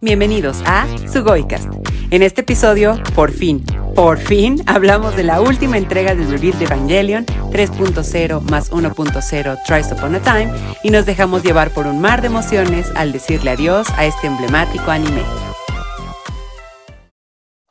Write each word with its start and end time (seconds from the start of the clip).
Bienvenidos 0.00 0.62
a 0.64 0.86
Sugoicast. 1.12 1.66
En 2.12 2.22
este 2.22 2.42
episodio, 2.42 3.02
por 3.16 3.32
fin, 3.32 3.66
por 3.96 4.20
fin, 4.20 4.62
hablamos 4.68 5.16
de 5.16 5.24
la 5.24 5.40
última 5.40 5.76
entrega 5.76 6.14
del 6.14 6.30
reveal 6.30 6.56
de 6.56 6.66
Evangelion 6.66 7.26
3.0 7.26 8.40
más 8.42 8.70
1.0 8.70 9.58
Tries 9.66 9.90
Upon 9.90 10.14
a 10.14 10.20
Time 10.20 10.52
y 10.84 10.90
nos 10.90 11.04
dejamos 11.04 11.42
llevar 11.42 11.72
por 11.72 11.88
un 11.88 12.00
mar 12.00 12.20
de 12.20 12.28
emociones 12.28 12.92
al 12.94 13.10
decirle 13.10 13.50
adiós 13.50 13.88
a 13.96 14.06
este 14.06 14.28
emblemático 14.28 14.88
anime. 14.88 15.24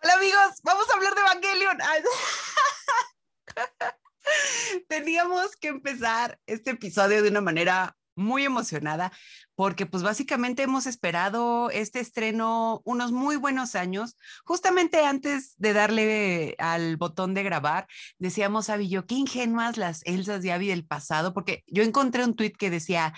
Hola 0.03 0.15
amigos, 0.15 0.59
vamos 0.63 0.85
a 0.89 0.95
hablar 0.95 1.15
de 1.15 1.21
Evangelion. 1.21 1.77
Teníamos 4.89 5.55
que 5.55 5.69
empezar 5.69 6.37
este 6.45 6.71
episodio 6.71 7.23
de 7.23 7.29
una 7.29 7.39
manera 7.39 7.95
muy 8.17 8.43
emocionada 8.43 9.11
porque 9.55 9.85
pues 9.85 10.03
básicamente 10.03 10.63
hemos 10.63 10.85
esperado 10.85 11.69
este 11.71 11.99
estreno 11.99 12.81
unos 12.83 13.11
muy 13.11 13.37
buenos 13.37 13.75
años. 13.75 14.17
Justamente 14.43 15.05
antes 15.05 15.55
de 15.57 15.73
darle 15.73 16.55
al 16.59 16.97
botón 16.97 17.33
de 17.33 17.43
grabar, 17.43 17.87
decíamos 18.19 18.69
a 18.69 18.77
yo, 18.77 19.05
qué 19.05 19.15
ingenuas 19.15 19.77
las 19.77 20.05
Elsas 20.05 20.43
de 20.43 20.51
Abby 20.51 20.67
del 20.67 20.85
pasado, 20.85 21.33
porque 21.33 21.63
yo 21.67 21.83
encontré 21.83 22.23
un 22.23 22.35
tweet 22.35 22.51
que 22.51 22.69
decía, 22.69 23.13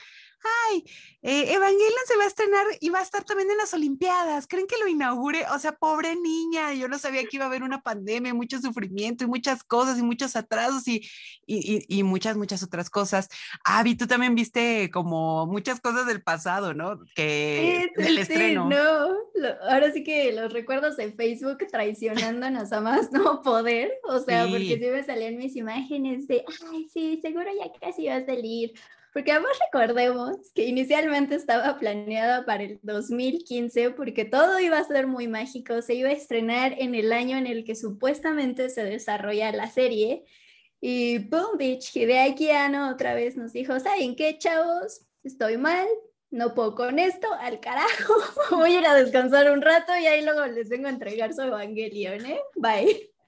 ay, 0.70 0.84
eh, 1.22 1.54
Evangelion 1.54 2.06
se 2.06 2.18
va 2.18 2.24
a 2.24 2.28
estrenar 2.28 2.66
y 2.80 2.90
va 2.90 3.00
a 3.00 3.04
estar 3.04 3.24
también 3.24 3.52
en 3.52 3.58
las 3.58 3.74
Olimpiadas. 3.74 4.48
¿Creen 4.48 4.68
que 4.68 4.78
lo 4.78 4.88
inaugure? 4.88 5.46
O 5.54 5.60
sea, 5.60 5.74
pobre 5.74 6.16
niña, 6.16 6.74
yo 6.74 6.88
no 6.88 6.98
sabía 6.98 7.24
que 7.24 7.38
iba 7.38 7.46
a 7.46 7.48
haber 7.48 7.64
una 7.64 7.82
pandemia, 7.82 8.34
mucho 8.34 8.60
sufrimiento 8.60 9.24
y 9.24 9.28
muchas 9.28 9.64
cosas 9.64 10.00
y 10.00 10.04
muchos 10.04 10.36
atrasos 10.36 10.88
y, 10.88 11.08
y, 11.46 11.84
y 11.88 12.04
muchas, 12.04 12.38
muchas 12.38 12.64
otras 12.64 12.90
cosas. 12.90 13.30
Avi, 13.64 13.96
tú 13.96 14.08
también 14.08 14.36
viste 14.36 14.90
como 14.92 15.46
muchas 15.46 15.80
cosas 15.82 16.08
del 16.08 16.22
pasado, 16.22 16.74
¿no? 16.74 17.00
Que 17.16 17.92
sí, 17.96 18.04
sí, 18.04 18.20
estreno. 18.20 18.70
no, 18.70 19.16
ahora 19.70 19.92
sí 19.92 20.04
que 20.04 20.32
los 20.32 20.54
recuerdos 20.54 20.98
de 20.98 21.12
Facebook 21.12 21.60
traicionándonos 21.70 22.72
a 22.72 22.82
más 22.82 23.12
no 23.12 23.42
poder, 23.42 23.92
o 24.08 24.20
sea, 24.20 24.48
porque 24.48 24.78
sí 24.80 24.86
me 24.86 25.04
salían 25.04 25.38
mis 25.38 25.56
imágenes 25.56 26.28
de, 26.28 26.46
ay, 26.72 26.88
sí, 26.88 27.20
seguro 27.22 27.50
ya 27.58 27.72
casi 27.80 28.08
va 28.08 28.18
a 28.18 28.26
salir 28.26 28.74
porque 29.14 29.32
además 29.32 29.52
recordemos 29.66 30.38
que 30.54 30.66
inicialmente 30.66 31.36
estaba 31.36 31.78
planeada 31.78 32.46
para 32.46 32.64
el 32.64 32.80
2015 32.84 33.92
porque 33.92 34.26
todo 34.26 34.60
iba 34.60 34.78
a 34.78 34.84
ser 34.84 35.08
muy 35.08 35.28
mágico, 35.28 35.82
se 35.82 35.96
iba 35.96 36.10
a 36.10 36.14
estrenar 36.14 36.76
en 36.78 36.96
el 36.96 37.12
año 37.12 37.38
en 37.38 37.48
el 37.48 37.64
que 37.64 37.76
supuestamente 37.76 38.70
se 38.70 38.84
desarrolla 38.84 39.52
la 39.52 39.68
serie. 39.68 40.26
Y 40.82 41.18
boom, 41.18 41.58
bitch, 41.58 41.96
Hideaki 41.96 42.52
Anno 42.52 42.90
otra 42.90 43.14
vez 43.14 43.36
nos 43.36 43.54
dijo, 43.54 43.80
¿saben 43.80 44.16
qué, 44.16 44.38
chavos? 44.38 45.02
Estoy 45.24 45.58
mal, 45.58 45.88
no 46.32 46.54
puedo 46.54 46.76
con 46.76 47.00
esto, 47.00 47.28
al 47.34 47.60
carajo, 47.60 48.14
voy 48.52 48.76
a 48.76 48.80
ir 48.80 48.86
a 48.86 48.96
descansar 48.96 49.52
un 49.52 49.62
rato 49.62 49.92
y 50.00 50.06
ahí 50.06 50.24
luego 50.24 50.46
les 50.46 50.70
vengo 50.70 50.88
a 50.88 50.92
entregar 50.92 51.34
su 51.34 51.42
Evangelion, 51.42 52.26
¿eh? 52.26 52.40
Bye. 52.56 53.19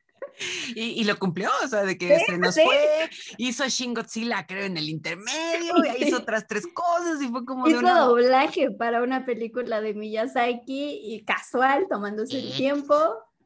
Y, 0.75 1.03
lo 1.03 1.17
cumplió, 1.17 1.49
o 1.63 1.67
sea, 1.67 1.83
de 1.83 1.97
que 1.97 2.19
se 2.19 2.37
nos 2.37 2.55
fue, 2.55 3.09
hizo 3.37 3.67
Shin 3.67 3.93
Godzilla, 3.93 4.45
creo, 4.47 4.65
en 4.65 4.77
el 4.77 4.89
intermedio, 4.89 5.73
y 5.99 6.03
hizo 6.05 6.17
otras 6.17 6.47
tres 6.47 6.67
cosas, 6.73 7.21
y 7.21 7.27
fue 7.27 7.45
como 7.45 7.67
hizo 7.67 7.81
doblaje 7.81 8.71
para 8.71 9.03
una 9.03 9.25
película 9.25 9.81
de 9.81 9.93
Miyazaki, 9.93 11.01
y 11.03 11.23
casual, 11.23 11.87
tomándose 11.89 12.39
el 12.39 12.53
tiempo, 12.53 12.95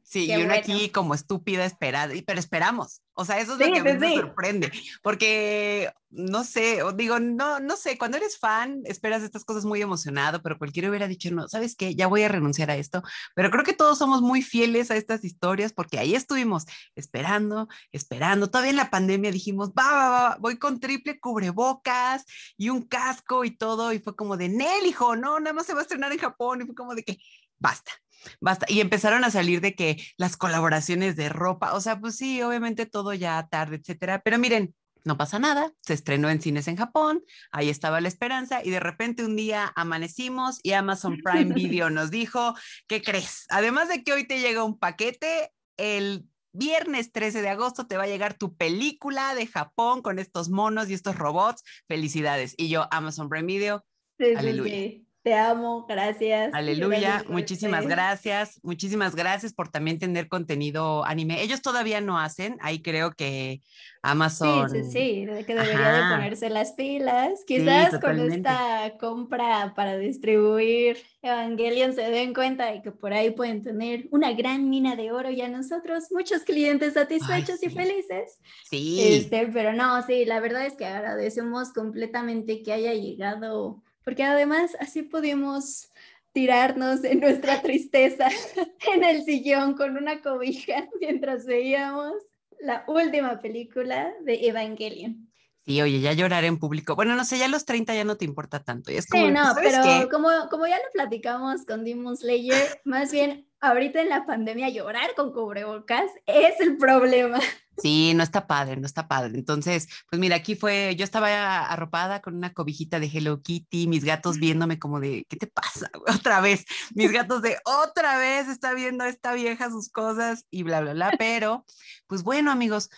Sí, 0.08 0.31
y 0.31 0.36
uno 0.36 0.53
aquí 0.53 0.89
como 0.89 1.16
estúpida 1.16 1.66
esperada, 1.66 2.14
pero 2.28 2.39
esperamos. 2.39 3.02
O 3.16 3.25
sea, 3.25 3.39
eso 3.39 3.53
es 3.53 3.59
lo 3.59 3.66
que 3.66 3.80
a 3.80 3.84
mí 3.84 3.94
me 3.98 4.16
sorprende, 4.16 4.72
porque 5.02 5.92
no 6.11 6.44
sé, 6.44 6.80
digo, 6.95 7.20
no, 7.20 7.59
no 7.59 7.75
sé, 7.75 7.98
cuando 7.98 8.17
eres 8.17 8.38
fan 8.38 8.81
esperas 8.86 9.23
estas 9.23 9.44
cosas 9.44 9.66
muy 9.66 9.81
emocionado, 9.81 10.44
pero 10.44 10.59
cualquiera 10.59 10.89
hubiera 10.89 11.08
dicho, 11.08 11.31
no, 11.31 11.48
¿sabes 11.48 11.76
qué? 11.76 11.95
Ya 11.95 12.06
voy 12.06 12.22
a 12.22 12.28
renunciar 12.28 12.70
a 12.70 12.76
esto, 12.76 13.02
pero 13.33 13.50
creo 13.50 13.64
que 13.64 13.73
todos 13.73 13.98
somos 13.98 14.22
muy 14.22 14.44
fieles 14.44 14.92
a 14.92 14.95
estas 14.95 15.23
historias 15.23 15.73
porque 15.73 15.98
ahí 15.98 16.14
estuvimos 16.14 16.66
esperando, 16.95 17.67
esperando. 17.92 18.52
Todavía 18.52 18.72
en 18.72 18.78
la 18.78 18.92
pandemia 18.92 19.32
dijimos, 19.32 19.71
va, 19.71 19.92
va, 19.92 20.10
va, 20.10 20.38
voy 20.39 20.60
con 20.60 20.80
triple 20.80 21.20
cubrebocas 21.20 22.26
y 22.58 22.70
un 22.70 22.83
casco 22.83 23.44
y 23.44 23.58
todo, 23.58 23.92
y 23.92 23.98
fue 23.98 24.15
como 24.15 24.38
de, 24.38 24.49
Nel, 24.49 24.86
hijo, 24.86 25.15
no, 25.15 25.39
nada 25.39 25.54
más 25.54 25.65
se 25.65 25.73
va 25.73 25.80
a 25.80 25.83
estrenar 25.83 26.11
en 26.11 26.20
Japón, 26.20 26.61
y 26.61 26.65
fue 26.65 26.76
como 26.76 26.94
de 26.94 27.04
que, 27.04 27.17
basta, 27.58 27.92
basta. 28.39 28.65
Y 28.69 28.81
empezaron 28.81 29.23
a 29.23 29.31
salir 29.31 29.61
de 29.61 29.75
que 29.75 29.97
las 30.17 30.37
colaboraciones 30.37 31.15
de 31.15 31.30
ropa, 31.30 31.73
o 31.73 31.81
sea, 31.81 31.99
pues 31.99 32.15
sí, 32.15 32.41
obviamente 32.41 32.86
todo 32.86 33.13
ya 33.13 33.47
tarde, 33.49 33.77
etcétera. 33.77 34.21
Pero 34.23 34.39
miren, 34.39 34.73
no 35.05 35.17
pasa 35.17 35.39
nada, 35.39 35.71
se 35.81 35.93
estrenó 35.93 36.30
en 36.30 36.41
cines 36.41 36.67
en 36.67 36.77
Japón, 36.77 37.23
ahí 37.52 37.69
estaba 37.69 38.02
la 38.02 38.08
esperanza 38.08 38.64
y 38.64 38.71
de 38.71 38.80
repente 38.80 39.23
un 39.23 39.35
día 39.35 39.71
amanecimos 39.75 40.59
y 40.64 40.73
Amazon 40.73 41.17
Prime 41.23 41.53
Video 41.53 41.89
nos 41.91 42.09
dijo, 42.09 42.55
¿qué 42.87 43.02
crees? 43.02 43.45
Además 43.49 43.87
de 43.87 44.03
que 44.03 44.14
hoy 44.14 44.25
te 44.25 44.39
llega 44.39 44.64
un 44.64 44.80
paquete, 44.80 45.52
el 45.77 46.25
viernes 46.55 47.11
13 47.11 47.41
de 47.41 47.49
agosto 47.49 47.85
te 47.85 47.97
va 47.97 48.03
a 48.03 48.08
llegar 48.08 48.33
tu 48.33 48.55
película 48.55 49.35
de 49.35 49.45
Japón 49.45 50.02
con 50.02 50.19
estos 50.19 50.49
monos 50.49 50.89
y 50.89 50.93
estos 50.93 51.15
robots. 51.17 51.64
Felicidades. 51.87 52.55
Y 52.58 52.69
yo, 52.69 52.87
Amazon 52.91 53.30
Prime 53.30 53.47
Video. 53.47 53.85
aleluya. 54.19 55.05
Te 55.25 55.33
amo, 55.33 55.87
gracias. 55.89 56.53
Aleluya, 56.53 57.25
muchísimas 57.27 57.87
gracias. 57.87 58.59
Muchísimas 58.61 59.15
gracias 59.15 59.53
por 59.53 59.69
también 59.69 59.97
tener 59.97 60.27
contenido 60.27 61.03
anime. 61.03 61.41
Ellos 61.41 61.63
todavía 61.63 61.99
no 61.99 62.19
hacen, 62.19 62.58
ahí 62.61 62.83
creo 62.83 63.09
que 63.09 63.64
Amazon. 64.03 64.69
Sí, 64.69 64.83
sí, 64.83 64.91
sí, 64.91 65.43
que 65.47 65.55
debería 65.55 65.93
de 65.93 66.15
ponerse 66.15 66.52
las 66.52 66.73
pilas. 66.73 67.39
Quizás 67.47 67.99
con 67.99 68.19
esta 68.19 68.93
compra 68.99 69.73
para 69.75 69.97
distribuir 69.97 70.97
Evangelion 71.23 71.93
se 71.93 72.03
den 72.03 72.35
cuenta 72.35 72.71
de 72.71 72.83
que 72.83 72.91
por 72.91 73.11
ahí 73.11 73.31
pueden 73.31 73.64
tener 73.64 74.08
una 74.11 74.31
gran 74.33 74.69
mina 74.69 74.95
de 74.95 75.11
oro 75.11 75.31
y 75.31 75.41
a 75.41 75.47
nosotros 75.47 76.03
muchos 76.11 76.43
clientes 76.43 76.93
satisfechos 76.93 77.64
y 77.64 77.71
felices. 77.71 78.39
Sí. 78.69 79.02
Este, 79.02 79.47
pero 79.47 79.73
no, 79.73 80.03
sí, 80.03 80.23
la 80.25 80.39
verdad 80.39 80.67
es 80.67 80.75
que 80.75 80.85
agradecemos 80.85 81.73
completamente 81.73 82.61
que 82.61 82.73
haya 82.73 82.93
llegado 82.93 83.81
porque 84.05 84.23
además 84.23 84.77
así 84.80 85.02
pudimos 85.02 85.89
tirarnos 86.32 87.04
en 87.04 87.20
nuestra 87.20 87.61
tristeza 87.61 88.30
en 88.93 89.04
el 89.04 89.23
sillón 89.23 89.73
con 89.73 89.98
una 89.98 90.21
cobija 90.21 90.88
mientras 91.02 91.45
veíamos 91.45 92.14
la 92.61 92.86
última 92.88 93.39
película 93.42 94.14
de 94.21 94.48
Evangelion. 94.48 95.30
Sí, 95.65 95.82
oye, 95.82 95.99
ya 95.99 96.14
llorar 96.14 96.44
en 96.44 96.60
público. 96.60 96.95
Bueno, 96.95 97.15
no 97.15 97.26
sé, 97.26 97.39
ya 97.39 97.45
a 97.45 97.49
los 97.49 97.65
30 97.65 97.95
ya 97.95 98.04
no 98.04 98.17
te 98.17 98.26
importa 98.26 98.64
tanto. 98.64 98.92
es 98.92 99.08
como, 99.08 99.26
sí, 99.26 99.32
no, 99.32 99.55
pero 99.55 100.10
como, 100.10 100.30
como 100.49 100.67
ya 100.67 100.77
lo 100.77 100.92
platicamos 100.94 101.65
con 101.65 101.83
Demon 101.83 102.15
Slayer, 102.15 102.82
más 102.86 103.11
bien 103.11 103.48
ahorita 103.61 104.02
en 104.02 104.10
la 104.10 104.27
pandemia 104.27 104.70
llorar 104.70 105.15
con 105.15 105.33
cubrebocas 105.33 106.11
es 106.27 106.60
el 106.60 106.77
problema. 106.77 107.39
Sí, 107.77 108.13
no 108.13 108.23
está 108.23 108.47
padre, 108.47 108.77
no 108.77 108.86
está 108.86 109.08
padre. 109.08 109.37
Entonces, 109.37 109.87
pues 110.09 110.19
mira, 110.19 110.37
aquí 110.37 110.55
fue, 110.55 110.95
yo 110.97 111.03
estaba 111.03 111.65
arropada 111.65 112.21
con 112.21 112.36
una 112.36 112.53
cobijita 112.53 112.99
de 112.99 113.08
Hello 113.08 113.41
Kitty, 113.41 113.87
mis 113.87 114.03
gatos 114.03 114.39
viéndome 114.39 114.80
como 114.80 114.99
de, 114.99 115.25
¿qué 115.30 115.37
te 115.37 115.47
pasa? 115.47 115.89
Otra 116.08 116.41
vez, 116.41 116.65
mis 116.93 117.11
gatos 117.11 117.41
de, 117.41 117.58
otra 117.65 118.17
vez 118.17 118.47
está 118.47 118.73
viendo 118.73 119.03
esta 119.05 119.33
vieja 119.33 119.69
sus 119.69 119.89
cosas 119.89 120.45
y 120.49 120.64
bla, 120.64 120.81
bla, 120.81 120.93
bla. 120.93 121.14
Pero, 121.17 121.65
pues 122.08 122.23
bueno, 122.23 122.52
amigos, 122.52 122.89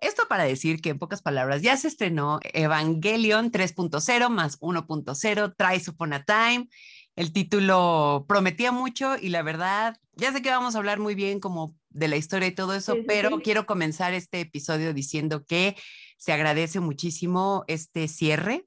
esto 0.00 0.24
para 0.28 0.44
decir 0.44 0.80
que 0.80 0.90
en 0.90 0.98
pocas 0.98 1.22
palabras 1.22 1.62
ya 1.62 1.76
se 1.76 1.88
estrenó 1.88 2.40
Evangelion 2.42 3.50
3.0 3.50 4.28
más 4.28 4.58
1.0, 4.60 5.54
Tries 5.56 5.88
Upon 5.88 6.12
a 6.12 6.24
Time. 6.24 6.68
El 7.16 7.32
título 7.32 8.24
prometía 8.28 8.72
mucho 8.72 9.16
y 9.16 9.28
la 9.28 9.42
verdad, 9.42 9.96
ya 10.14 10.32
sé 10.32 10.42
que 10.42 10.50
vamos 10.50 10.74
a 10.74 10.78
hablar 10.78 10.98
muy 10.98 11.14
bien 11.14 11.40
como 11.40 11.74
de 11.94 12.08
la 12.08 12.16
historia 12.16 12.48
y 12.48 12.54
todo 12.54 12.74
eso, 12.74 12.96
pero 13.06 13.40
quiero 13.40 13.64
comenzar 13.66 14.12
este 14.14 14.40
episodio 14.40 14.92
diciendo 14.92 15.44
que 15.44 15.76
se 16.18 16.32
agradece 16.32 16.80
muchísimo 16.80 17.64
este 17.68 18.08
cierre. 18.08 18.66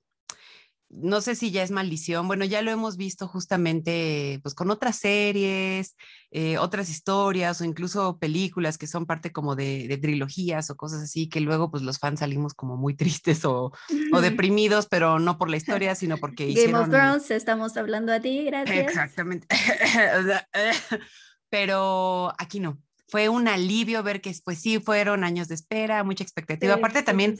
No 0.89 1.19
sé 1.19 1.35
si 1.35 1.51
ya 1.51 1.63
es 1.63 1.71
maldición, 1.71 2.27
bueno, 2.27 2.45
ya 2.45 2.61
lo 2.61 2.71
hemos 2.71 2.95
visto 2.95 3.27
justamente 3.27 4.39
pues 4.41 4.55
con 4.55 4.71
otras 4.71 4.95
series, 4.95 5.97
eh, 6.31 6.57
otras 6.57 6.89
historias 6.89 7.59
o 7.59 7.65
incluso 7.65 8.17
películas 8.19 8.77
que 8.77 8.87
son 8.87 9.05
parte 9.05 9.33
como 9.33 9.57
de, 9.57 9.99
trilogías 10.01 10.69
o 10.69 10.77
cosas 10.77 11.01
así, 11.01 11.27
que 11.27 11.41
luego 11.41 11.69
pues 11.69 11.83
los 11.83 11.99
fans 11.99 12.21
salimos 12.21 12.53
como 12.53 12.77
muy 12.77 12.95
tristes 12.95 13.43
o, 13.43 13.73
o 14.13 14.21
deprimidos, 14.21 14.87
pero 14.89 15.19
no 15.19 15.37
por 15.37 15.49
la 15.49 15.57
historia, 15.57 15.93
sino 15.95 16.15
porque 16.17 16.45
Game 16.47 16.53
hicieron... 16.53 16.83
of 16.83 16.89
Thrones, 16.89 17.31
estamos 17.31 17.75
hablando 17.75 18.13
a 18.13 18.21
ti, 18.21 18.45
gracias. 18.45 18.87
Exactamente. 18.87 19.47
pero 21.49 22.33
aquí 22.37 22.61
no, 22.61 22.81
fue 23.07 23.29
un 23.29 23.47
alivio 23.47 24.03
ver 24.03 24.21
que 24.21 24.33
pues 24.43 24.59
sí 24.59 24.79
fueron 24.79 25.23
años 25.23 25.47
de 25.47 25.55
espera, 25.55 26.03
mucha 26.03 26.23
expectativa. 26.23 26.73
Aparte 26.73 27.03
también, 27.03 27.37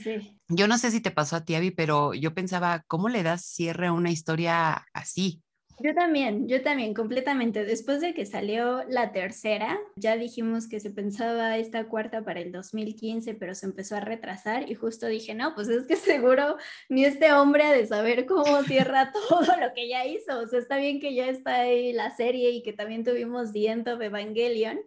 yo 0.48 0.66
no 0.66 0.78
sé 0.78 0.90
si 0.90 1.00
te 1.00 1.10
pasó 1.10 1.36
a 1.36 1.44
ti, 1.44 1.54
Abby, 1.54 1.70
pero 1.70 2.14
yo 2.14 2.34
pensaba, 2.34 2.84
¿cómo 2.86 3.08
le 3.08 3.22
das 3.22 3.44
cierre 3.44 3.88
a 3.88 3.92
una 3.92 4.10
historia 4.10 4.86
así? 4.94 5.42
Yo 5.80 5.94
también, 5.94 6.48
yo 6.48 6.60
también, 6.62 6.92
completamente. 6.92 7.64
Después 7.64 8.00
de 8.00 8.12
que 8.12 8.26
salió 8.26 8.82
la 8.88 9.12
tercera, 9.12 9.78
ya 9.94 10.16
dijimos 10.16 10.68
que 10.68 10.80
se 10.80 10.90
pensaba 10.90 11.56
esta 11.56 11.86
cuarta 11.86 12.24
para 12.24 12.40
el 12.40 12.50
2015, 12.50 13.34
pero 13.34 13.54
se 13.54 13.66
empezó 13.66 13.94
a 13.94 14.00
retrasar 14.00 14.68
y 14.68 14.74
justo 14.74 15.06
dije, 15.06 15.36
no, 15.36 15.54
pues 15.54 15.68
es 15.68 15.86
que 15.86 15.94
seguro 15.94 16.56
ni 16.88 17.04
este 17.04 17.32
hombre 17.32 17.62
ha 17.62 17.72
de 17.72 17.86
saber 17.86 18.26
cómo 18.26 18.64
cierra 18.64 19.12
todo 19.28 19.56
lo 19.60 19.72
que 19.72 19.88
ya 19.88 20.04
hizo. 20.04 20.40
O 20.40 20.48
sea, 20.48 20.58
está 20.58 20.78
bien 20.78 20.98
que 20.98 21.14
ya 21.14 21.28
está 21.28 21.60
ahí 21.60 21.92
la 21.92 22.10
serie 22.16 22.50
y 22.50 22.62
que 22.64 22.72
también 22.72 23.04
tuvimos 23.04 23.52
The 23.52 23.66
End 23.68 23.88
of 23.88 24.00
Evangelion, 24.00 24.80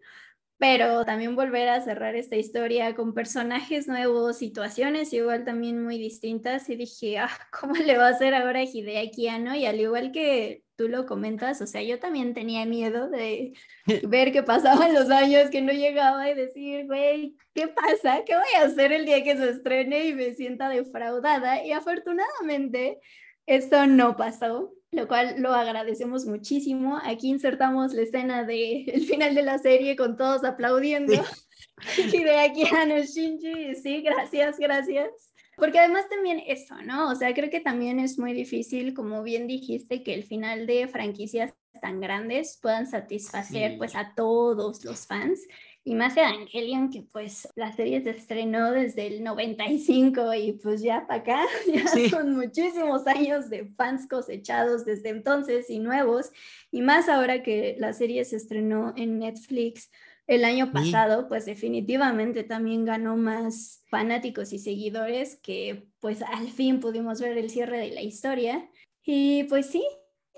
pero 0.61 1.03
también 1.05 1.35
volver 1.35 1.69
a 1.69 1.81
cerrar 1.81 2.15
esta 2.15 2.35
historia 2.35 2.93
con 2.93 3.15
personajes 3.15 3.87
nuevos, 3.87 4.37
situaciones 4.37 5.11
igual 5.11 5.43
también 5.43 5.83
muy 5.83 5.97
distintas 5.97 6.69
y 6.69 6.75
dije, 6.75 7.17
ah, 7.17 7.31
¿cómo 7.59 7.73
le 7.73 7.97
va 7.97 8.05
a 8.05 8.11
hacer 8.11 8.35
ahora 8.35 8.59
a 8.59 8.63
Hideaki 8.63 9.27
Anno? 9.27 9.55
Y 9.55 9.65
al 9.65 9.79
igual 9.79 10.11
que 10.11 10.63
tú 10.75 10.87
lo 10.87 11.07
comentas, 11.07 11.61
o 11.61 11.65
sea, 11.65 11.81
yo 11.81 11.97
también 11.97 12.35
tenía 12.35 12.67
miedo 12.67 13.09
de 13.09 13.53
ver 14.07 14.31
que 14.31 14.43
pasaban 14.43 14.93
los 14.93 15.09
años, 15.09 15.49
que 15.49 15.63
no 15.63 15.73
llegaba 15.73 16.29
y 16.29 16.35
decir, 16.35 16.85
güey, 16.85 17.35
¿qué 17.55 17.67
pasa? 17.67 18.23
¿Qué 18.23 18.35
voy 18.35 18.61
a 18.61 18.65
hacer 18.65 18.91
el 18.91 19.05
día 19.07 19.23
que 19.23 19.35
se 19.35 19.49
estrene 19.49 20.05
y 20.05 20.13
me 20.13 20.35
sienta 20.35 20.69
defraudada? 20.69 21.65
Y 21.65 21.71
afortunadamente 21.71 22.99
esto 23.47 23.87
no 23.87 24.15
pasó 24.15 24.75
lo 24.91 25.07
cual 25.07 25.35
lo 25.37 25.53
agradecemos 25.53 26.25
muchísimo. 26.25 26.99
Aquí 27.03 27.29
insertamos 27.29 27.93
la 27.93 28.01
escena 28.01 28.43
del 28.43 28.89
el 28.89 29.05
final 29.05 29.33
de 29.35 29.43
la 29.43 29.57
serie 29.57 29.95
con 29.95 30.17
todos 30.17 30.43
aplaudiendo. 30.43 31.13
y 32.13 32.23
de 32.23 32.39
aquí 32.39 32.63
a 32.75 32.85
no 32.85 33.01
Shinji, 33.01 33.75
sí, 33.75 34.01
gracias, 34.01 34.59
gracias. 34.59 35.31
Porque 35.55 35.79
además 35.79 36.09
también 36.09 36.41
eso, 36.45 36.75
¿no? 36.83 37.09
O 37.09 37.15
sea, 37.15 37.33
creo 37.33 37.49
que 37.49 37.59
también 37.59 37.99
es 37.99 38.17
muy 38.17 38.33
difícil, 38.33 38.93
como 38.93 39.21
bien 39.21 39.47
dijiste, 39.47 40.01
que 40.01 40.13
el 40.13 40.23
final 40.23 40.65
de 40.65 40.87
franquicias 40.87 41.53
tan 41.81 41.99
grandes 41.99 42.59
puedan 42.61 42.87
satisfacer 42.87 43.77
pues 43.77 43.95
a 43.95 44.13
todos 44.15 44.83
los 44.83 45.05
fans. 45.07 45.39
Y 45.83 45.95
más 45.95 46.15
Evangelion, 46.15 46.91
que 46.91 47.01
pues 47.01 47.47
la 47.55 47.71
serie 47.73 48.03
se 48.03 48.11
estrenó 48.11 48.71
desde 48.71 49.07
el 49.07 49.23
95 49.23 50.33
y 50.35 50.53
pues 50.53 50.81
ya 50.81 51.07
para 51.07 51.21
acá, 51.21 51.45
ya 51.73 51.87
son 52.09 52.35
muchísimos 52.35 53.07
años 53.07 53.49
de 53.49 53.65
fans 53.75 54.07
cosechados 54.07 54.85
desde 54.85 55.09
entonces 55.09 55.69
y 55.71 55.79
nuevos. 55.79 56.31
Y 56.71 56.81
más 56.81 57.09
ahora 57.09 57.41
que 57.41 57.75
la 57.79 57.93
serie 57.93 58.23
se 58.25 58.35
estrenó 58.35 58.93
en 58.95 59.17
Netflix 59.17 59.89
el 60.27 60.45
año 60.45 60.71
pasado, 60.71 61.27
pues 61.27 61.45
definitivamente 61.45 62.43
también 62.43 62.85
ganó 62.85 63.17
más 63.17 63.83
fanáticos 63.89 64.53
y 64.53 64.59
seguidores 64.59 65.35
que 65.41 65.87
pues 65.99 66.21
al 66.21 66.49
fin 66.49 66.79
pudimos 66.79 67.19
ver 67.19 67.37
el 67.37 67.49
cierre 67.49 67.79
de 67.79 67.91
la 67.91 68.01
historia. 68.01 68.69
Y 69.03 69.45
pues 69.45 69.65
sí, 69.65 69.83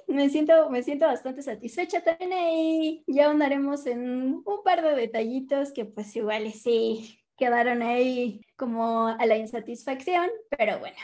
me 0.07 0.29
siento, 0.29 0.69
me 0.69 0.83
siento 0.83 1.05
bastante 1.05 1.41
satisfecha 1.41 2.01
también 2.01 2.33
ahí. 2.33 3.03
Ya 3.07 3.29
andaremos 3.29 3.85
en 3.85 4.41
un 4.45 4.63
par 4.63 4.81
de 4.81 4.95
detallitos 4.95 5.71
que 5.71 5.85
pues 5.85 6.15
igual 6.15 6.51
sí 6.53 7.19
quedaron 7.38 7.81
ahí 7.81 8.41
como 8.55 9.07
a 9.07 9.25
la 9.25 9.38
insatisfacción, 9.38 10.29
pero 10.57 10.79
bueno. 10.79 10.97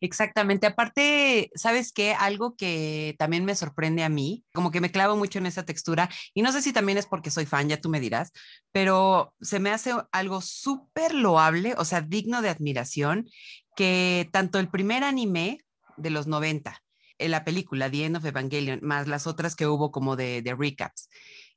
Exactamente. 0.00 0.66
Aparte, 0.66 1.50
¿sabes 1.54 1.92
qué? 1.92 2.14
Algo 2.14 2.56
que 2.56 3.14
también 3.18 3.44
me 3.44 3.54
sorprende 3.54 4.04
a 4.04 4.08
mí, 4.08 4.44
como 4.52 4.70
que 4.70 4.80
me 4.80 4.90
clavo 4.90 5.16
mucho 5.16 5.38
en 5.38 5.46
esa 5.46 5.64
textura, 5.64 6.08
y 6.34 6.42
no 6.42 6.52
sé 6.52 6.62
si 6.62 6.72
también 6.72 6.98
es 6.98 7.06
porque 7.06 7.30
soy 7.30 7.46
fan, 7.46 7.68
ya 7.68 7.80
tú 7.80 7.88
me 7.88 8.00
dirás, 8.00 8.32
pero 8.72 9.34
se 9.40 9.58
me 9.58 9.70
hace 9.70 9.92
algo 10.12 10.40
súper 10.40 11.14
loable, 11.14 11.74
o 11.78 11.84
sea, 11.84 12.00
digno 12.00 12.42
de 12.42 12.48
admiración, 12.48 13.28
que 13.74 14.28
tanto 14.32 14.58
el 14.58 14.70
primer 14.70 15.04
anime 15.04 15.58
de 15.96 16.10
los 16.10 16.26
90 16.26 16.82
en 17.18 17.30
la 17.30 17.44
película 17.44 17.90
The 17.90 18.04
End 18.04 18.16
of 18.16 18.24
Evangelion, 18.24 18.80
más 18.82 19.08
las 19.08 19.26
otras 19.26 19.56
que 19.56 19.66
hubo 19.66 19.90
como 19.90 20.16
de, 20.16 20.42
de 20.42 20.54
recaps, 20.54 21.08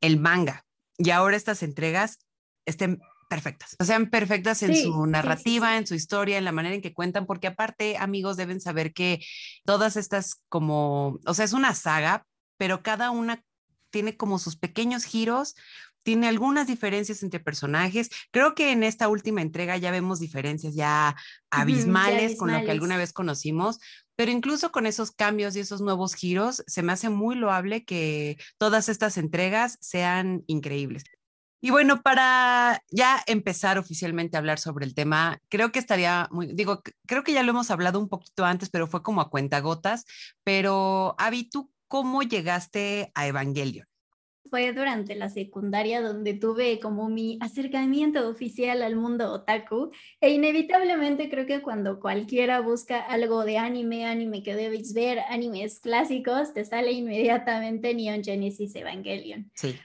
el 0.01 0.19
manga, 0.19 0.65
y 0.97 1.09
ahora 1.11 1.37
estas 1.37 1.63
entregas 1.63 2.19
estén 2.65 2.99
perfectas, 3.29 3.75
o 3.79 3.85
sean 3.85 4.09
perfectas 4.09 4.63
en 4.63 4.75
su 4.75 5.05
narrativa, 5.05 5.77
en 5.77 5.85
su 5.85 5.93
historia, 5.93 6.37
en 6.37 6.45
la 6.45 6.51
manera 6.51 6.75
en 6.75 6.81
que 6.81 6.93
cuentan, 6.93 7.25
porque 7.25 7.47
aparte, 7.47 7.95
amigos, 7.97 8.37
deben 8.37 8.59
saber 8.59 8.91
que 8.91 9.23
todas 9.65 9.95
estas 9.95 10.41
como, 10.49 11.19
o 11.25 11.33
sea, 11.33 11.45
es 11.45 11.53
una 11.53 11.75
saga, 11.75 12.25
pero 12.57 12.81
cada 12.81 13.11
una 13.11 13.43
tiene 13.91 14.17
como 14.17 14.39
sus 14.39 14.57
pequeños 14.57 15.03
giros, 15.03 15.55
tiene 16.03 16.27
algunas 16.27 16.65
diferencias 16.67 17.23
entre 17.23 17.39
personajes. 17.39 18.09
Creo 18.31 18.55
que 18.55 18.71
en 18.71 18.83
esta 18.83 19.07
última 19.09 19.41
entrega 19.41 19.77
ya 19.77 19.91
vemos 19.91 20.19
diferencias 20.19 20.73
ya 20.73 21.15
abismales, 21.51 22.37
con 22.37 22.51
lo 22.51 22.63
que 22.63 22.71
alguna 22.71 22.97
vez 22.97 23.13
conocimos, 23.13 23.79
pero 24.19 24.33
incluso 24.33 24.73
con 24.73 24.85
esos 24.85 25.11
cambios 25.11 25.55
y 25.55 25.61
esos 25.61 25.79
nuevos 25.79 26.13
giros, 26.13 26.61
se 26.67 26.83
me 26.83 26.91
hace 26.91 27.09
muy 27.09 27.35
loable 27.35 27.85
que 27.85 28.37
todas 28.57 28.89
estas 28.89 29.17
entregas 29.17 29.77
sean 29.79 30.43
increíbles. 30.45 31.05
Y 31.61 31.69
bueno, 31.69 32.01
para 32.01 32.83
ya 32.91 33.23
empezar 33.27 33.77
oficialmente 33.77 34.35
a 34.35 34.39
hablar 34.39 34.59
sobre 34.59 34.85
el 34.85 34.93
tema, 34.93 35.39
creo 35.47 35.71
que 35.71 35.79
estaría 35.79 36.27
muy, 36.31 36.47
digo, 36.47 36.81
creo 37.07 37.23
que 37.23 37.31
ya 37.31 37.43
lo 37.43 37.51
hemos 37.51 37.71
hablado 37.71 37.97
un 37.97 38.09
poquito 38.09 38.43
antes, 38.43 38.69
pero 38.69 38.87
fue 38.87 39.03
como 39.03 39.21
a 39.21 39.29
cuentagotas, 39.29 40.03
pero 40.43 41.15
Avi, 41.17 41.49
¿tú 41.49 41.71
cómo 41.87 42.21
llegaste 42.21 43.13
a 43.15 43.25
Evangelion? 43.25 43.88
Fue 44.49 44.73
durante 44.73 45.15
la 45.15 45.29
secundaria 45.29 46.01
donde 46.01 46.33
tuve 46.33 46.79
como 46.79 47.09
mi 47.09 47.37
acercamiento 47.41 48.27
oficial 48.27 48.81
al 48.81 48.95
mundo 48.95 49.31
otaku 49.31 49.91
e 50.19 50.31
inevitablemente 50.31 51.29
creo 51.29 51.45
que 51.45 51.61
cuando 51.61 51.99
cualquiera 51.99 52.61
busca 52.61 52.99
algo 52.99 53.45
de 53.45 53.57
anime, 53.57 54.05
anime 54.05 54.43
que 54.43 54.55
debes 54.55 54.93
ver, 54.93 55.19
animes 55.29 55.79
clásicos, 55.79 56.53
te 56.53 56.65
sale 56.65 56.91
inmediatamente 56.91 57.93
Neon 57.93 58.23
Genesis 58.23 58.75
Evangelion. 58.75 59.51
Sí. 59.53 59.75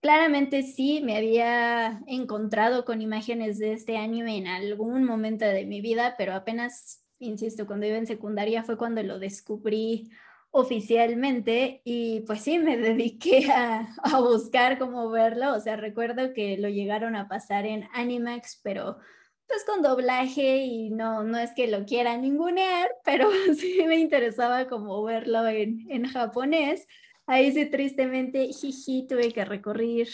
Claramente 0.00 0.62
sí, 0.62 1.00
me 1.02 1.16
había 1.16 2.00
encontrado 2.06 2.84
con 2.84 3.02
imágenes 3.02 3.58
de 3.58 3.72
este 3.72 3.96
anime 3.96 4.36
en 4.36 4.46
algún 4.46 5.04
momento 5.04 5.44
de 5.44 5.64
mi 5.64 5.80
vida, 5.80 6.14
pero 6.16 6.34
apenas, 6.34 7.04
insisto, 7.18 7.66
cuando 7.66 7.86
iba 7.86 7.96
en 7.96 8.06
secundaria 8.06 8.62
fue 8.62 8.76
cuando 8.76 9.02
lo 9.02 9.18
descubrí 9.18 10.10
oficialmente 10.56 11.82
y 11.84 12.20
pues 12.20 12.40
sí, 12.42 12.58
me 12.58 12.76
dediqué 12.76 13.50
a, 13.50 13.88
a, 14.02 14.20
buscar 14.20 14.78
cómo 14.78 15.10
verlo, 15.10 15.54
o 15.54 15.60
sea, 15.60 15.76
recuerdo 15.76 16.32
que 16.32 16.56
lo 16.58 16.68
llegaron 16.68 17.16
a 17.16 17.28
pasar 17.28 17.66
en 17.66 17.88
Animax, 17.92 18.60
pero 18.62 18.98
pues 19.46 19.64
con 19.64 19.82
doblaje 19.82 20.64
y 20.64 20.90
no, 20.90 21.22
no 21.22 21.38
es 21.38 21.52
que 21.54 21.68
lo 21.68 21.84
quiera 21.84 22.16
ningunear, 22.16 22.88
pero 23.04 23.30
sí 23.58 23.84
me 23.86 23.96
interesaba 23.96 24.68
como 24.68 25.02
verlo 25.02 25.46
en, 25.46 25.86
en 25.90 26.06
japonés. 26.06 26.86
Ahí 27.26 27.52
sí, 27.52 27.66
tristemente, 27.66 28.48
jiji, 28.52 29.06
tuve 29.08 29.32
que 29.32 29.44
recorrer 29.44 30.08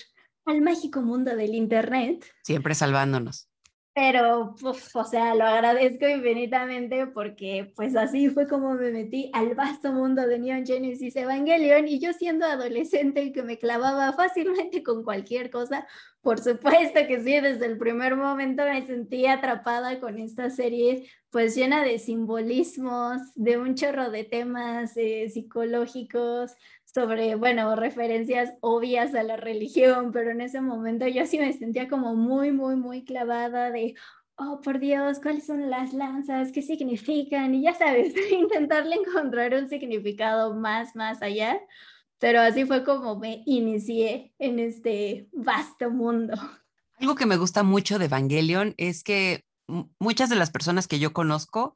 al 0.46 0.62
mágico 0.62 1.02
mundo 1.02 1.36
del 1.36 1.54
Internet. 1.54 2.24
Siempre 2.42 2.74
salvándonos 2.74 3.51
pero, 3.94 4.54
o 4.94 5.04
sea, 5.04 5.34
lo 5.34 5.44
agradezco 5.44 6.08
infinitamente 6.08 7.06
porque 7.06 7.72
pues 7.76 7.94
así 7.94 8.30
fue 8.30 8.48
como 8.48 8.72
me 8.72 8.90
metí 8.90 9.30
al 9.34 9.54
vasto 9.54 9.92
mundo 9.92 10.26
de 10.26 10.38
Neon 10.38 10.64
Genesis 10.64 11.14
Evangelion 11.14 11.86
y 11.86 12.00
yo 12.00 12.14
siendo 12.14 12.46
adolescente 12.46 13.32
que 13.32 13.42
me 13.42 13.58
clavaba 13.58 14.12
fácilmente 14.14 14.82
con 14.82 15.04
cualquier 15.04 15.50
cosa, 15.50 15.86
por 16.22 16.38
supuesto 16.40 17.00
que 17.06 17.22
sí, 17.22 17.40
desde 17.40 17.66
el 17.66 17.76
primer 17.76 18.16
momento 18.16 18.64
me 18.64 18.86
sentí 18.86 19.26
atrapada 19.26 20.00
con 20.00 20.18
esta 20.18 20.48
serie 20.48 21.10
pues 21.32 21.54
llena 21.54 21.82
de 21.82 21.98
simbolismos, 21.98 23.20
de 23.34 23.56
un 23.56 23.74
chorro 23.74 24.10
de 24.10 24.24
temas 24.24 24.96
eh, 24.96 25.30
psicológicos, 25.30 26.52
sobre, 26.94 27.34
bueno, 27.36 27.74
referencias 27.74 28.50
obvias 28.60 29.14
a 29.14 29.22
la 29.22 29.36
religión, 29.36 30.12
pero 30.12 30.30
en 30.30 30.42
ese 30.42 30.60
momento 30.60 31.06
yo 31.08 31.26
sí 31.26 31.38
me 31.38 31.52
sentía 31.52 31.88
como 31.88 32.14
muy, 32.14 32.52
muy, 32.52 32.76
muy 32.76 33.04
clavada 33.04 33.70
de, 33.70 33.94
oh, 34.36 34.60
por 34.60 34.78
Dios, 34.78 35.18
¿cuáles 35.20 35.46
son 35.46 35.70
las 35.70 35.94
lanzas? 35.94 36.52
¿Qué 36.52 36.60
significan? 36.60 37.54
Y 37.54 37.62
ya 37.62 37.74
sabes, 37.74 38.14
intentarle 38.30 38.96
encontrar 38.96 39.54
un 39.54 39.68
significado 39.68 40.54
más, 40.54 40.94
más 40.94 41.22
allá. 41.22 41.58
Pero 42.18 42.40
así 42.40 42.64
fue 42.66 42.84
como 42.84 43.18
me 43.18 43.42
inicié 43.46 44.32
en 44.38 44.58
este 44.58 45.28
vasto 45.32 45.90
mundo. 45.90 46.34
Algo 46.98 47.14
que 47.16 47.26
me 47.26 47.36
gusta 47.36 47.62
mucho 47.62 47.98
de 47.98 48.04
Evangelion 48.04 48.74
es 48.76 49.02
que 49.02 49.44
muchas 49.98 50.28
de 50.28 50.36
las 50.36 50.50
personas 50.50 50.86
que 50.86 51.00
yo 51.00 51.12
conozco 51.12 51.74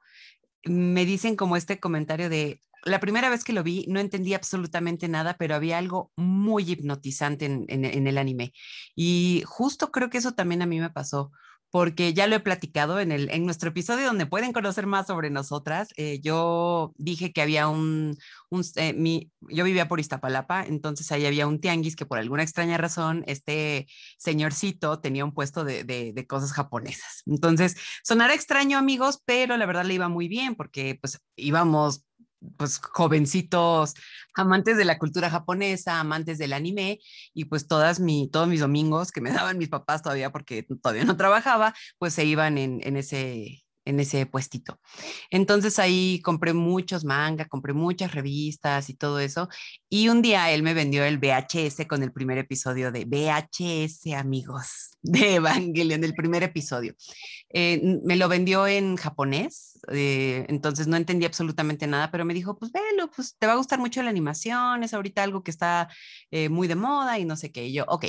me 0.64 1.04
dicen 1.04 1.37
como 1.37 1.56
este 1.56 1.80
comentario 1.80 2.28
de, 2.28 2.61
la 2.87 3.00
primera 3.00 3.28
vez 3.28 3.45
que 3.45 3.52
lo 3.52 3.62
vi 3.64 3.85
no 3.88 4.00
entendí 4.00 4.33
absolutamente 4.33 5.09
nada, 5.09 5.37
pero 5.37 5.55
había 5.55 5.78
algo 5.78 6.12
muy 6.16 6.71
hipnotizante 6.71 7.45
en, 7.47 8.07
el 8.07 8.19
anime. 8.19 8.52
Y 8.95 9.43
justo 9.45 9.90
creo 9.90 10.09
que 10.09 10.19
eso 10.19 10.33
también 10.35 10.62
a 10.62 10.66
mí 10.66 10.78
me 10.78 10.90
pasó, 10.90 11.33
porque 11.71 12.14
ya 12.14 12.28
lo 12.28 12.37
he 12.37 12.40
platicado 12.40 13.00
en, 13.00 13.11
el, 13.11 13.28
en 13.31 13.45
nuestro 13.45 13.71
episodio 13.71 14.07
donde 14.07 14.26
pueden 14.26 14.52
conocer 14.52 14.87
más 14.87 15.09
sobre 15.09 15.31
nosotras. 15.31 15.88
Eh, 15.97 16.21
yo 16.23 16.95
dije 16.97 17.33
que 17.33 17.43
había 17.43 17.66
un, 17.66 18.16
eh, 18.76 18.93
mi, 18.95 19.33
yo 19.40 19.64
vivía 19.64 19.88
por 19.88 19.99
Iztapalapa, 19.99 20.64
entonces 20.64 21.11
ahí 21.11 21.26
había 21.26 21.49
un 21.49 21.61
tianguis 21.61 21.97
que 21.97 22.07
por 22.07 22.19
alguna 22.19 22.45
extraña 22.45 22.78
razón 22.78 23.25
este 23.26 23.88
señorcito 24.16 25.00
tenía 25.00 25.25
un 25.25 25.35
puesto 25.35 25.64
de, 25.64 25.83
de, 25.83 26.12
de 26.12 26.26
cosas 26.26 26.52
japonesas. 26.52 27.23
Entonces, 27.26 27.76
sonará 28.05 28.33
extraño 28.35 28.78
amigos, 28.78 29.21
pero 29.25 29.57
la 29.57 29.66
verdad 29.66 29.85
le 29.85 29.95
iba 29.95 30.09
muy 30.09 30.28
bien 30.28 30.55
porque 30.55 30.97
pues 31.00 31.21
íbamos 31.35 32.05
pues 32.56 32.78
jovencitos 32.78 33.94
amantes 34.34 34.76
de 34.76 34.84
la 34.84 34.98
cultura 34.98 35.30
japonesa, 35.30 36.00
amantes 36.00 36.38
del 36.38 36.52
anime 36.52 37.00
y 37.34 37.46
pues 37.46 37.66
todas 37.68 38.00
mi, 38.00 38.28
todos 38.30 38.48
mis 38.48 38.60
domingos 38.60 39.12
que 39.12 39.20
me 39.20 39.30
daban 39.32 39.58
mis 39.58 39.68
papás 39.68 40.02
todavía 40.02 40.30
porque 40.30 40.66
todavía 40.82 41.04
no 41.04 41.16
trabajaba, 41.16 41.74
pues 41.98 42.14
se 42.14 42.24
iban 42.24 42.58
en, 42.58 42.80
en 42.82 42.96
ese 42.96 43.66
en 43.86 44.00
ese 44.00 44.26
puestito. 44.26 44.78
Entonces 45.30 45.78
ahí 45.78 46.20
compré 46.22 46.52
muchos 46.52 47.04
manga, 47.04 47.46
compré 47.46 47.72
muchas 47.72 48.12
revistas 48.12 48.90
y 48.90 48.94
todo 48.94 49.20
eso. 49.20 49.48
Y 49.88 50.08
un 50.08 50.20
día 50.20 50.50
él 50.50 50.62
me 50.62 50.74
vendió 50.74 51.04
el 51.04 51.18
VHS 51.18 51.86
con 51.86 52.02
el 52.02 52.12
primer 52.12 52.36
episodio 52.36 52.92
de 52.92 53.04
VHS, 53.04 54.12
amigos, 54.14 54.90
de 55.02 55.36
Evangelion, 55.36 56.04
el 56.04 56.14
primer 56.14 56.42
episodio. 56.42 56.94
Eh, 57.48 58.00
me 58.04 58.16
lo 58.16 58.28
vendió 58.28 58.66
en 58.66 58.96
japonés, 58.96 59.75
eh, 59.93 60.47
entonces 60.49 60.87
no 60.87 60.97
entendí 60.97 61.26
absolutamente 61.26 61.87
nada, 61.87 62.11
pero 62.11 62.25
me 62.25 62.35
dijo, 62.35 62.57
pues 62.59 62.73
velo, 62.73 63.11
pues 63.14 63.37
te 63.38 63.47
va 63.47 63.55
a 63.55 63.57
gustar 63.57 63.78
mucho 63.78 64.02
la 64.02 64.11
animación, 64.11 64.83
es 64.83 64.95
ahorita 64.95 65.23
algo 65.23 65.43
que 65.43 65.50
está 65.50 65.88
eh, 66.31 66.49
muy 66.49 66.69
de 66.69 66.75
moda 66.75 67.19
y 67.19 67.25
no 67.25 67.37
sé 67.37 67.52
qué. 67.52 67.66
Y 67.66 67.73
yo, 67.73 67.85
ok, 67.88 68.07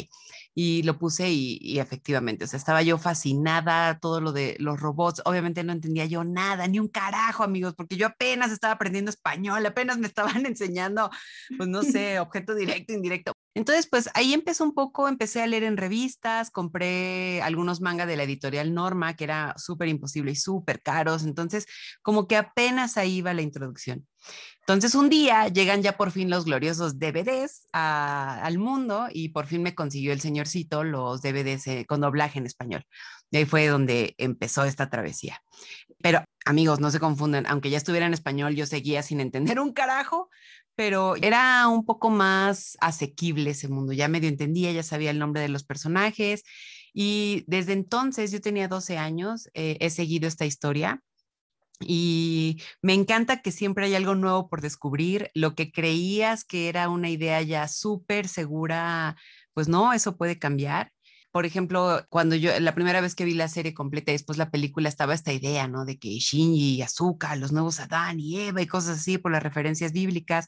y 0.55 0.83
lo 0.83 0.97
puse 0.97 1.29
y, 1.29 1.57
y 1.61 1.79
efectivamente, 1.79 2.45
o 2.45 2.47
sea, 2.47 2.57
estaba 2.57 2.81
yo 2.81 2.97
fascinada, 2.97 3.99
todo 3.99 4.21
lo 4.21 4.31
de 4.31 4.55
los 4.59 4.79
robots, 4.79 5.21
obviamente 5.25 5.63
no 5.63 5.73
entendía 5.73 6.05
yo 6.05 6.23
nada, 6.23 6.67
ni 6.67 6.79
un 6.79 6.87
carajo, 6.87 7.43
amigos, 7.43 7.75
porque 7.75 7.95
yo 7.95 8.07
apenas 8.07 8.51
estaba 8.51 8.73
aprendiendo 8.73 9.11
español, 9.11 9.65
apenas 9.65 9.97
me 9.97 10.07
estaban 10.07 10.45
enseñando, 10.45 11.09
pues 11.57 11.69
no 11.69 11.81
sé, 11.83 12.19
objeto 12.19 12.55
directo, 12.55 12.93
indirecto. 12.93 13.33
Entonces, 13.53 13.87
pues 13.89 14.09
ahí 14.13 14.33
empezó 14.33 14.63
un 14.63 14.75
poco, 14.75 15.07
empecé 15.07 15.41
a 15.41 15.47
leer 15.47 15.63
en 15.63 15.77
revistas, 15.77 16.51
compré 16.51 17.41
algunos 17.41 17.81
manga 17.81 18.05
de 18.05 18.15
la 18.15 18.23
editorial 18.23 18.73
Norma, 18.73 19.15
que 19.15 19.23
era 19.23 19.55
súper 19.57 19.87
imposible 19.87 20.31
y 20.31 20.35
súper 20.35 20.81
caros, 20.81 21.23
entonces 21.23 21.66
como 22.01 22.27
que 22.27 22.35
apenas 22.35 22.97
ahí 22.97 23.17
iba 23.17 23.33
la 23.33 23.41
introducción. 23.41 24.07
Entonces 24.61 24.95
un 24.95 25.09
día 25.09 25.47
llegan 25.47 25.81
ya 25.81 25.95
por 25.95 26.11
fin 26.11 26.29
los 26.29 26.43
gloriosos 26.43 26.99
DVDs 26.99 27.67
al 27.71 28.57
mundo 28.57 29.07
y 29.11 29.29
por 29.29 29.45
fin 29.45 29.63
me 29.63 29.73
consiguió 29.73 30.11
el 30.11 30.19
señorcito 30.19 30.83
los 30.83 31.21
DVDs 31.21 31.67
eh, 31.67 31.85
con 31.87 32.01
doblaje 32.01 32.39
en 32.39 32.45
español. 32.45 32.83
Y 33.31 33.37
ahí 33.37 33.45
fue 33.45 33.67
donde 33.67 34.13
empezó 34.17 34.65
esta 34.65 34.89
travesía. 34.89 35.41
Pero 36.01 36.23
amigos, 36.45 36.81
no 36.81 36.91
se 36.91 36.99
confundan, 36.99 37.45
aunque 37.47 37.69
ya 37.69 37.77
estuviera 37.77 38.07
en 38.07 38.13
español, 38.13 38.55
yo 38.55 38.65
seguía 38.65 39.03
sin 39.03 39.21
entender 39.21 39.59
un 39.59 39.71
carajo, 39.71 40.29
pero 40.75 41.15
era 41.15 41.67
un 41.69 41.85
poco 41.85 42.09
más 42.09 42.77
asequible 42.81 43.51
ese 43.51 43.69
mundo. 43.69 43.93
Ya 43.93 44.09
medio 44.09 44.27
entendía, 44.27 44.71
ya 44.73 44.83
sabía 44.83 45.11
el 45.11 45.19
nombre 45.19 45.41
de 45.41 45.49
los 45.49 45.63
personajes 45.63 46.43
y 46.99 47.43
desde 47.47 47.73
entonces, 47.73 48.31
yo 48.31 48.41
tenía 48.41 48.67
12 48.67 48.97
años, 48.97 49.49
eh, 49.53 49.77
he 49.81 49.91
seguido 49.91 50.27
esta 50.27 50.45
historia 50.45 51.03
y 51.79 52.61
me 52.81 52.93
encanta 52.93 53.41
que 53.41 53.51
siempre 53.51 53.85
hay 53.85 53.95
algo 53.95 54.15
nuevo 54.15 54.49
por 54.49 54.61
descubrir. 54.61 55.29
Lo 55.33 55.55
que 55.55 55.71
creías 55.71 56.43
que 56.45 56.69
era 56.69 56.89
una 56.89 57.09
idea 57.09 57.41
ya 57.41 57.67
súper 57.67 58.27
segura, 58.27 59.15
pues 59.53 59.67
no, 59.67 59.93
eso 59.93 60.17
puede 60.17 60.39
cambiar 60.39 60.91
por 61.37 61.45
ejemplo, 61.45 62.03
cuando 62.09 62.35
yo, 62.35 62.59
la 62.59 62.73
primera 62.73 62.99
vez 62.99 63.13
que 63.13 63.23
vi 63.23 63.35
la 63.35 63.47
serie 63.47 63.75
completa 63.75 64.11
y 64.11 64.15
después 64.15 64.39
la 64.39 64.49
película, 64.49 64.89
estaba 64.89 65.13
esta 65.13 65.33
idea, 65.33 65.67
¿no? 65.67 65.85
De 65.85 65.99
que 65.99 66.09
Shinji 66.17 66.77
y 66.77 66.81
Azuka, 66.81 67.35
los 67.35 67.51
nuevos 67.51 67.79
Adán 67.79 68.19
y 68.19 68.39
Eva 68.39 68.59
y 68.59 68.65
cosas 68.65 68.97
así 68.97 69.19
por 69.19 69.31
las 69.31 69.43
referencias 69.43 69.91
bíblicas. 69.91 70.47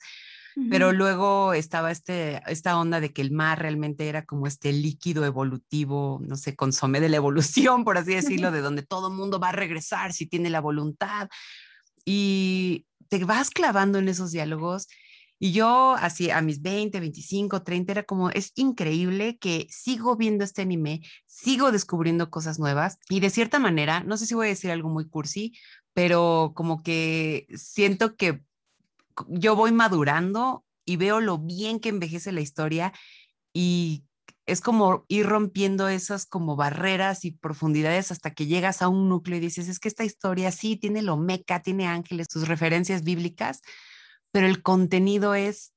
Pero 0.69 0.91
luego 0.91 1.53
estaba 1.53 1.91
este, 1.91 2.41
esta 2.47 2.77
onda 2.77 2.99
de 2.99 3.13
que 3.13 3.21
el 3.21 3.31
mar 3.31 3.59
realmente 3.59 4.09
era 4.09 4.25
como 4.25 4.47
este 4.47 4.73
líquido 4.73 5.25
evolutivo, 5.25 6.19
no 6.21 6.35
sé, 6.35 6.55
consome 6.55 6.99
de 6.99 7.09
la 7.09 7.17
evolución, 7.17 7.83
por 7.83 7.97
así 7.97 8.13
decirlo, 8.15 8.51
de 8.51 8.61
donde 8.61 8.83
todo 8.83 9.11
mundo 9.11 9.39
va 9.39 9.49
a 9.49 9.53
regresar 9.53 10.13
si 10.13 10.25
tiene 10.25 10.49
la 10.49 10.61
voluntad. 10.61 11.29
Y 12.05 12.85
te 13.07 13.23
vas 13.25 13.49
clavando 13.49 13.99
en 13.99 14.09
esos 14.09 14.31
diálogos 14.31 14.87
y 15.41 15.53
yo, 15.53 15.95
así 15.97 16.29
a 16.31 16.41
mis 16.41 16.61
20, 16.61 16.99
25, 16.99 17.63
30, 17.63 17.91
era 17.93 18.03
como, 18.03 18.29
es 18.29 18.51
increíble 18.55 19.37
que 19.37 19.67
sigo 19.69 20.17
viendo 20.17 20.43
este 20.43 20.63
anime, 20.63 21.01
sigo 21.25 21.71
descubriendo 21.71 22.29
cosas 22.29 22.59
nuevas 22.59 22.97
y 23.07 23.21
de 23.21 23.29
cierta 23.29 23.57
manera, 23.57 24.03
no 24.03 24.17
sé 24.17 24.25
si 24.25 24.35
voy 24.35 24.47
a 24.47 24.49
decir 24.49 24.69
algo 24.69 24.89
muy 24.89 25.07
cursi, 25.07 25.53
pero 25.93 26.51
como 26.55 26.83
que 26.83 27.47
siento 27.55 28.17
que 28.17 28.43
yo 29.27 29.55
voy 29.55 29.71
madurando 29.71 30.65
y 30.85 30.97
veo 30.97 31.19
lo 31.19 31.37
bien 31.37 31.79
que 31.79 31.89
envejece 31.89 32.31
la 32.31 32.41
historia 32.41 32.93
y 33.53 34.03
es 34.45 34.61
como 34.61 35.05
ir 35.07 35.27
rompiendo 35.27 35.87
esas 35.87 36.25
como 36.25 36.55
barreras 36.55 37.23
y 37.25 37.31
profundidades 37.31 38.11
hasta 38.11 38.33
que 38.33 38.47
llegas 38.47 38.81
a 38.81 38.87
un 38.87 39.07
núcleo 39.07 39.37
y 39.37 39.41
dices, 39.41 39.69
es 39.69 39.79
que 39.79 39.87
esta 39.87 40.03
historia 40.03 40.51
sí 40.51 40.75
tiene 40.75 41.01
lo 41.01 41.17
meca, 41.17 41.61
tiene 41.61 41.87
ángeles, 41.87 42.27
sus 42.31 42.47
referencias 42.47 43.03
bíblicas, 43.03 43.61
pero 44.31 44.47
el 44.47 44.63
contenido 44.63 45.35
es 45.35 45.73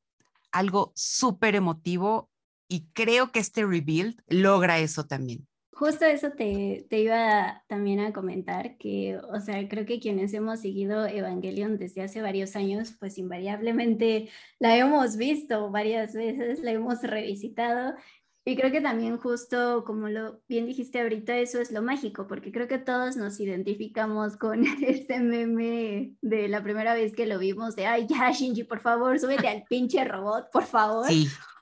algo 0.53 0.93
súper 0.95 1.55
emotivo 1.55 2.31
y 2.69 2.89
creo 2.93 3.33
que 3.33 3.41
este 3.41 3.67
rebuild 3.67 4.21
logra 4.29 4.79
eso 4.79 5.05
también. 5.05 5.47
Justo 5.83 6.05
eso 6.05 6.31
te, 6.31 6.87
te, 6.89 7.01
iba 7.01 7.65
también 7.67 7.99
a 7.99 8.12
comentar, 8.12 8.77
que, 8.79 9.19
o 9.19 9.41
sea, 9.41 9.69
creo 9.69 9.85
que 9.85 9.99
quienes 9.99 10.33
hemos 10.33 10.61
seguido 10.61 11.07
Evangelion 11.07 11.77
desde 11.77 12.03
hace 12.03 12.23
varios 12.23 12.55
años, 12.55 12.95
pues 13.01 13.19
invariablemente 13.19 14.29
la 14.61 14.77
hemos 14.77 15.17
visto 15.17 15.73
varias 15.73 16.15
veces, 16.15 16.62
la 16.62 16.71
hemos 16.71 17.03
revisitado 17.03 17.97
y 18.45 18.55
creo 18.55 18.71
que 18.71 18.81
también 18.81 19.19
justo 19.19 19.83
como 19.85 20.09
lo 20.09 20.41
bien 20.49 20.67
dijiste 20.67 21.01
ahorita, 21.01 21.37
eso 21.39 21.61
es 21.61 21.73
lo 21.73 21.83
mágico, 21.83 22.29
porque 22.29 22.53
creo 22.53 22.69
que 22.69 22.79
todos 22.79 23.17
nos 23.17 23.41
identificamos 23.41 24.37
con 24.37 24.65
este 24.87 25.19
meme 25.19 26.15
de 26.21 26.47
la 26.47 26.62
primera 26.62 26.95
vez 26.95 27.12
que 27.17 27.27
lo 27.27 27.41
vimos, 27.41 27.75
de, 27.75 27.87
ay, 27.87 28.07
ya, 28.09 28.31
Shinji, 28.31 28.62
por 28.62 28.79
favor, 28.79 29.19
súbete 29.19 29.49
al 29.49 29.65
pinche 29.69 30.05
robot, 30.05 30.49
por 30.53 30.62
favor. 30.62 31.09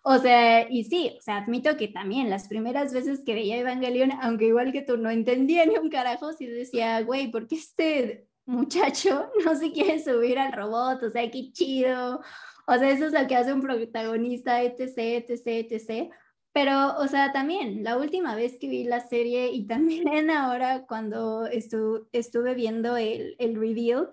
O 0.03 0.19
sea, 0.19 0.67
y 0.71 0.85
sí, 0.85 1.15
o 1.19 1.23
sea, 1.23 1.39
admito 1.39 1.77
que 1.77 1.89
también 1.89 2.31
las 2.31 2.49
primeras 2.49 2.93
veces 2.95 3.21
que 3.25 3.35
veía 3.35 3.59
Evangelion, 3.59 4.13
aunque 4.23 4.47
igual 4.47 4.73
que 4.73 4.83
tú 4.83 4.97
no 4.97 5.11
entendía 5.11 5.67
ni 5.67 5.77
un 5.77 5.91
carajo, 5.91 6.33
sí 6.33 6.47
decía, 6.47 7.03
güey, 7.03 7.31
¿por 7.31 7.47
qué 7.47 7.57
este 7.57 8.27
muchacho 8.47 9.31
no 9.45 9.55
se 9.57 9.73
quiere 9.73 10.03
subir 10.03 10.39
al 10.39 10.53
robot? 10.53 11.03
O 11.03 11.11
sea, 11.11 11.31
qué 11.31 11.53
chido. 11.53 12.21
O 12.67 12.75
sea, 12.75 12.91
eso 12.91 13.07
es 13.07 13.13
lo 13.13 13.27
que 13.27 13.37
hace 13.37 13.53
un 13.53 13.61
protagonista, 13.61 14.63
etc., 14.63 14.97
etc., 15.29 15.47
etc., 15.47 16.11
pero, 16.53 16.97
o 16.99 17.07
sea, 17.07 17.33
también 17.33 17.85
la 17.85 17.97
última 17.97 18.35
vez 18.35 18.59
que 18.59 18.69
vi 18.69 18.85
la 18.85 19.01
serie 19.01 19.53
y 19.53 19.67
también 19.67 20.31
ahora 20.31 20.87
cuando 20.87 21.47
estuve 21.47 22.55
viendo 22.55 22.97
el, 22.97 23.37
el 23.39 23.55
reveal, 23.55 24.09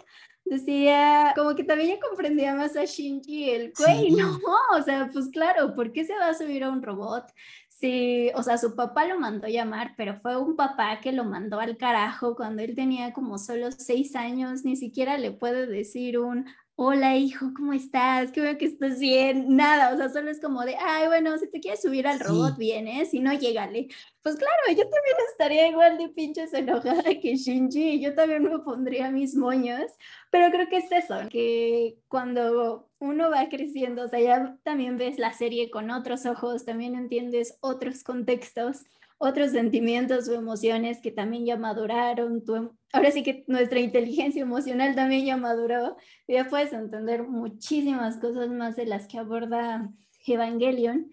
decía, 0.50 1.34
como 1.36 1.56
que 1.56 1.63
también 1.63 1.96
ya 1.96 2.00
comprendía 2.00 2.56
más 2.56 2.75
a 2.75 2.86
Shinji, 2.86 3.50
el 3.50 3.74
güey, 3.77 4.12
no, 4.12 4.39
o 4.77 4.82
sea, 4.82 5.10
pues 5.12 5.30
claro, 5.30 5.74
¿por 5.75 5.92
qué 5.92 6.06
se 6.06 6.18
va 6.18 6.30
a 6.30 6.34
subir 6.34 6.63
a 6.63 6.70
un 6.70 6.82
robot? 6.82 7.25
Sí, 7.70 8.32
o 8.34 8.42
sea, 8.42 8.58
su 8.58 8.75
papá 8.75 9.06
lo 9.06 9.20
mandó 9.20 9.48
llamar, 9.48 9.94
pero 9.98 10.20
fue 10.20 10.36
un 10.36 10.56
papá 10.56 11.00
que 11.00 11.12
lo 11.12 11.24
mandó 11.25 11.60
al 11.60 11.77
carajo 11.77 12.36
cuando 12.36 12.63
él 12.63 12.74
tenía 12.74 13.13
como 13.13 13.38
solo 13.38 13.72
seis 13.72 14.16
años, 14.16 14.66
ni 14.66 14.75
siquiera 14.75 15.18
le 15.18 15.32
puede 15.32 15.68
decir 15.68 16.18
un 16.18 16.46
hola 16.80 17.16
hijo, 17.18 17.54
¿cómo 17.56 17.74
estás? 17.74 18.32
Qué 18.32 18.40
veo 18.40 18.56
que 18.58 18.66
estás 18.66 19.00
bien. 19.00 19.56
Nada, 19.56 19.94
o 19.94 19.98
sea, 19.98 20.10
solo 20.10 20.30
es 20.30 20.40
como 20.40 20.64
de, 20.64 20.76
ay, 20.80 21.08
bueno, 21.08 21.36
si 21.40 21.50
te 21.50 21.60
quieres 21.60 21.82
subir 21.82 22.08
al 22.08 22.20
robot, 22.20 22.56
vienes, 22.56 23.10
si 23.10 23.20
no, 23.20 23.34
llégale. 23.34 23.88
Pues 24.22 24.36
claro, 24.36 24.62
yo 24.70 24.84
también 24.84 25.16
estaría 25.32 25.68
igual 25.70 25.98
de 25.98 26.10
pinches 26.10 26.54
enojada 26.54 27.04
que 27.20 27.36
Shinji, 27.36 28.00
yo 28.00 28.14
también 28.14 28.44
me 28.44 28.60
pondría 28.60 29.10
mis 29.10 29.36
moños, 29.36 29.92
pero 30.30 30.52
creo 30.52 30.70
que 30.70 30.78
es 30.78 30.92
eso, 30.92 31.16
que 31.32 31.98
cuando 32.08 32.88
uno 33.00 33.32
va 33.32 33.50
creciendo, 33.50 34.04
o 34.04 34.08
sea, 34.08 34.20
ya 34.20 34.58
también 34.64 34.98
ves 34.98 35.18
la 35.18 35.34
serie 35.34 35.72
con 35.72 35.90
otros 35.90 36.28
ojos, 36.28 36.64
también 36.64 36.94
entiendes 36.96 37.58
otros 37.62 38.04
contextos 38.04 38.84
otros 39.18 39.52
sentimientos 39.52 40.28
o 40.30 40.34
emociones 40.34 41.00
que 41.02 41.12
también 41.12 41.46
ya 41.46 41.58
maduraron. 41.58 42.44
Em, 42.48 42.70
ahora 42.94 43.12
sí 43.12 43.24
que 43.24 43.44
nuestra 43.48 43.80
inteligencia 43.80 44.42
emocional 44.42 44.96
también 44.96 45.26
ya 45.26 45.38
maduró. 45.38 45.98
Ya 46.28 46.48
puedes 46.48 46.74
entender 46.74 47.24
muchísimas 47.24 48.18
cosas 48.18 48.50
más 48.50 48.76
de 48.76 48.86
las 48.86 49.08
que 49.08 49.18
aborda 49.18 49.90
Evangelion, 50.26 51.12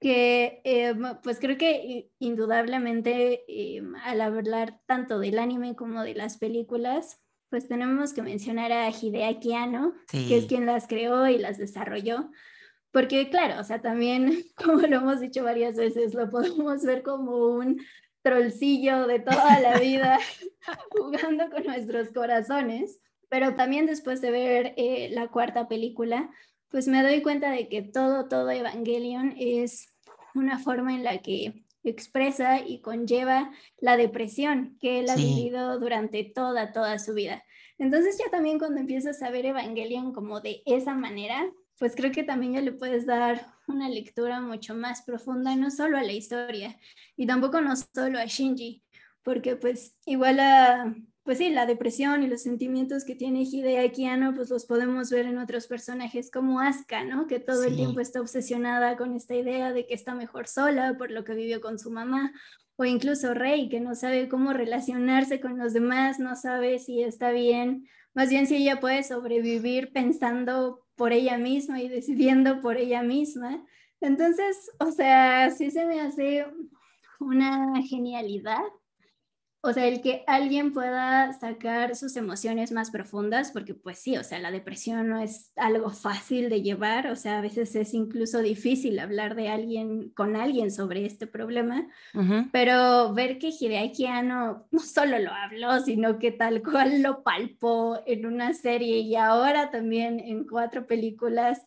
que 0.00 0.60
eh, 0.64 0.94
pues 1.22 1.38
creo 1.40 1.58
que 1.58 2.10
indudablemente 2.18 3.44
eh, 3.48 3.82
al 4.04 4.20
hablar 4.20 4.80
tanto 4.86 5.18
del 5.18 5.38
anime 5.38 5.76
como 5.76 6.02
de 6.02 6.14
las 6.14 6.38
películas, 6.38 7.22
pues 7.50 7.66
tenemos 7.68 8.12
que 8.12 8.22
mencionar 8.22 8.72
a 8.72 8.88
Hideaki 8.90 9.54
Anno, 9.54 9.94
que 10.08 10.38
es 10.38 10.46
quien 10.46 10.66
las 10.66 10.86
creó 10.86 11.26
y 11.28 11.36
las 11.36 11.58
desarrolló. 11.58 12.30
Porque 12.92 13.30
claro, 13.30 13.60
o 13.60 13.64
sea, 13.64 13.80
también, 13.80 14.44
como 14.56 14.80
lo 14.80 14.96
hemos 14.96 15.20
dicho 15.20 15.44
varias 15.44 15.76
veces, 15.76 16.14
lo 16.14 16.30
podemos 16.30 16.82
ver 16.84 17.02
como 17.02 17.48
un 17.48 17.80
trollcillo 18.22 19.06
de 19.06 19.20
toda 19.20 19.60
la 19.60 19.78
vida 19.78 20.18
jugando 20.90 21.50
con 21.50 21.64
nuestros 21.64 22.10
corazones. 22.10 23.00
Pero 23.28 23.54
también 23.54 23.86
después 23.86 24.20
de 24.20 24.30
ver 24.30 24.74
eh, 24.76 25.08
la 25.12 25.28
cuarta 25.28 25.68
película, 25.68 26.30
pues 26.68 26.88
me 26.88 27.02
doy 27.02 27.22
cuenta 27.22 27.50
de 27.50 27.68
que 27.68 27.82
todo, 27.82 28.28
todo 28.28 28.50
Evangelion 28.50 29.34
es 29.38 29.94
una 30.34 30.58
forma 30.58 30.94
en 30.94 31.04
la 31.04 31.18
que 31.18 31.64
expresa 31.82 32.60
y 32.60 32.80
conlleva 32.80 33.52
la 33.78 33.96
depresión 33.96 34.76
que 34.80 35.00
él 35.00 35.10
ha 35.10 35.16
vivido 35.16 35.78
durante 35.78 36.24
toda, 36.24 36.72
toda 36.72 36.98
su 36.98 37.14
vida. 37.14 37.44
Entonces 37.78 38.18
ya 38.18 38.30
también 38.30 38.58
cuando 38.58 38.80
empiezas 38.80 39.22
a 39.22 39.30
ver 39.30 39.46
Evangelion 39.46 40.12
como 40.12 40.40
de 40.40 40.62
esa 40.66 40.94
manera, 40.94 41.50
pues 41.80 41.96
creo 41.96 42.12
que 42.12 42.22
también 42.22 42.52
ya 42.52 42.60
le 42.60 42.72
puedes 42.72 43.06
dar 43.06 43.54
una 43.66 43.88
lectura 43.88 44.42
mucho 44.42 44.74
más 44.74 45.00
profunda, 45.00 45.56
no 45.56 45.70
solo 45.70 45.96
a 45.96 46.02
la 46.02 46.12
historia 46.12 46.78
y 47.16 47.26
tampoco 47.26 47.62
no 47.62 47.74
solo 47.74 48.18
a 48.18 48.26
Shinji, 48.26 48.84
porque 49.22 49.56
pues 49.56 49.96
igual 50.04 50.40
a, 50.40 50.94
pues 51.22 51.38
sí, 51.38 51.48
la 51.48 51.64
depresión 51.64 52.22
y 52.22 52.26
los 52.26 52.42
sentimientos 52.42 53.06
que 53.06 53.14
tiene 53.14 53.44
Hideaki 53.44 54.04
Anno, 54.04 54.34
pues 54.34 54.50
los 54.50 54.66
podemos 54.66 55.10
ver 55.10 55.24
en 55.24 55.38
otros 55.38 55.66
personajes 55.68 56.30
como 56.30 56.60
Asuka, 56.60 57.02
¿no? 57.04 57.26
Que 57.26 57.40
todo 57.40 57.64
el 57.64 57.76
tiempo 57.76 58.00
está 58.00 58.20
obsesionada 58.20 58.98
con 58.98 59.14
esta 59.14 59.34
idea 59.34 59.72
de 59.72 59.86
que 59.86 59.94
está 59.94 60.14
mejor 60.14 60.48
sola 60.48 60.98
por 60.98 61.10
lo 61.10 61.24
que 61.24 61.32
vivió 61.32 61.62
con 61.62 61.78
su 61.78 61.90
mamá, 61.90 62.30
o 62.76 62.84
incluso 62.84 63.32
Rey, 63.32 63.70
que 63.70 63.80
no 63.80 63.94
sabe 63.94 64.28
cómo 64.28 64.52
relacionarse 64.52 65.40
con 65.40 65.56
los 65.56 65.72
demás, 65.72 66.18
no 66.18 66.36
sabe 66.36 66.78
si 66.78 67.02
está 67.02 67.30
bien, 67.30 67.88
más 68.12 68.28
bien 68.28 68.46
si 68.46 68.56
ella 68.56 68.80
puede 68.80 69.02
sobrevivir 69.02 69.92
pensando 69.92 70.84
por 71.00 71.14
ella 71.14 71.38
misma 71.38 71.80
y 71.80 71.88
decidiendo 71.88 72.60
por 72.60 72.76
ella 72.76 73.02
misma. 73.02 73.64
Entonces, 74.02 74.70
o 74.78 74.92
sea, 74.92 75.50
sí 75.50 75.70
se 75.70 75.86
me 75.86 75.98
hace 75.98 76.44
una 77.18 77.80
genialidad 77.88 78.60
o 79.62 79.72
sea, 79.74 79.86
el 79.86 80.00
que 80.00 80.24
alguien 80.26 80.72
pueda 80.72 81.32
sacar 81.34 81.94
sus 81.94 82.16
emociones 82.16 82.72
más 82.72 82.90
profundas, 82.90 83.52
porque 83.52 83.74
pues 83.74 83.98
sí, 83.98 84.16
o 84.16 84.24
sea, 84.24 84.38
la 84.38 84.50
depresión 84.50 85.08
no 85.08 85.20
es 85.20 85.52
algo 85.56 85.90
fácil 85.90 86.48
de 86.48 86.62
llevar, 86.62 87.08
o 87.08 87.16
sea, 87.16 87.38
a 87.38 87.42
veces 87.42 87.76
es 87.76 87.92
incluso 87.92 88.38
difícil 88.40 88.98
hablar 88.98 89.34
de 89.34 89.48
alguien 89.48 90.10
con 90.10 90.34
alguien 90.34 90.70
sobre 90.70 91.04
este 91.04 91.26
problema, 91.26 91.86
pero 92.52 93.12
ver 93.12 93.38
que 93.38 93.50
Hideaki 93.50 94.06
Anno 94.06 94.66
no 94.70 94.80
solo 94.80 95.18
lo 95.18 95.32
habló, 95.32 95.80
sino 95.80 96.18
que 96.18 96.32
tal 96.32 96.62
cual 96.62 97.02
lo 97.02 97.22
palpó 97.22 98.00
en 98.06 98.24
una 98.24 98.54
serie 98.54 99.00
y 99.00 99.14
ahora 99.16 99.70
también 99.70 100.20
en 100.20 100.46
cuatro 100.46 100.86
películas 100.86 101.60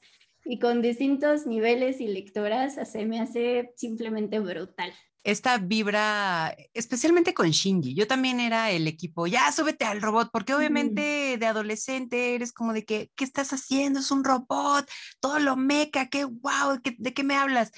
y 0.45 0.57
con 0.57 0.81
distintos 0.81 1.45
niveles 1.45 2.01
y 2.01 2.07
lectoras, 2.07 2.75
se 2.89 3.05
me 3.05 3.19
hace 3.19 3.71
simplemente 3.75 4.39
brutal 4.39 4.91
esta 5.23 5.57
vibra, 5.57 6.55
especialmente 6.73 7.33
con 7.33 7.49
Shinji. 7.49 7.95
Yo 7.95 8.07
también 8.07 8.39
era 8.39 8.71
el 8.71 8.87
equipo, 8.87 9.27
ya 9.27 9.51
súbete 9.51 9.85
al 9.85 10.01
robot, 10.01 10.29
porque 10.31 10.53
obviamente 10.53 11.37
de 11.39 11.45
adolescente 11.45 12.35
eres 12.35 12.51
como 12.51 12.73
de 12.73 12.85
que, 12.85 13.11
¿qué 13.15 13.23
estás 13.23 13.53
haciendo? 13.53 13.99
Es 13.99 14.11
un 14.11 14.23
robot, 14.23 14.89
todo 15.19 15.39
lo 15.39 15.55
meca, 15.55 16.09
qué 16.09 16.25
wow, 16.25 16.79
¿de 16.83 17.13
qué 17.13 17.23
me 17.23 17.35
hablas? 17.35 17.71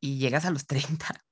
Y 0.00 0.18
llegas 0.18 0.44
a 0.44 0.50
los 0.50 0.66
30 0.66 1.24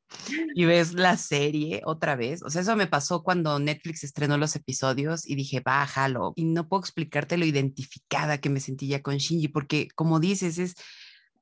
y 0.55 0.65
ves 0.65 0.95
la 0.95 1.17
serie 1.17 1.83
otra 1.85 2.17
vez. 2.17 2.43
O 2.43 2.51
sea, 2.51 2.63
eso 2.63 2.77
me 2.77 2.87
pasó 2.87 3.23
cuando 3.23 3.59
Netflix 3.59 4.05
estrenó 4.05 4.39
los 4.39 4.57
episodios 4.57 5.29
y 5.29 5.35
dije, 5.35 5.61
bájalo. 5.61 6.33
Y 6.37 6.45
no 6.45 6.69
puedo 6.69 6.81
explicarte 6.81 7.37
lo 7.37 7.45
identificada 7.45 8.39
que 8.39 8.51
me 8.51 8.61
sentía 8.61 9.03
con 9.03 9.17
Shinji, 9.17 9.49
porque 9.49 9.89
como 9.95 10.21
dices, 10.21 10.59
es 10.59 10.77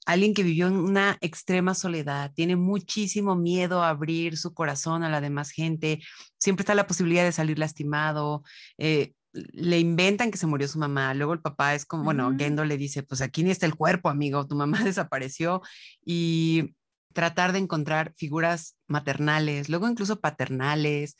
alguien 0.06 0.34
que 0.34 0.42
vivió 0.42 0.68
en 0.68 0.76
una 0.76 1.18
extrema 1.20 1.74
soledad, 1.74 2.32
tiene 2.34 2.56
muchísimo 2.56 3.36
miedo 3.36 3.82
a 3.82 3.90
abrir 3.90 4.38
su 4.38 4.54
corazón 4.54 5.02
a 5.02 5.10
la 5.10 5.20
demás 5.20 5.50
gente, 5.50 6.00
siempre 6.38 6.62
está 6.62 6.74
la 6.74 6.86
posibilidad 6.86 7.24
de 7.24 7.32
salir 7.32 7.58
lastimado, 7.58 8.42
eh, 8.78 9.12
le 9.32 9.78
inventan 9.78 10.30
que 10.30 10.38
se 10.38 10.46
murió 10.46 10.68
su 10.68 10.78
mamá, 10.78 11.12
luego 11.12 11.34
el 11.34 11.40
papá 11.40 11.74
es 11.74 11.84
como, 11.84 12.04
bueno, 12.04 12.32
Gendo 12.38 12.64
le 12.64 12.78
dice, 12.78 13.02
pues 13.02 13.20
aquí 13.20 13.42
ni 13.42 13.50
está 13.50 13.66
el 13.66 13.74
cuerpo, 13.74 14.08
amigo, 14.08 14.46
tu 14.46 14.56
mamá 14.56 14.78
desapareció 14.84 15.60
y 16.04 16.74
tratar 17.12 17.52
de 17.52 17.58
encontrar 17.58 18.12
figuras 18.16 18.76
maternales, 18.86 19.68
luego 19.68 19.88
incluso 19.88 20.20
paternales, 20.20 21.16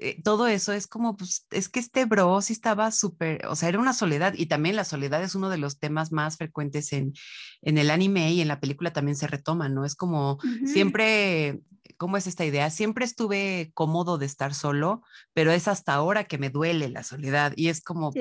eh, 0.00 0.22
todo 0.22 0.46
eso 0.46 0.72
es 0.72 0.86
como, 0.86 1.16
pues, 1.16 1.44
es 1.50 1.68
que 1.68 1.80
este 1.80 2.04
bro 2.04 2.40
sí 2.40 2.52
estaba 2.52 2.92
súper, 2.92 3.44
o 3.46 3.56
sea, 3.56 3.68
era 3.68 3.80
una 3.80 3.92
soledad 3.92 4.32
y 4.36 4.46
también 4.46 4.76
la 4.76 4.84
soledad 4.84 5.22
es 5.24 5.34
uno 5.34 5.50
de 5.50 5.58
los 5.58 5.80
temas 5.80 6.12
más 6.12 6.36
frecuentes 6.36 6.92
en, 6.92 7.14
en 7.62 7.78
el 7.78 7.90
anime 7.90 8.32
y 8.32 8.40
en 8.40 8.46
la 8.46 8.60
película 8.60 8.92
también 8.92 9.16
se 9.16 9.26
retoma, 9.26 9.68
¿no? 9.68 9.84
Es 9.84 9.96
como 9.96 10.38
siempre, 10.64 11.62
¿cómo 11.96 12.16
es 12.16 12.28
esta 12.28 12.44
idea? 12.44 12.70
Siempre 12.70 13.04
estuve 13.04 13.72
cómodo 13.74 14.18
de 14.18 14.26
estar 14.26 14.54
solo, 14.54 15.02
pero 15.34 15.50
es 15.50 15.66
hasta 15.66 15.94
ahora 15.94 16.24
que 16.24 16.38
me 16.38 16.50
duele 16.50 16.88
la 16.88 17.02
soledad 17.02 17.52
y 17.56 17.66
es 17.66 17.80
como 17.82 18.12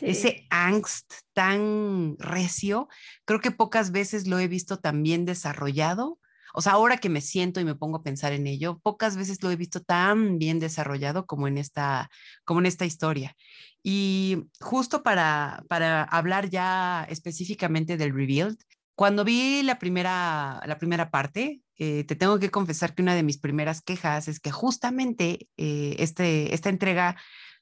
ese 0.00 0.46
angst 0.50 1.12
tan 1.32 2.16
recio, 2.20 2.88
creo 3.24 3.40
que 3.40 3.50
pocas 3.50 3.90
veces 3.90 4.28
lo 4.28 4.38
he 4.38 4.46
visto 4.46 4.78
tan 4.78 5.02
bien 5.02 5.24
desarrollado 5.24 6.20
o 6.56 6.62
sea, 6.62 6.72
ahora 6.72 6.96
que 6.96 7.10
me 7.10 7.20
siento 7.20 7.60
y 7.60 7.66
me 7.66 7.74
pongo 7.74 7.98
a 7.98 8.02
pensar 8.02 8.32
en 8.32 8.46
ello, 8.46 8.78
pocas 8.82 9.14
veces 9.14 9.42
lo 9.42 9.50
he 9.50 9.56
visto 9.56 9.82
tan 9.82 10.38
bien 10.38 10.58
desarrollado 10.58 11.26
como 11.26 11.48
en 11.48 11.58
esta, 11.58 12.08
como 12.44 12.60
en 12.60 12.66
esta 12.66 12.86
historia. 12.86 13.36
Y 13.82 14.38
justo 14.58 15.02
para, 15.02 15.64
para 15.68 16.02
hablar 16.04 16.48
ya 16.48 17.06
específicamente 17.10 17.98
del 17.98 18.14
Revealed, 18.14 18.56
cuando 18.94 19.22
vi 19.22 19.62
la 19.64 19.78
primera, 19.78 20.62
la 20.64 20.78
primera 20.78 21.10
parte, 21.10 21.60
eh, 21.76 22.04
te 22.04 22.16
tengo 22.16 22.38
que 22.38 22.50
confesar 22.50 22.94
que 22.94 23.02
una 23.02 23.14
de 23.14 23.22
mis 23.22 23.36
primeras 23.38 23.82
quejas 23.82 24.26
es 24.26 24.40
que 24.40 24.50
justamente 24.50 25.48
eh, 25.58 25.96
este, 25.98 26.54
esta 26.54 26.70
entrega 26.70 27.16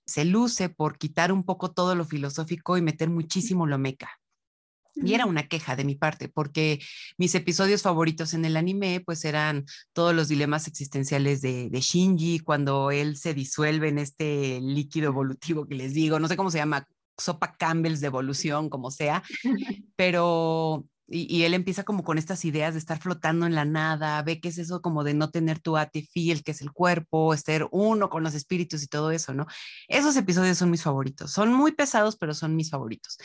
se 0.06 0.24
luce 0.24 0.68
por 0.68 0.98
quitar 0.98 1.32
un 1.32 1.42
poco 1.42 1.72
todo 1.72 1.96
lo 1.96 2.04
filosófico 2.04 2.78
y 2.78 2.82
meter 2.82 3.10
muchísimo 3.10 3.66
lo 3.66 3.76
meca. 3.76 4.20
Y 4.94 5.14
era 5.14 5.26
una 5.26 5.48
queja 5.48 5.76
de 5.76 5.84
mi 5.84 5.96
parte, 5.96 6.28
porque 6.28 6.80
mis 7.18 7.34
episodios 7.34 7.82
favoritos 7.82 8.32
en 8.34 8.44
el 8.44 8.56
anime, 8.56 9.02
pues 9.04 9.24
eran 9.24 9.64
todos 9.92 10.14
los 10.14 10.28
dilemas 10.28 10.68
existenciales 10.68 11.40
de, 11.40 11.68
de, 11.68 11.80
Shinji, 11.80 12.38
cuando 12.40 12.90
él 12.90 13.16
se 13.16 13.34
disuelve 13.34 13.88
en 13.88 13.98
este 13.98 14.60
líquido 14.60 15.08
evolutivo 15.08 15.66
que 15.66 15.74
les 15.74 15.94
digo, 15.94 16.20
no 16.20 16.28
sé 16.28 16.36
cómo 16.36 16.50
se 16.50 16.58
llama, 16.58 16.86
sopa 17.18 17.56
Campbell's 17.56 18.00
de 18.00 18.06
evolución, 18.06 18.68
como 18.68 18.90
sea, 18.90 19.22
pero 19.96 20.84
y, 21.06 21.42
él 21.42 21.52
empieza 21.52 21.84
como 21.84 22.02
con 22.02 22.16
estas 22.16 22.44
ideas 22.46 22.72
de 22.72 22.78
estar 22.78 22.98
flotando 22.98 23.44
en 23.44 23.54
la 23.54 23.66
nada, 23.66 24.22
ve 24.22 24.40
que 24.40 24.48
es 24.48 24.58
eso 24.58 24.80
como 24.80 25.04
de 25.04 25.12
no 25.12 25.30
tener 25.30 25.58
tu 25.58 25.76
el 25.76 26.42
que 26.44 26.50
es 26.50 26.62
el 26.62 26.72
cuerpo, 26.72 27.34
estar 27.34 27.68
uno 27.72 28.08
con 28.08 28.22
los 28.22 28.34
espíritus 28.34 28.82
y 28.82 28.86
todo 28.86 29.10
eso, 29.10 29.34
¿no? 29.34 29.46
Esos 29.88 30.16
episodios 30.16 30.56
son 30.56 30.70
mis 30.70 30.82
favoritos. 30.82 31.30
Son 31.30 31.52
muy 31.52 31.72
pesados, 31.72 32.16
pero 32.16 32.32
son 32.32 32.56
mis 32.56 32.70
favoritos. 32.70 33.18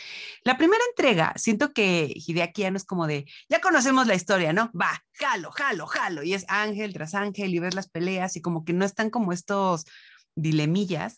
La 0.43 0.57
primera 0.57 0.83
entrega, 0.89 1.33
siento 1.37 1.71
que 1.71 2.11
Hideaki 2.13 2.69
no 2.69 2.77
es 2.77 2.85
como 2.85 3.07
de, 3.07 3.25
ya 3.47 3.61
conocemos 3.61 4.07
la 4.07 4.15
historia, 4.15 4.51
¿no? 4.51 4.71
Va, 4.79 5.03
jalo, 5.13 5.51
jalo, 5.51 5.87
jalo. 5.87 6.23
Y 6.23 6.33
es 6.33 6.45
ángel 6.49 6.93
tras 6.93 7.15
ángel 7.15 7.53
y 7.53 7.59
ves 7.59 7.75
las 7.75 7.89
peleas 7.89 8.35
y 8.35 8.41
como 8.41 8.65
que 8.65 8.73
no 8.73 8.83
están 8.83 9.09
como 9.09 9.31
estos 9.31 9.85
dilemillas. 10.35 11.17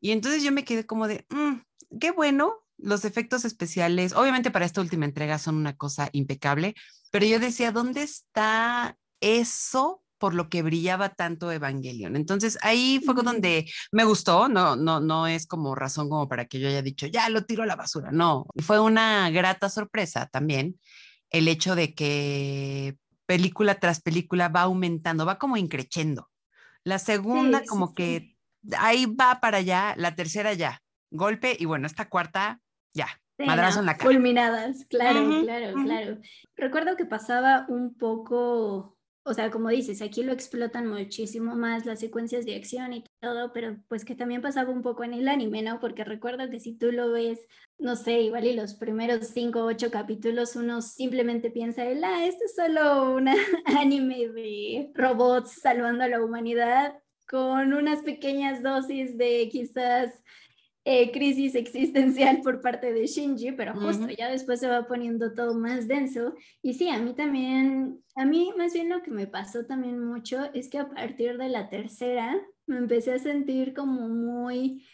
Y 0.00 0.10
entonces 0.10 0.42
yo 0.42 0.50
me 0.50 0.64
quedé 0.64 0.84
como 0.84 1.06
de, 1.06 1.26
mm, 1.30 1.98
qué 2.00 2.10
bueno, 2.10 2.61
los 2.82 3.04
efectos 3.04 3.44
especiales, 3.44 4.12
obviamente 4.12 4.50
para 4.50 4.66
esta 4.66 4.80
última 4.80 5.04
entrega 5.04 5.38
son 5.38 5.56
una 5.56 5.76
cosa 5.76 6.08
impecable, 6.12 6.74
pero 7.10 7.26
yo 7.26 7.38
decía, 7.38 7.72
¿dónde 7.72 8.02
está 8.02 8.96
eso 9.20 10.02
por 10.18 10.34
lo 10.34 10.48
que 10.48 10.62
brillaba 10.62 11.10
tanto 11.10 11.50
Evangelion? 11.50 12.16
Entonces 12.16 12.58
ahí 12.62 13.00
fue 13.04 13.14
donde 13.14 13.70
me 13.92 14.04
gustó, 14.04 14.48
no, 14.48 14.76
no, 14.76 15.00
no 15.00 15.26
es 15.26 15.46
como 15.46 15.74
razón 15.74 16.08
como 16.08 16.28
para 16.28 16.46
que 16.46 16.60
yo 16.60 16.68
haya 16.68 16.82
dicho, 16.82 17.06
ya 17.06 17.28
lo 17.28 17.44
tiro 17.44 17.62
a 17.62 17.66
la 17.66 17.76
basura, 17.76 18.10
no, 18.10 18.46
fue 18.62 18.80
una 18.80 19.30
grata 19.30 19.68
sorpresa 19.68 20.26
también 20.26 20.78
el 21.30 21.48
hecho 21.48 21.74
de 21.74 21.94
que 21.94 22.96
película 23.26 23.76
tras 23.76 24.02
película 24.02 24.48
va 24.48 24.62
aumentando, 24.62 25.24
va 25.24 25.38
como 25.38 25.56
increciendo. 25.56 26.28
La 26.84 26.98
segunda 26.98 27.62
como 27.64 27.94
que 27.94 28.36
ahí 28.76 29.06
va 29.06 29.40
para 29.40 29.58
allá, 29.58 29.94
la 29.96 30.14
tercera 30.14 30.52
ya, 30.52 30.82
golpe 31.10 31.56
y 31.58 31.64
bueno, 31.64 31.86
esta 31.86 32.08
cuarta 32.08 32.60
ya, 32.92 33.06
madrazo 33.38 33.80
en 33.80 33.86
la 33.86 33.96
cara. 33.96 34.10
Fulminadas, 34.10 34.84
claro, 34.86 35.42
claro, 35.42 35.74
claro. 35.84 36.18
Recuerdo 36.56 36.96
que 36.96 37.04
pasaba 37.04 37.66
un 37.68 37.94
poco, 37.94 38.96
o 39.24 39.34
sea, 39.34 39.50
como 39.50 39.68
dices, 39.68 40.02
aquí 40.02 40.22
lo 40.22 40.32
explotan 40.32 40.86
muchísimo 40.86 41.54
más 41.54 41.86
las 41.86 42.00
secuencias 42.00 42.44
de 42.44 42.56
acción 42.56 42.92
y 42.92 43.04
todo, 43.20 43.52
pero 43.52 43.76
pues 43.88 44.04
que 44.04 44.14
también 44.14 44.42
pasaba 44.42 44.70
un 44.70 44.82
poco 44.82 45.04
en 45.04 45.14
el 45.14 45.28
anime, 45.28 45.62
¿no? 45.62 45.80
Porque 45.80 46.04
recuerdo 46.04 46.50
que 46.50 46.60
si 46.60 46.76
tú 46.76 46.92
lo 46.92 47.12
ves, 47.12 47.40
no 47.78 47.96
sé, 47.96 48.20
igual 48.20 48.44
y 48.46 48.54
los 48.54 48.74
primeros 48.74 49.28
cinco 49.28 49.60
o 49.60 49.66
ocho 49.66 49.90
capítulos, 49.90 50.56
uno 50.56 50.82
simplemente 50.82 51.50
piensa, 51.50 51.82
ah, 51.82 52.26
esto 52.26 52.44
es 52.44 52.54
solo 52.54 53.14
un 53.14 53.28
anime 53.78 54.28
de 54.28 54.90
robots 54.94 55.60
salvando 55.60 56.04
a 56.04 56.08
la 56.08 56.22
humanidad 56.22 56.94
con 57.28 57.72
unas 57.72 58.02
pequeñas 58.02 58.62
dosis 58.62 59.16
de 59.16 59.48
quizás 59.50 60.12
eh, 60.84 61.12
crisis 61.12 61.54
existencial 61.54 62.40
por 62.42 62.60
parte 62.60 62.92
de 62.92 63.06
Shinji, 63.06 63.52
pero 63.52 63.74
justo 63.74 64.08
ya 64.08 64.28
después 64.28 64.58
se 64.58 64.68
va 64.68 64.88
poniendo 64.88 65.32
todo 65.32 65.54
más 65.54 65.86
denso. 65.86 66.34
Y 66.60 66.74
sí, 66.74 66.88
a 66.88 66.98
mí 66.98 67.14
también, 67.14 68.02
a 68.16 68.24
mí 68.24 68.52
más 68.56 68.72
bien 68.72 68.88
lo 68.88 69.02
que 69.02 69.12
me 69.12 69.28
pasó 69.28 69.64
también 69.64 70.04
mucho 70.04 70.52
es 70.54 70.68
que 70.68 70.78
a 70.78 70.88
partir 70.88 71.38
de 71.38 71.48
la 71.48 71.68
tercera 71.68 72.36
me 72.66 72.78
empecé 72.78 73.12
a 73.12 73.18
sentir 73.18 73.74
como 73.74 74.08
muy 74.08 74.84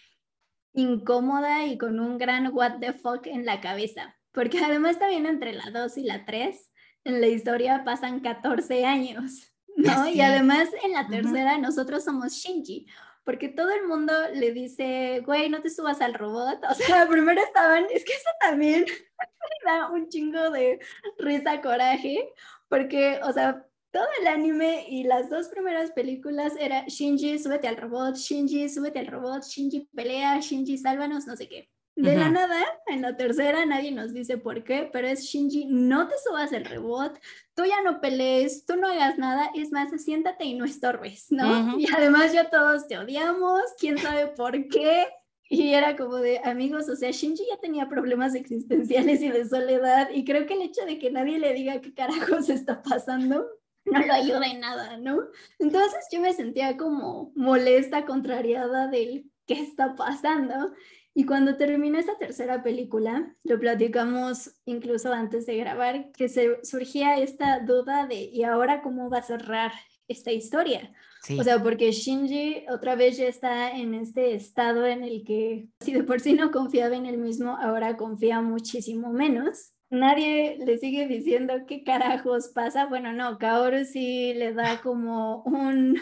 incómoda 0.75 1.67
y 1.67 1.79
con 1.79 1.99
un 2.01 2.19
gran 2.19 2.55
what 2.55 2.81
the 2.81 2.93
fuck 2.93 3.27
en 3.27 3.47
la 3.47 3.61
cabeza, 3.61 4.17
porque 4.33 4.59
además 4.59 4.99
también 4.99 5.25
entre 5.25 5.55
la 5.55 5.71
2 5.71 5.97
y 5.99 6.03
la 6.03 6.25
3 6.27 6.71
en 7.05 7.21
la 7.21 7.29
historia 7.29 7.83
pasan 7.85 8.21
14 8.21 8.85
años. 8.85 9.55
¿no? 9.77 10.09
Y 10.09 10.21
además 10.21 10.69
en 10.83 10.93
la 10.93 11.07
tercera 11.07 11.57
nosotros 11.57 12.05
somos 12.05 12.33
Shinji, 12.33 12.87
porque 13.29 13.51
todo 13.51 13.71
el 13.73 13.87
mundo 13.87 14.15
le 14.33 14.53
dice, 14.53 15.21
güey, 15.27 15.51
no 15.51 15.61
te 15.61 15.69
subas 15.69 16.01
al 16.01 16.15
robot. 16.15 16.65
O 16.71 16.75
sea, 16.75 17.07
primero 17.11 17.39
estaban, 17.43 17.85
es 17.91 18.03
que 18.03 18.15
eso 18.15 18.31
también 18.41 18.87
da 19.67 19.91
un 19.91 20.09
chingo 20.09 20.51
de 20.51 20.81
risa, 21.19 21.61
coraje, 21.61 22.33
porque, 22.71 23.21
o 23.23 23.31
sea, 23.31 23.67
todo 23.91 24.07
el 24.23 24.29
anime 24.29 24.87
y 24.89 25.05
las 25.05 25.29
dos 25.29 25.49
primeras 25.49 25.91
películas 25.91 26.55
era 26.59 26.87
Shinji, 26.87 27.39
súbete 27.39 27.69
al 27.69 27.77
robot, 27.77 28.17
Shinji, 28.17 28.67
súbete 28.71 29.01
al 29.01 29.09
robot, 29.09 29.45
Shinji 29.45 29.91
pelea, 29.95 30.41
Shinji, 30.41 30.79
sálvanos, 30.79 31.27
no 31.27 31.37
sé 31.37 31.51
qué. 31.51 31.69
De 31.99 32.17
la 32.17 32.31
nada, 32.31 32.65
en 32.87 33.03
la 33.03 33.17
tercera 33.17 33.67
nadie 33.67 33.91
nos 33.91 34.13
dice 34.13 34.39
por 34.39 34.63
qué, 34.63 34.89
pero 34.93 35.09
es 35.09 35.25
Shinji, 35.25 35.67
no 35.67 36.07
te 36.07 36.15
subas 36.25 36.53
al 36.53 36.65
robot, 36.65 37.19
tú 37.55 37.65
ya 37.65 37.83
no 37.83 38.01
pelees, 38.01 38.65
tú 38.67 38.77
no 38.77 38.87
hagas 38.87 39.19
nada, 39.19 39.51
es 39.55 39.73
más, 39.73 39.91
siéntate 40.01 40.45
y 40.45 40.55
no 40.55 40.65
estorbes, 40.65 41.27
¿no? 41.31 41.77
Y 41.77 41.87
además 41.93 42.33
ya 42.33 42.51
todos 42.51 42.87
te 42.87 42.99
odiamos, 42.99 43.63
quién 43.79 43.99
sabe 43.99 44.29
por 44.29 44.69
qué. 44.69 45.09
Y 45.51 45.73
era 45.73 45.97
como 45.97 46.17
de 46.17 46.41
amigos, 46.45 46.89
o 46.89 46.95
sea, 46.95 47.11
Shinji 47.11 47.43
ya 47.51 47.57
tenía 47.59 47.89
problemas 47.89 48.35
existenciales 48.35 49.21
y 49.23 49.31
de 49.31 49.49
soledad, 49.49 50.11
y 50.13 50.25
creo 50.25 50.47
que 50.47 50.55
el 50.55 50.63
hecho 50.63 50.85
de 50.85 50.99
que 50.99 51.11
nadie 51.11 51.39
le 51.39 51.53
diga 51.53 51.81
qué 51.81 51.93
carajos 51.95 52.49
está 52.49 52.83
pasando 52.83 53.47
no 53.91 54.01
lo 54.01 54.13
ayuda 54.13 54.47
en 54.47 54.61
nada, 54.61 54.97
¿no? 54.99 55.23
Entonces 55.59 56.07
yo 56.13 56.21
me 56.21 56.33
sentía 56.33 56.77
como 56.77 57.33
molesta, 57.35 58.05
contrariada 58.05 58.89
del 58.89 59.31
qué 59.47 59.55
está 59.55 59.95
pasando. 59.95 60.73
Y 61.19 61.27
cuando 61.27 61.57
terminó 61.57 61.99
esa 61.99 62.17
tercera 62.17 62.63
película, 62.63 63.35
lo 63.43 63.59
platicamos 63.59 64.53
incluso 64.67 65.13
antes 65.13 65.47
de 65.47 65.57
grabar, 65.57 66.13
que 66.13 66.29
se 66.29 66.61
surgía 66.63 67.19
esta 67.19 67.59
duda 67.59 68.07
de, 68.07 68.21
¿y 68.33 68.45
ahora 68.45 68.83
cómo 68.83 69.11
va 69.11 69.19
a 69.19 69.23
cerrar 69.23 69.73
esta 70.07 70.31
historia? 70.31 70.93
O 71.37 71.43
sea, 71.43 71.61
porque 71.61 71.91
Shinji 71.91 72.67
otra 72.71 72.95
vez 72.95 73.17
ya 73.17 73.27
está 73.27 73.73
en 73.73 73.95
este 73.95 74.37
estado 74.37 74.87
en 74.87 75.03
el 75.03 75.25
que 75.25 75.67
si 75.81 75.93
de 75.93 76.05
por 76.05 76.21
sí 76.21 76.35
no 76.35 76.53
confiaba 76.53 76.95
en 76.95 77.07
él 77.07 77.19
mismo, 77.19 77.57
ahora 77.57 77.97
confía 77.97 78.41
muchísimo 78.41 79.13
menos. 79.13 79.73
Nadie 79.91 80.59
le 80.65 80.79
sigue 80.79 81.09
diciendo 81.09 81.53
qué 81.67 81.83
carajos 81.83 82.53
pasa. 82.55 82.87
Bueno, 82.87 83.13
no, 83.13 83.39
Kaoru 83.39 83.85
sí 83.85 84.35
le 84.35 84.55
da 84.55 84.81
como 84.83 85.43
un, 85.43 85.97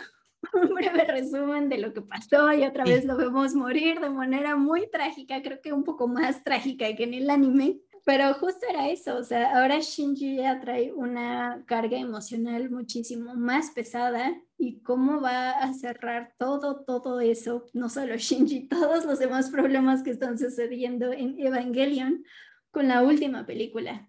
un 0.55 0.75
breve 0.75 1.05
resumen 1.05 1.69
de 1.69 1.79
lo 1.79 1.93
que 1.93 2.03
pasó 2.03 2.53
y 2.53 2.65
otra 2.65 2.85
vez 2.85 3.05
lo 3.05 3.17
vemos 3.17 3.55
morir 3.55 4.01
de 4.01 4.11
manera 4.11 4.57
muy 4.57 4.89
trágica, 4.91 5.43
creo 5.43 5.61
que 5.61 5.73
un 5.73 5.85
poco 5.85 6.09
más 6.09 6.43
trágica 6.45 6.95
que 6.95 7.05
en 7.05 7.15
el 7.15 7.31
anime. 7.31 7.81
Pero 8.05 8.33
justo 8.35 8.65
era 8.71 8.89
eso, 8.89 9.17
o 9.17 9.25
sea, 9.25 9.59
ahora 9.59 9.81
Shinji 9.81 10.37
ya 10.37 10.61
trae 10.61 10.93
una 10.93 11.65
carga 11.67 11.99
emocional 11.99 12.71
muchísimo 12.71 13.35
más 13.35 13.73
pesada 13.73 14.41
y 14.57 14.81
cómo 14.83 15.21
va 15.21 15.51
a 15.51 15.75
cerrar 15.75 16.33
todo, 16.39 16.85
todo 16.85 17.19
eso, 17.19 17.65
no 17.73 17.89
solo 17.89 18.17
Shinji, 18.17 18.69
todos 18.69 19.05
los 19.05 19.19
demás 19.19 19.51
problemas 19.51 20.05
que 20.05 20.11
están 20.11 20.39
sucediendo 20.39 21.13
en 21.13 21.37
Evangelion 21.41 22.25
con 22.71 22.87
la 22.87 23.03
última 23.03 23.45
película. 23.45 24.09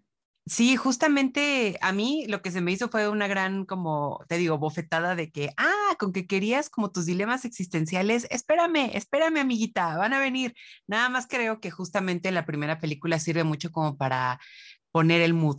Sí, 0.49 0.77
justamente 0.77 1.77
a 1.81 1.91
mí 1.91 2.25
lo 2.29 2.41
que 2.41 2.51
se 2.51 2.61
me 2.61 2.71
hizo 2.71 2.87
fue 2.87 3.09
una 3.09 3.27
gran, 3.27 3.65
como 3.65 4.23
te 4.29 4.37
digo, 4.37 4.57
bofetada 4.57 5.13
de 5.15 5.29
que, 5.29 5.49
ah, 5.57 5.95
con 5.99 6.13
que 6.13 6.25
querías 6.25 6.69
como 6.69 6.89
tus 6.91 7.05
dilemas 7.05 7.43
existenciales, 7.43 8.27
espérame, 8.29 8.91
espérame, 8.93 9.39
amiguita, 9.39 9.97
van 9.97 10.13
a 10.13 10.19
venir. 10.19 10.53
Nada 10.87 11.09
más 11.09 11.27
creo 11.27 11.59
que 11.59 11.69
justamente 11.69 12.31
la 12.31 12.45
primera 12.45 12.79
película 12.79 13.19
sirve 13.19 13.43
mucho 13.43 13.71
como 13.71 13.97
para 13.97 14.39
poner 14.91 15.21
el 15.21 15.33
mood. 15.33 15.57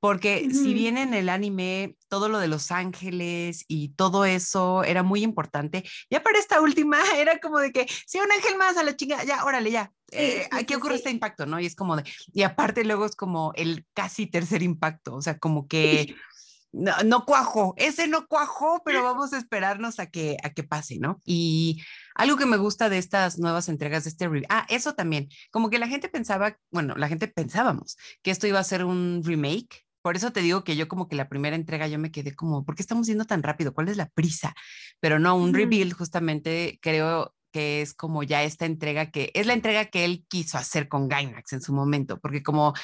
Porque 0.00 0.48
si 0.50 0.72
bien 0.72 0.96
en 0.96 1.12
el 1.12 1.28
anime 1.28 1.96
todo 2.08 2.30
lo 2.30 2.38
de 2.38 2.48
los 2.48 2.70
ángeles 2.70 3.64
y 3.68 3.90
todo 3.90 4.24
eso 4.24 4.82
era 4.82 5.02
muy 5.02 5.22
importante, 5.22 5.84
ya 6.10 6.22
para 6.22 6.38
esta 6.38 6.60
última 6.60 6.98
era 7.16 7.38
como 7.38 7.58
de 7.58 7.70
que 7.70 7.86
si 8.06 8.18
un 8.18 8.32
ángel 8.32 8.56
más 8.56 8.78
a 8.78 8.82
la 8.82 8.96
chinga, 8.96 9.22
ya, 9.24 9.44
órale, 9.44 9.70
ya. 9.70 9.92
Eh, 10.12 10.48
aquí 10.50 10.74
ocurre 10.74 10.96
este 10.96 11.10
impacto, 11.10 11.46
¿no? 11.46 11.60
Y 11.60 11.66
es 11.66 11.76
como 11.76 11.96
de, 11.96 12.04
y 12.32 12.42
aparte 12.42 12.82
luego 12.84 13.04
es 13.04 13.14
como 13.14 13.52
el 13.54 13.86
casi 13.94 14.26
tercer 14.26 14.62
impacto, 14.62 15.14
o 15.14 15.22
sea, 15.22 15.38
como 15.38 15.68
que 15.68 16.16
no, 16.72 16.92
no 17.04 17.24
cuajo, 17.24 17.74
ese 17.76 18.08
no 18.08 18.26
cuajó, 18.26 18.82
pero 18.84 19.02
vamos 19.02 19.32
a 19.32 19.38
esperarnos 19.38 19.98
a 20.00 20.06
que, 20.06 20.36
a 20.42 20.50
que 20.50 20.62
pase, 20.62 20.98
¿no? 20.98 21.20
Y 21.24 21.82
algo 22.14 22.36
que 22.36 22.46
me 22.46 22.56
gusta 22.56 22.88
de 22.88 22.98
estas 22.98 23.38
nuevas 23.38 23.68
entregas 23.68 24.04
de 24.04 24.10
este 24.10 24.28
ah, 24.48 24.66
eso 24.68 24.94
también, 24.94 25.28
como 25.50 25.70
que 25.70 25.78
la 25.78 25.88
gente 25.88 26.08
pensaba, 26.08 26.56
bueno, 26.70 26.94
la 26.96 27.08
gente 27.08 27.28
pensábamos 27.28 27.96
que 28.22 28.30
esto 28.30 28.46
iba 28.46 28.58
a 28.58 28.64
ser 28.64 28.84
un 28.84 29.22
remake 29.24 29.84
por 30.02 30.16
eso 30.16 30.32
te 30.32 30.40
digo 30.40 30.64
que 30.64 30.76
yo 30.76 30.88
como 30.88 31.08
que 31.08 31.16
la 31.16 31.28
primera 31.28 31.56
entrega 31.56 31.86
yo 31.88 31.98
me 31.98 32.10
quedé 32.10 32.34
como, 32.34 32.64
¿por 32.64 32.74
qué 32.74 32.82
estamos 32.82 33.06
yendo 33.06 33.24
tan 33.24 33.42
rápido? 33.42 33.74
¿Cuál 33.74 33.88
es 33.88 33.96
la 33.96 34.08
prisa? 34.08 34.54
Pero 35.00 35.18
no, 35.18 35.36
un 35.36 35.54
reveal 35.54 35.92
justamente 35.92 36.78
creo 36.80 37.34
que 37.52 37.82
es 37.82 37.94
como 37.94 38.22
ya 38.22 38.42
esta 38.42 38.66
entrega 38.66 39.10
que 39.10 39.30
es 39.34 39.46
la 39.46 39.54
entrega 39.54 39.86
que 39.86 40.04
él 40.04 40.24
quiso 40.28 40.56
hacer 40.56 40.88
con 40.88 41.08
Gainax 41.08 41.52
en 41.52 41.60
su 41.60 41.72
momento, 41.72 42.18
porque 42.20 42.42
como 42.42 42.74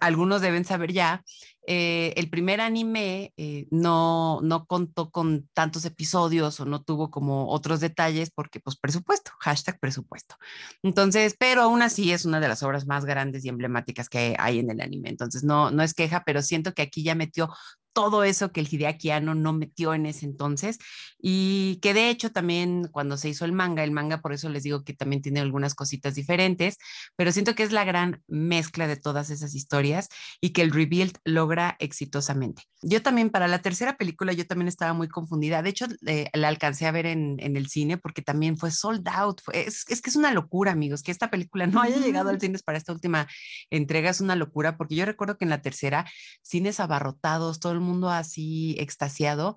algunos 0.00 0.40
deben 0.40 0.64
saber 0.64 0.92
ya, 0.92 1.22
eh, 1.66 2.12
el 2.16 2.30
primer 2.30 2.60
anime 2.60 3.32
eh, 3.36 3.66
no, 3.70 4.40
no 4.42 4.66
contó 4.66 5.10
con 5.10 5.48
tantos 5.52 5.84
episodios 5.84 6.60
o 6.60 6.64
no 6.64 6.82
tuvo 6.82 7.10
como 7.10 7.48
otros 7.50 7.80
detalles 7.80 8.30
porque 8.30 8.60
pues 8.60 8.76
presupuesto, 8.76 9.32
hashtag 9.40 9.78
presupuesto. 9.80 10.36
Entonces, 10.82 11.34
pero 11.38 11.62
aún 11.62 11.82
así 11.82 12.12
es 12.12 12.24
una 12.24 12.40
de 12.40 12.48
las 12.48 12.62
obras 12.62 12.86
más 12.86 13.04
grandes 13.04 13.44
y 13.44 13.48
emblemáticas 13.48 14.08
que 14.08 14.36
hay 14.38 14.60
en 14.60 14.70
el 14.70 14.80
anime. 14.80 15.08
Entonces, 15.08 15.42
no, 15.44 15.70
no 15.70 15.82
es 15.82 15.94
queja, 15.94 16.22
pero 16.24 16.42
siento 16.42 16.72
que 16.72 16.82
aquí 16.82 17.02
ya 17.02 17.14
metió 17.14 17.50
todo 17.96 18.24
eso 18.24 18.52
que 18.52 18.60
el 18.60 18.68
Hideaki 18.70 19.08
no 19.22 19.54
metió 19.54 19.94
en 19.94 20.04
ese 20.04 20.26
entonces 20.26 20.76
y 21.18 21.78
que 21.80 21.94
de 21.94 22.10
hecho 22.10 22.30
también 22.30 22.88
cuando 22.92 23.16
se 23.16 23.30
hizo 23.30 23.46
el 23.46 23.52
manga, 23.52 23.82
el 23.82 23.90
manga 23.90 24.20
por 24.20 24.34
eso 24.34 24.50
les 24.50 24.64
digo 24.64 24.84
que 24.84 24.92
también 24.92 25.22
tiene 25.22 25.40
algunas 25.40 25.74
cositas 25.74 26.14
diferentes, 26.14 26.76
pero 27.16 27.32
siento 27.32 27.54
que 27.54 27.62
es 27.62 27.72
la 27.72 27.84
gran 27.84 28.22
mezcla 28.28 28.86
de 28.86 28.98
todas 28.98 29.30
esas 29.30 29.54
historias 29.54 30.10
y 30.42 30.50
que 30.50 30.60
el 30.60 30.72
rebuild 30.72 31.16
logra 31.24 31.74
exitosamente. 31.78 32.64
Yo 32.82 33.00
también 33.00 33.30
para 33.30 33.48
la 33.48 33.62
tercera 33.62 33.96
película 33.96 34.34
yo 34.34 34.46
también 34.46 34.68
estaba 34.68 34.92
muy 34.92 35.08
confundida, 35.08 35.62
de 35.62 35.70
hecho 35.70 35.86
eh, 36.06 36.28
la 36.34 36.48
alcancé 36.48 36.84
a 36.84 36.92
ver 36.92 37.06
en, 37.06 37.36
en, 37.38 37.56
el 37.56 37.68
cine 37.70 37.96
porque 37.96 38.20
también 38.20 38.58
fue 38.58 38.70
sold 38.72 39.08
out, 39.08 39.40
es, 39.54 39.86
es, 39.88 40.02
que 40.02 40.10
es 40.10 40.16
una 40.16 40.32
locura 40.32 40.72
amigos, 40.72 41.02
que 41.02 41.12
esta 41.12 41.30
película 41.30 41.66
no 41.66 41.80
haya 41.80 41.96
llegado 41.96 42.28
al 42.28 42.38
cine 42.38 42.58
para 42.62 42.76
esta 42.76 42.92
última 42.92 43.26
entrega 43.70 44.10
es 44.10 44.20
una 44.20 44.36
locura 44.36 44.76
porque 44.76 44.96
yo 44.96 45.06
recuerdo 45.06 45.38
que 45.38 45.46
en 45.46 45.50
la 45.50 45.62
tercera 45.62 46.04
cines 46.42 46.78
abarrotados, 46.78 47.58
todo 47.58 47.72
el 47.72 47.80
mundo 47.80 47.85
así 48.10 48.76
extasiado. 48.78 49.56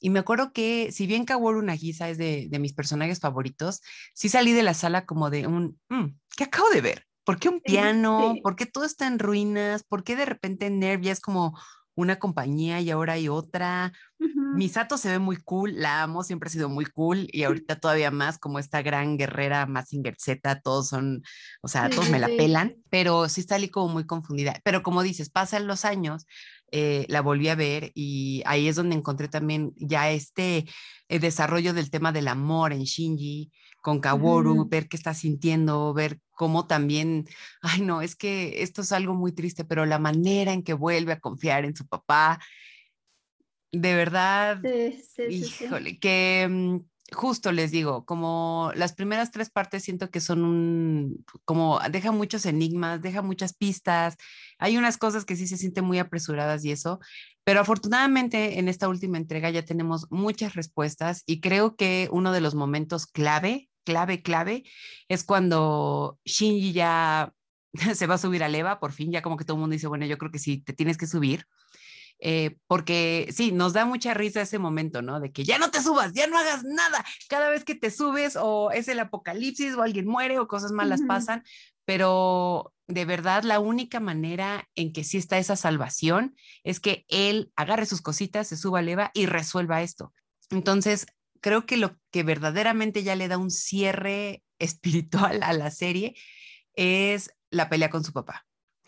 Y 0.00 0.10
me 0.10 0.18
acuerdo 0.18 0.52
que, 0.52 0.92
si 0.92 1.06
bien 1.06 1.24
Kaworu 1.24 1.62
Nagisa 1.62 2.08
es 2.08 2.18
de, 2.18 2.48
de 2.50 2.58
mis 2.58 2.74
personajes 2.74 3.20
favoritos, 3.20 3.80
sí 4.14 4.28
salí 4.28 4.52
de 4.52 4.62
la 4.62 4.74
sala 4.74 5.06
como 5.06 5.30
de 5.30 5.46
un, 5.46 5.80
mm, 5.88 6.06
¿qué 6.36 6.44
acabo 6.44 6.68
de 6.70 6.80
ver? 6.80 7.06
¿Por 7.24 7.38
qué 7.38 7.48
un 7.48 7.60
piano? 7.64 8.34
¿Por 8.42 8.56
qué 8.56 8.66
todo 8.66 8.84
está 8.84 9.06
en 9.06 9.18
ruinas? 9.18 9.82
¿Por 9.84 10.04
qué 10.04 10.16
de 10.16 10.26
repente 10.26 10.70
Nervia 10.70 11.12
es 11.12 11.20
como 11.20 11.58
una 11.96 12.18
compañía 12.18 12.80
y 12.80 12.90
ahora 12.90 13.14
hay 13.14 13.28
otra? 13.28 13.92
Misato 14.54 14.96
se 14.96 15.10
ve 15.10 15.18
muy 15.18 15.36
cool, 15.36 15.74
la 15.76 16.02
amo, 16.02 16.22
siempre 16.22 16.48
ha 16.48 16.52
sido 16.52 16.68
muy 16.68 16.86
cool 16.86 17.26
y 17.32 17.42
ahorita 17.64 17.80
todavía 17.80 18.10
más 18.10 18.38
como 18.38 18.58
esta 18.58 18.82
gran 18.82 19.16
guerrera 19.16 19.66
Massinger 19.66 20.14
Z, 20.18 20.60
todos 20.60 20.88
son, 20.88 21.22
o 21.62 21.68
sea, 21.68 21.90
todos 21.90 22.10
me 22.10 22.20
la 22.20 22.28
pelan, 22.28 22.76
pero 22.90 23.28
sí 23.28 23.40
está 23.40 23.56
como 23.70 23.92
muy 23.92 24.06
confundida. 24.06 24.60
Pero 24.62 24.82
como 24.82 25.02
dices, 25.02 25.30
pasan 25.30 25.66
los 25.66 25.84
años 25.84 26.26
eh, 26.72 27.06
la 27.08 27.20
volví 27.20 27.48
a 27.48 27.54
ver 27.54 27.92
y 27.94 28.42
ahí 28.46 28.68
es 28.68 28.76
donde 28.76 28.96
encontré 28.96 29.28
también 29.28 29.72
ya 29.76 30.10
este 30.10 30.66
eh, 31.08 31.18
desarrollo 31.18 31.72
del 31.72 31.90
tema 31.90 32.12
del 32.12 32.28
amor 32.28 32.72
en 32.72 32.82
Shinji, 32.82 33.52
con 33.80 34.00
Kaworu, 34.00 34.68
ver 34.68 34.88
qué 34.88 34.96
está 34.96 35.14
sintiendo, 35.14 35.94
ver 35.94 36.18
cómo 36.32 36.66
también, 36.66 37.24
ay 37.62 37.82
no, 37.82 38.02
es 38.02 38.16
que 38.16 38.62
esto 38.62 38.82
es 38.82 38.90
algo 38.90 39.14
muy 39.14 39.32
triste, 39.32 39.64
pero 39.64 39.86
la 39.86 40.00
manera 40.00 40.52
en 40.52 40.64
que 40.64 40.74
vuelve 40.74 41.12
a 41.12 41.20
confiar 41.20 41.64
en 41.64 41.76
su 41.76 41.86
papá, 41.86 42.40
de 43.70 43.94
verdad, 43.94 44.60
híjole, 45.28 45.98
que 45.98 46.48
mm, 46.50 46.78
justo 47.12 47.52
les 47.52 47.70
digo, 47.70 48.04
como 48.04 48.72
las 48.74 48.92
primeras 48.92 49.30
tres 49.30 49.50
partes 49.50 49.84
siento 49.84 50.10
que 50.10 50.20
son 50.20 50.44
un, 50.44 51.24
como 51.44 51.78
deja 51.90 52.10
muchos 52.10 52.46
enigmas, 52.46 53.00
deja 53.00 53.22
muchas 53.22 53.54
pistas, 53.54 54.16
hay 54.58 54.76
unas 54.76 54.98
cosas 54.98 55.24
que 55.24 55.36
sí 55.36 55.46
se 55.46 55.56
sienten 55.56 55.84
muy 55.84 55.98
apresuradas 55.98 56.64
y 56.64 56.72
eso, 56.72 56.98
pero 57.44 57.60
afortunadamente 57.60 58.58
en 58.58 58.68
esta 58.68 58.88
última 58.88 59.18
entrega 59.18 59.50
ya 59.50 59.64
tenemos 59.64 60.06
muchas 60.10 60.54
respuestas 60.54 61.22
y 61.26 61.40
creo 61.40 61.76
que 61.76 62.08
uno 62.10 62.32
de 62.32 62.40
los 62.40 62.54
momentos 62.54 63.06
clave, 63.06 63.68
clave, 63.84 64.22
clave 64.22 64.64
es 65.08 65.22
cuando 65.22 66.18
Shinji 66.24 66.72
ya 66.72 67.32
se 67.94 68.06
va 68.06 68.14
a 68.14 68.18
subir 68.18 68.42
a 68.42 68.48
Leva, 68.48 68.80
por 68.80 68.92
fin 68.92 69.12
ya 69.12 69.22
como 69.22 69.36
que 69.36 69.44
todo 69.44 69.56
el 69.56 69.60
mundo 69.60 69.74
dice, 69.74 69.86
bueno, 69.86 70.06
yo 70.06 70.18
creo 70.18 70.32
que 70.32 70.38
sí, 70.38 70.58
te 70.58 70.72
tienes 70.72 70.98
que 70.98 71.06
subir. 71.06 71.46
Eh, 72.18 72.56
porque 72.66 73.28
sí, 73.30 73.52
nos 73.52 73.74
da 73.74 73.84
mucha 73.84 74.14
risa 74.14 74.40
ese 74.40 74.58
momento, 74.58 75.02
¿no? 75.02 75.20
De 75.20 75.32
que 75.32 75.44
ya 75.44 75.58
no 75.58 75.70
te 75.70 75.82
subas, 75.82 76.12
ya 76.14 76.26
no 76.26 76.38
hagas 76.38 76.64
nada. 76.64 77.04
Cada 77.28 77.50
vez 77.50 77.64
que 77.64 77.74
te 77.74 77.90
subes 77.90 78.36
o 78.40 78.70
es 78.70 78.88
el 78.88 79.00
apocalipsis 79.00 79.74
o 79.74 79.82
alguien 79.82 80.06
muere 80.06 80.38
o 80.38 80.48
cosas 80.48 80.72
malas 80.72 81.02
pasan, 81.06 81.44
pero 81.84 82.72
de 82.88 83.04
verdad 83.04 83.42
la 83.42 83.60
única 83.60 84.00
manera 84.00 84.68
en 84.74 84.92
que 84.92 85.04
sí 85.04 85.18
está 85.18 85.38
esa 85.38 85.56
salvación 85.56 86.36
es 86.64 86.80
que 86.80 87.04
él 87.08 87.52
agarre 87.56 87.86
sus 87.86 88.00
cositas, 88.00 88.48
se 88.48 88.56
suba 88.56 88.78
a 88.78 88.82
leva 88.82 89.10
y 89.12 89.26
resuelva 89.26 89.82
esto. 89.82 90.12
Entonces, 90.50 91.06
creo 91.40 91.66
que 91.66 91.76
lo 91.76 91.98
que 92.10 92.22
verdaderamente 92.22 93.02
ya 93.02 93.14
le 93.14 93.28
da 93.28 93.38
un 93.38 93.50
cierre 93.50 94.42
espiritual 94.58 95.42
a 95.42 95.52
la 95.52 95.70
serie 95.70 96.14
es 96.74 97.30
la 97.50 97.68
pelea 97.68 97.90
con 97.90 98.04
su 98.04 98.12
papá. 98.12 98.45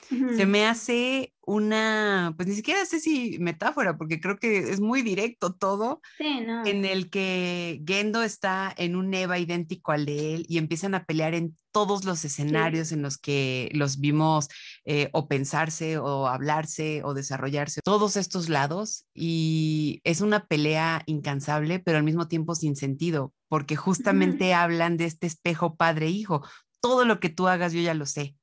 Se 0.09 0.47
me 0.47 0.67
hace 0.67 1.35
una, 1.43 2.35
pues 2.37 2.49
ni 2.49 2.55
siquiera 2.55 2.85
sé 2.85 3.01
si 3.01 3.39
metáfora, 3.41 3.97
porque 3.97 4.21
creo 4.21 4.39
que 4.39 4.59
es 4.59 4.81
muy 4.81 5.03
directo 5.03 5.55
todo, 5.55 6.01
en 6.19 6.85
el 6.85 7.11
que 7.11 7.83
Gendo 7.87 8.23
está 8.23 8.73
en 8.77 8.97
un 8.97 9.13
Eva 9.15 9.39
idéntico 9.39 9.93
al 9.93 10.07
de 10.07 10.35
él 10.35 10.47
y 10.49 10.59
empiezan 10.59 10.95
a 10.95 11.05
pelear 11.05 11.35
en 11.35 11.57
todos 11.73 12.05
los 12.05 12.25
escenarios 12.25 12.93
en 12.93 13.03
los 13.03 13.19
que 13.19 13.71
los 13.73 13.99
vimos 13.99 14.49
eh, 14.85 15.11
o 15.13 15.29
pensarse 15.29 15.99
o 15.99 16.27
hablarse 16.27 17.03
o 17.05 17.15
desarrollarse, 17.15 17.81
todos 17.83 18.17
estos 18.17 18.49
lados, 18.49 19.07
y 19.15 20.01
es 20.05 20.21
una 20.21 20.47
pelea 20.47 21.03
incansable, 21.07 21.79
pero 21.81 21.99
al 21.99 22.05
mismo 22.05 22.29
tiempo 22.29 22.55
sin 22.55 22.77
sentido, 22.77 23.33
porque 23.49 23.77
justamente 23.77 24.55
hablan 24.55 24.97
de 24.97 25.07
este 25.07 25.27
espejo 25.27 25.77
padre-hijo. 25.77 26.47
Todo 26.81 27.05
lo 27.05 27.19
que 27.19 27.29
tú 27.29 27.49
hagas, 27.49 27.73
yo 27.73 27.81
ya 27.81 27.95
lo 27.95 28.07
sé 28.07 28.38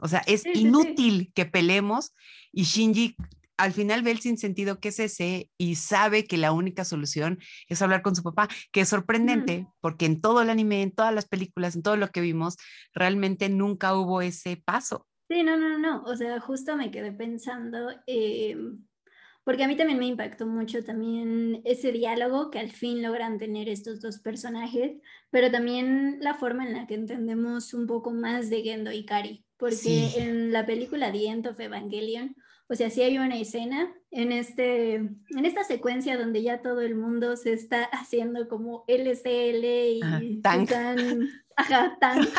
o 0.00 0.08
sea, 0.08 0.22
es 0.26 0.44
inútil 0.46 1.32
que 1.34 1.46
peleemos 1.46 2.14
y 2.52 2.64
Shinji 2.64 3.16
al 3.58 3.72
final 3.72 4.02
ve 4.02 4.12
el 4.12 4.20
sinsentido 4.20 4.78
que 4.80 4.88
es 4.88 5.00
ese 5.00 5.50
y 5.58 5.74
sabe 5.74 6.24
que 6.24 6.38
la 6.38 6.52
única 6.52 6.84
solución 6.84 7.38
es 7.68 7.82
hablar 7.82 8.02
con 8.02 8.14
su 8.14 8.22
papá, 8.22 8.48
que 8.72 8.82
es 8.82 8.88
sorprendente 8.88 9.66
porque 9.80 10.06
en 10.06 10.20
todo 10.20 10.40
el 10.40 10.48
anime, 10.48 10.82
en 10.82 10.92
todas 10.92 11.12
las 11.12 11.28
películas, 11.28 11.74
en 11.74 11.82
todo 11.82 11.96
lo 11.96 12.08
que 12.08 12.20
vimos, 12.20 12.56
realmente 12.94 13.48
nunca 13.48 13.94
hubo 13.94 14.22
ese 14.22 14.56
paso. 14.56 15.06
Sí, 15.28 15.42
no, 15.42 15.56
no, 15.58 15.76
no, 15.76 16.04
o 16.04 16.16
sea, 16.16 16.40
justo 16.40 16.76
me 16.76 16.90
quedé 16.90 17.12
pensando, 17.12 17.90
em, 18.06 18.82
porque 19.44 19.64
a 19.64 19.68
mí 19.68 19.76
también 19.76 19.98
me 19.98 20.06
impactó 20.06 20.46
mucho 20.46 20.82
también 20.84 21.60
ese 21.64 21.90
diálogo 21.90 22.50
que 22.50 22.60
al 22.60 22.70
fin 22.70 23.02
logran 23.02 23.38
tener 23.38 23.68
estos 23.68 24.00
dos 24.00 24.20
personajes, 24.20 24.92
pero 25.30 25.50
también 25.50 26.18
la 26.20 26.34
forma 26.34 26.64
en 26.64 26.74
la 26.74 26.86
que 26.86 26.94
entendemos 26.94 27.74
un 27.74 27.86
poco 27.86 28.12
más 28.12 28.48
de 28.50 28.62
Gendo 28.62 28.92
y 28.92 29.04
Kari 29.04 29.44
porque 29.58 30.12
en 30.16 30.52
la 30.52 30.64
película 30.64 31.12
The 31.12 31.26
End 31.26 31.46
of 31.46 31.60
Evangelion, 31.60 32.36
o 32.68 32.74
sea, 32.74 32.90
sí 32.90 33.02
hay 33.02 33.18
una 33.18 33.38
escena 33.38 33.94
en, 34.10 34.30
este, 34.30 34.94
en 34.94 35.44
esta 35.44 35.64
secuencia 35.64 36.18
donde 36.18 36.42
ya 36.42 36.60
todo 36.60 36.82
el 36.82 36.94
mundo 36.94 37.36
se 37.36 37.54
está 37.54 37.84
haciendo 37.84 38.46
como 38.48 38.84
LCL 38.86 39.64
y 39.64 40.40
tank. 40.42 40.70
ajá, 41.56 41.96
tank. 42.00 42.28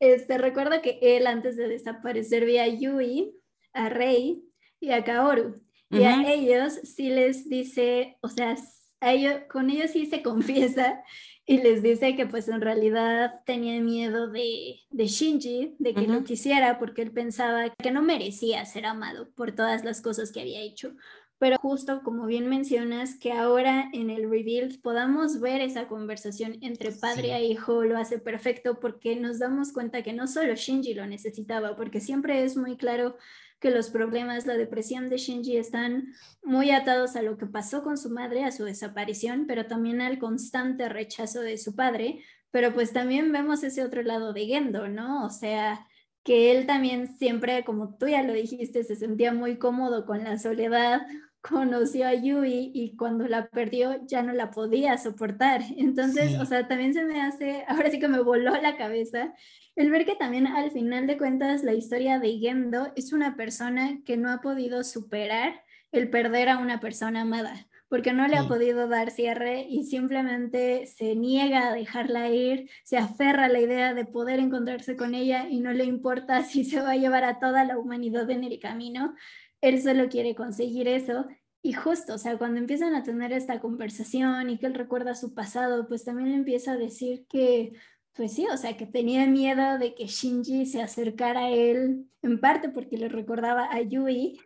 Este, 0.00 0.38
recuerdo 0.38 0.80
que 0.80 0.98
él 1.02 1.26
antes 1.26 1.58
de 1.58 1.68
desaparecer 1.68 2.46
vi 2.46 2.56
a 2.56 2.66
Yui, 2.66 3.36
a 3.74 3.90
Rei 3.90 4.42
y 4.80 4.92
a 4.92 5.04
Kaoru. 5.04 5.60
Y 5.90 6.04
a 6.04 6.32
ellos 6.32 6.72
sí 6.84 7.10
les 7.10 7.50
dice, 7.50 8.16
o 8.22 8.28
sea, 8.28 8.56
a 9.00 9.12
ellos, 9.12 9.34
con 9.50 9.70
ellos 9.70 9.90
sí 9.90 10.06
se 10.06 10.22
confiesa 10.22 11.02
y 11.46 11.58
les 11.58 11.82
dice 11.82 12.14
que 12.14 12.26
pues 12.26 12.48
en 12.48 12.60
realidad 12.60 13.40
tenía 13.44 13.80
miedo 13.80 14.28
de, 14.28 14.80
de 14.90 15.06
Shinji, 15.06 15.74
de 15.78 15.94
que 15.94 16.06
lo 16.06 16.22
quisiera 16.22 16.78
porque 16.78 17.02
él 17.02 17.10
pensaba 17.10 17.70
que 17.70 17.90
no 17.90 18.02
merecía 18.02 18.64
ser 18.64 18.86
amado 18.86 19.30
por 19.32 19.52
todas 19.52 19.84
las 19.84 20.00
cosas 20.00 20.30
que 20.30 20.40
había 20.40 20.60
hecho. 20.60 20.94
Pero 21.38 21.56
justo 21.56 22.02
como 22.04 22.26
bien 22.26 22.48
mencionas, 22.48 23.18
que 23.18 23.32
ahora 23.32 23.88
en 23.94 24.10
el 24.10 24.30
reveal 24.30 24.78
podamos 24.82 25.40
ver 25.40 25.62
esa 25.62 25.88
conversación 25.88 26.58
entre 26.60 26.92
padre 26.92 27.34
e 27.34 27.46
hijo 27.46 27.82
lo 27.82 27.96
hace 27.96 28.18
perfecto 28.18 28.78
porque 28.78 29.16
nos 29.16 29.38
damos 29.38 29.72
cuenta 29.72 30.02
que 30.02 30.12
no 30.12 30.26
solo 30.28 30.54
Shinji 30.54 30.92
lo 30.92 31.06
necesitaba, 31.06 31.76
porque 31.76 32.00
siempre 32.00 32.44
es 32.44 32.58
muy 32.58 32.76
claro 32.76 33.16
que 33.60 33.70
los 33.70 33.90
problemas, 33.90 34.46
la 34.46 34.56
depresión 34.56 35.10
de 35.10 35.18
Shinji 35.18 35.56
están 35.56 36.14
muy 36.42 36.70
atados 36.70 37.14
a 37.14 37.22
lo 37.22 37.36
que 37.36 37.46
pasó 37.46 37.82
con 37.82 37.98
su 37.98 38.10
madre, 38.10 38.44
a 38.44 38.52
su 38.52 38.64
desaparición, 38.64 39.46
pero 39.46 39.66
también 39.66 40.00
al 40.00 40.18
constante 40.18 40.88
rechazo 40.88 41.40
de 41.40 41.58
su 41.58 41.76
padre. 41.76 42.24
Pero 42.50 42.74
pues 42.74 42.92
también 42.92 43.30
vemos 43.30 43.62
ese 43.62 43.84
otro 43.84 44.02
lado 44.02 44.32
de 44.32 44.46
Gendo, 44.46 44.88
¿no? 44.88 45.24
O 45.24 45.30
sea, 45.30 45.86
que 46.24 46.52
él 46.52 46.66
también 46.66 47.16
siempre, 47.18 47.64
como 47.64 47.96
tú 47.96 48.08
ya 48.08 48.22
lo 48.22 48.32
dijiste, 48.32 48.82
se 48.82 48.96
sentía 48.96 49.32
muy 49.32 49.58
cómodo 49.58 50.06
con 50.06 50.24
la 50.24 50.38
soledad, 50.38 51.02
conoció 51.40 52.06
a 52.06 52.14
Yui 52.14 52.70
y 52.74 52.96
cuando 52.96 53.26
la 53.26 53.48
perdió 53.48 54.04
ya 54.06 54.22
no 54.22 54.32
la 54.32 54.50
podía 54.50 54.98
soportar. 54.98 55.62
Entonces, 55.76 56.38
o 56.38 56.44
sea, 56.44 56.68
también 56.68 56.94
se 56.94 57.04
me 57.04 57.20
hace, 57.20 57.64
ahora 57.68 57.90
sí 57.90 57.98
que 57.98 58.08
me 58.08 58.20
voló 58.20 58.52
la 58.60 58.76
cabeza 58.76 59.32
el 59.76 59.90
ver 59.90 60.04
que 60.04 60.16
también 60.16 60.46
al 60.46 60.70
final 60.72 61.06
de 61.06 61.16
cuentas 61.16 61.62
la 61.62 61.72
historia 61.72 62.18
de 62.18 62.38
Gendo 62.38 62.92
es 62.96 63.12
una 63.12 63.36
persona 63.36 64.00
que 64.04 64.16
no 64.16 64.30
ha 64.30 64.40
podido 64.40 64.84
superar 64.84 65.62
el 65.92 66.10
perder 66.10 66.48
a 66.48 66.58
una 66.58 66.80
persona 66.80 67.22
amada, 67.22 67.66
porque 67.88 68.12
no 68.12 68.28
le 68.28 68.36
ha 68.36 68.46
podido 68.46 68.88
dar 68.88 69.10
cierre 69.10 69.66
y 69.68 69.84
simplemente 69.84 70.86
se 70.86 71.16
niega 71.16 71.68
a 71.68 71.72
dejarla 71.72 72.28
ir, 72.28 72.68
se 72.84 72.98
aferra 72.98 73.46
a 73.46 73.48
la 73.48 73.60
idea 73.60 73.94
de 73.94 74.04
poder 74.04 74.38
encontrarse 74.38 74.96
con 74.96 75.14
ella 75.14 75.48
y 75.48 75.60
no 75.60 75.72
le 75.72 75.84
importa 75.84 76.42
si 76.44 76.64
se 76.64 76.80
va 76.80 76.90
a 76.90 76.96
llevar 76.96 77.24
a 77.24 77.38
toda 77.38 77.64
la 77.64 77.78
humanidad 77.78 78.28
en 78.30 78.44
el 78.44 78.58
camino, 78.58 79.14
él 79.60 79.80
solo 79.82 80.08
quiere 80.08 80.34
conseguir 80.34 80.88
eso. 80.88 81.26
Y 81.62 81.74
justo, 81.74 82.14
o 82.14 82.18
sea, 82.18 82.38
cuando 82.38 82.58
empiezan 82.58 82.94
a 82.94 83.02
tener 83.02 83.32
esta 83.32 83.60
conversación 83.60 84.48
y 84.50 84.58
que 84.58 84.66
él 84.66 84.74
recuerda 84.74 85.14
su 85.14 85.34
pasado, 85.34 85.86
pues 85.88 86.04
también 86.04 86.32
empieza 86.32 86.72
a 86.72 86.76
decir 86.76 87.26
que 87.28 87.72
pues 88.14 88.34
sí, 88.34 88.46
o 88.52 88.56
sea, 88.56 88.76
que 88.76 88.86
tenía 88.86 89.26
miedo 89.26 89.78
de 89.78 89.94
que 89.94 90.06
Shinji 90.06 90.66
se 90.66 90.82
acercara 90.82 91.46
a 91.46 91.50
él, 91.50 92.06
en 92.22 92.40
parte 92.40 92.68
porque 92.68 92.96
le 92.96 93.08
recordaba 93.08 93.68
a 93.72 93.80
Yui, 93.80 94.38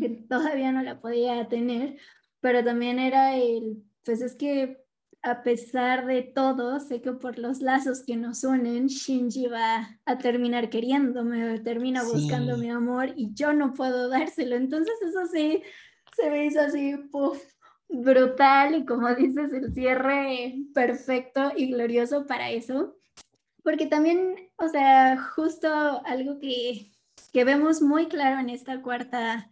que 0.00 0.24
todavía 0.28 0.72
no 0.72 0.82
la 0.82 1.00
podía 1.00 1.46
tener, 1.48 1.96
pero 2.40 2.64
también 2.64 2.98
era 2.98 3.36
el, 3.36 3.84
pues 4.04 4.22
es 4.22 4.34
que 4.34 4.78
a 5.22 5.42
pesar 5.42 6.06
de 6.06 6.22
todo, 6.22 6.80
sé 6.80 7.02
que 7.02 7.12
por 7.12 7.38
los 7.38 7.60
lazos 7.60 8.02
que 8.06 8.16
nos 8.16 8.42
unen, 8.42 8.86
Shinji 8.86 9.48
va 9.48 9.98
a 10.06 10.18
terminar 10.18 10.70
queriéndome, 10.70 11.58
termina 11.60 12.02
buscando 12.02 12.56
mi 12.56 12.70
amor 12.70 13.12
y 13.16 13.34
yo 13.34 13.52
no 13.52 13.74
puedo 13.74 14.08
dárselo. 14.08 14.56
Entonces 14.56 14.94
eso 15.02 15.26
sí, 15.26 15.62
se 16.16 16.30
me 16.30 16.46
hizo 16.46 16.60
así, 16.60 16.96
puff, 17.10 17.42
brutal 17.88 18.74
y 18.76 18.84
como 18.86 19.14
dices, 19.14 19.52
el 19.52 19.74
cierre 19.74 20.54
perfecto 20.72 21.52
y 21.54 21.70
glorioso 21.72 22.26
para 22.26 22.50
eso. 22.50 22.96
Porque 23.62 23.86
también, 23.86 24.50
o 24.56 24.68
sea, 24.68 25.18
justo 25.18 25.68
algo 26.06 26.38
que, 26.38 26.92
que 27.32 27.44
vemos 27.44 27.82
muy 27.82 28.06
claro 28.06 28.40
en 28.40 28.48
esta 28.48 28.80
cuarta 28.80 29.50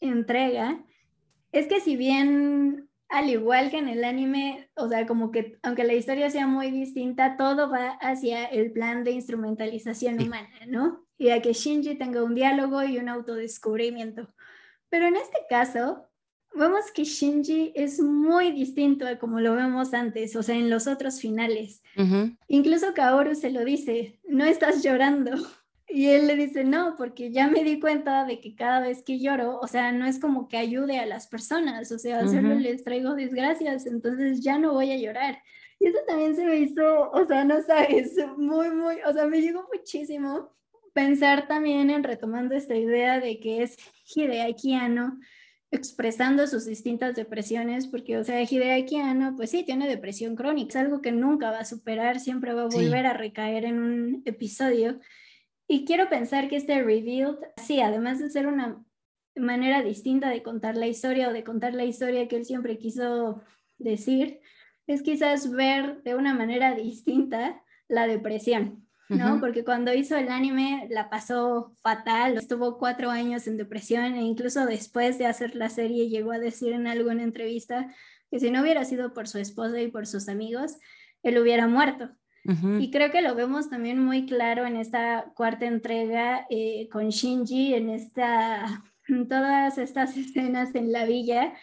entrega 0.00 0.82
es 1.52 1.66
que 1.66 1.80
si 1.80 1.96
bien 1.96 2.89
al 3.10 3.28
igual 3.28 3.70
que 3.70 3.78
en 3.78 3.88
el 3.88 4.04
anime, 4.04 4.70
o 4.74 4.88
sea, 4.88 5.06
como 5.06 5.30
que 5.32 5.58
aunque 5.62 5.84
la 5.84 5.94
historia 5.94 6.30
sea 6.30 6.46
muy 6.46 6.70
distinta, 6.70 7.36
todo 7.36 7.68
va 7.68 7.90
hacia 8.00 8.44
el 8.44 8.72
plan 8.72 9.04
de 9.04 9.10
instrumentalización 9.10 10.22
humana, 10.22 10.48
¿no? 10.68 11.04
Y 11.18 11.30
a 11.30 11.42
que 11.42 11.52
Shinji 11.52 11.96
tenga 11.96 12.22
un 12.22 12.34
diálogo 12.34 12.82
y 12.84 12.98
un 12.98 13.08
autodescubrimiento. 13.08 14.32
Pero 14.88 15.06
en 15.06 15.16
este 15.16 15.38
caso, 15.48 16.08
vemos 16.54 16.90
que 16.94 17.04
Shinji 17.04 17.72
es 17.74 18.00
muy 18.00 18.52
distinto 18.52 19.06
a 19.06 19.18
como 19.18 19.40
lo 19.40 19.54
vemos 19.54 19.92
antes, 19.92 20.36
o 20.36 20.42
sea, 20.42 20.54
en 20.54 20.70
los 20.70 20.86
otros 20.86 21.20
finales. 21.20 21.82
Incluso 22.46 22.94
Kaoru 22.94 23.34
se 23.34 23.50
lo 23.50 23.64
dice, 23.64 24.20
no 24.24 24.44
estás 24.44 24.82
llorando. 24.82 25.32
Y 25.92 26.06
él 26.06 26.26
le 26.26 26.36
dice, 26.36 26.64
no, 26.64 26.94
porque 26.96 27.30
ya 27.32 27.48
me 27.48 27.64
di 27.64 27.80
cuenta 27.80 28.24
de 28.24 28.40
que 28.40 28.54
cada 28.54 28.80
vez 28.80 29.02
que 29.02 29.18
lloro, 29.18 29.58
o 29.60 29.66
sea, 29.66 29.92
no 29.92 30.06
es 30.06 30.18
como 30.18 30.48
que 30.48 30.56
ayude 30.56 30.98
a 30.98 31.06
las 31.06 31.26
personas, 31.26 31.90
o 31.90 31.98
sea, 31.98 32.26
solo 32.28 32.54
les 32.54 32.84
traigo 32.84 33.14
desgracias, 33.14 33.86
entonces 33.86 34.40
ya 34.40 34.58
no 34.58 34.72
voy 34.72 34.92
a 34.92 34.98
llorar. 34.98 35.42
Y 35.80 35.86
eso 35.86 35.98
también 36.06 36.36
se 36.36 36.44
me 36.44 36.56
hizo, 36.56 37.10
o 37.10 37.24
sea, 37.26 37.44
no 37.44 37.60
sabes, 37.62 38.14
muy, 38.36 38.70
muy, 38.70 38.96
o 39.06 39.12
sea, 39.12 39.26
me 39.26 39.40
llegó 39.40 39.66
muchísimo 39.72 40.54
pensar 40.92 41.48
también 41.48 41.90
en 41.90 42.04
retomando 42.04 42.54
esta 42.54 42.76
idea 42.76 43.20
de 43.20 43.40
que 43.40 43.62
es 43.62 43.76
Hideakiano, 44.14 45.18
expresando 45.70 46.46
sus 46.46 46.66
distintas 46.66 47.14
depresiones, 47.14 47.86
porque, 47.86 48.18
o 48.18 48.24
sea, 48.24 48.42
Hideaki 48.42 48.96
Anno, 48.96 49.34
pues 49.36 49.50
sí, 49.50 49.62
tiene 49.62 49.88
depresión 49.88 50.34
crónica, 50.34 50.70
es 50.70 50.84
algo 50.84 51.00
que 51.00 51.12
nunca 51.12 51.50
va 51.50 51.60
a 51.60 51.64
superar, 51.64 52.18
siempre 52.18 52.52
va 52.54 52.62
a 52.62 52.68
volver 52.68 53.06
a 53.06 53.12
recaer 53.12 53.64
en 53.64 53.80
un 53.80 54.22
episodio. 54.24 54.98
Y 55.72 55.84
quiero 55.84 56.08
pensar 56.08 56.48
que 56.48 56.56
este 56.56 56.82
reveal, 56.82 57.38
sí, 57.56 57.80
además 57.80 58.18
de 58.18 58.28
ser 58.28 58.48
una 58.48 58.84
manera 59.36 59.82
distinta 59.82 60.28
de 60.28 60.42
contar 60.42 60.76
la 60.76 60.88
historia 60.88 61.28
o 61.28 61.32
de 61.32 61.44
contar 61.44 61.74
la 61.74 61.84
historia 61.84 62.26
que 62.26 62.34
él 62.34 62.44
siempre 62.44 62.76
quiso 62.76 63.40
decir, 63.78 64.40
es 64.88 65.02
quizás 65.02 65.48
ver 65.52 66.02
de 66.02 66.16
una 66.16 66.34
manera 66.34 66.74
distinta 66.74 67.62
la 67.86 68.08
depresión. 68.08 68.84
¿no? 69.08 69.38
Porque 69.38 69.64
cuando 69.64 69.94
hizo 69.94 70.16
el 70.16 70.28
anime 70.28 70.88
la 70.90 71.08
pasó 71.08 71.72
fatal, 71.82 72.36
estuvo 72.36 72.76
cuatro 72.76 73.10
años 73.10 73.46
en 73.46 73.56
depresión 73.56 74.14
e 74.14 74.22
incluso 74.22 74.66
después 74.66 75.18
de 75.18 75.26
hacer 75.26 75.54
la 75.54 75.68
serie 75.68 76.08
llegó 76.08 76.32
a 76.32 76.40
decir 76.40 76.72
en 76.72 76.88
alguna 76.88 77.22
entrevista 77.22 77.94
que 78.28 78.40
si 78.40 78.50
no 78.50 78.62
hubiera 78.62 78.84
sido 78.84 79.14
por 79.14 79.28
su 79.28 79.38
esposa 79.38 79.80
y 79.80 79.88
por 79.88 80.08
sus 80.08 80.28
amigos, 80.28 80.78
él 81.22 81.38
hubiera 81.38 81.68
muerto. 81.68 82.10
Y 82.44 82.90
creo 82.90 83.10
que 83.10 83.20
lo 83.20 83.34
vemos 83.34 83.68
también 83.68 84.02
muy 84.02 84.24
claro 84.24 84.64
en 84.66 84.76
esta 84.76 85.30
cuarta 85.34 85.66
entrega 85.66 86.46
eh, 86.48 86.88
con 86.90 87.10
Shinji, 87.10 87.74
en, 87.74 87.90
esta, 87.90 88.82
en 89.08 89.28
todas 89.28 89.78
estas 89.78 90.16
escenas 90.16 90.74
en 90.74 90.92
la 90.92 91.04
villa. 91.04 91.54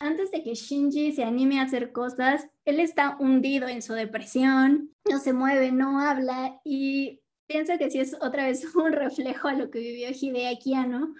Antes 0.00 0.32
de 0.32 0.42
que 0.42 0.54
Shinji 0.54 1.12
se 1.12 1.24
anime 1.24 1.60
a 1.60 1.62
hacer 1.62 1.92
cosas, 1.92 2.48
él 2.64 2.80
está 2.80 3.16
hundido 3.18 3.68
en 3.68 3.80
su 3.80 3.92
depresión, 3.92 4.90
no 5.08 5.18
se 5.20 5.32
mueve, 5.32 5.70
no 5.70 6.00
habla 6.00 6.60
y 6.64 7.20
pienso 7.46 7.78
que 7.78 7.90
sí 7.90 8.00
es 8.00 8.16
otra 8.20 8.46
vez 8.46 8.64
un 8.74 8.92
reflejo 8.92 9.48
a 9.48 9.54
lo 9.54 9.70
que 9.70 9.78
vivió 9.78 10.08
Hideaki 10.10 10.74
Anno, 10.74 11.14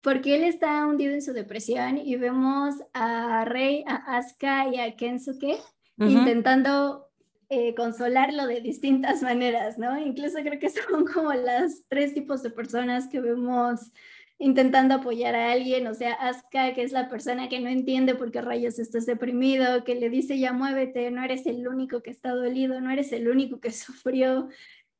porque 0.00 0.36
él 0.36 0.44
está 0.44 0.86
hundido 0.86 1.12
en 1.12 1.22
su 1.22 1.32
depresión 1.32 1.98
y 1.98 2.16
vemos 2.16 2.76
a 2.94 3.44
Rei, 3.44 3.84
a 3.86 4.16
Asuka 4.16 4.68
y 4.72 4.78
a 4.78 4.96
Kensuke 4.96 5.58
intentando 5.98 7.09
eh, 7.50 7.74
consolarlo 7.74 8.46
de 8.46 8.60
distintas 8.60 9.22
maneras, 9.22 9.78
¿no? 9.78 9.98
Incluso 9.98 10.38
creo 10.38 10.58
que 10.58 10.70
son 10.70 11.04
como 11.04 11.32
las 11.34 11.84
tres 11.88 12.14
tipos 12.14 12.42
de 12.42 12.50
personas 12.50 13.08
que 13.08 13.20
vemos 13.20 13.92
intentando 14.38 14.94
apoyar 14.94 15.34
a 15.34 15.52
alguien, 15.52 15.86
o 15.86 15.94
sea, 15.94 16.14
Asuka, 16.14 16.72
que 16.72 16.82
es 16.82 16.92
la 16.92 17.10
persona 17.10 17.50
que 17.50 17.60
no 17.60 17.68
entiende 17.68 18.14
por 18.14 18.32
qué 18.32 18.40
rayos 18.40 18.78
estás 18.78 19.04
deprimido, 19.04 19.84
que 19.84 19.94
le 19.94 20.08
dice 20.08 20.38
ya 20.38 20.54
muévete, 20.54 21.10
no 21.10 21.22
eres 21.22 21.44
el 21.44 21.68
único 21.68 22.02
que 22.02 22.08
está 22.08 22.30
dolido, 22.30 22.80
no 22.80 22.90
eres 22.90 23.12
el 23.12 23.28
único 23.28 23.60
que 23.60 23.70
sufrió, 23.72 24.48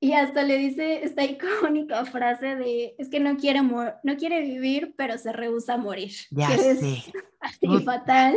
y 0.03 0.13
hasta 0.13 0.43
le 0.43 0.57
dice 0.57 1.05
esta 1.05 1.25
icónica 1.25 2.05
frase 2.07 2.57
de, 2.57 2.95
es 2.99 3.11
que 3.11 3.21
no 3.21 3.37
quiere, 3.37 3.61
no 3.63 4.17
quiere 4.19 4.41
vivir, 4.41 4.95
pero 4.97 5.19
se 5.19 5.31
rehúsa 5.31 5.75
a 5.75 5.77
morir. 5.79 6.13
Ya 6.31 6.49
que 6.49 6.57
sé. 6.57 6.71
Es 6.71 7.13
así 7.41 7.85
fatal. 7.85 8.35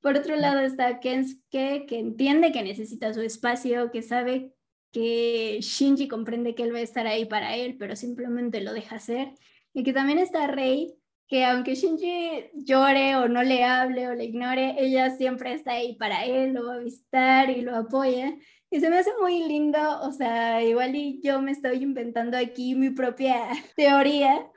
Por 0.00 0.16
otro 0.16 0.36
lado 0.36 0.60
está 0.60 1.00
Kensuke, 1.00 1.86
que 1.86 1.98
entiende 1.98 2.52
que 2.52 2.62
necesita 2.62 3.12
su 3.12 3.20
espacio, 3.20 3.90
que 3.90 4.02
sabe 4.02 4.52
que 4.92 5.58
Shinji 5.60 6.08
comprende 6.08 6.54
que 6.54 6.62
él 6.62 6.74
va 6.74 6.78
a 6.78 6.82
estar 6.82 7.06
ahí 7.06 7.24
para 7.24 7.56
él, 7.56 7.76
pero 7.78 7.96
simplemente 7.96 8.60
lo 8.60 8.72
deja 8.72 8.96
hacer. 8.96 9.34
Y 9.74 9.82
que 9.82 9.92
también 9.92 10.18
está 10.18 10.46
Rei, 10.46 10.94
que 11.26 11.44
aunque 11.44 11.74
Shinji 11.74 12.50
llore 12.54 13.16
o 13.16 13.28
no 13.28 13.42
le 13.42 13.64
hable 13.64 14.08
o 14.08 14.14
le 14.14 14.24
ignore, 14.24 14.76
ella 14.78 15.10
siempre 15.10 15.52
está 15.52 15.72
ahí 15.72 15.96
para 15.96 16.24
él, 16.24 16.54
lo 16.54 16.66
va 16.66 16.74
a 16.74 16.78
visitar 16.78 17.50
y 17.50 17.60
lo 17.60 17.76
apoya. 17.76 18.34
Y 18.70 18.80
se 18.80 18.90
me 18.90 18.98
hace 18.98 19.10
muy 19.20 19.44
lindo, 19.44 19.78
o 20.02 20.12
sea, 20.12 20.62
igual 20.62 20.94
y 20.94 21.20
yo 21.22 21.40
me 21.40 21.52
estoy 21.52 21.82
inventando 21.82 22.36
aquí 22.36 22.74
mi 22.74 22.90
propia 22.90 23.48
teoría. 23.76 24.50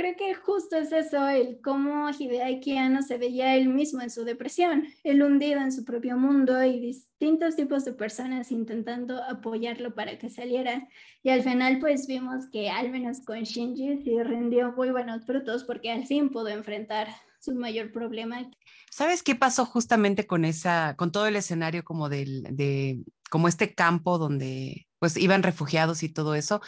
Creo 0.00 0.16
que 0.16 0.32
justo 0.32 0.76
es 0.76 0.92
eso, 0.92 1.28
el 1.28 1.60
cómo 1.60 2.08
Hideaki 2.08 2.78
Anno 2.78 3.02
se 3.02 3.18
veía 3.18 3.54
él 3.54 3.68
mismo 3.68 4.00
en 4.00 4.08
su 4.08 4.24
depresión, 4.24 4.86
él 5.04 5.22
hundido 5.22 5.60
en 5.60 5.72
su 5.72 5.84
propio 5.84 6.16
mundo 6.16 6.64
y 6.64 6.80
distintos 6.80 7.54
tipos 7.54 7.84
de 7.84 7.92
personas 7.92 8.50
intentando 8.50 9.22
apoyarlo 9.22 9.94
para 9.94 10.18
que 10.18 10.30
saliera. 10.30 10.88
Y 11.22 11.28
al 11.28 11.42
final 11.42 11.80
pues 11.80 12.06
vimos 12.06 12.48
que 12.50 12.70
al 12.70 12.88
menos 12.88 13.20
con 13.20 13.42
Shinji 13.42 13.98
sí 13.98 14.22
rindió 14.22 14.72
muy 14.72 14.90
buenos 14.90 15.26
frutos 15.26 15.64
porque 15.64 15.90
al 15.90 16.06
fin 16.06 16.30
pudo 16.30 16.48
enfrentar 16.48 17.08
su 17.40 17.54
mayor 17.54 17.90
problema. 17.90 18.48
¿Sabes 18.90 19.22
qué 19.22 19.34
pasó 19.34 19.64
justamente 19.64 20.26
con 20.26 20.44
esa, 20.44 20.94
con 20.96 21.10
todo 21.10 21.26
el 21.26 21.36
escenario 21.36 21.84
como 21.84 22.08
del, 22.08 22.42
de, 22.50 23.00
como 23.30 23.48
este 23.48 23.74
campo 23.74 24.18
donde 24.18 24.86
pues 24.98 25.16
iban 25.16 25.42
refugiados 25.42 26.02
y 26.02 26.10
todo 26.10 26.34
eso? 26.34 26.60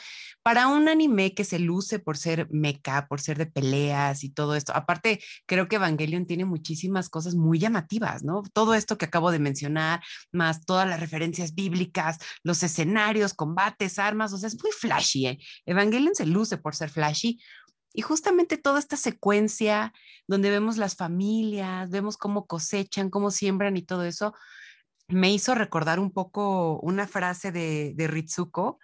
Para 0.43 0.69
un 0.69 0.89
anime 0.89 1.35
que 1.35 1.45
se 1.45 1.59
luce 1.59 1.99
por 1.99 2.17
ser 2.17 2.49
mecha, 2.51 3.07
por 3.07 3.21
ser 3.21 3.37
de 3.37 3.47
peleas 3.47 4.25
y 4.25 4.31
todo 4.31 4.55
esto, 4.57 4.73
aparte 4.75 5.21
creo 5.47 5.69
que 5.69 5.77
Evangelion 5.77 6.27
tiene 6.27 6.47
muchísimas 6.47 7.11
cosas 7.11 7.35
muy 7.35 7.59
llamativas, 7.59 8.25
¿no? 8.25 8.43
Todo 8.55 8.75
esto 8.75 8.97
que 8.97 9.05
acabo 9.05 9.31
de 9.31 9.39
mencionar, 9.39 10.01
más 10.33 10.65
todas 10.65 10.89
las 10.89 11.01
referencias 11.01 11.55
bíblicas, 11.55 12.19
los 12.43 12.63
escenarios, 12.63 13.35
combates, 13.35 13.99
armas, 13.99 14.33
o 14.33 14.39
sea, 14.39 14.49
es 14.49 14.61
muy 14.63 14.73
flashy, 14.73 15.27
¿eh? 15.27 15.39
Evangelion 15.67 16.15
se 16.15 16.25
luce 16.25 16.57
por 16.57 16.75
ser 16.75 16.89
flashy, 16.89 17.39
y 17.95 18.03
justamente 18.03 18.57
toda 18.57 18.79
esta 18.79 18.97
secuencia 18.97 19.93
donde 20.27 20.51
vemos 20.51 20.77
las 20.77 20.97
familias, 20.97 21.91
vemos 21.91 22.17
cómo 22.17 22.47
cosechan, 22.47 23.11
cómo 23.11 23.31
siembran 23.31 23.77
y 23.77 23.83
todo 23.83 24.05
eso, 24.05 24.35
me 25.09 25.33
hizo 25.33 25.55
recordar 25.55 26.01
un 26.01 26.13
poco 26.13 26.81
una 26.81 27.07
frase 27.07 27.53
de, 27.53 27.93
de 27.95 28.07
Ritsuko, 28.07 28.79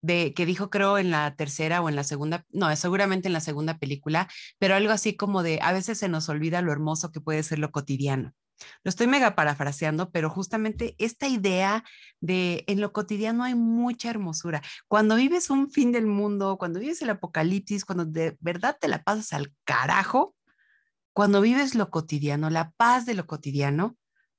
de, 0.00 0.32
que 0.34 0.46
dijo 0.46 0.70
creo 0.70 0.98
en 0.98 1.10
la 1.10 1.34
tercera 1.36 1.82
o 1.82 1.88
en 1.88 1.96
la 1.96 2.04
segunda, 2.04 2.46
no, 2.50 2.74
seguramente 2.76 3.28
en 3.28 3.34
la 3.34 3.40
segunda 3.40 3.78
película, 3.78 4.28
pero 4.58 4.74
algo 4.74 4.92
así 4.92 5.16
como 5.16 5.42
de, 5.42 5.58
a 5.62 5.72
veces 5.72 5.98
se 5.98 6.08
nos 6.08 6.28
olvida 6.28 6.62
lo 6.62 6.72
hermoso 6.72 7.10
que 7.10 7.20
puede 7.20 7.42
ser 7.42 7.58
lo 7.58 7.70
cotidiano. 7.72 8.34
Lo 8.82 8.88
estoy 8.88 9.06
mega 9.06 9.34
parafraseando, 9.34 10.10
pero 10.10 10.30
justamente 10.30 10.94
esta 10.98 11.28
idea 11.28 11.84
de 12.20 12.64
en 12.66 12.80
lo 12.80 12.92
cotidiano 12.92 13.44
hay 13.44 13.54
mucha 13.54 14.10
hermosura. 14.10 14.62
Cuando 14.88 15.16
vives 15.16 15.50
un 15.50 15.70
fin 15.70 15.92
del 15.92 16.06
mundo, 16.06 16.56
cuando 16.58 16.80
vives 16.80 17.02
el 17.02 17.10
apocalipsis, 17.10 17.84
cuando 17.84 18.04
de 18.04 18.36
verdad 18.40 18.76
te 18.80 18.88
la 18.88 19.02
pasas 19.02 19.32
al 19.32 19.52
carajo, 19.64 20.34
cuando 21.12 21.40
vives 21.40 21.74
lo 21.74 21.90
cotidiano, 21.90 22.50
la 22.50 22.70
paz 22.72 23.06
de 23.06 23.14
lo 23.14 23.26
cotidiano, 23.26 23.96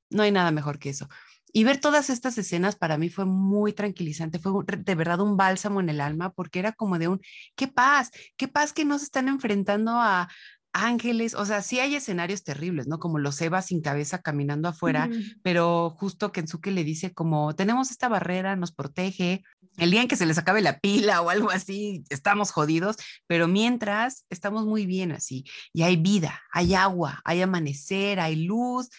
no 0.10 0.24
hay 0.24 0.32
nada 0.32 0.52
mejor 0.52 0.80
que 0.80 0.90
eso. 0.90 1.10
Y 1.52 1.64
ver 1.64 1.80
todas 1.80 2.10
estas 2.10 2.38
escenas 2.38 2.76
para 2.76 2.98
mí 2.98 3.10
fue 3.10 3.26
muy 3.26 3.74
tranquilizante, 3.74 4.40
fue 4.40 4.52
de 4.66 4.96
verdad 4.96 5.20
un 5.20 5.36
bálsamo 5.36 5.80
en 5.80 5.90
el 5.90 6.00
alma, 6.00 6.32
porque 6.32 6.60
era 6.60 6.74
como 6.74 7.00
de 7.00 7.08
un, 7.08 7.22
qué 7.56 7.68
paz, 7.68 8.12
qué 8.38 8.48
paz 8.48 8.72
que 8.72 8.86
no 8.86 9.00
se 9.00 9.06
están 9.06 9.28
enfrentando 9.28 9.92
a, 9.94 10.30
ángeles, 10.74 11.34
o 11.34 11.46
sea, 11.46 11.62
sí 11.62 11.80
hay 11.80 11.96
escenarios 11.96 12.44
terribles, 12.44 12.88
¿no? 12.88 13.00
Como 13.00 13.20
los 13.20 13.42
Eva 13.42 13.62
sin 13.62 13.82
cabeza 13.82 14.22
caminando 14.22 14.68
afuera, 14.68 15.10
pero 15.42 15.90
justo 15.92 16.32
Kensuke 16.32 16.72
le 16.72 16.84
dice 16.84 17.14
como, 17.14 17.56
tenemos 17.56 17.92
esta 17.92 18.08
barrera, 18.08 18.56
nos 18.56 18.72
protege, 18.72 19.44
el 19.78 19.92
día 19.92 20.02
en 20.02 20.08
que 20.08 20.16
se 20.16 20.26
les 20.26 20.38
acabe 20.38 20.62
la 20.62 20.80
pila 20.80 21.22
o 21.22 21.30
algo 21.30 21.52
así, 21.52 22.04
estamos 22.10 22.52
jodidos, 22.52 22.98
pero 23.28 23.48
mientras 23.48 24.26
estamos 24.30 24.66
muy 24.66 24.86
bien 24.86 25.12
así, 25.12 25.46
y 25.74 25.84
hay 25.84 25.96
vida, 25.96 26.42
hay 26.52 26.74
agua, 26.74 27.22
hay 27.24 27.42
amanecer, 27.42 28.20
hay 28.20 28.36
luz. 28.36 28.90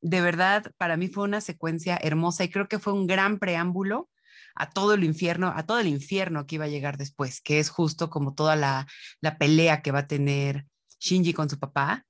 De 0.00 0.20
verdad, 0.20 0.72
para 0.76 0.96
mí 0.96 1.08
fue 1.08 1.24
una 1.24 1.40
secuencia 1.40 1.98
hermosa 2.00 2.44
y 2.44 2.50
creo 2.50 2.68
que 2.68 2.78
fue 2.78 2.92
un 2.92 3.06
gran 3.06 3.38
preámbulo 3.38 4.08
a 4.54 4.70
todo 4.70 4.94
el 4.94 5.04
infierno, 5.04 5.52
a 5.54 5.64
todo 5.64 5.78
el 5.80 5.86
infierno 5.86 6.46
que 6.46 6.56
iba 6.56 6.66
a 6.66 6.68
llegar 6.68 6.98
después, 6.98 7.40
que 7.40 7.58
es 7.58 7.70
justo 7.70 8.10
como 8.10 8.34
toda 8.34 8.56
la, 8.56 8.86
la 9.20 9.38
pelea 9.38 9.82
que 9.82 9.92
va 9.92 10.00
a 10.00 10.06
tener 10.06 10.66
Shinji 11.00 11.32
con 11.32 11.48
su 11.48 11.58
papá. 11.58 12.04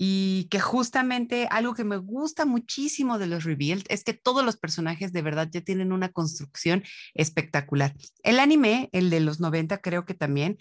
Y 0.00 0.44
que 0.44 0.60
justamente 0.60 1.48
algo 1.50 1.74
que 1.74 1.82
me 1.82 1.96
gusta 1.96 2.46
muchísimo 2.46 3.18
de 3.18 3.26
los 3.26 3.42
Revealed 3.42 3.84
es 3.88 4.04
que 4.04 4.14
todos 4.14 4.44
los 4.44 4.56
personajes 4.56 5.12
de 5.12 5.22
verdad 5.22 5.48
ya 5.50 5.60
tienen 5.60 5.92
una 5.92 6.10
construcción 6.10 6.84
espectacular. 7.14 7.96
El 8.22 8.38
anime, 8.38 8.90
el 8.92 9.10
de 9.10 9.18
los 9.18 9.40
90 9.40 9.78
creo 9.78 10.04
que 10.04 10.14
también, 10.14 10.56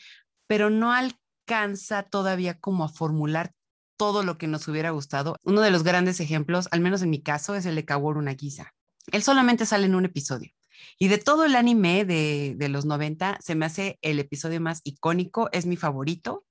pero 0.47 0.71
no 0.71 0.91
alcanza 0.91 2.01
todavía 2.01 2.59
como 2.59 2.83
a 2.83 2.89
formular 2.89 3.53
todo 3.95 4.23
lo 4.23 4.39
que 4.39 4.47
nos 4.47 4.67
hubiera 4.67 4.89
gustado. 4.89 5.35
Uno 5.43 5.61
de 5.61 5.69
los 5.69 5.83
grandes 5.83 6.19
ejemplos, 6.19 6.67
al 6.71 6.81
menos 6.81 7.03
en 7.03 7.11
mi 7.11 7.21
caso, 7.21 7.53
es 7.53 7.67
el 7.67 7.75
de 7.75 7.85
Kaworu 7.85 8.23
Nagisa. 8.23 8.73
Él 9.11 9.21
solamente 9.21 9.67
sale 9.67 9.85
en 9.85 9.93
un 9.93 10.05
episodio. 10.05 10.51
Y 10.97 11.09
de 11.09 11.19
todo 11.19 11.45
el 11.45 11.55
anime 11.55 12.05
de, 12.05 12.55
de 12.57 12.69
los 12.69 12.85
90, 12.85 13.37
se 13.39 13.53
me 13.53 13.67
hace 13.67 13.99
el 14.01 14.19
episodio 14.19 14.59
más 14.61 14.81
icónico, 14.83 15.49
es 15.51 15.67
mi 15.67 15.75
favorito 15.75 16.46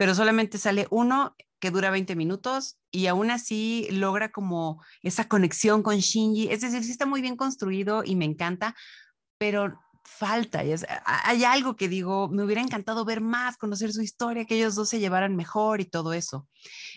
pero 0.00 0.14
solamente 0.14 0.56
sale 0.56 0.86
uno 0.88 1.36
que 1.58 1.70
dura 1.70 1.90
20 1.90 2.16
minutos 2.16 2.78
y 2.90 3.06
aún 3.08 3.30
así 3.30 3.86
logra 3.90 4.32
como 4.32 4.82
esa 5.02 5.28
conexión 5.28 5.82
con 5.82 5.98
Shinji. 5.98 6.48
Es 6.48 6.62
decir, 6.62 6.82
sí 6.84 6.90
está 6.90 7.04
muy 7.04 7.20
bien 7.20 7.36
construido 7.36 8.02
y 8.02 8.16
me 8.16 8.24
encanta, 8.24 8.74
pero 9.36 9.78
falta. 10.02 10.62
hay 11.04 11.44
algo 11.44 11.76
que 11.76 11.90
digo, 11.90 12.30
me 12.30 12.42
hubiera 12.44 12.62
encantado 12.62 13.04
ver 13.04 13.20
más, 13.20 13.58
conocer 13.58 13.92
su 13.92 14.00
historia, 14.00 14.46
que 14.46 14.56
ellos 14.56 14.74
dos 14.74 14.88
se 14.88 15.00
llevaran 15.00 15.36
mejor 15.36 15.82
y 15.82 15.84
todo 15.84 16.14
eso. 16.14 16.48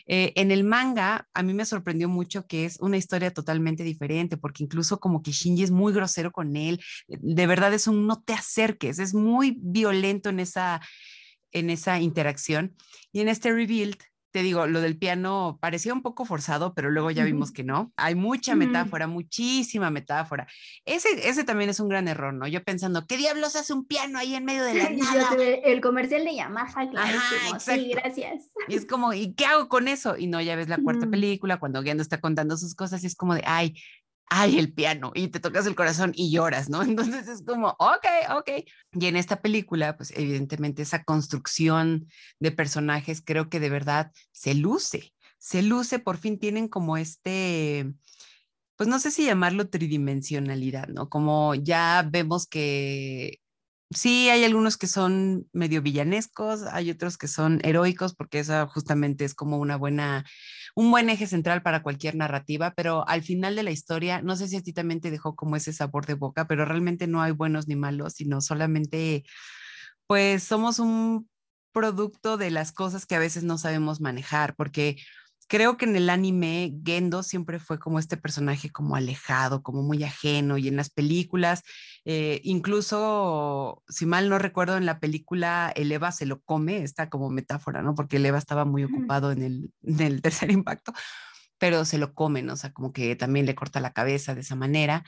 Eh, 0.06 0.32
en 0.38 0.52
el 0.52 0.64
manga, 0.64 1.28
a 1.34 1.44
mí 1.44 1.54
me 1.54 1.66
sorprendió 1.66 2.08
mucho 2.08 2.48
que 2.48 2.64
es 2.64 2.80
una 2.80 2.96
historia 2.96 3.34
totalmente 3.34 3.84
diferente, 3.84 4.38
porque 4.38 4.64
incluso 4.64 5.02
como 5.02 5.22
que 5.22 5.34
Shinji 5.34 5.64
es 5.64 5.72
muy 5.72 5.92
grosero 5.92 6.32
con 6.32 6.56
él, 6.56 6.82
de 7.10 7.48
verdad 7.48 7.74
es 7.74 7.88
un 7.88 8.08
no 8.08 8.24
te 8.24 8.32
acerques, 8.32 9.00
es 9.00 9.14
muy 9.14 9.58
violento 9.60 10.30
en 10.30 10.40
esa 10.40 10.80
en 11.54 11.70
esa 11.70 12.00
interacción. 12.00 12.76
Y 13.12 13.22
en 13.22 13.30
este 13.30 13.52
rebuild, 13.52 13.98
te 14.34 14.42
digo, 14.42 14.66
lo 14.66 14.82
del 14.82 14.98
piano 14.98 15.60
parecía 15.62 15.94
un 15.94 16.02
poco 16.02 16.26
forzado, 16.26 16.74
pero 16.74 16.90
luego 16.90 17.12
ya 17.12 17.24
vimos 17.24 17.52
que 17.52 17.64
no. 17.64 17.94
Hay 17.96 18.16
mucha 18.16 18.56
metáfora, 18.56 19.06
muchísima 19.06 19.92
metáfora. 19.92 20.48
Ese, 20.86 21.30
ese 21.30 21.44
también 21.44 21.70
es 21.70 21.80
un 21.80 21.88
gran 21.88 22.08
error, 22.08 22.34
¿no? 22.34 22.48
Yo 22.48 22.64
pensando, 22.64 23.06
¿qué 23.06 23.18
diablos 23.18 23.56
hace 23.56 23.74
un 23.74 23.86
piano 23.86 24.18
ahí 24.18 24.34
en 24.34 24.44
medio 24.44 24.64
de 24.64 24.74
la 24.74 24.90
nada? 24.90 25.36
el 25.38 25.82
comercial 25.82 26.26
de 26.26 26.36
Yamaha, 26.36 26.90
claro. 26.90 27.20
Sí, 27.60 27.90
gracias. 27.90 28.50
Y 28.68 28.74
es 28.74 28.88
como, 28.88 29.14
¿y 29.14 29.36
qué 29.36 29.46
hago 29.46 29.70
con 29.70 29.88
eso? 29.88 30.18
Y 30.18 30.26
no, 30.26 30.42
ya 30.42 30.56
ves 30.56 30.68
la 30.68 30.80
cuarta 30.80 31.08
película, 31.08 31.60
cuando 31.60 31.84
Gendo 31.84 32.02
está 32.02 32.20
contando 32.20 32.58
sus 32.58 32.74
cosas, 32.74 33.04
y 33.04 33.08
es 33.08 33.16
como 33.16 33.36
de, 33.36 33.44
ay, 33.46 33.76
ay, 34.30 34.58
el 34.58 34.74
piano, 34.74 35.12
y 35.14 35.28
te 35.28 35.40
tocas 35.40 35.68
el 35.68 35.76
corazón 35.76 36.12
y 36.16 36.32
lloras, 36.32 36.70
¿no? 36.70 36.82
Entonces 36.84 37.28
es 37.28 37.44
como, 37.46 37.70
ok, 37.80 38.06
ok. 38.38 38.50
Y 38.94 39.06
en 39.06 39.16
esta 39.16 39.42
película, 39.42 39.96
pues 39.98 40.12
evidentemente 40.16 40.82
esa 40.82 41.04
construcción 41.04 42.08
de 42.40 42.52
personajes 42.52 43.22
creo 43.24 43.50
que 43.50 43.60
de 43.60 43.70
verdad 43.70 44.12
se 44.32 44.56
luce, 44.56 45.14
se 45.38 45.62
luce, 45.62 46.00
por 46.00 46.18
fin 46.18 46.40
tienen 46.40 46.68
como 46.68 46.98
este, 46.98 47.94
pues 48.76 48.90
no 48.90 49.00
sé 49.00 49.12
si 49.12 49.26
llamarlo 49.26 49.70
tridimensionalidad, 49.70 50.88
¿no? 50.88 51.10
Como 51.10 51.56
ya 51.56 52.08
vemos 52.10 52.48
que 52.48 53.43
sí, 53.96 54.30
hay 54.30 54.44
algunos 54.44 54.78
que 54.78 54.88
son 54.88 55.48
medio 55.54 55.82
villanescos, 55.82 56.64
hay 56.64 56.90
otros 56.92 57.18
que 57.18 57.28
son 57.28 57.60
heroicos, 57.64 58.16
porque 58.16 58.40
esa 58.40 58.68
justamente 58.68 59.26
es 59.26 59.34
como 59.36 59.58
una 59.58 59.76
buena, 59.78 60.26
un 60.76 60.92
buen 60.92 61.10
eje 61.10 61.28
central 61.28 61.62
para 61.62 61.84
cualquier 61.84 62.16
narrativa, 62.16 62.74
pero 62.76 63.08
al 63.08 63.24
final 63.24 63.56
de 63.56 63.64
la 63.64 63.72
historia, 63.72 64.22
no 64.22 64.36
sé 64.36 64.48
si 64.48 64.58
a 64.58 64.62
ti 64.62 64.74
también 64.74 65.02
te 65.02 65.12
dejó 65.12 65.36
como 65.36 65.56
ese 65.56 65.74
sabor 65.74 66.06
de 66.06 66.16
boca, 66.16 66.48
pero 66.48 66.66
realmente 66.66 67.08
no 67.08 67.22
hay 67.22 67.32
buenos 67.32 67.68
ni 67.68 67.76
malos, 67.76 68.14
sino 68.14 68.42
solamente, 68.42 69.24
pues 70.08 70.44
somos 70.44 70.80
un 70.80 71.30
producto 71.74 72.38
de 72.38 72.52
las 72.52 72.72
cosas 72.72 73.06
que 73.06 73.16
a 73.16 73.20
veces 73.20 73.44
no 73.44 73.58
sabemos 73.58 74.02
manejar, 74.02 74.56
porque 74.56 74.98
creo 75.48 75.78
que 75.78 75.86
en 75.86 75.96
el 75.96 76.10
anime 76.10 76.74
Gendo 76.86 77.24
siempre 77.24 77.60
fue 77.60 77.80
como 77.80 78.00
este 78.00 78.18
personaje 78.18 78.72
como 78.72 78.96
alejado, 78.96 79.64
como 79.64 79.84
muy 79.84 80.04
ajeno 80.04 80.58
y 80.58 80.68
en 80.68 80.76
las 80.76 80.90
películas, 80.90 81.64
eh, 82.06 82.42
incluso 82.44 83.84
si 83.88 84.06
mal 84.06 84.30
no 84.30 84.40
recuerdo 84.40 84.78
en 84.78 84.86
la 84.86 85.00
película 85.00 85.72
el 85.76 85.92
Eva 85.92 86.12
se 86.12 86.26
lo 86.26 86.42
come, 86.42 86.84
está 86.84 87.10
como 87.10 87.30
metáfora, 87.30 87.82
¿no? 87.82 87.96
Porque 87.96 88.18
el 88.18 88.26
Eva 88.26 88.38
estaba 88.38 88.66
muy 88.66 88.84
ocupado 88.84 89.32
en 89.32 89.44
el, 89.44 89.72
en 89.84 90.00
el 90.02 90.22
tercer 90.22 90.52
impacto, 90.52 90.94
pero 91.58 91.86
se 91.86 91.98
lo 91.98 92.14
comen, 92.14 92.50
o 92.50 92.58
sea, 92.58 92.74
como 92.74 92.92
que 92.92 93.16
también 93.16 93.46
le 93.46 93.56
corta 93.56 93.80
la 93.80 93.94
cabeza 93.94 94.36
de 94.36 94.42
esa 94.42 94.56
manera. 94.56 95.04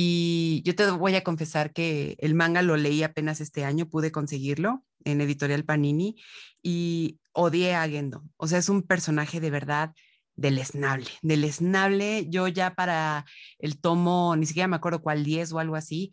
Y 0.00 0.62
yo 0.64 0.76
te 0.76 0.88
voy 0.92 1.16
a 1.16 1.24
confesar 1.24 1.72
que 1.72 2.14
el 2.20 2.36
manga 2.36 2.62
lo 2.62 2.76
leí 2.76 3.02
apenas 3.02 3.40
este 3.40 3.64
año, 3.64 3.88
pude 3.88 4.12
conseguirlo 4.12 4.84
en 5.02 5.20
Editorial 5.20 5.64
Panini 5.64 6.14
y 6.62 7.18
odié 7.32 7.74
a 7.74 7.88
Gendo. 7.88 8.22
O 8.36 8.46
sea, 8.46 8.60
es 8.60 8.68
un 8.68 8.84
personaje 8.84 9.40
de 9.40 9.50
verdad 9.50 9.96
deleznable, 10.36 11.08
deleznable. 11.22 12.28
Yo 12.28 12.46
ya 12.46 12.76
para 12.76 13.24
el 13.58 13.80
tomo, 13.80 14.36
ni 14.36 14.46
siquiera 14.46 14.68
me 14.68 14.76
acuerdo 14.76 15.02
cuál 15.02 15.24
10 15.24 15.50
o 15.50 15.58
algo 15.58 15.74
así, 15.74 16.12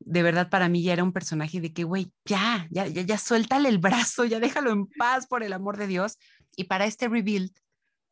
de 0.00 0.24
verdad 0.24 0.50
para 0.50 0.68
mí 0.68 0.82
ya 0.82 0.94
era 0.94 1.04
un 1.04 1.12
personaje 1.12 1.60
de 1.60 1.72
que, 1.72 1.84
güey, 1.84 2.10
ya, 2.24 2.66
ya, 2.72 2.88
ya, 2.88 3.02
ya 3.02 3.16
suéltale 3.16 3.68
el 3.68 3.78
brazo, 3.78 4.24
ya 4.24 4.40
déjalo 4.40 4.72
en 4.72 4.88
paz 4.88 5.28
por 5.28 5.44
el 5.44 5.52
amor 5.52 5.76
de 5.76 5.86
Dios. 5.86 6.18
Y 6.56 6.64
para 6.64 6.84
este 6.84 7.06
rebuild, 7.06 7.52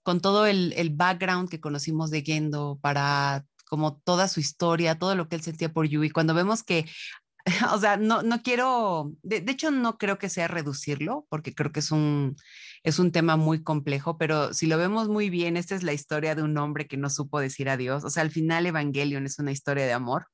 con 0.05 0.21
todo 0.21 0.47
el, 0.47 0.75
el 0.77 0.91
background 0.91 1.49
que 1.49 1.59
conocimos 1.59 2.13
de 2.13 2.23
Gendo, 2.23 2.79
para 2.81 3.45
como 3.69 3.99
toda 3.99 4.29
su 4.29 4.41
historia, 4.41 4.99
todo 4.99 5.15
lo 5.15 5.29
que 5.29 5.37
él 5.37 5.43
sentía 5.43 5.73
por 5.73 5.87
Yui, 5.87 6.11
cuando 6.11 6.35
vemos 6.35 6.63
que 6.63 6.87
o 7.73 7.79
sea, 7.79 7.97
no, 7.97 8.23
no 8.23 8.43
quiero, 8.43 9.13
de, 9.23 9.45
hecho 9.49 9.71
no 9.71 9.99
creo 9.99 10.19
que 10.19 10.29
sea 10.29 10.49
reducirlo, 10.49 11.27
porque 11.29 11.55
creo 11.55 11.73
que 11.73 11.81
es 11.81 11.91
un, 11.91 12.37
es 12.83 12.99
un 12.99 13.13
tema 13.13 13.37
muy 13.37 13.63
complejo, 13.63 14.19
pero 14.19 14.55
si 14.55 14.67
lo 14.67 14.79
vemos 14.79 15.09
muy 15.09 15.31
bien, 15.31 15.57
esta 15.57 15.75
es 15.75 15.83
la 15.83 15.93
historia 15.93 16.35
de 16.35 16.43
un 16.43 16.57
hombre 16.59 16.87
que 16.87 16.97
no 16.97 17.11
supo 17.11 17.41
decir 17.41 17.69
adiós. 17.69 18.05
O 18.05 18.11
sea, 18.11 18.23
al 18.23 18.31
final 18.31 18.67
Evangelion 18.67 19.27
es 19.27 19.39
una 19.39 19.53
historia 19.53 19.87
de 19.87 19.93
amor. 19.93 20.27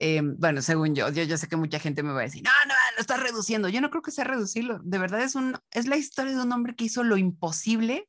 Eh, 0.00 0.22
bueno, 0.22 0.60
según 0.60 0.94
yo, 0.94 1.08
yo, 1.10 1.22
yo 1.22 1.36
sé 1.38 1.48
que 1.48 1.56
mucha 1.56 1.78
gente 1.78 2.02
me 2.02 2.12
va 2.12 2.20
a 2.20 2.24
decir, 2.24 2.42
no, 2.42 2.50
no, 2.66 2.74
lo 2.96 3.00
estás 3.00 3.20
reduciendo. 3.20 3.68
Yo 3.68 3.80
no 3.80 3.90
creo 3.90 4.02
que 4.02 4.10
sea 4.10 4.24
reducirlo. 4.24 4.80
De 4.82 4.98
verdad 4.98 5.22
es, 5.22 5.34
un, 5.34 5.56
es 5.70 5.86
la 5.86 5.96
historia 5.96 6.32
de 6.34 6.42
un 6.42 6.52
hombre 6.52 6.74
que 6.74 6.84
hizo 6.84 7.04
lo 7.04 7.16
imposible 7.16 8.08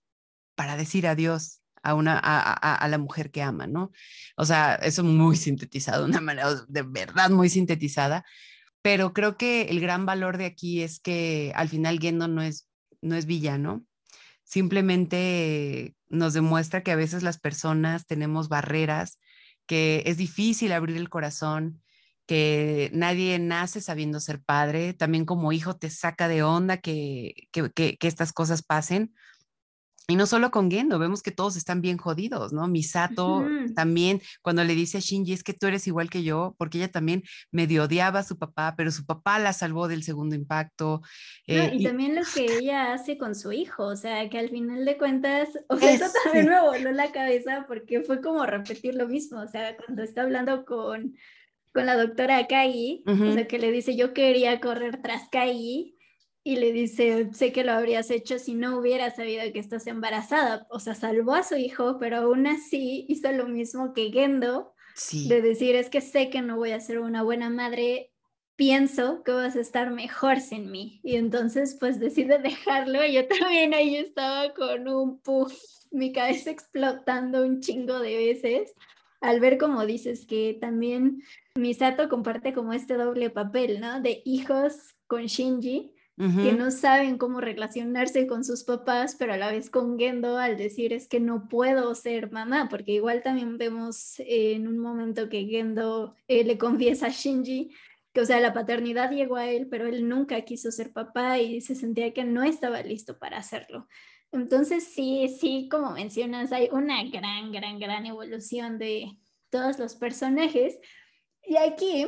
para 0.55 0.77
decir 0.77 1.07
adiós 1.07 1.61
a, 1.85 1.93
una, 1.93 2.17
a, 2.17 2.87
la 2.87 2.97
mujer 2.97 3.29
que 3.29 3.43
ama, 3.43 3.67
¿no? 3.67 3.91
O 4.35 4.45
sea, 4.45 4.75
eso 4.75 5.03
muy 5.03 5.37
sintetizado, 5.37 6.05
una 6.05 6.19
manera 6.19 6.49
de 6.67 6.81
verdad 6.81 7.29
muy 7.29 7.47
sintetizada, 7.47 8.25
pero 8.81 9.13
creo 9.13 9.37
que 9.37 9.63
el 9.63 9.79
gran 9.79 10.05
valor 10.05 10.37
de 10.37 10.45
aquí 10.45 10.81
es 10.81 10.99
que 10.99 11.51
al 11.55 11.69
final 11.69 11.99
Gendo 11.99 12.27
no 12.27 12.41
es, 12.41 12.67
no 13.01 13.15
es 13.15 13.27
villano, 13.27 13.85
simplemente 14.43 15.95
nos 16.07 16.33
demuestra 16.33 16.81
que 16.81 16.91
a 16.91 16.95
veces 16.95 17.21
las 17.21 17.39
personas 17.39 18.07
tenemos 18.07 18.49
barreras, 18.49 19.19
que 19.67 20.01
es 20.07 20.17
difícil 20.17 20.71
abrir 20.71 20.97
el 20.97 21.09
corazón, 21.09 21.83
que 22.25 22.89
nadie 22.93 23.37
nace 23.37 23.79
sabiendo 23.79 24.19
ser 24.19 24.41
padre, 24.41 24.93
también 24.93 25.25
como 25.25 25.51
hijo 25.51 25.75
te 25.75 25.91
saca 25.91 26.27
de 26.27 26.41
onda 26.41 26.77
que, 26.77 27.47
que 27.51 27.97
estas 28.01 28.33
cosas 28.33 28.63
pasen, 28.63 29.13
y 30.07 30.15
no 30.15 30.27
solo 30.27 30.51
con 30.51 30.69
Gendo, 30.69 30.99
vemos 30.99 31.23
que 31.23 31.31
todos 31.31 31.55
están 31.55 31.81
bien 31.81 31.97
jodidos, 31.97 32.53
¿no? 32.53 32.67
Misato 32.67 33.43
también, 33.75 34.21
cuando 34.41 34.63
le 34.63 34.75
dice 34.75 34.99
a 34.99 35.01
Shinji, 35.01 35.33
es 35.33 35.43
que 35.43 35.53
tú 35.53 35.65
eres 35.65 35.87
igual 35.87 36.09
que 36.11 36.23
yo, 36.23 36.55
porque 36.59 36.77
ella 36.77 36.91
también 36.91 37.23
medio 37.51 37.85
odiaba 37.85 38.19
a 38.19 38.23
su 38.23 38.37
papá, 38.37 38.75
pero 38.77 38.91
su 38.91 39.05
papá 39.05 39.39
la 39.39 39.51
salvó 39.51 39.87
del 39.87 40.03
segundo 40.03 40.35
impacto. 40.35 41.01
Eh, 41.47 41.71
y, 41.73 41.83
también 41.83 42.15
lo 42.15 42.21
que 42.33 42.45
ella 42.45 42.93
hace 42.93 43.17
con 43.17 43.33
su 43.33 43.51
hijo, 43.51 43.85
o 43.85 43.95
sea, 43.95 44.29
que 44.29 44.37
al 44.37 44.49
final 44.49 44.85
de 44.85 44.97
cuentas, 44.97 45.49
o 45.69 45.77
sea, 45.77 45.91
eso 45.91 46.05
también 46.23 46.49
me 46.49 46.61
voló 46.61 46.91
la 46.91 47.11
cabeza 47.11 47.65
porque 47.67 48.01
fue 48.01 48.21
como 48.21 48.45
repetir 48.45 48.93
lo 48.93 49.07
mismo, 49.07 49.41
o 49.41 49.47
sea, 49.47 49.75
cuando 49.75 50.03
está 50.03 50.21
hablando 50.21 50.65
con, 50.65 51.15
con 51.73 51.87
la 51.87 51.97
doctora 51.97 52.45
Kai, 52.45 53.03
o 53.07 53.33
sea, 53.33 53.47
que 53.47 53.57
le 53.57 53.71
dice, 53.71 53.95
yo 53.95 54.13
quería 54.13 54.59
correr 54.59 55.01
tras 55.01 55.29
Kai, 55.29 55.94
y 56.47 56.57
le 56.57 56.71
dice, 56.71 57.27
sé 57.33 57.51
que 57.51 57.63
lo 57.63 57.71
habrías 57.71 58.11
hecho 58.11 58.37
si 58.37 58.53
no 58.53 58.77
hubiera 58.77 59.09
sabido 59.09 59.41
que 59.51 59.57
estás 59.57 59.87
embarazada. 59.87 60.67
O 60.69 60.79
sea, 60.79 60.93
salvó 60.93 61.33
a 61.33 61.41
su 61.41 61.55
hijo, 61.55 61.97
pero 61.99 62.17
aún 62.17 62.45
así 62.45 63.03
hizo 63.09 63.31
lo 63.31 63.47
mismo 63.47 63.93
que 63.93 64.11
Gendo, 64.11 64.71
de 65.11 65.41
decir, 65.41 65.73
es 65.75 65.89
que 65.89 66.01
sé 66.01 66.29
que 66.29 66.43
no 66.43 66.57
voy 66.57 66.69
a 66.69 66.79
ser 66.79 66.99
una 66.99 67.23
buena 67.23 67.49
madre, 67.49 68.11
pienso 68.55 69.23
que 69.23 69.31
vas 69.31 69.55
a 69.55 69.59
estar 69.59 69.89
mejor 69.89 70.39
sin 70.39 70.69
mí. 70.69 71.01
Y 71.03 71.15
entonces, 71.15 71.77
pues 71.79 71.99
decide 71.99 72.37
dejarlo. 72.37 73.03
Y 73.03 73.13
yo 73.13 73.27
también 73.27 73.73
ahí 73.73 73.95
estaba 73.95 74.53
con 74.53 74.87
un 74.87 75.19
puff, 75.21 75.51
mi 75.89 76.13
cabeza 76.13 76.51
explotando 76.51 77.41
un 77.41 77.59
chingo 77.59 77.97
de 77.97 78.17
veces 78.17 78.71
al 79.19 79.39
ver 79.39 79.57
como 79.57 79.83
dices 79.87 80.27
que 80.27 80.55
también 80.61 81.23
Misato 81.55 82.07
comparte 82.07 82.53
como 82.53 82.71
este 82.71 82.93
doble 82.93 83.31
papel, 83.31 83.79
¿no? 83.79 83.99
De 83.99 84.21
hijos 84.25 84.75
con 85.07 85.25
Shinji 85.25 85.94
que 86.17 86.53
no 86.53 86.71
saben 86.71 87.17
cómo 87.17 87.41
relacionarse 87.41 88.25
con 88.25 88.45
sus 88.45 88.63
papás, 88.63 89.17
pero 89.19 89.33
a 89.33 89.37
la 89.37 89.51
vez 89.51 89.69
con 89.69 89.99
Gendo 89.99 90.37
al 90.37 90.55
decir 90.55 90.93
es 90.93 91.09
que 91.09 91.19
no 91.19 91.49
puedo 91.49 91.93
ser 91.93 92.31
mamá, 92.31 92.69
porque 92.69 92.93
igual 92.93 93.21
también 93.21 93.57
vemos 93.57 94.15
en 94.19 94.69
un 94.69 94.77
momento 94.77 95.27
que 95.27 95.45
Gendo 95.45 96.15
eh, 96.29 96.45
le 96.45 96.57
confiesa 96.57 97.07
a 97.07 97.09
Shinji 97.09 97.71
que, 98.15 98.21
o 98.21 98.25
sea, 98.25 98.39
la 98.39 98.53
paternidad 98.53 99.11
llegó 99.11 99.35
a 99.35 99.49
él, 99.49 99.67
pero 99.69 99.87
él 99.87 100.07
nunca 100.07 100.39
quiso 100.45 100.71
ser 100.71 100.93
papá 100.93 101.37
y 101.39 101.59
se 101.59 101.75
sentía 101.75 102.13
que 102.13 102.23
no 102.23 102.43
estaba 102.43 102.81
listo 102.81 103.19
para 103.19 103.37
hacerlo. 103.37 103.89
Entonces, 104.31 104.85
sí, 104.87 105.27
sí, 105.37 105.67
como 105.69 105.91
mencionas, 105.91 106.53
hay 106.53 106.69
una 106.71 107.03
gran, 107.03 107.51
gran, 107.51 107.77
gran 107.77 108.05
evolución 108.05 108.77
de 108.77 109.17
todos 109.49 109.79
los 109.79 109.95
personajes. 109.95 110.79
Y 111.43 111.57
aquí 111.57 112.07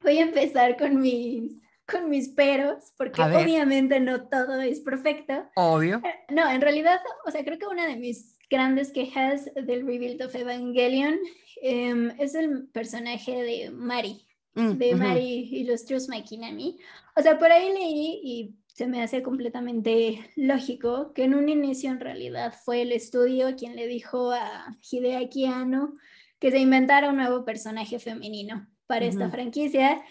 voy 0.00 0.16
a 0.16 0.22
empezar 0.22 0.78
con 0.78 0.98
mis 0.98 1.60
con 1.90 2.10
mis 2.10 2.28
peros, 2.28 2.92
porque 2.96 3.22
obviamente 3.22 3.98
no 3.98 4.28
todo 4.28 4.60
es 4.60 4.80
perfecto. 4.80 5.48
Obvio. 5.56 6.02
Eh, 6.04 6.32
no, 6.34 6.48
en 6.50 6.60
realidad, 6.60 7.00
o 7.26 7.30
sea, 7.30 7.44
creo 7.44 7.58
que 7.58 7.66
una 7.66 7.86
de 7.86 7.96
mis 7.96 8.36
grandes 8.50 8.92
quejas 8.92 9.46
del 9.54 9.86
Rebuild 9.86 10.22
of 10.22 10.34
Evangelion 10.34 11.18
em, 11.62 12.10
es 12.18 12.34
el 12.34 12.68
personaje 12.68 13.42
de 13.42 13.70
Mari, 13.70 14.26
mm, 14.54 14.72
de 14.72 14.94
Mari 14.94 15.48
Illustrious 15.50 16.08
Makinami. 16.08 16.78
O 17.16 17.22
sea, 17.22 17.38
por 17.38 17.50
ahí 17.50 17.72
leí 17.72 18.20
y 18.22 18.54
se 18.66 18.86
me 18.86 19.02
hace 19.02 19.22
completamente 19.22 20.30
lógico 20.36 21.12
que 21.14 21.24
en 21.24 21.34
un 21.34 21.48
inicio 21.48 21.90
en 21.90 22.00
realidad 22.00 22.54
fue 22.64 22.82
el 22.82 22.92
estudio 22.92 23.56
quien 23.56 23.76
le 23.76 23.86
dijo 23.86 24.30
a 24.30 24.76
Hideaki 24.88 25.46
Anno 25.46 25.94
que 26.38 26.50
se 26.50 26.58
inventara 26.58 27.10
un 27.10 27.16
nuevo 27.16 27.44
personaje 27.44 27.98
femenino 27.98 28.68
para 28.86 29.04
esta 29.06 29.28
franquicia 29.30 30.02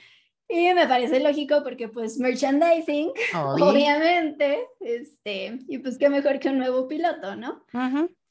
y 0.50 0.74
me 0.74 0.88
parece 0.88 1.20
lógico 1.20 1.62
porque 1.64 1.90
pues 1.90 2.18
merchandising, 2.20 3.12
obviamente, 3.34 4.66
este, 4.80 5.60
y 5.68 5.78
pues 5.80 5.98
qué 5.98 6.10
mejor 6.10 6.40
que 6.40 6.50
un 6.50 6.58
nuevo 6.58 6.88
piloto, 6.88 7.36
¿no? 7.36 7.64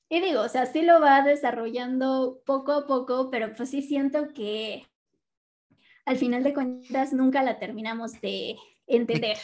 Y 0.08 0.20
digo, 0.20 0.42
o 0.42 0.48
sea, 0.48 0.66
sí 0.66 0.82
lo 0.82 1.00
va 1.00 1.22
desarrollando 1.22 2.40
poco 2.46 2.72
a 2.72 2.86
poco, 2.86 3.30
pero 3.30 3.52
pues 3.54 3.70
sí 3.70 3.82
siento 3.82 4.28
que 4.32 4.86
al 6.04 6.16
final 6.16 6.44
de 6.44 6.54
cuentas 6.54 7.12
nunca 7.12 7.42
la 7.42 7.58
terminamos 7.58 8.20
de 8.20 8.56
entender, 8.86 9.36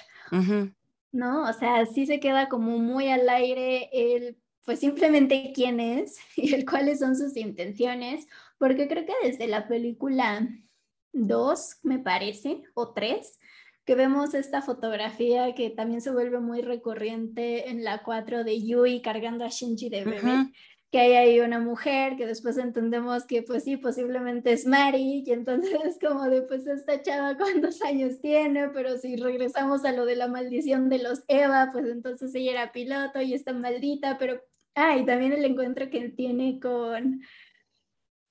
¿no? 1.11 1.49
O 1.49 1.53
sea, 1.53 1.85
sí 1.87 2.07
se 2.07 2.21
queda 2.21 2.49
como 2.49 2.79
muy 2.79 3.09
al 3.09 3.29
aire 3.29 3.91
el, 3.93 4.39
pues 4.65 4.79
simplemente 4.79 5.53
quién 5.55 5.79
es 5.79 6.19
y 6.37 6.55
el 6.55 6.65
cuáles 6.65 7.01
son 7.01 7.17
sus 7.17 7.37
intenciones, 7.37 8.27
porque 8.57 8.89
creo 8.89 9.05
que 9.05 9.15
desde 9.23 9.47
la 9.47 9.69
película 9.69 10.49
dos, 11.13 11.79
me 11.83 11.99
parece, 11.99 12.63
o 12.75 12.93
tres, 12.93 13.39
que 13.85 13.95
vemos 13.95 14.35
esta 14.35 14.63
fotografía 14.63 15.55
que 15.55 15.71
también 15.71 16.01
se 16.01 16.13
vuelve 16.13 16.39
muy 16.39 16.63
recurrente 16.63 17.69
en 17.69 17.85
la 17.85 18.03
4 18.03 18.45
de 18.45 18.63
Yui 18.63 19.03
cargando 19.03 19.45
a 19.45 19.49
Shinji 19.49 19.89
de 19.89 20.05
bebé, 20.05 20.53
que 20.93 21.01
hay 21.01 21.15
ahí 21.15 21.41
una 21.41 21.59
mujer 21.59 22.17
que 22.17 22.27
después 22.27 22.59
entendemos 22.59 23.25
que 23.25 23.43
pues 23.43 23.65
sí, 23.65 23.77
posiblemente 23.77 24.53
es 24.53 24.67
Mari, 24.67 25.25
y 25.27 25.33
entonces 25.33 25.73
es 25.85 25.99
como 26.07 26.25
de 26.29 26.43
pues 26.43 26.67
esta 26.67 27.03
chava 27.03 27.37
cuántos 27.37 27.83
años 27.83 28.21
tiene, 28.21 28.69
pero 28.69 28.99
si 28.99 29.17
regresamos 29.17 29.85
a 29.85 29.93
lo 29.93 30.05
de 30.07 30.17
la 30.17 30.29
maldición 30.29 30.89
de 30.89 30.99
los 30.99 31.25
Eva, 31.29 31.71
pues 31.73 31.87
entonces 31.87 32.33
ella 32.35 32.53
era 32.53 32.73
piloto 32.73 33.21
y 33.21 33.35
está 33.35 33.53
maldita, 33.53 34.17
pero, 34.19 34.43
ah, 34.75 34.97
y 34.97 35.05
también 35.05 35.33
el 35.33 35.45
encuentro 35.45 35.91
que 35.91 36.11
tiene 36.11 36.61
con 36.61 37.23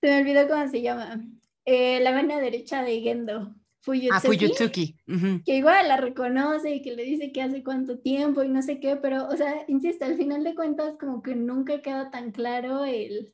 Se 0.01 0.07
me 0.07 0.21
olvidó 0.21 0.47
cómo 0.47 0.67
se 0.69 0.81
llama. 0.81 1.19
Eh, 1.65 1.99
la 2.01 2.11
mano 2.11 2.37
derecha 2.39 2.83
de 2.83 3.01
Gendo. 3.01 3.55
Fuyutsuki, 3.81 4.15
ah, 4.15 4.19
Fuyutsuki. 4.19 4.95
que 5.43 5.55
igual 5.55 5.87
la 5.87 5.97
reconoce 5.97 6.69
y 6.69 6.81
que 6.83 6.95
le 6.95 7.03
dice 7.03 7.31
que 7.31 7.41
hace 7.41 7.63
cuánto 7.63 7.97
tiempo 7.97 8.43
y 8.43 8.49
no 8.49 8.61
sé 8.61 8.79
qué, 8.79 8.95
pero, 8.95 9.27
o 9.27 9.35
sea, 9.35 9.65
insisto, 9.67 10.05
al 10.05 10.17
final 10.17 10.43
de 10.43 10.53
cuentas 10.53 10.97
como 10.99 11.23
que 11.23 11.33
nunca 11.33 11.81
queda 11.81 12.11
tan 12.11 12.31
claro 12.31 12.85
el, 12.85 13.33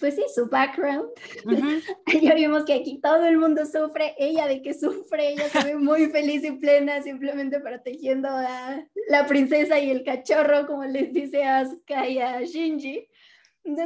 pues 0.00 0.16
sí, 0.16 0.24
su 0.34 0.48
background. 0.48 1.08
ya 2.22 2.34
vimos 2.34 2.64
que 2.64 2.74
aquí 2.74 3.00
todo 3.02 3.24
el 3.24 3.38
mundo 3.38 3.64
sufre, 3.64 4.14
ella 4.18 4.46
de 4.46 4.60
que 4.60 4.74
sufre, 4.74 5.32
ella 5.32 5.48
se 5.48 5.64
ve 5.64 5.76
muy 5.76 6.06
feliz 6.06 6.44
y 6.44 6.52
plena 6.52 7.02
simplemente 7.02 7.60
protegiendo 7.60 8.28
a 8.28 8.84
la 9.08 9.26
princesa 9.26 9.78
y 9.78 9.90
el 9.90 10.04
cachorro, 10.04 10.66
como 10.66 10.84
les 10.84 11.12
dice 11.12 11.44
Asuka 11.44 12.06
y 12.06 12.18
a 12.18 12.42
Shinji. 12.42 13.08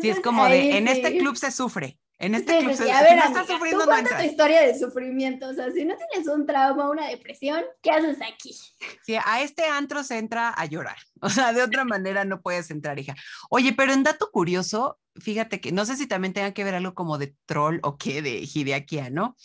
sí, 0.01 0.09
es 0.09 0.19
como 0.19 0.49
de, 0.49 0.77
en 0.77 0.89
este 0.89 1.19
club 1.19 1.37
se 1.37 1.53
sufre. 1.53 1.99
En 2.25 2.35
este 2.35 2.59
club, 2.59 2.71
a 2.71 3.03
ver, 3.03 3.11
si 3.11 3.17
no 3.17 3.25
estás 3.27 3.47
sufriendo, 3.47 3.85
no 3.85 4.09
tu 4.09 4.25
historia 4.25 4.63
de 4.63 4.79
sufrimiento, 4.79 5.47
o 5.47 5.53
sea, 5.53 5.71
si 5.71 5.85
no 5.85 5.95
tienes 5.95 6.27
un 6.27 6.47
trauma, 6.47 6.89
una 6.89 7.09
depresión, 7.09 7.63
¿qué 7.83 7.91
haces 7.91 8.17
aquí? 8.23 8.57
Sí, 9.03 9.17
a 9.23 9.43
este 9.43 9.67
antro 9.67 10.03
se 10.03 10.17
entra 10.17 10.49
a 10.49 10.65
llorar, 10.65 10.97
o 11.21 11.29
sea, 11.29 11.53
de 11.53 11.63
otra 11.63 11.85
manera 11.85 12.25
no 12.25 12.41
puedes 12.41 12.71
entrar, 12.71 12.99
hija. 12.99 13.15
Oye, 13.51 13.75
pero 13.75 13.93
en 13.93 14.05
dato 14.05 14.31
curioso, 14.31 14.99
fíjate 15.17 15.61
que 15.61 15.71
no 15.71 15.85
sé 15.85 15.97
si 15.99 16.07
también 16.07 16.33
tenga 16.33 16.53
que 16.53 16.65
ver 16.65 16.75
algo 16.75 16.95
como 16.95 17.19
de 17.19 17.37
troll 17.45 17.81
o 17.83 17.99
qué, 17.99 18.23
de 18.23 18.49
Hideaki, 18.51 19.03
¿no? 19.11 19.37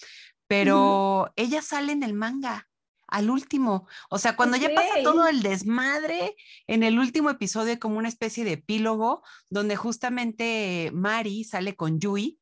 Pero 0.47 1.33
ella 1.35 1.61
sale 1.61 1.91
en 1.91 2.03
el 2.03 2.13
manga 2.13 2.69
al 3.07 3.29
último. 3.29 3.89
O 4.09 4.19
sea, 4.19 4.37
cuando 4.37 4.55
ya 4.55 4.69
pasa 4.73 5.03
todo 5.03 5.27
el 5.27 5.41
desmadre, 5.41 6.37
en 6.65 6.83
el 6.83 6.97
último 6.97 7.29
episodio 7.29 7.77
como 7.77 7.97
una 7.97 8.07
especie 8.07 8.45
de 8.45 8.53
epílogo 8.53 9.21
donde 9.49 9.75
justamente 9.75 10.91
Mari 10.93 11.43
sale 11.43 11.75
con 11.75 11.99
Yui 11.99 12.39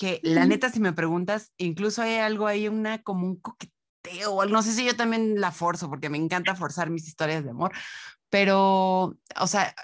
que 0.00 0.18
la 0.22 0.46
neta, 0.46 0.70
si 0.70 0.80
me 0.80 0.94
preguntas, 0.94 1.52
incluso 1.58 2.00
hay 2.00 2.14
algo 2.14 2.46
ahí, 2.46 2.68
una 2.68 3.02
como 3.02 3.26
un 3.26 3.36
coqueteo, 3.36 4.46
no 4.46 4.62
sé 4.62 4.72
si 4.72 4.86
yo 4.86 4.96
también 4.96 5.38
la 5.42 5.52
forzo, 5.52 5.90
porque 5.90 6.08
me 6.08 6.16
encanta 6.16 6.56
forzar 6.56 6.88
mis 6.88 7.06
historias 7.06 7.44
de 7.44 7.50
amor, 7.50 7.72
pero, 8.30 9.18
o 9.38 9.46
sea, 9.46 9.74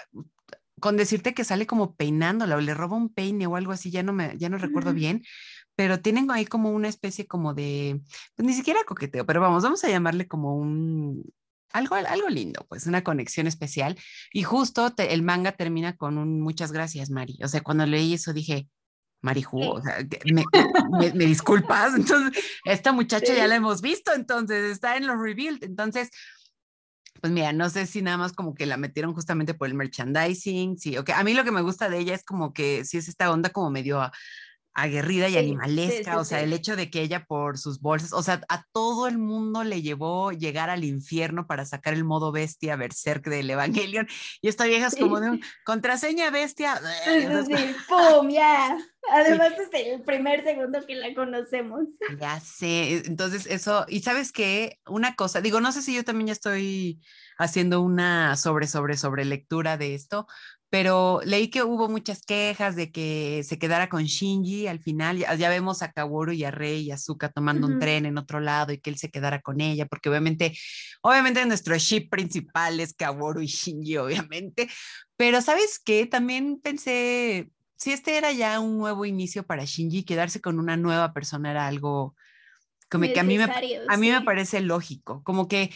con 0.79 0.97
decirte 0.97 1.35
que 1.35 1.43
sale 1.43 1.67
como 1.67 1.95
peinándola 1.95 2.55
o 2.55 2.61
le 2.61 2.73
roba 2.73 2.97
un 2.97 3.13
peine 3.13 3.45
o 3.45 3.55
algo 3.55 3.71
así, 3.71 3.91
ya 3.91 4.01
no 4.01 4.11
me, 4.11 4.35
ya 4.39 4.49
no 4.49 4.57
recuerdo 4.57 4.91
bien, 4.91 5.21
pero 5.75 5.99
tienen 6.01 6.31
ahí 6.31 6.47
como 6.47 6.71
una 6.71 6.87
especie 6.87 7.27
como 7.27 7.53
de, 7.53 8.01
pues 8.35 8.47
ni 8.47 8.55
siquiera 8.55 8.79
coqueteo, 8.87 9.23
pero 9.23 9.39
vamos, 9.39 9.61
vamos 9.61 9.83
a 9.83 9.89
llamarle 9.89 10.27
como 10.27 10.55
un, 10.55 11.31
algo, 11.73 11.93
algo 11.93 12.29
lindo, 12.29 12.65
pues 12.67 12.87
una 12.87 13.03
conexión 13.03 13.45
especial. 13.45 13.99
Y 14.33 14.41
justo 14.41 14.91
el 14.97 15.21
manga 15.21 15.51
termina 15.51 15.95
con 15.95 16.17
un 16.17 16.41
muchas 16.41 16.71
gracias, 16.71 17.11
Mari. 17.11 17.37
O 17.43 17.47
sea, 17.47 17.61
cuando 17.61 17.85
leí 17.85 18.15
eso 18.15 18.33
dije, 18.33 18.67
Marijú, 19.21 19.61
o 19.61 19.81
sea, 19.81 19.97
me, 20.31 21.11
me, 21.13 21.25
disculpas, 21.25 21.95
entonces, 21.95 22.43
esta 22.65 22.91
muchacha 22.91 23.33
ya 23.33 23.47
la 23.47 23.55
hemos 23.55 23.81
visto, 23.81 24.13
entonces 24.13 24.71
está 24.71 24.95
en 24.95 25.07
los 25.07 25.19
revealed, 25.19 25.63
entonces, 25.63 26.11
pues 27.19 27.33
mira, 27.33 27.51
no 27.51 27.69
sé 27.69 27.87
si 27.87 28.01
nada 28.03 28.17
más 28.17 28.33
como 28.33 28.53
que 28.53 28.67
la 28.67 28.77
metieron 28.77 29.13
justamente 29.13 29.55
por 29.55 29.67
el 29.67 29.73
merchandising, 29.73 30.77
sí, 30.77 30.97
ok, 30.97 31.09
a 31.11 31.23
mí 31.23 31.33
lo 31.33 31.43
que 31.43 31.51
me 31.51 31.61
gusta 31.61 31.89
de 31.89 31.97
ella 31.99 32.13
es 32.13 32.23
como 32.23 32.53
que 32.53 32.85
sí 32.85 32.97
es 32.97 33.07
esta 33.07 33.31
onda 33.31 33.49
como 33.49 33.71
medio 33.71 34.11
aguerrida 34.77 35.27
y 35.27 35.37
animalesca, 35.37 36.19
o 36.19 36.23
sea, 36.23 36.41
el 36.41 36.53
hecho 36.53 36.75
de 36.75 36.91
que 36.91 37.01
ella 37.01 37.25
por 37.25 37.57
sus 37.57 37.81
bolsas, 37.81 38.13
o 38.13 38.21
sea, 38.21 38.41
a 38.47 38.63
todo 38.71 39.07
el 39.07 39.17
mundo 39.17 39.63
le 39.63 39.81
llevó 39.81 40.31
llegar 40.31 40.69
al 40.69 40.83
infierno 40.83 41.47
para 41.47 41.65
sacar 41.65 41.95
el 41.95 42.03
modo 42.03 42.31
bestia 42.31 42.75
berserk 42.75 43.27
del 43.27 43.49
Evangelion, 43.49 44.07
y 44.39 44.49
esta 44.49 44.65
vieja 44.65 44.87
es 44.87 44.95
como 44.95 45.19
de 45.19 45.31
un 45.31 45.41
contraseña 45.65 46.29
bestia. 46.29 46.79
Sí, 47.05 47.53
¡Pum! 47.89 48.29
Ya. 48.29 48.77
Además 49.09 49.53
es 49.57 49.69
el 49.73 50.03
primer 50.03 50.43
segundo 50.43 50.85
que 50.85 50.95
la 50.95 51.13
conocemos. 51.15 51.85
Ya 52.19 52.39
sé, 52.39 53.03
entonces 53.05 53.47
eso, 53.47 53.85
y 53.87 54.01
sabes 54.01 54.31
qué, 54.31 54.79
una 54.85 55.15
cosa, 55.15 55.41
digo, 55.41 55.59
no 55.61 55.71
sé 55.71 55.81
si 55.81 55.95
yo 55.95 56.03
también 56.03 56.27
ya 56.27 56.33
estoy 56.33 57.01
haciendo 57.37 57.81
una 57.81 58.35
sobre, 58.35 58.67
sobre, 58.67 58.97
sobre 58.97 59.23
lectura 59.23 59.77
de 59.77 59.95
esto, 59.95 60.27
pero 60.69 61.21
leí 61.23 61.49
que 61.49 61.63
hubo 61.63 61.87
muchas 61.87 62.23
quejas 62.23 62.75
de 62.75 62.91
que 62.91 63.41
se 63.43 63.57
quedara 63.57 63.87
con 63.87 64.03
Shinji 64.03 64.67
al 64.67 64.79
final. 64.79 65.17
Ya, 65.17 65.49
vemos 65.49 65.81
a 65.81 65.91
Kaworu 65.91 66.33
y 66.33 66.43
a 66.43 66.51
Rei 66.51 66.81
y 66.81 66.91
a 66.91 66.97
Zuka 66.97 67.29
tomando 67.29 67.67
un 67.67 67.79
tren 67.79 68.05
en 68.05 68.17
otro 68.17 68.39
lado 68.39 68.73
y 68.73 68.79
que 68.79 68.89
él 68.89 68.97
se 68.97 69.09
quedara 69.09 69.41
con 69.41 69.61
ella, 69.61 69.85
porque 69.85 70.09
obviamente, 70.09 70.57
obviamente 71.01 71.45
nuestro 71.45 71.77
ship 71.77 72.09
principal 72.09 72.79
es 72.79 72.93
Kaworu 72.93 73.41
y 73.41 73.47
Shinji, 73.47 73.97
obviamente. 73.97 74.69
Pero 75.15 75.41
¿sabes 75.41 75.79
qué? 75.83 76.05
También 76.05 76.59
pensé, 76.61 77.49
si 77.77 77.91
este 77.91 78.17
era 78.17 78.31
ya 78.33 78.59
un 78.59 78.77
nuevo 78.77 79.05
inicio 79.05 79.45
para 79.45 79.63
Shinji, 79.63 80.03
quedarse 80.03 80.41
con 80.41 80.59
una 80.59 80.75
nueva 80.75 81.13
persona 81.13 81.51
era 81.51 81.67
algo 81.67 82.15
como 82.89 83.05
que 83.05 83.19
a 83.19 83.23
mí, 83.23 83.37
me, 83.37 83.43
a 83.43 83.97
mí 83.97 84.11
me 84.11 84.21
parece 84.21 84.61
lógico, 84.61 85.21
como 85.23 85.47
que 85.47 85.71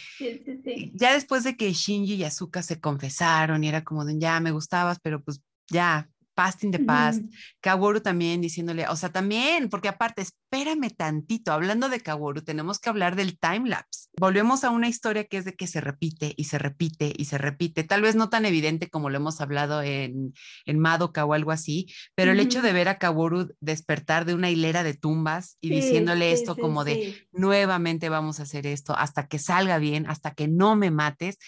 ya 0.94 1.12
después 1.12 1.44
de 1.44 1.56
que 1.56 1.72
Shinji 1.72 2.14
y 2.14 2.24
Asuka 2.24 2.62
se 2.62 2.80
confesaron 2.80 3.64
y 3.64 3.68
era 3.68 3.84
como 3.84 4.04
de 4.04 4.18
ya 4.18 4.40
me 4.40 4.50
gustabas, 4.50 4.98
pero 5.00 5.22
pues 5.22 5.42
ya 5.68 6.08
past 6.42 6.64
in 6.64 6.72
the 6.72 6.80
past. 6.80 7.22
Kaworu 7.60 8.00
también 8.00 8.40
diciéndole, 8.40 8.88
o 8.88 8.96
sea, 8.96 9.10
también, 9.10 9.68
porque 9.68 9.88
aparte, 9.88 10.22
espérame 10.22 10.90
tantito, 10.90 11.52
hablando 11.52 11.88
de 11.88 12.00
Kaworu, 12.00 12.42
tenemos 12.42 12.80
que 12.80 12.90
hablar 12.90 13.14
del 13.14 13.38
time 13.38 13.68
lapse. 13.68 14.08
Volvemos 14.18 14.64
a 14.64 14.70
una 14.70 14.88
historia 14.88 15.24
que 15.24 15.36
es 15.36 15.44
de 15.44 15.54
que 15.54 15.68
se 15.68 15.80
repite 15.80 16.34
y 16.36 16.44
se 16.44 16.58
repite 16.58 17.12
y 17.16 17.26
se 17.26 17.38
repite, 17.38 17.84
tal 17.84 18.02
vez 18.02 18.16
no 18.16 18.28
tan 18.28 18.44
evidente 18.44 18.90
como 18.90 19.08
lo 19.08 19.16
hemos 19.18 19.40
hablado 19.40 19.82
en, 19.82 20.34
en 20.66 20.78
Madoka 20.80 21.24
o 21.24 21.32
algo 21.32 21.52
así, 21.52 21.86
pero 22.16 22.32
el 22.32 22.40
hecho 22.40 22.60
de 22.60 22.72
ver 22.72 22.88
a 22.88 22.98
Kaworu 22.98 23.54
despertar 23.60 24.24
de 24.24 24.34
una 24.34 24.50
hilera 24.50 24.82
de 24.82 24.94
tumbas 24.94 25.58
y 25.60 25.70
diciéndole 25.70 26.32
esto 26.32 26.56
como 26.56 26.84
de, 26.84 27.28
nuevamente 27.32 28.08
vamos 28.08 28.40
a 28.40 28.42
hacer 28.42 28.66
esto 28.66 28.96
hasta 28.96 29.28
que 29.28 29.38
salga 29.38 29.78
bien, 29.78 30.06
hasta 30.08 30.34
que 30.34 30.48
no 30.48 30.74
me 30.74 30.90
mates. 30.90 31.38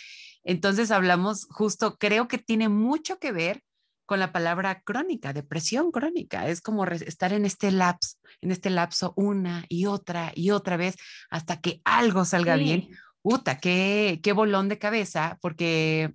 Entonces 0.45 0.91
hablamos 0.91 1.47
justo, 1.51 1.97
creo 1.99 2.29
que 2.29 2.39
tiene 2.39 2.69
mucho 2.69 3.19
que 3.19 3.33
ver 3.33 3.63
con 4.07 4.19
la 4.19 4.33
palabra 4.33 4.83
crónica, 4.83 5.33
depresión 5.33 5.91
crónica. 5.91 6.49
Es 6.49 6.61
como 6.61 6.85
estar 6.87 7.33
en 7.33 7.45
este 7.45 7.71
lapso, 7.71 8.19
en 8.41 8.51
este 8.51 8.71
lapso 8.71 9.13
una 9.17 9.65
y 9.69 9.87
otra 9.87 10.33
y 10.35 10.51
otra 10.51 10.77
vez 10.77 10.97
hasta 11.31 11.61
que 11.61 11.81
algo 11.85 12.25
salga 12.25 12.57
bien. 12.57 12.89
Uta, 13.23 13.59
qué, 13.59 14.21
qué 14.23 14.33
bolón 14.33 14.69
de 14.69 14.79
cabeza, 14.79 15.39
porque 15.41 16.15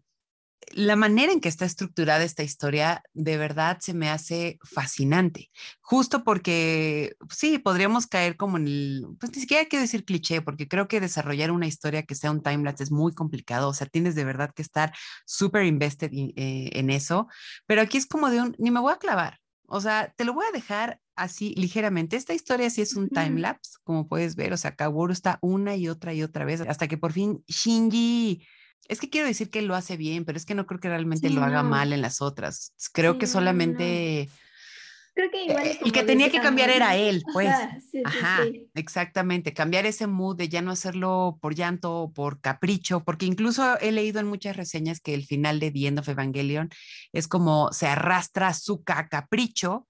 la 0.71 0.95
manera 0.95 1.31
en 1.31 1.39
que 1.39 1.49
está 1.49 1.65
estructurada 1.65 2.23
esta 2.23 2.43
historia 2.43 3.03
de 3.13 3.37
verdad 3.37 3.79
se 3.79 3.93
me 3.93 4.09
hace 4.09 4.59
fascinante, 4.63 5.49
justo 5.81 6.23
porque 6.23 7.15
sí, 7.29 7.59
podríamos 7.59 8.07
caer 8.07 8.37
como 8.37 8.57
en 8.57 8.67
el, 8.67 9.07
pues 9.19 9.33
ni 9.35 9.41
siquiera 9.41 9.61
hay 9.61 9.67
que 9.67 9.79
decir 9.79 10.05
cliché, 10.05 10.41
porque 10.41 10.67
creo 10.67 10.87
que 10.87 11.01
desarrollar 11.01 11.51
una 11.51 11.67
historia 11.67 12.03
que 12.03 12.15
sea 12.15 12.31
un 12.31 12.43
timelapse 12.43 12.83
es 12.83 12.91
muy 12.91 13.13
complicado, 13.13 13.69
o 13.69 13.73
sea, 13.73 13.87
tienes 13.87 14.15
de 14.15 14.25
verdad 14.25 14.51
que 14.53 14.61
estar 14.61 14.93
súper 15.25 15.65
invested 15.65 16.11
eh, 16.13 16.69
en 16.73 16.89
eso, 16.89 17.27
pero 17.65 17.81
aquí 17.81 17.97
es 17.97 18.05
como 18.05 18.29
de 18.29 18.41
un, 18.41 18.55
ni 18.59 18.71
me 18.71 18.79
voy 18.79 18.93
a 18.93 18.97
clavar, 18.97 19.39
o 19.65 19.81
sea, 19.81 20.13
te 20.17 20.25
lo 20.25 20.33
voy 20.33 20.45
a 20.47 20.51
dejar 20.51 20.99
así 21.15 21.53
ligeramente. 21.55 22.15
Esta 22.15 22.33
historia 22.33 22.69
sí 22.69 22.81
es 22.81 22.95
un 22.95 23.09
timelapse, 23.09 23.77
como 23.83 24.07
puedes 24.07 24.35
ver, 24.35 24.53
o 24.53 24.57
sea, 24.57 24.75
Kaworu 24.75 25.13
está 25.13 25.37
una 25.41 25.75
y 25.75 25.89
otra 25.89 26.13
y 26.13 26.23
otra 26.23 26.43
vez 26.43 26.61
hasta 26.61 26.87
que 26.87 26.97
por 26.97 27.13
fin 27.13 27.43
Shinji 27.47 28.41
es 28.87 28.99
que 28.99 29.09
quiero 29.09 29.27
decir 29.27 29.49
que 29.49 29.61
lo 29.61 29.75
hace 29.75 29.97
bien, 29.97 30.25
pero 30.25 30.37
es 30.37 30.45
que 30.45 30.55
no 30.55 30.65
creo 30.65 30.79
que 30.79 30.89
realmente 30.89 31.29
lo 31.29 31.43
haga 31.43 31.63
mal 31.63 31.93
en 31.93 32.01
las 32.01 32.21
otras. 32.21 32.73
Creo 32.93 33.17
que 33.17 33.27
solamente... 33.27 34.29
Creo 35.13 35.31
que 35.31 35.43
igual 35.43 35.67
el 35.83 35.91
que 35.91 36.03
tenía 36.03 36.31
que 36.31 36.39
cambiar 36.39 36.69
era 36.69 36.95
él, 36.95 37.21
pues. 37.33 37.49
Ajá, 38.05 38.45
exactamente. 38.73 39.53
Cambiar 39.53 39.85
ese 39.85 40.07
mood 40.07 40.37
de 40.37 40.47
ya 40.47 40.61
no 40.61 40.71
hacerlo 40.71 41.37
por 41.41 41.55
llanto 41.55 41.93
o 41.93 42.13
por 42.13 42.39
capricho, 42.39 43.03
porque 43.03 43.25
incluso 43.25 43.77
he 43.79 43.91
leído 43.91 44.21
en 44.21 44.27
muchas 44.27 44.55
reseñas 44.55 45.01
que 45.01 45.13
el 45.13 45.25
final 45.25 45.59
de 45.59 45.71
The 45.71 45.87
End 45.87 45.99
of 45.99 46.07
Evangelion 46.07 46.69
es 47.11 47.27
como 47.27 47.73
se 47.73 47.87
arrastra 47.87 48.53
su 48.53 48.81
capricho 48.83 49.88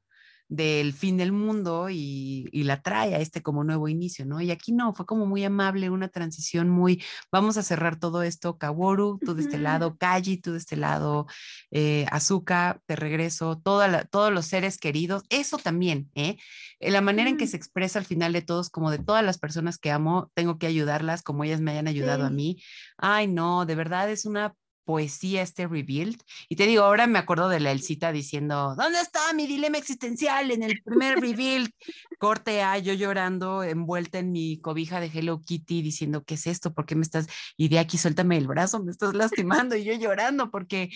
del 0.50 0.94
fin 0.94 1.16
del 1.16 1.32
mundo 1.32 1.90
y, 1.90 2.50
la 2.52 2.82
trae 2.82 3.16
a 3.16 3.20
este 3.20 3.42
como 3.42 3.64
nuevo 3.64 3.88
inicio, 3.88 4.26
¿no? 4.26 4.42
Y 4.42 4.52
aquí 4.52 4.72
no, 4.72 4.94
fue 4.94 5.06
como 5.06 5.26
muy 5.26 5.44
amable, 5.44 5.90
una 5.90 6.10
transición 6.10 6.70
muy, 6.70 7.02
vamos 7.32 7.58
a 7.58 7.64
cerrar 7.64 7.98
todo 8.00 8.22
esto, 8.22 8.58
Kaworu, 8.58 9.20
tú 9.24 9.34
de 9.34 9.44
este 9.44 9.58
lado, 9.58 9.98
Kaji, 9.98 10.38
tú 10.38 10.52
de 10.52 10.58
este 10.58 10.76
lado, 10.76 11.28
eh, 11.72 12.06
Azuka, 12.12 12.82
te 12.86 12.96
regreso, 12.96 13.60
toda 13.64 14.06
todos 14.06 14.34
los 14.34 14.46
seres 14.46 14.78
queridos, 14.78 15.24
eso 15.30 15.58
también, 15.58 16.12
¿eh? 16.16 16.38
La 16.80 17.02
manera 17.02 17.30
en 17.30 17.38
que 17.38 17.48
se 17.48 17.58
expresa 17.58 18.00
al 18.00 18.06
final 18.06 18.34
de 18.34 18.42
todos, 18.42 18.70
como 18.70 18.92
de 18.92 19.00
todas 19.00 19.24
las 19.24 19.38
personas 19.38 19.78
que 19.78 19.92
amo, 19.92 20.32
tengo 20.34 20.58
que 20.58 20.68
ayudarlas 20.68 21.22
como 21.22 21.44
ellas 21.44 21.62
me 21.62 21.72
hayan 21.72 21.88
ayudado 21.88 22.26
a 22.26 22.30
mí. 22.30 22.62
Ay, 22.98 23.28
no, 23.28 23.66
de 23.66 23.76
verdad 23.76 24.10
es 24.10 24.26
una 24.26 24.56
poesía 24.90 25.44
este 25.44 25.68
rebuild. 25.68 26.20
Y 26.48 26.56
te 26.56 26.66
digo, 26.66 26.82
ahora 26.82 27.06
me 27.06 27.20
acuerdo 27.20 27.48
de 27.48 27.60
la 27.60 27.70
Elcita 27.70 28.12
diciendo, 28.12 28.74
¿dónde 28.76 29.00
está 29.00 29.20
mi 29.36 29.46
dilema 29.46 29.78
existencial 29.78 30.50
en 30.50 30.64
el 30.64 30.82
primer 30.82 31.20
rebuild? 31.20 31.70
Corte 32.18 32.64
A, 32.64 32.80
yo 32.80 32.94
llorando, 32.94 33.62
envuelta 33.62 34.18
en 34.18 34.32
mi 34.32 34.60
cobija 34.60 35.00
de 35.00 35.12
Hello 35.14 35.42
Kitty, 35.42 35.84
diciendo, 35.84 36.24
¿qué 36.24 36.34
es 36.34 36.48
esto? 36.48 36.74
¿Por 36.74 36.88
qué 36.88 36.96
me 36.96 37.04
estás? 37.04 37.28
Y 37.56 37.68
de 37.68 37.78
aquí 37.78 38.00
suéltame 38.00 38.36
el 38.38 38.48
brazo, 38.48 38.84
me 38.84 38.90
estás 38.90 39.14
lastimando 39.14 39.76
y 39.76 39.84
yo 39.84 39.94
llorando 39.94 40.50
porque 40.50 40.90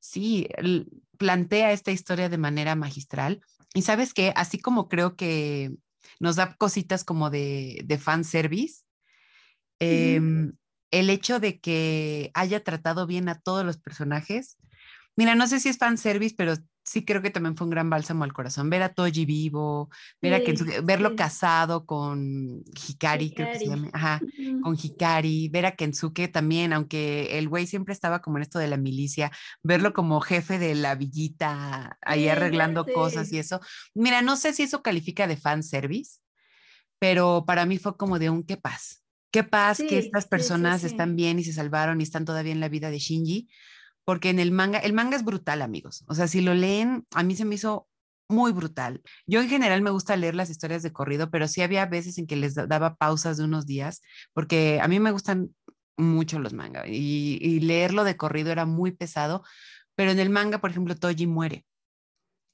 sí, 0.00 0.48
plantea 1.16 1.70
esta 1.70 1.92
historia 1.92 2.28
de 2.28 2.38
manera 2.38 2.74
magistral. 2.74 3.42
Y 3.74 3.82
sabes 3.82 4.12
que 4.12 4.32
así 4.34 4.58
como 4.58 4.88
creo 4.88 5.14
que 5.14 5.70
nos 6.18 6.34
da 6.34 6.56
cositas 6.56 7.04
como 7.04 7.30
de, 7.30 7.80
de 7.84 7.96
fan 7.96 8.24
service, 8.24 8.82
el 10.90 11.10
hecho 11.10 11.40
de 11.40 11.60
que 11.60 12.30
haya 12.34 12.62
tratado 12.62 13.06
bien 13.06 13.28
a 13.28 13.40
todos 13.40 13.64
los 13.64 13.78
personajes, 13.78 14.58
mira, 15.16 15.34
no 15.34 15.46
sé 15.46 15.60
si 15.60 15.68
es 15.68 15.78
fan 15.78 15.98
service, 15.98 16.34
pero 16.36 16.54
sí 16.86 17.04
creo 17.04 17.20
que 17.20 17.30
también 17.30 17.56
fue 17.56 17.64
un 17.64 17.70
gran 17.70 17.90
bálsamo 17.90 18.22
al 18.22 18.32
corazón. 18.32 18.70
Ver 18.70 18.82
a 18.82 18.94
Toji 18.94 19.24
vivo, 19.24 19.90
ver 20.22 20.34
a 20.34 20.82
verlo 20.82 21.16
casado 21.16 21.84
con 21.84 22.62
Hikari, 22.88 23.34
creo 23.34 23.50
que 23.50 23.58
se 23.58 23.66
llama, 23.66 23.90
ajá, 23.92 24.22
con 24.62 24.76
Hikari, 24.80 25.48
ver 25.48 25.66
a 25.66 25.72
Kensuke 25.74 26.28
también, 26.28 26.72
aunque 26.72 27.38
el 27.38 27.48
güey 27.48 27.66
siempre 27.66 27.92
estaba 27.92 28.20
como 28.20 28.38
en 28.38 28.42
esto 28.42 28.60
de 28.60 28.68
la 28.68 28.76
milicia, 28.76 29.32
verlo 29.62 29.92
como 29.92 30.20
jefe 30.20 30.58
de 30.58 30.76
la 30.76 30.94
villita, 30.94 31.98
ahí 32.02 32.28
arreglando 32.28 32.86
cosas 32.86 33.32
y 33.32 33.38
eso. 33.38 33.60
Mira, 33.94 34.22
no 34.22 34.36
sé 34.36 34.52
si 34.52 34.62
eso 34.62 34.82
califica 34.82 35.26
de 35.26 35.36
fan 35.36 35.64
service, 35.64 36.20
pero 37.00 37.44
para 37.46 37.66
mí 37.66 37.78
fue 37.78 37.96
como 37.96 38.20
de 38.20 38.30
un 38.30 38.44
qué 38.44 38.56
paz. 38.56 39.05
Qué 39.36 39.44
paz 39.44 39.78
que 39.78 39.98
estas 39.98 40.26
personas 40.26 40.82
están 40.82 41.14
bien 41.14 41.38
y 41.38 41.44
se 41.44 41.52
salvaron 41.52 42.00
y 42.00 42.04
están 42.04 42.24
todavía 42.24 42.52
en 42.52 42.60
la 42.60 42.70
vida 42.70 42.90
de 42.90 42.98
Shinji 42.98 43.48
porque 44.06 44.30
en 44.30 44.38
el 44.38 44.50
manga, 44.50 44.78
el 44.78 44.94
manga 44.94 45.14
es 45.14 45.24
brutal, 45.24 45.60
amigos. 45.60 46.04
O 46.06 46.14
sea, 46.14 46.26
si 46.26 46.40
lo 46.40 46.54
leen, 46.54 47.06
a 47.12 47.22
mí 47.22 47.36
se 47.36 47.44
me 47.44 47.56
hizo 47.56 47.86
muy 48.28 48.52
brutal. 48.52 49.02
Yo 49.26 49.42
en 49.42 49.48
general 49.50 49.82
me 49.82 49.90
gusta 49.90 50.16
leer 50.16 50.34
las 50.36 50.48
historias 50.48 50.82
de 50.82 50.92
corrido, 50.92 51.28
pero 51.28 51.48
sí 51.48 51.60
había 51.60 51.84
veces 51.84 52.16
en 52.16 52.26
que 52.26 52.36
les 52.36 52.54
daba 52.54 52.94
pausas 52.94 53.36
de 53.36 53.44
unos 53.44 53.66
días, 53.66 54.00
porque 54.32 54.80
a 54.80 54.88
mí 54.88 55.00
me 55.00 55.10
gustan 55.10 55.54
mucho 55.98 56.38
los 56.38 56.54
mangas 56.54 56.86
y, 56.88 57.60
leerlo 57.60 58.04
de 58.04 58.16
corrido 58.16 58.52
era 58.52 58.64
muy 58.64 58.92
pesado, 58.92 59.42
pero 59.96 60.12
en 60.12 60.18
el 60.18 60.30
manga, 60.30 60.62
por 60.62 60.70
ejemplo, 60.70 60.94
Toji 60.94 61.26
muere 61.26 61.66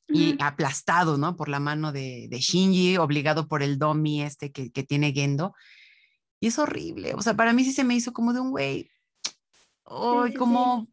y 0.08 0.36
aplastado, 0.40 1.16
¿no? 1.16 1.36
Por 1.36 1.48
la 1.48 1.60
mano 1.60 1.92
de, 1.92 2.28
Shinji, 2.30 2.96
obligado 2.96 3.46
por 3.46 3.62
el 3.62 3.78
domi 3.78 4.22
este 4.22 4.50
que, 4.50 4.82
tiene 4.82 5.12
Gendo. 5.12 5.54
Y 6.42 6.48
es 6.48 6.58
horrible. 6.58 7.14
O 7.14 7.22
sea, 7.22 7.34
para 7.34 7.52
mí 7.52 7.62
sí 7.62 7.72
se 7.72 7.84
me 7.84 7.94
hizo 7.94 8.12
como 8.12 8.32
de 8.32 8.40
un 8.40 8.50
güey. 8.50 8.90
Ay, 9.84 10.34
como 10.34 10.88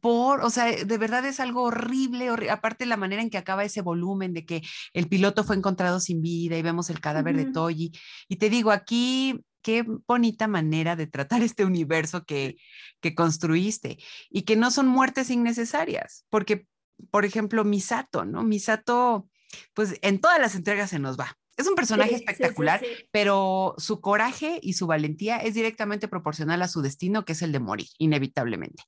por, 0.00 0.40
o 0.40 0.48
sea, 0.48 0.72
de 0.72 0.98
verdad 0.98 1.26
es 1.26 1.38
algo 1.38 1.64
horrible, 1.64 2.30
aparte 2.48 2.86
la 2.86 2.96
manera 2.96 3.20
en 3.20 3.28
que 3.28 3.36
acaba 3.36 3.62
ese 3.62 3.82
volumen 3.82 4.32
de 4.32 4.46
que 4.46 4.62
el 4.94 5.06
piloto 5.06 5.44
fue 5.44 5.54
encontrado 5.54 6.00
sin 6.00 6.22
vida 6.22 6.56
y 6.56 6.62
vemos 6.62 6.88
el 6.88 7.00
cadáver 7.00 7.36
de 7.36 7.52
Toji. 7.52 7.92
Y 8.26 8.36
te 8.36 8.48
digo, 8.48 8.70
aquí 8.70 9.44
qué 9.60 9.84
bonita 10.08 10.48
manera 10.48 10.96
de 10.96 11.06
tratar 11.06 11.42
este 11.42 11.66
universo 11.66 12.24
que, 12.24 12.56
que 13.02 13.14
construiste 13.14 13.98
y 14.30 14.42
que 14.42 14.56
no 14.56 14.70
son 14.70 14.88
muertes 14.88 15.28
innecesarias, 15.28 16.24
porque, 16.30 16.66
por 17.10 17.26
ejemplo, 17.26 17.64
Misato, 17.64 18.24
¿no? 18.24 18.44
Misato, 18.44 19.28
pues 19.74 19.98
en 20.00 20.22
todas 20.22 20.40
las 20.40 20.54
entregas 20.54 20.88
se 20.88 20.98
nos 20.98 21.18
va. 21.18 21.36
Es 21.56 21.66
un 21.66 21.74
personaje 21.74 22.14
espectacular, 22.14 22.82
pero 23.10 23.74
su 23.78 24.00
coraje 24.00 24.58
y 24.62 24.74
su 24.74 24.86
valentía 24.86 25.38
es 25.38 25.54
directamente 25.54 26.06
proporcional 26.08 26.60
a 26.62 26.68
su 26.68 26.82
destino, 26.82 27.24
que 27.24 27.32
es 27.32 27.42
el 27.42 27.52
de 27.52 27.60
morir, 27.60 27.88
inevitablemente. 27.98 28.82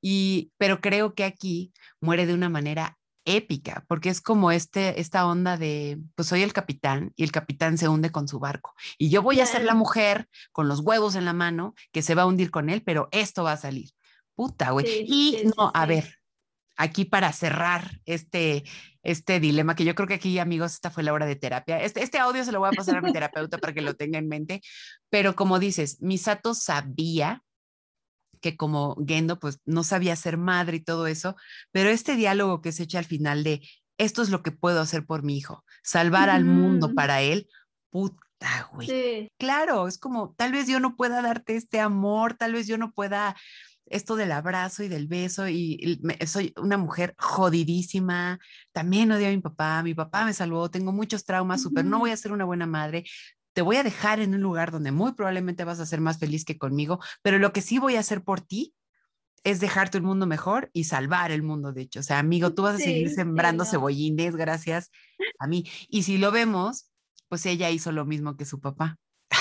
Y, 0.00 0.52
pero 0.56 0.80
creo 0.80 1.14
que 1.14 1.24
aquí 1.24 1.72
muere 2.00 2.26
de 2.26 2.34
una 2.34 2.48
manera 2.48 2.96
épica, 3.24 3.84
porque 3.88 4.08
es 4.08 4.20
como 4.20 4.52
este, 4.52 5.00
esta 5.00 5.26
onda 5.26 5.56
de, 5.56 5.98
pues 6.14 6.28
soy 6.28 6.42
el 6.42 6.52
capitán 6.52 7.12
y 7.16 7.24
el 7.24 7.32
capitán 7.32 7.76
se 7.76 7.88
hunde 7.88 8.10
con 8.10 8.28
su 8.28 8.38
barco. 8.38 8.74
Y 8.98 9.10
yo 9.10 9.20
voy 9.20 9.40
a 9.40 9.46
ser 9.46 9.64
la 9.64 9.74
mujer 9.74 10.28
con 10.52 10.68
los 10.68 10.80
huevos 10.80 11.16
en 11.16 11.24
la 11.24 11.32
mano 11.32 11.74
que 11.92 12.02
se 12.02 12.14
va 12.14 12.22
a 12.22 12.26
hundir 12.26 12.52
con 12.52 12.70
él, 12.70 12.82
pero 12.82 13.08
esto 13.10 13.42
va 13.42 13.52
a 13.52 13.56
salir. 13.56 13.90
Puta, 14.36 14.70
güey. 14.70 14.86
y 15.08 15.42
no, 15.56 15.72
a 15.74 15.86
ver, 15.86 16.18
aquí 16.76 17.04
para 17.04 17.32
cerrar 17.32 18.00
este, 18.04 18.64
este 19.02 19.40
dilema, 19.40 19.74
que 19.74 19.84
yo 19.84 19.94
creo 19.94 20.06
que 20.06 20.14
aquí, 20.14 20.38
amigos, 20.38 20.74
esta 20.74 20.90
fue 20.90 21.02
la 21.02 21.12
hora 21.12 21.26
de 21.26 21.36
terapia. 21.36 21.82
Este, 21.82 22.02
este 22.02 22.18
audio 22.18 22.44
se 22.44 22.52
lo 22.52 22.60
voy 22.60 22.68
a 22.68 22.76
pasar 22.76 22.96
a 22.96 23.02
mi 23.02 23.12
terapeuta 23.12 23.58
para 23.58 23.72
que 23.72 23.80
lo 23.80 23.94
tenga 23.94 24.18
en 24.18 24.28
mente, 24.28 24.60
pero 25.10 25.34
como 25.34 25.58
dices, 25.58 26.00
Misato 26.00 26.54
sabía 26.54 27.42
que 28.40 28.56
como 28.56 28.96
Gendo 29.06 29.40
pues 29.40 29.60
no 29.64 29.82
sabía 29.82 30.14
ser 30.14 30.36
madre 30.36 30.76
y 30.76 30.84
todo 30.84 31.06
eso, 31.06 31.36
pero 31.72 31.90
este 31.90 32.16
diálogo 32.16 32.60
que 32.60 32.72
se 32.72 32.84
echa 32.84 32.98
al 32.98 33.04
final 33.04 33.42
de 33.42 33.66
esto 33.98 34.22
es 34.22 34.28
lo 34.28 34.42
que 34.42 34.52
puedo 34.52 34.80
hacer 34.80 35.06
por 35.06 35.22
mi 35.22 35.36
hijo, 35.38 35.64
salvar 35.82 36.28
al 36.28 36.44
mundo 36.44 36.94
para 36.94 37.22
él, 37.22 37.48
puta, 37.90 38.68
güey. 38.72 39.30
Claro, 39.38 39.88
es 39.88 39.98
como 39.98 40.34
tal 40.36 40.52
vez 40.52 40.66
yo 40.66 40.80
no 40.80 40.96
pueda 40.96 41.22
darte 41.22 41.56
este 41.56 41.80
amor, 41.80 42.34
tal 42.34 42.52
vez 42.52 42.66
yo 42.66 42.76
no 42.76 42.92
pueda 42.92 43.34
esto 43.86 44.16
del 44.16 44.32
abrazo 44.32 44.82
y 44.82 44.88
del 44.88 45.06
beso 45.06 45.48
y, 45.48 46.00
soy 46.26 46.52
una 46.56 46.76
mujer 46.76 47.14
jodidísima, 47.18 48.38
también 48.72 49.12
odio 49.12 49.28
a 49.28 49.30
mi 49.30 49.40
papá, 49.40 49.82
mi 49.82 49.94
papá 49.94 50.24
me 50.24 50.32
salvó, 50.32 50.70
tengo 50.70 50.92
muchos 50.92 51.24
traumas, 51.24 51.62
súper, 51.62 51.84
no 51.84 51.98
voy 51.98 52.10
a 52.10 52.16
ser 52.16 52.32
una 52.32 52.44
buena 52.44 52.66
madre, 52.66 53.04
te 53.52 53.62
voy 53.62 53.76
a 53.76 53.82
dejar 53.82 54.20
en 54.20 54.34
un 54.34 54.42
lugar 54.42 54.70
donde 54.70 54.92
muy 54.92 55.12
probablemente 55.14 55.64
vas 55.64 55.80
a 55.80 55.86
ser 55.86 56.00
más 56.00 56.18
feliz 56.18 56.44
que 56.44 56.58
conmigo, 56.58 57.00
pero 57.22 57.38
lo 57.38 57.52
que 57.52 57.62
sí 57.62 57.78
voy 57.78 57.96
a 57.96 58.00
hacer 58.00 58.22
por 58.22 58.40
ti 58.40 58.74
es 59.44 59.60
dejarte 59.60 59.98
un 59.98 60.04
mundo 60.04 60.26
mejor 60.26 60.70
y 60.72 60.84
salvar 60.84 61.30
el 61.30 61.44
mundo, 61.44 61.72
de 61.72 61.82
hecho. 61.82 62.00
O 62.00 62.02
sea, 62.02 62.18
amigo, 62.18 62.52
tú 62.52 62.62
vas 62.62 62.74
a 62.74 62.78
seguir 62.78 63.10
sembrando 63.10 63.64
cebollines 63.64 64.34
gracias 64.34 64.90
a 65.38 65.46
mí. 65.46 65.64
Y 65.88 66.02
si 66.02 66.18
lo 66.18 66.32
vemos, 66.32 66.90
pues 67.28 67.46
ella 67.46 67.70
hizo 67.70 67.92
lo 67.92 68.04
mismo 68.04 68.36
que 68.36 68.44
su 68.44 68.60
papá. 68.60 68.98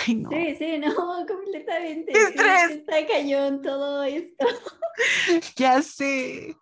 Ay, 0.07 0.15
no. 0.15 0.29
Sí, 0.29 0.55
sí, 0.57 0.77
no, 0.77 0.93
completamente. 1.27 2.11
¡Estrés! 2.11 2.71
está 2.71 3.05
cañón 3.07 3.61
todo 3.61 4.03
esto. 4.03 4.45
ya 5.55 5.81
sé. 5.81 6.55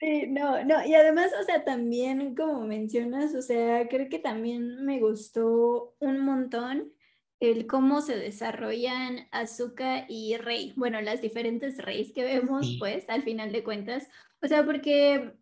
Sí, 0.00 0.26
no, 0.28 0.64
no, 0.64 0.86
y 0.86 0.94
además, 0.94 1.32
o 1.40 1.42
sea, 1.44 1.64
también 1.64 2.36
como 2.36 2.60
mencionas, 2.60 3.34
o 3.34 3.42
sea, 3.42 3.88
creo 3.88 4.08
que 4.08 4.20
también 4.20 4.84
me 4.84 5.00
gustó 5.00 5.96
un 5.98 6.20
montón 6.20 6.92
el 7.40 7.66
cómo 7.66 8.00
se 8.00 8.16
desarrollan 8.16 9.28
Azuka 9.30 10.06
y 10.08 10.36
Rey. 10.36 10.72
Bueno, 10.76 11.00
las 11.00 11.20
diferentes 11.20 11.78
Reyes 11.78 12.12
que 12.12 12.24
vemos, 12.24 12.76
pues, 12.78 13.08
al 13.08 13.22
final 13.22 13.52
de 13.52 13.62
cuentas. 13.62 14.08
O 14.42 14.48
sea, 14.48 14.64
porque 14.64 15.34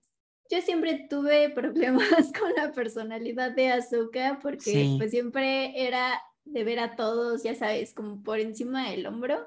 yo 0.51 0.61
siempre 0.61 1.07
tuve 1.09 1.51
problemas 1.55 2.33
con 2.39 2.53
la 2.57 2.73
personalidad 2.73 3.53
de 3.53 3.73
Azuka, 3.73 4.39
porque 4.43 4.95
pues 4.99 5.11
siempre 5.11 5.87
era 5.87 6.21
de 6.47 6.65
ver 6.65 6.79
a 6.79 6.97
todos, 6.97 7.43
ya 7.43 7.55
sabes, 7.55 7.93
como 7.93 8.23
por 8.23 8.41
encima 8.41 8.91
del 8.91 9.07
hombro. 9.07 9.47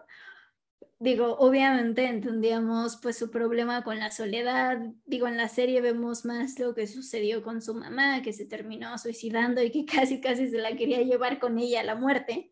Digo, 1.00 1.38
obviamente 1.40 2.06
entendíamos 2.06 2.98
pues 3.02 3.18
su 3.18 3.32
problema 3.32 3.84
con 3.84 4.00
la 4.00 4.12
soledad, 4.12 4.80
digo, 5.06 5.28
en 5.28 5.38
la 5.38 5.48
serie 5.48 5.80
vemos 5.80 6.26
más 6.26 6.60
lo 6.60 6.76
que 6.76 6.88
sucedió 6.88 7.42
con 7.42 7.62
su 7.62 7.74
mamá, 7.74 8.22
que 8.22 8.34
se 8.34 8.46
terminó 8.46 8.98
suicidando 8.98 9.64
y 9.64 9.72
que 9.72 9.86
casi 9.92 10.20
casi 10.20 10.50
se 10.50 10.58
la 10.58 10.76
quería 10.76 11.02
llevar 11.02 11.40
con 11.40 11.58
ella 11.58 11.80
a 11.82 11.86
la 11.86 11.96
muerte. 11.96 12.52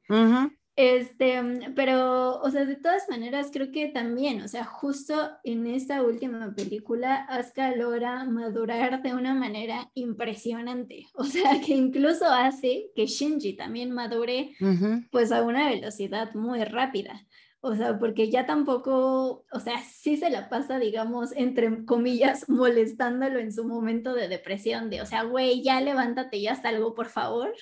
Este, 0.78 1.42
pero, 1.76 2.40
o 2.40 2.52
sea, 2.52 2.64
de 2.66 2.76
todas 2.76 3.10
maneras, 3.10 3.50
creo 3.52 3.72
que 3.72 3.88
también, 3.88 4.44
o 4.44 4.48
sea, 4.48 4.64
justo 4.64 5.32
en 5.44 5.66
esta 5.66 6.04
última 6.04 6.54
película, 6.54 7.26
Asuka 7.30 7.76
logra 7.76 8.24
madurar 8.26 9.02
de 9.02 9.16
una 9.16 9.34
manera 9.34 9.90
impresionante. 9.96 11.08
O 11.18 11.24
sea, 11.24 11.60
que 11.60 11.74
incluso 11.74 12.26
hace 12.28 12.92
que 12.96 13.08
Shinji 13.08 13.56
también 13.56 13.92
madure, 13.92 14.52
pues 15.12 15.32
a 15.32 15.42
una 15.42 15.68
velocidad 15.68 16.34
muy 16.36 16.64
rápida. 16.64 17.26
O 17.60 17.76
sea, 17.76 17.98
porque 17.98 18.30
ya 18.30 18.46
tampoco, 18.46 19.46
o 19.52 19.60
sea, 19.60 19.82
sí 19.84 20.16
se 20.18 20.30
la 20.30 20.48
pasa, 20.48 20.78
digamos, 20.78 21.32
entre 21.36 21.86
comillas, 21.86 22.48
molestándolo 22.50 23.40
en 23.40 23.52
su 23.52 23.66
momento 23.66 24.14
de 24.14 24.28
depresión, 24.28 24.90
de, 24.90 25.02
o 25.02 25.06
sea, 25.06 25.24
güey, 25.24 25.64
ya 25.64 25.82
levántate, 25.82 26.40
ya 26.40 26.56
salgo, 26.56 26.94
por 26.94 27.08
favor. 27.08 27.54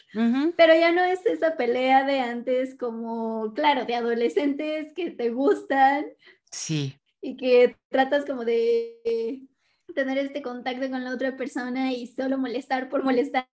Pero 0.58 0.76
ya 0.76 0.92
no 0.92 1.04
es 1.04 1.26
esa 1.26 1.56
pelea 1.56 2.06
de 2.06 2.20
antes 2.20 2.78
como, 2.78 3.54
claro, 3.54 3.86
de 3.86 3.96
adolescentes 3.96 4.94
que 4.94 5.12
te 5.12 5.30
gustan. 5.30 6.06
Sí. 6.52 7.00
Y 7.22 7.38
que 7.38 7.78
tratas 7.90 8.26
como 8.26 8.46
de 8.46 9.48
tener 9.96 10.18
este 10.18 10.42
contacto 10.42 10.90
con 10.90 11.04
la 11.04 11.14
otra 11.14 11.36
persona 11.38 11.94
y 11.94 12.08
solo 12.08 12.38
molestar 12.38 12.90
por 12.90 13.04
molestar 13.04 13.48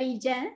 y 0.00 0.18
ya. 0.18 0.48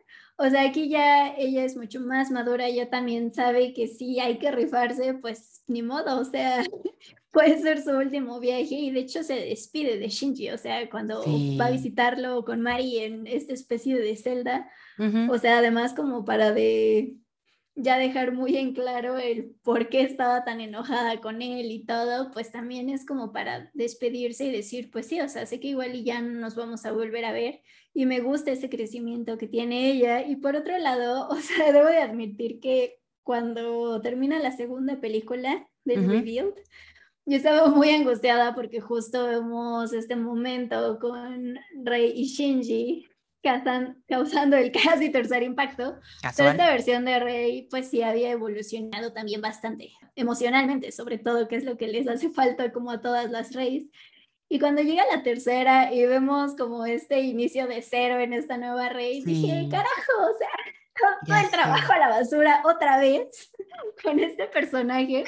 O 0.43 0.49
sea, 0.49 0.63
aquí 0.63 0.89
ya 0.89 1.35
ella 1.37 1.65
es 1.65 1.77
mucho 1.77 2.01
más 2.01 2.31
madura, 2.31 2.67
ella 2.67 2.89
también 2.89 3.31
sabe 3.31 3.75
que 3.75 3.89
si 3.89 4.21
hay 4.21 4.39
que 4.39 4.51
rifarse, 4.51 5.13
pues 5.13 5.63
ni 5.67 5.83
modo, 5.83 6.19
o 6.19 6.25
sea, 6.25 6.65
puede 7.31 7.61
ser 7.61 7.83
su 7.83 7.91
último 7.91 8.41
viaje 8.41 8.75
y 8.75 8.91
de 8.91 9.01
hecho 9.01 9.23
se 9.23 9.35
despide 9.35 9.99
de 9.99 10.09
Shinji, 10.09 10.49
o 10.49 10.57
sea, 10.57 10.89
cuando 10.89 11.23
va 11.61 11.67
a 11.67 11.71
visitarlo 11.71 12.43
con 12.47 12.63
Mari 12.63 13.01
en 13.01 13.27
esta 13.27 13.53
especie 13.53 13.99
de 13.99 14.17
celda, 14.17 14.71
o 15.29 15.37
sea, 15.37 15.59
además 15.59 15.93
como 15.93 16.25
para 16.25 16.53
de 16.53 17.17
ya 17.83 17.99
dejar 17.99 18.33
muy 18.33 18.57
en 18.57 18.75
claro 18.75 19.17
el 19.17 19.55
por 19.63 19.89
qué 19.89 20.03
estaba 20.03 20.45
tan 20.45 20.61
enojada 20.61 21.21
con 21.21 21.41
él 21.41 21.71
y 21.71 21.85
todo, 21.87 22.31
pues 22.31 22.53
también 22.53 22.91
es 22.91 23.07
como 23.07 23.33
para 23.33 23.71
despedirse 23.75 24.45
y 24.45 24.53
decir, 24.53 24.91
pues 24.91 25.07
sí, 25.07 25.21
o 25.21 25.29
sea, 25.29 25.47
sé 25.47 25.61
que 25.61 25.69
igual 25.69 25.95
y 25.95 26.05
ya 26.05 26.21
no 26.21 26.39
nos 26.39 26.57
vamos 26.57 26.85
a 26.85 26.93
volver 26.93 27.25
a 27.25 27.33
ver 27.33 27.63
y 27.95 28.07
me 28.07 28.21
gusta 28.21 28.51
ese 28.51 28.69
crecimiento 28.69 29.39
que 29.39 29.49
tiene 29.49 29.91
ella. 29.91 30.27
Y 30.27 30.37
por 30.37 30.57
otro 30.57 30.77
lado, 30.79 31.29
o 31.31 31.37
sea, 31.37 31.73
debo 31.73 31.89
de 31.89 31.99
admitir 31.99 32.61
que 32.61 33.01
cuando 33.23 34.01
termina 34.01 34.39
la 34.39 34.53
segunda 34.53 35.01
película 35.01 35.69
del 35.85 36.09
Revealed, 36.09 36.55
yo 37.27 37.37
estaba 37.37 37.69
muy 37.69 37.91
angustiada 37.91 38.55
porque 38.55 38.81
justo 38.81 39.27
vemos 39.27 39.93
este 39.93 40.17
momento 40.17 40.99
con 40.99 41.57
Rey 41.85 42.13
y 42.15 42.25
Shinji 42.25 43.10
causando 43.43 44.57
el 44.57 44.73
casi 44.85 45.11
tercer 45.11 45.43
impacto. 45.43 45.99
Pero 46.37 46.51
esta 46.51 46.71
versión 46.71 47.05
de 47.05 47.19
Rey, 47.19 47.69
pues 47.71 47.89
sí 47.89 48.03
había 48.03 48.31
evolucionado 48.31 49.13
también 49.13 49.41
bastante, 49.41 49.93
emocionalmente, 50.17 50.93
sobre 50.93 51.19
todo, 51.19 51.49
que 51.49 51.57
es 51.57 51.65
lo 51.65 51.77
que 51.77 51.89
les 51.89 52.09
hace 52.09 52.31
falta 52.31 52.73
como 52.73 52.91
a 52.91 53.01
todas 53.01 53.31
las 53.31 53.53
Reyes. 53.55 53.89
Y 54.49 54.59
cuando 54.59 54.83
llega 54.83 55.05
la 55.15 55.23
tercera 55.23 55.95
y 55.95 56.05
vemos 56.07 56.57
como 56.57 56.85
este 56.85 57.21
inicio 57.21 57.69
de 57.69 57.83
cero 57.83 58.19
en 58.19 58.33
esta 58.33 58.59
nueva 58.59 58.89
Rey, 58.89 59.23
dije, 59.23 59.69
carajo, 59.71 60.13
o 60.19 60.39
sea, 60.39 60.49
todo 61.27 61.37
el 61.37 61.51
trabajo 61.51 61.93
a 61.93 61.99
la 61.99 62.09
basura 62.09 62.63
otra 62.65 62.99
vez 62.99 63.53
con 64.03 64.19
este 64.19 64.47
personaje. 64.47 65.25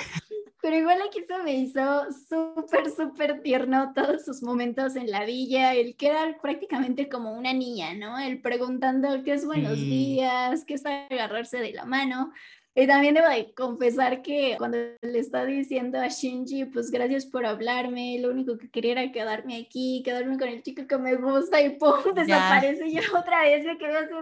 Pero 0.62 0.76
igual 0.76 1.02
aquí 1.02 1.18
se 1.26 1.42
me 1.42 1.54
hizo 1.54 2.06
súper, 2.28 2.88
súper 2.88 3.42
tierno 3.42 3.92
todos 3.92 4.24
sus 4.24 4.44
momentos 4.44 4.94
en 4.94 5.10
la 5.10 5.24
villa, 5.24 5.74
el 5.74 5.96
que 5.96 6.06
era 6.06 6.38
prácticamente 6.40 7.08
como 7.08 7.32
una 7.32 7.52
niña, 7.52 7.94
¿no? 7.94 8.16
El 8.16 8.40
preguntando 8.40 9.24
qué 9.24 9.32
es 9.32 9.44
buenos 9.44 9.74
días, 9.74 10.64
qué 10.64 10.74
es 10.74 10.86
agarrarse 10.86 11.58
de 11.58 11.72
la 11.72 11.84
mano. 11.84 12.32
Y 12.76 12.86
también 12.86 13.14
debo 13.14 13.28
de 13.28 13.52
confesar 13.52 14.22
que 14.22 14.54
cuando 14.56 14.78
le 15.00 15.18
está 15.18 15.44
diciendo 15.44 16.00
a 16.00 16.06
Shinji, 16.06 16.66
pues 16.66 16.92
gracias 16.92 17.26
por 17.26 17.44
hablarme, 17.44 18.18
lo 18.20 18.30
único 18.30 18.56
que 18.56 18.70
quería 18.70 18.92
era 18.92 19.12
quedarme 19.12 19.56
aquí, 19.56 20.00
quedarme 20.04 20.38
con 20.38 20.48
el 20.48 20.62
chico 20.62 20.86
que 20.86 20.96
me 20.96 21.16
gusta 21.16 21.60
y 21.60 21.70
pum, 21.70 22.14
desaparece. 22.14 22.86
Y 22.86 22.94
yo 22.94 23.02
otra 23.18 23.42
vez 23.42 23.64
me 23.64 23.76
quedé 23.76 23.96
así 23.96 24.14
de, 24.14 24.20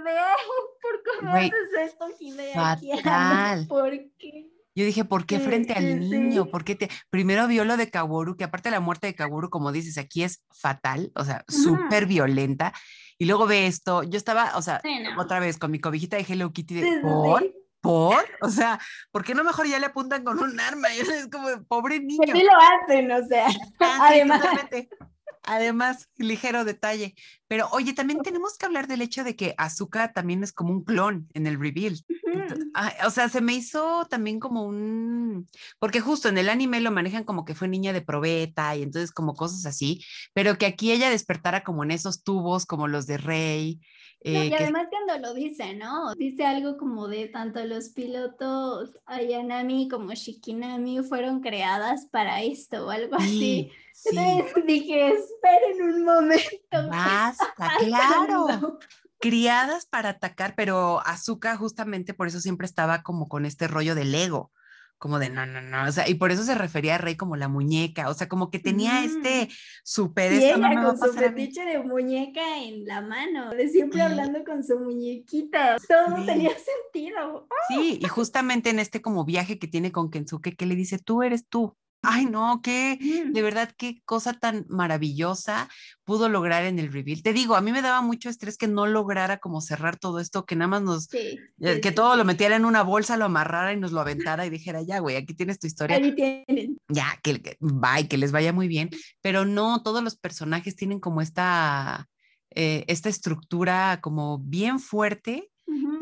¿por 0.80 1.02
qué 1.02 1.28
haces 1.28 1.90
esto, 1.92 2.06
Fatal. 2.54 3.66
¿Por 3.68 3.90
qué? 4.18 4.59
Yo 4.74 4.84
dije, 4.84 5.04
¿por 5.04 5.26
qué 5.26 5.40
frente 5.40 5.72
al 5.72 6.08
niño? 6.08 6.46
¿Por 6.46 6.64
qué 6.64 6.74
te... 6.76 6.88
Primero 7.10 7.46
vio 7.46 7.64
lo 7.64 7.76
de 7.76 7.90
Kaworu, 7.90 8.36
que 8.36 8.44
aparte 8.44 8.68
de 8.68 8.76
la 8.76 8.80
muerte 8.80 9.08
de 9.08 9.14
Kaworu, 9.14 9.50
como 9.50 9.72
dices, 9.72 9.98
aquí 9.98 10.22
es 10.22 10.44
fatal, 10.50 11.10
o 11.14 11.24
sea, 11.24 11.44
súper 11.48 12.06
violenta. 12.06 12.72
Y 13.18 13.26
luego 13.26 13.46
ve 13.46 13.66
esto, 13.66 14.02
yo 14.02 14.16
estaba, 14.16 14.52
o 14.56 14.62
sea, 14.62 14.80
otra 15.18 15.40
vez 15.40 15.58
con 15.58 15.70
mi 15.70 15.80
cobijita 15.80 16.16
de 16.16 16.26
Hello 16.28 16.52
Kitty 16.52 16.74
de, 16.74 17.00
¿por? 17.02 17.52
¿Por? 17.80 18.24
O 18.42 18.48
sea, 18.48 18.78
¿por 19.10 19.24
qué 19.24 19.34
no 19.34 19.42
mejor 19.42 19.66
ya 19.66 19.78
le 19.78 19.86
apuntan 19.86 20.22
con 20.24 20.38
un 20.38 20.60
arma? 20.60 20.88
Es 20.94 21.28
como, 21.30 21.48
pobre 21.64 22.00
niño. 22.00 22.32
Sí 22.32 22.42
lo 22.42 22.52
hacen, 22.52 23.10
o 23.10 23.26
sea, 23.26 23.46
ah, 23.80 23.98
además. 24.02 24.42
Además, 25.42 26.08
ligero 26.16 26.64
detalle. 26.64 27.14
Pero 27.50 27.68
oye, 27.72 27.94
también 27.94 28.20
tenemos 28.22 28.56
que 28.56 28.64
hablar 28.64 28.86
del 28.86 29.02
hecho 29.02 29.24
de 29.24 29.34
que 29.34 29.56
Azuka 29.58 30.12
también 30.12 30.44
es 30.44 30.52
como 30.52 30.70
un 30.70 30.84
clon 30.84 31.26
en 31.34 31.48
el 31.48 31.58
reveal. 31.58 31.96
o 33.04 33.10
sea, 33.10 33.28
se 33.28 33.40
me 33.40 33.54
hizo 33.54 34.06
también 34.08 34.38
como 34.38 34.62
un, 34.62 35.48
porque 35.80 36.00
justo 36.00 36.28
en 36.28 36.38
el 36.38 36.48
anime 36.48 36.80
lo 36.80 36.92
manejan 36.92 37.24
como 37.24 37.44
que 37.44 37.56
fue 37.56 37.66
niña 37.66 37.92
de 37.92 38.02
probeta 38.02 38.76
y 38.76 38.84
entonces 38.84 39.10
como 39.10 39.34
cosas 39.34 39.66
así, 39.66 40.00
pero 40.32 40.58
que 40.58 40.66
aquí 40.66 40.92
ella 40.92 41.10
despertara 41.10 41.64
como 41.64 41.82
en 41.82 41.90
esos 41.90 42.22
tubos 42.22 42.66
como 42.66 42.86
los 42.86 43.08
de 43.08 43.18
Rey 43.18 43.80
eh, 44.22 44.48
y 44.48 44.52
además 44.52 44.88
cuando 44.90 45.28
lo 45.28 45.34
dice, 45.34 45.74
¿no? 45.74 46.14
Dice 46.14 46.44
algo 46.44 46.76
como 46.76 47.08
de 47.08 47.28
tanto 47.28 47.64
los 47.64 47.88
pilotos 47.88 48.90
Ayanami 49.06 49.88
como 49.88 50.12
Shikinami 50.12 51.02
fueron 51.02 51.40
creadas 51.40 52.06
para 52.12 52.42
esto 52.42 52.86
o 52.86 52.90
algo 52.90 53.16
así. 53.16 53.72
Entonces 54.04 54.64
dije, 54.66 55.12
esperen 55.12 55.82
un 55.82 56.04
momento. 56.04 56.90
Basta, 57.58 57.76
claro. 57.78 58.78
Criadas 59.18 59.86
para 59.86 60.10
atacar, 60.10 60.54
pero 60.56 61.00
Azuka 61.06 61.56
justamente 61.56 62.14
por 62.14 62.26
eso 62.26 62.40
siempre 62.40 62.66
estaba 62.66 63.02
como 63.02 63.28
con 63.28 63.44
este 63.44 63.68
rollo 63.68 63.94
del 63.94 64.14
ego 64.14 64.50
como 65.00 65.18
de 65.18 65.30
no, 65.30 65.46
no, 65.46 65.62
no, 65.62 65.88
o 65.88 65.92
sea, 65.92 66.06
y 66.10 66.14
por 66.14 66.30
eso 66.30 66.42
se 66.42 66.54
refería 66.54 66.96
a 66.96 66.98
Rey 66.98 67.16
como 67.16 67.34
la 67.34 67.48
muñeca, 67.48 68.10
o 68.10 68.14
sea, 68.14 68.28
como 68.28 68.50
que 68.50 68.58
tenía 68.58 69.02
este 69.02 69.46
mm. 69.46 69.54
super... 69.82 70.30
Y 70.30 70.44
ella 70.44 70.82
con 70.84 70.98
su 70.98 71.14
fetiche 71.14 71.64
de 71.64 71.78
muñeca 71.78 72.58
en 72.58 72.84
la 72.84 73.00
mano, 73.00 73.48
de 73.48 73.66
siempre 73.70 74.02
hablando 74.02 74.44
con 74.44 74.62
su 74.62 74.78
muñequita, 74.78 75.78
todo 75.88 76.16
tenía 76.26 76.50
sentido. 76.50 77.48
Sí, 77.68 77.98
y 77.98 78.08
justamente 78.08 78.68
en 78.68 78.78
este 78.78 79.00
como 79.00 79.24
viaje 79.24 79.58
que 79.58 79.68
tiene 79.68 79.90
con 79.90 80.10
Kensuke, 80.10 80.54
que 80.54 80.66
le 80.66 80.76
dice, 80.76 80.98
tú 80.98 81.22
eres 81.22 81.48
tú, 81.48 81.74
Ay, 82.02 82.24
no, 82.24 82.60
qué, 82.62 82.98
de 83.30 83.42
verdad, 83.42 83.70
qué 83.76 84.00
cosa 84.06 84.32
tan 84.32 84.64
maravillosa 84.70 85.68
pudo 86.04 86.30
lograr 86.30 86.64
en 86.64 86.78
el 86.78 86.90
reveal. 86.90 87.22
Te 87.22 87.34
digo, 87.34 87.56
a 87.56 87.60
mí 87.60 87.72
me 87.72 87.82
daba 87.82 88.00
mucho 88.00 88.30
estrés 88.30 88.56
que 88.56 88.68
no 88.68 88.86
lograra 88.86 89.36
como 89.38 89.60
cerrar 89.60 89.98
todo 89.98 90.18
esto, 90.18 90.46
que 90.46 90.56
nada 90.56 90.68
más 90.68 90.82
nos, 90.82 91.12
eh, 91.12 91.38
que 91.82 91.92
todo 91.92 92.16
lo 92.16 92.24
metiera 92.24 92.56
en 92.56 92.64
una 92.64 92.82
bolsa, 92.82 93.18
lo 93.18 93.26
amarrara 93.26 93.74
y 93.74 93.76
nos 93.76 93.92
lo 93.92 94.00
aventara 94.00 94.46
y 94.46 94.50
dijera, 94.50 94.80
ya, 94.82 94.98
güey, 95.00 95.16
aquí 95.16 95.34
tienes 95.34 95.58
tu 95.58 95.66
historia. 95.66 95.96
Ahí 95.96 96.14
tienen. 96.14 96.78
Ya, 96.88 97.18
que, 97.22 97.42
que, 97.42 97.56
bye, 97.60 98.08
que 98.08 98.16
les 98.16 98.32
vaya 98.32 98.52
muy 98.54 98.66
bien. 98.66 98.88
Pero 99.20 99.44
no, 99.44 99.82
todos 99.82 100.02
los 100.02 100.16
personajes 100.16 100.76
tienen 100.76 101.00
como 101.00 101.20
esta, 101.20 102.08
eh, 102.54 102.84
esta 102.88 103.10
estructura 103.10 104.00
como 104.00 104.38
bien 104.38 104.80
fuerte 104.80 105.49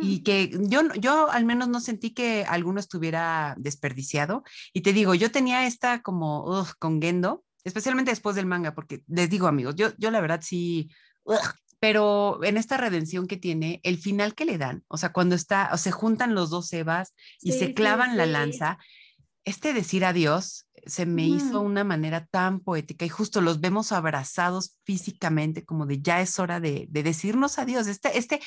y 0.00 0.22
que 0.22 0.50
yo, 0.68 0.82
yo 0.94 1.30
al 1.30 1.44
menos 1.44 1.68
no 1.68 1.80
sentí 1.80 2.10
que 2.10 2.44
alguno 2.48 2.80
estuviera 2.80 3.54
desperdiciado. 3.58 4.44
Y 4.72 4.82
te 4.82 4.92
digo, 4.92 5.14
yo 5.14 5.30
tenía 5.30 5.66
esta 5.66 6.02
como 6.02 6.66
con 6.78 7.00
Gendo, 7.00 7.44
especialmente 7.64 8.10
después 8.10 8.36
del 8.36 8.46
manga, 8.46 8.74
porque 8.74 9.02
les 9.08 9.30
digo 9.30 9.46
amigos, 9.46 9.74
yo, 9.76 9.88
yo 9.98 10.10
la 10.10 10.20
verdad 10.20 10.40
sí, 10.42 10.90
pero 11.80 12.42
en 12.42 12.56
esta 12.56 12.76
redención 12.76 13.26
que 13.26 13.36
tiene, 13.36 13.80
el 13.84 13.98
final 13.98 14.34
que 14.34 14.44
le 14.44 14.58
dan, 14.58 14.84
o 14.88 14.96
sea, 14.96 15.12
cuando 15.12 15.34
está, 15.34 15.70
o 15.72 15.76
se 15.76 15.90
juntan 15.90 16.34
los 16.34 16.50
dos 16.50 16.72
Evas 16.72 17.14
y 17.40 17.52
se 17.52 17.74
clavan 17.74 18.16
la 18.16 18.26
lanza, 18.26 18.78
este 19.44 19.72
decir 19.72 20.04
adiós 20.04 20.68
se 20.86 21.06
me 21.06 21.26
hizo 21.26 21.60
una 21.60 21.84
manera 21.84 22.26
tan 22.26 22.60
poética 22.60 23.04
y 23.04 23.08
justo 23.08 23.40
los 23.40 23.60
vemos 23.60 23.92
abrazados 23.92 24.76
físicamente 24.84 25.64
como 25.64 25.86
de 25.86 26.00
ya 26.00 26.20
es 26.20 26.38
hora 26.38 26.60
de, 26.60 26.86
de 26.88 27.02
decirnos 27.02 27.58
adiós. 27.58 27.86
Este, 27.86 28.16
este, 28.16 28.40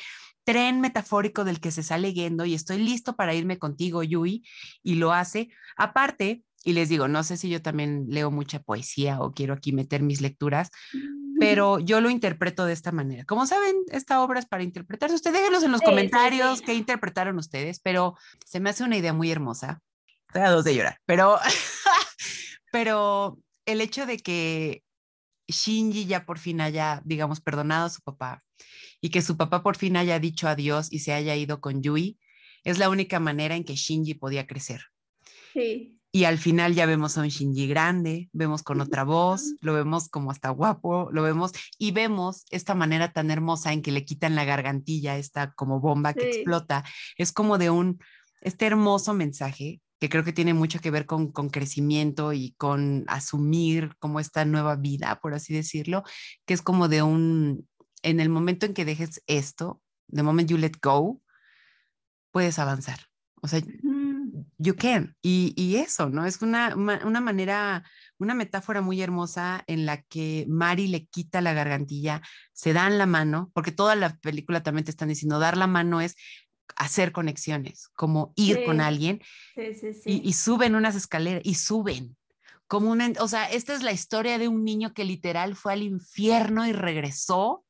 tren 0.44 0.82
metafórico 0.82 1.44
del 1.44 1.60
que 1.60 1.72
se 1.72 1.84
sale 1.84 2.14
yendo 2.14 2.46
y 2.46 2.54
estoy 2.54 2.78
listo 2.78 3.16
para 3.16 3.34
irme 3.34 3.60
contigo, 3.60 4.04
Yui, 4.04 4.44
y 4.84 4.96
lo 4.96 5.14
hace. 5.14 5.50
Aparte, 5.78 6.44
y 6.64 6.74
les 6.74 6.90
digo, 6.90 7.08
no 7.08 7.24
sé 7.24 7.38
si 7.38 7.50
yo 7.50 7.62
también 7.62 8.06
leo 8.10 8.32
mucha 8.32 8.60
poesía 8.60 9.20
o 9.20 9.34
quiero 9.34 9.54
aquí 9.54 9.74
meter 9.74 10.02
mis 10.04 10.22
lecturas, 10.22 10.70
pero 11.40 11.80
yo 11.80 12.02
lo 12.02 12.10
interpreto 12.10 12.66
de 12.66 12.74
esta 12.74 12.92
manera. 12.92 13.26
Como 13.26 13.48
saben, 13.48 13.76
esta 13.92 14.22
obra 14.22 14.40
es 14.40 14.46
para 14.46 14.64
interpretarse. 14.64 15.16
Ustedes 15.16 15.38
déjenlos 15.38 15.64
en 15.64 15.72
los 15.72 15.82
comentarios 15.82 16.62
qué 16.62 16.74
interpretaron 16.76 17.38
ustedes, 17.38 17.80
pero 17.80 18.16
se 18.46 18.60
me 18.60 18.70
hace 18.70 18.84
una 18.84 18.98
idea 18.98 19.14
muy 19.14 19.32
hermosa. 19.32 19.82
Estoy 20.28 20.44
a 20.44 20.52
dos 20.52 20.64
de 20.64 20.76
llorar, 20.76 20.98
pero, 21.06 21.40
pero 22.72 23.38
el 23.66 23.82
hecho 23.82 24.06
de 24.06 24.18
que 24.18 24.84
Shinji 25.48 26.06
ya 26.06 26.26
por 26.26 26.40
fin 26.40 26.62
haya, 26.62 27.02
digamos, 27.04 27.42
perdonado 27.42 27.88
a 27.88 27.90
su 27.90 28.02
papá 28.02 28.42
y 29.02 29.10
que 29.10 29.22
su 29.22 29.36
papá 29.36 29.64
por 29.64 29.76
fin 29.76 29.98
haya 29.98 30.20
dicho 30.20 30.48
adiós 30.48 30.88
y 30.92 31.00
se 31.00 31.14
haya 31.14 31.36
ido 31.36 31.60
con 31.60 31.82
Yui, 31.82 32.20
es 32.64 32.78
la 32.78 32.90
única 32.90 33.20
manera 33.20 33.56
en 33.56 33.64
que 33.64 33.76
Shinji 33.76 34.14
podía 34.14 34.46
crecer. 34.46 34.82
Sí. 35.54 35.98
Y 36.14 36.26
al 36.26 36.38
final 36.38 36.76
ya 36.76 36.86
vemos 36.86 37.18
a 37.18 37.22
un 37.22 37.30
Shinji 37.30 37.68
grande, 37.68 38.30
vemos 38.34 38.64
con 38.64 38.82
otra 38.82 39.04
voz, 39.04 39.56
lo 39.62 39.74
vemos 39.74 40.10
como 40.10 40.30
hasta 40.30 40.50
guapo, 40.50 41.10
lo 41.12 41.24
vemos 41.24 41.54
y 41.78 41.92
vemos 41.92 42.46
esta 42.50 42.76
manera 42.76 43.14
tan 43.14 43.32
hermosa 43.32 43.72
en 43.72 43.82
que 43.82 43.92
le 43.92 44.04
quitan 44.04 44.36
la 44.36 44.44
gargantilla, 44.44 45.18
esta 45.18 45.54
como 45.54 45.80
bomba 45.80 46.14
que 46.14 46.30
explota. 46.30 46.84
Es 47.18 47.32
como 47.32 47.58
de 47.58 47.70
un, 47.70 48.00
este 48.42 48.66
hermoso 48.66 49.14
mensaje 49.14 49.82
que 50.02 50.10
creo 50.10 50.24
que 50.24 50.34
tiene 50.34 50.54
mucho 50.54 50.80
que 50.80 50.92
ver 50.92 51.06
con, 51.06 51.32
con 51.32 51.50
crecimiento 51.50 52.34
y 52.34 52.56
con 52.58 53.06
asumir 53.08 53.96
como 54.00 54.20
esta 54.20 54.44
nueva 54.46 54.76
vida, 54.76 55.20
por 55.22 55.34
así 55.34 55.54
decirlo, 55.54 56.04
que 56.46 56.56
es 56.56 56.62
como 56.62 56.88
de 56.88 57.04
un, 57.04 57.70
en 58.04 58.20
el 58.20 58.30
momento 58.30 58.66
en 58.66 58.74
que 58.74 58.86
dejes 58.86 59.22
esto, 59.28 59.82
the 60.12 60.24
moment 60.24 60.50
you 60.50 60.58
let 60.58 60.74
go, 60.82 61.22
puedes 62.32 62.60
avanzar. 62.60 63.00
O 63.42 63.48
sea, 63.48 63.62
you 64.58 64.76
can. 64.76 65.16
Y, 65.22 65.54
y 65.56 65.78
eso, 65.78 66.10
¿no? 66.10 66.26
Es 66.26 66.42
una, 66.42 66.76
una, 66.76 67.22
manera, 67.22 67.84
una 68.18 68.36
metáfora 68.36 68.82
muy 68.82 69.02
hermosa 69.02 69.64
en 69.68 69.86
la 69.86 70.02
que 70.04 70.46
Mari 70.48 70.88
le 70.88 71.06
quita 71.08 71.42
la 71.42 71.54
gargantilla, 71.54 72.22
se 72.54 72.74
dan 72.74 72.98
la 72.98 73.06
mano, 73.06 73.52
porque 73.54 73.72
toda 73.72 73.96
la 73.96 74.18
película 74.18 74.62
también 74.62 74.86
te 74.86 74.92
están 74.92 75.10
diciendo, 75.10 75.40
dar 75.40 75.58
la 75.58 75.68
mano 75.68 76.02
es 76.02 76.16
hacer 76.76 77.12
conexiones, 77.12 77.90
como 77.96 78.34
ir 78.36 78.64
con 78.66 78.80
alguien 78.80 79.22
sí, 79.56 79.74
sí, 79.76 80.02
y, 80.06 80.30
y, 80.30 80.34
suben 80.34 80.76
unas 80.76 80.96
escaleras 80.96 81.42
y 81.44 81.56
suben. 81.56 82.16
Como 82.68 82.92
una, 82.92 83.12
o 83.20 83.28
sea, 83.28 83.50
esta 83.50 83.74
es 83.74 83.84
la 83.84 83.92
historia 83.92 84.38
de 84.38 84.48
un 84.48 84.64
niño 84.64 84.94
que 84.94 85.04
literal 85.04 85.58
fue 85.58 85.74
al 85.74 85.84
infierno 85.84 86.66
y 86.66 86.72
regresó 86.72 87.66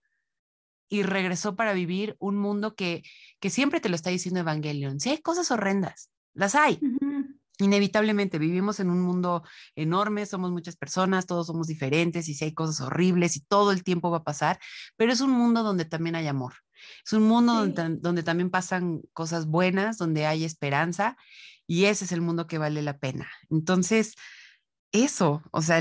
y 0.92 1.04
regresó 1.04 1.56
para 1.56 1.72
vivir 1.72 2.18
un 2.20 2.36
mundo 2.36 2.76
que, 2.76 3.02
que 3.40 3.50
siempre 3.50 3.80
te 3.80 3.88
lo 3.88 3.96
está 3.96 4.10
diciendo 4.10 4.42
Evangelion. 4.42 5.00
Si 5.00 5.10
hay 5.10 5.22
cosas 5.22 5.50
horrendas, 5.50 6.12
las 6.34 6.54
hay. 6.54 6.82
Inevitablemente 7.60 8.38
vivimos 8.38 8.82
en 8.82 8.90
un 8.90 9.00
mundo 9.02 9.42
enorme, 9.76 10.26
somos 10.26 10.52
muchas 10.52 10.76
personas, 10.76 11.28
todos 11.28 11.48
somos 11.48 11.68
diferentes 11.68 12.28
y 12.28 12.34
si 12.34 12.44
hay 12.44 12.54
cosas 12.54 12.82
horribles 12.82 13.38
y 13.38 13.40
todo 13.40 13.72
el 13.72 13.86
tiempo 13.86 14.12
va 14.12 14.18
a 14.18 14.24
pasar, 14.26 14.60
pero 14.98 15.14
es 15.14 15.22
un 15.22 15.32
mundo 15.32 15.64
donde 15.64 15.86
también 15.86 16.16
hay 16.16 16.28
amor. 16.28 16.56
Es 17.06 17.14
un 17.14 17.24
mundo 17.24 17.54
donde, 17.54 17.98
donde, 18.02 18.24
también 18.24 18.50
pasan 18.50 19.02
cosas 19.14 19.46
buenas, 19.46 19.98
donde 19.98 20.26
hay 20.26 20.44
esperanza 20.44 21.16
y 21.68 21.86
ese 21.86 22.04
es 22.04 22.12
el 22.12 22.20
mundo 22.20 22.48
que 22.48 22.58
vale 22.58 22.82
la 22.82 22.98
pena. 22.98 23.32
Entonces, 23.50 24.16
eso, 24.92 25.42
o 25.52 25.62
sea, 25.62 25.80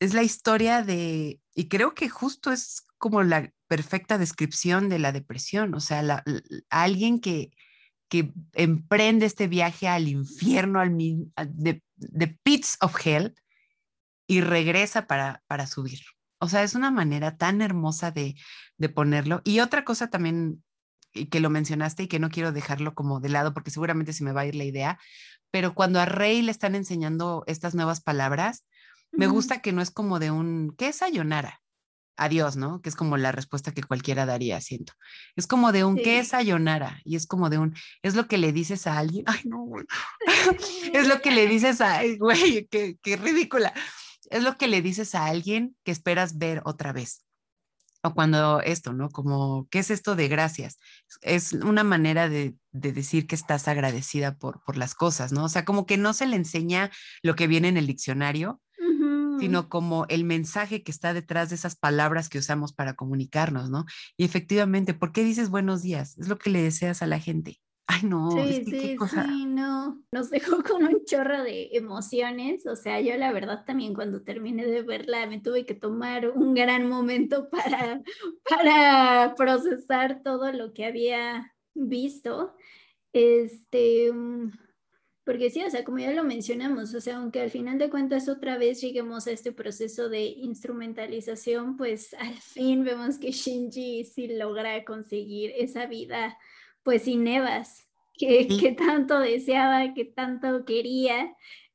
es 0.00 0.12
la 0.12 0.22
historia 0.22 0.82
de, 0.82 1.40
y 1.54 1.68
creo 1.68 1.94
que 1.94 2.10
justo 2.10 2.52
es 2.52 2.84
como 2.98 3.22
la, 3.22 3.50
perfecta 3.70 4.18
descripción 4.18 4.88
de 4.88 4.98
la 4.98 5.12
depresión, 5.12 5.74
o 5.74 5.80
sea, 5.80 6.24
alguien 6.70 7.20
que, 7.20 7.52
que 8.08 8.32
emprende 8.52 9.26
este 9.26 9.46
viaje 9.46 9.86
al 9.86 10.08
infierno, 10.08 10.80
al, 10.80 10.98
de, 10.98 11.80
de 11.94 12.38
pits 12.42 12.78
of 12.80 12.96
hell, 13.06 13.32
y 14.26 14.40
regresa 14.40 15.06
para, 15.06 15.44
para 15.46 15.68
subir. 15.68 16.00
O 16.40 16.48
sea, 16.48 16.64
es 16.64 16.74
una 16.74 16.90
manera 16.90 17.36
tan 17.36 17.62
hermosa 17.62 18.10
de, 18.10 18.34
de 18.76 18.88
ponerlo. 18.88 19.40
Y 19.44 19.60
otra 19.60 19.84
cosa 19.84 20.10
también 20.10 20.64
que 21.30 21.38
lo 21.38 21.48
mencionaste 21.48 22.02
y 22.02 22.08
que 22.08 22.18
no 22.18 22.28
quiero 22.28 22.50
dejarlo 22.50 22.96
como 22.96 23.20
de 23.20 23.28
lado 23.28 23.54
porque 23.54 23.70
seguramente 23.70 24.12
se 24.12 24.24
me 24.24 24.32
va 24.32 24.40
a 24.40 24.46
ir 24.46 24.56
la 24.56 24.64
idea, 24.64 24.98
pero 25.52 25.74
cuando 25.74 26.00
a 26.00 26.06
Rey 26.06 26.42
le 26.42 26.50
están 26.50 26.74
enseñando 26.74 27.44
estas 27.46 27.76
nuevas 27.76 28.00
palabras, 28.00 28.64
me 29.12 29.28
gusta 29.28 29.62
que 29.62 29.70
no 29.70 29.80
es 29.80 29.92
como 29.92 30.18
de 30.18 30.32
un, 30.32 30.74
¿qué 30.76 30.88
es 30.88 30.96
sayonara? 30.96 31.60
Adiós, 32.22 32.56
¿no? 32.56 32.82
Que 32.82 32.90
es 32.90 32.96
como 32.96 33.16
la 33.16 33.32
respuesta 33.32 33.72
que 33.72 33.82
cualquiera 33.82 34.26
daría, 34.26 34.60
siento. 34.60 34.92
Es 35.36 35.46
como 35.46 35.72
de 35.72 35.84
un, 35.84 35.96
¿qué 35.96 36.18
es 36.18 36.28
sayonara? 36.28 37.00
Y 37.02 37.16
es 37.16 37.26
como 37.26 37.48
de 37.48 37.56
un, 37.56 37.74
es 38.02 38.14
lo 38.14 38.28
que 38.28 38.36
le 38.36 38.52
dices 38.52 38.86
a 38.86 38.98
alguien. 38.98 39.24
Ay, 39.26 39.40
no, 39.44 39.60
güey. 39.64 39.86
es 40.92 41.08
lo 41.08 41.22
que 41.22 41.30
le 41.30 41.46
dices 41.46 41.80
a, 41.80 42.02
güey, 42.18 42.68
qué, 42.70 42.98
qué 43.02 43.16
ridícula. 43.16 43.72
Es 44.28 44.42
lo 44.42 44.58
que 44.58 44.68
le 44.68 44.82
dices 44.82 45.14
a 45.14 45.24
alguien 45.24 45.74
que 45.82 45.92
esperas 45.92 46.36
ver 46.36 46.60
otra 46.66 46.92
vez 46.92 47.24
o 48.02 48.14
cuando 48.14 48.60
esto, 48.60 48.92
¿no? 48.92 49.10
Como, 49.10 49.68
¿qué 49.70 49.80
es 49.80 49.90
esto 49.90 50.16
de 50.16 50.28
gracias? 50.28 50.78
Es 51.20 51.52
una 51.52 51.84
manera 51.84 52.28
de, 52.28 52.54
decir 52.72 53.26
que 53.26 53.34
estás 53.34 53.68
agradecida 53.68 54.36
por, 54.36 54.62
por, 54.64 54.76
las 54.76 54.94
cosas, 54.94 55.32
¿no? 55.32 55.44
O 55.44 55.48
sea, 55.48 55.64
como 55.64 55.86
que 55.86 55.96
no 55.96 56.14
se 56.14 56.26
le 56.26 56.36
enseña 56.36 56.90
lo 57.22 57.34
que 57.34 57.46
viene 57.46 57.68
en 57.68 57.76
el 57.76 57.86
diccionario, 57.86 58.60
sino 59.40 59.68
como 59.68 60.06
el 60.08 60.24
mensaje 60.24 60.82
que 60.82 60.90
está 60.90 61.14
detrás 61.14 61.48
de 61.48 61.56
esas 61.56 61.76
palabras 61.76 62.28
que 62.28 62.38
usamos 62.38 62.72
para 62.72 62.94
comunicarnos, 62.94 63.70
¿no? 63.70 63.86
Y 64.16 64.24
efectivamente, 64.24 64.94
¿por 64.94 65.12
qué 65.12 65.24
dices 65.24 65.50
buenos 65.50 65.82
días? 65.82 66.16
Es 66.18 66.28
lo 66.28 66.38
que 66.38 66.50
le 66.50 66.62
deseas 66.62 67.02
a 67.02 67.06
la 67.06 67.18
gente. 67.18 67.60
Ay, 67.86 68.02
no. 68.04 68.30
Sí, 68.30 68.64
sí, 68.66 68.96
sí, 68.96 69.46
no. 69.46 70.00
Nos 70.12 70.30
dejó 70.30 70.62
con 70.62 70.84
un 70.84 71.04
chorro 71.04 71.42
de 71.42 71.70
emociones. 71.72 72.64
O 72.66 72.76
sea, 72.76 73.00
yo 73.00 73.16
la 73.16 73.32
verdad 73.32 73.64
también 73.64 73.94
cuando 73.94 74.22
terminé 74.22 74.64
de 74.64 74.82
verla 74.82 75.26
me 75.26 75.40
tuve 75.40 75.66
que 75.66 75.74
tomar 75.74 76.28
un 76.28 76.54
gran 76.54 76.88
momento 76.88 77.48
para, 77.50 78.00
para 78.48 79.34
procesar 79.36 80.22
todo 80.22 80.52
lo 80.52 80.72
que 80.72 80.84
había 80.84 81.52
visto. 81.74 82.54
Este, 83.12 84.12
mm, 84.12 84.52
porque 85.30 85.48
sí, 85.48 85.62
o 85.62 85.70
sea, 85.70 85.84
como 85.84 86.00
ya 86.00 86.10
lo 86.10 86.24
mencionamos, 86.24 86.92
o 86.92 87.00
sea, 87.00 87.18
aunque 87.18 87.40
al 87.40 87.52
final 87.52 87.78
de 87.78 87.88
cuentas 87.88 88.28
otra 88.28 88.58
vez 88.58 88.80
lleguemos 88.80 89.28
a 89.28 89.30
este 89.30 89.52
proceso 89.52 90.08
de 90.08 90.24
instrumentalización, 90.24 91.76
pues 91.76 92.14
al 92.14 92.34
fin 92.42 92.82
vemos 92.82 93.16
que 93.16 93.30
Shinji 93.30 94.04
sí 94.06 94.26
logra 94.26 94.84
conseguir 94.84 95.52
esa 95.56 95.86
vida 95.86 96.36
pues 96.82 97.02
sin 97.02 97.28
Evas, 97.28 97.88
que, 98.12 98.48
que 98.48 98.72
tanto 98.72 99.20
deseaba, 99.20 99.94
que 99.94 100.04
tanto 100.04 100.64
quería. 100.64 101.32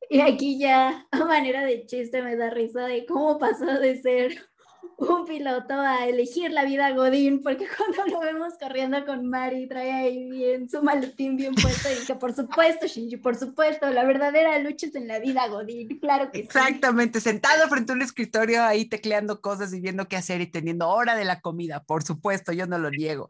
Y 0.09 0.19
aquí 0.19 0.59
ya 0.59 1.07
a 1.09 1.23
manera 1.23 1.63
de 1.63 1.85
chiste 1.85 2.21
me 2.21 2.35
da 2.35 2.49
risa 2.49 2.85
de 2.87 3.05
cómo 3.05 3.39
pasó 3.39 3.79
de 3.79 4.01
ser 4.01 4.49
un 4.97 5.25
piloto 5.25 5.73
a 5.73 6.07
elegir 6.07 6.51
la 6.51 6.63
vida 6.65 6.91
Godín, 6.91 7.41
porque 7.41 7.67
cuando 7.77 8.05
lo 8.13 8.19
vemos 8.21 8.53
corriendo 8.59 9.05
con 9.05 9.27
Mari, 9.27 9.67
trae 9.67 9.91
ahí 9.91 10.29
bien 10.29 10.69
su 10.69 10.81
maletín 10.81 11.35
bien 11.35 11.55
puesto 11.55 11.89
y 11.91 12.05
que 12.05 12.15
por 12.15 12.33
supuesto, 12.33 12.87
Shinji, 12.87 13.17
por 13.17 13.35
supuesto, 13.35 13.89
la 13.89 14.03
verdadera 14.03 14.57
lucha 14.59 14.87
es 14.87 14.95
en 14.95 15.07
la 15.07 15.19
vida 15.19 15.47
Godín, 15.47 15.99
claro 15.99 16.31
que 16.31 16.39
Exactamente, 16.39 17.19
sentado 17.19 17.67
frente 17.67 17.91
a 17.91 17.95
un 17.95 18.01
escritorio 18.01 18.63
ahí 18.63 18.85
tecleando 18.85 19.41
cosas 19.41 19.73
y 19.73 19.79
viendo 19.79 20.07
qué 20.07 20.17
hacer 20.17 20.41
y 20.41 20.47
teniendo 20.47 20.89
hora 20.89 21.15
de 21.15 21.25
la 21.25 21.41
comida, 21.41 21.83
por 21.83 22.03
supuesto, 22.03 22.51
yo 22.51 22.67
no 22.67 22.77
lo 22.77 22.89
niego 22.89 23.29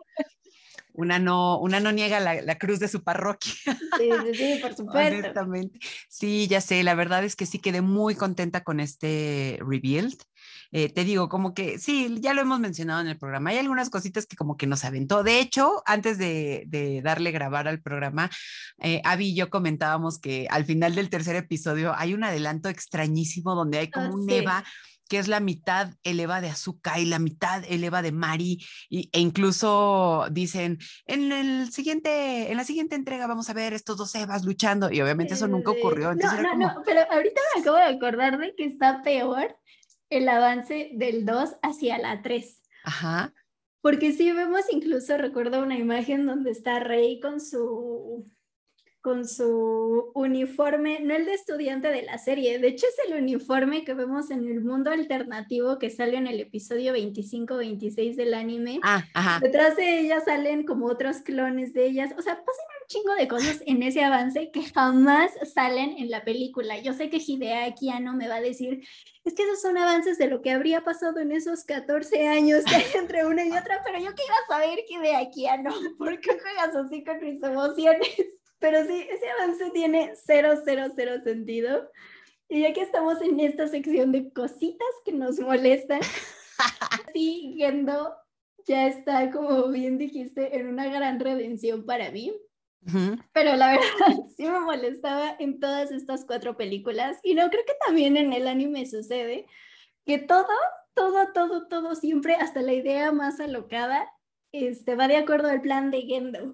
una 0.97 1.19
no, 1.19 1.59
una 1.59 1.79
no 1.79 1.91
niega 1.91 2.19
la, 2.19 2.57
cruz 2.57 2.79
de 2.79 2.87
su 2.87 3.03
parroquia. 3.03 3.53
Sí, 3.97 4.09
sí, 4.33 4.59
por 4.61 4.73
supuesto. 4.77 5.45
Sí, 6.09 6.47
ya 6.47 6.61
sé, 6.61 6.83
la 6.83 6.95
verdad 6.95 7.23
es 7.23 7.35
que 7.35 7.45
sí 7.45 7.59
quedé 7.59 7.81
muy 7.81 8.15
contenta 8.15 8.63
con 8.63 8.79
este 8.79 9.59
rebuild. 9.61 10.17
Eh, 10.71 10.89
te 10.89 11.03
digo, 11.03 11.29
como 11.29 11.53
que 11.53 11.79
sí, 11.79 12.17
ya 12.19 12.33
lo 12.33 12.41
hemos 12.41 12.59
mencionado 12.59 12.99
en 13.01 13.07
el 13.07 13.17
programa, 13.17 13.51
hay 13.51 13.57
algunas 13.59 13.89
cositas 13.89 14.25
que 14.25 14.35
como 14.35 14.57
que 14.57 14.67
nos 14.67 14.83
aventó. 14.83 15.23
De 15.23 15.39
hecho, 15.39 15.81
antes 15.85 16.17
de, 16.17 17.01
darle 17.03 17.31
grabar 17.31 17.67
al 17.67 17.81
programa, 17.81 18.29
eh, 18.79 19.01
Abby 19.05 19.29
y 19.29 19.35
yo 19.35 19.49
comentábamos 19.49 20.19
que 20.19 20.47
al 20.49 20.65
final 20.65 20.95
del 20.95 21.09
tercer 21.09 21.35
episodio 21.35 21.93
hay 21.95 22.13
un 22.13 22.23
adelanto 22.23 22.69
extrañísimo 22.69 23.55
donde 23.55 23.77
hay 23.79 23.89
como 23.89 24.07
ah, 24.07 24.15
un 24.15 24.29
Eva 24.29 24.63
que 25.07 25.19
es 25.19 25.27
la 25.27 25.39
mitad 25.39 25.93
eleva 26.03 26.41
de 26.41 26.49
Azuka 26.49 26.99
y 26.99 27.05
la 27.05 27.19
mitad 27.19 27.63
eleva 27.67 28.01
de 28.01 28.11
Mari, 28.11 28.65
y, 28.89 29.09
e 29.13 29.19
incluso 29.19 30.27
dicen, 30.31 30.79
en, 31.05 31.31
el 31.31 31.71
siguiente, 31.71 32.51
en 32.51 32.57
la 32.57 32.63
siguiente 32.63 32.95
entrega 32.95 33.27
vamos 33.27 33.49
a 33.49 33.53
ver 33.53 33.73
estos 33.73 33.97
dos 33.97 34.15
Evas 34.15 34.45
luchando, 34.45 34.91
y 34.91 35.01
obviamente 35.01 35.35
eso 35.35 35.47
nunca 35.47 35.71
ocurrió. 35.71 36.13
no, 36.15 36.41
no, 36.41 36.55
no, 36.55 36.81
pero 36.85 37.01
ahorita 37.11 37.41
me 37.55 37.61
acabo 37.61 37.77
de 37.77 37.83
acordar 37.83 38.37
de 38.39 38.55
que 38.55 38.65
está 38.65 39.01
peor 39.03 39.55
el 40.09 40.29
avance 40.29 40.91
del 40.93 41.25
2 41.25 41.55
hacia 41.61 41.97
la 41.97 42.21
3. 42.21 42.61
Ajá. 42.83 43.33
Porque 43.81 44.13
si 44.13 44.31
vemos 44.31 44.61
incluso, 44.71 45.17
recuerdo 45.17 45.61
una 45.61 45.77
imagen 45.77 46.25
donde 46.25 46.51
está 46.51 46.79
Rey 46.79 47.19
con 47.19 47.39
su 47.39 48.27
con 49.05 49.27
su 49.27 50.09
uniforme, 50.15 50.99
no 50.99 51.13
el 51.13 51.25
de 51.25 51.35
estudiante 51.35 51.89
de 51.89 52.01
la 52.01 52.17
serie, 52.17 52.57
de 52.57 52.69
hecho 52.69 52.87
es 52.87 53.07
el 53.07 53.21
uniforme 53.21 53.85
que 53.85 53.93
vemos 53.93 54.31
en 54.31 54.47
el 54.47 54.63
mundo 54.63 54.89
alternativo 54.89 55.77
que 55.77 55.91
sale 55.91 56.17
en 56.17 56.25
el 56.25 56.39
episodio 56.39 56.95
25-26 56.95 58.15
del 58.15 58.33
anime. 58.33 58.79
Ah, 58.81 59.03
Detrás 59.43 59.75
de 59.75 59.99
ella 59.99 60.21
salen 60.21 60.65
como 60.65 60.87
otros 60.87 61.17
clones 61.17 61.75
de 61.75 61.85
ellas, 61.85 62.15
o 62.17 62.21
sea, 62.23 62.33
pasan 62.33 62.65
un 62.81 62.87
chingo 62.87 63.13
de 63.13 63.27
cosas 63.27 63.61
en 63.67 63.83
ese 63.83 64.03
avance 64.03 64.49
que 64.49 64.63
jamás 64.63 65.29
salen 65.53 65.99
en 65.99 66.09
la 66.09 66.23
película. 66.23 66.79
Yo 66.79 66.93
sé 66.93 67.11
que 67.11 67.17
Hideaki 67.17 67.91
no 68.01 68.13
me 68.13 68.27
va 68.27 68.37
a 68.37 68.41
decir, 68.41 68.87
es 69.23 69.35
que 69.35 69.43
esos 69.43 69.61
son 69.61 69.77
avances 69.77 70.17
de 70.17 70.25
lo 70.25 70.41
que 70.41 70.49
habría 70.49 70.83
pasado 70.83 71.19
en 71.19 71.31
esos 71.31 71.63
14 71.63 72.27
años 72.27 72.63
que 72.65 72.73
hay 72.73 72.85
entre 72.95 73.23
una 73.27 73.45
y 73.45 73.51
otra, 73.51 73.83
pero 73.85 73.99
yo 73.99 74.15
quiero 74.15 74.33
saber 74.47 74.79
Hideaki 74.89 75.45
no, 75.61 75.75
¿por 75.99 76.19
qué 76.19 76.39
juegas 76.39 76.75
así 76.75 77.03
con 77.03 77.19
mis 77.19 77.43
emociones? 77.43 78.41
Pero 78.59 78.85
sí, 78.85 79.07
ese 79.09 79.29
avance 79.29 79.69
tiene 79.71 80.13
cero, 80.15 80.53
cero, 80.63 80.87
cero 80.95 81.13
sentido. 81.23 81.89
Y 82.47 82.61
ya 82.61 82.73
que 82.73 82.81
estamos 82.81 83.21
en 83.21 83.39
esta 83.39 83.67
sección 83.67 84.11
de 84.11 84.31
cositas 84.31 84.87
que 85.03 85.11
nos 85.11 85.39
molestan, 85.39 85.99
sí, 87.13 87.55
Gendo 87.57 88.15
ya 88.65 88.87
está, 88.87 89.31
como 89.31 89.67
bien 89.69 89.97
dijiste, 89.97 90.57
en 90.57 90.67
una 90.67 90.87
gran 90.87 91.19
redención 91.19 91.85
para 91.85 92.11
mí. 92.11 92.33
Pero 93.33 93.55
la 93.55 93.71
verdad 93.71 94.23
sí 94.35 94.43
me 94.43 94.59
molestaba 94.59 95.35
en 95.39 95.59
todas 95.59 95.91
estas 95.91 96.25
cuatro 96.25 96.55
películas 96.55 97.17
y 97.23 97.33
no 97.33 97.49
creo 97.49 97.63
que 97.65 97.73
también 97.85 98.15
en 98.15 98.31
el 98.31 98.47
anime 98.47 98.85
sucede 98.85 99.47
que 100.05 100.19
todo, 100.19 100.45
todo, 100.93 101.31
todo, 101.33 101.67
todo 101.67 101.95
siempre, 101.95 102.35
hasta 102.35 102.61
la 102.61 102.73
idea 102.73 103.11
más 103.11 103.39
alocada, 103.39 104.07
este, 104.51 104.95
va 104.95 105.07
de 105.07 105.17
acuerdo 105.17 105.49
al 105.49 105.61
plan 105.61 105.89
de 105.89 106.03
Gendo. 106.03 106.53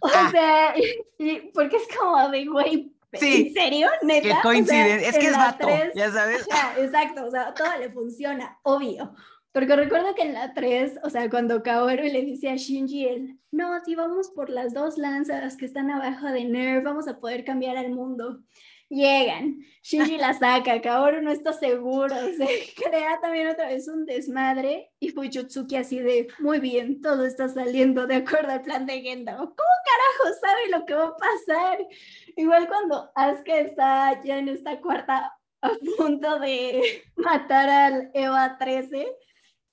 O 0.00 0.08
ah. 0.08 0.28
sea, 0.30 0.74
porque 1.54 1.76
es 1.76 1.88
como 1.96 2.28
de, 2.28 2.46
güey, 2.46 2.92
¿en 3.12 3.52
serio? 3.52 3.88
¿Neta? 4.02 4.28
Qué 4.28 4.34
coincidencia, 4.42 5.08
es 5.08 5.18
que 5.18 5.26
es 5.26 5.36
vato, 5.36 5.68
ya 5.94 6.10
sabes. 6.10 6.46
exacto, 6.78 7.26
o 7.26 7.30
sea, 7.30 7.54
todo 7.54 7.78
le 7.78 7.90
funciona, 7.90 8.58
obvio. 8.62 9.14
Porque 9.52 9.76
recuerdo 9.76 10.14
que 10.14 10.22
en 10.22 10.32
la 10.32 10.54
3, 10.54 11.00
o 11.04 11.10
sea, 11.10 11.28
cuando 11.28 11.62
Kaoru 11.62 12.04
le 12.04 12.22
dice 12.22 12.48
a 12.48 12.56
Shinji, 12.56 13.06
él, 13.06 13.38
no, 13.50 13.84
si 13.84 13.94
vamos 13.94 14.30
por 14.30 14.48
las 14.48 14.72
dos 14.72 14.96
lanzas 14.96 15.58
que 15.58 15.66
están 15.66 15.90
abajo 15.90 16.26
de 16.28 16.46
Nerv, 16.46 16.82
vamos 16.82 17.06
a 17.06 17.20
poder 17.20 17.44
cambiar 17.44 17.76
al 17.76 17.90
mundo 17.90 18.40
llegan, 18.92 19.64
Shinji 19.82 20.18
la 20.18 20.34
saca, 20.34 20.80
Kaoru 20.80 21.22
no 21.22 21.30
está 21.30 21.52
seguro, 21.52 22.14
se 22.36 22.72
crea 22.76 23.18
también 23.22 23.48
otra 23.48 23.68
vez 23.68 23.88
un 23.88 24.04
desmadre 24.04 24.90
y 25.00 25.08
Fujitsuki 25.08 25.76
así 25.76 25.98
de, 25.98 26.28
muy 26.38 26.60
bien, 26.60 27.00
todo 27.00 27.24
está 27.24 27.48
saliendo 27.48 28.06
de 28.06 28.16
acuerdo 28.16 28.52
al 28.52 28.62
plan 28.62 28.86
de 28.86 29.00
Genda, 29.00 29.36
¿cómo 29.36 29.46
carajo 29.54 30.38
sabe 30.40 30.68
lo 30.70 30.86
que 30.86 30.94
va 30.94 31.06
a 31.06 31.16
pasar? 31.16 31.78
Igual 32.36 32.68
cuando 32.68 33.10
Asuka 33.14 33.58
está 33.58 34.22
ya 34.22 34.38
en 34.38 34.48
esta 34.48 34.80
cuarta 34.80 35.32
a 35.62 35.70
punto 35.96 36.38
de 36.38 37.02
matar 37.16 37.68
al 37.68 38.10
Eva 38.14 38.56
13, 38.58 39.06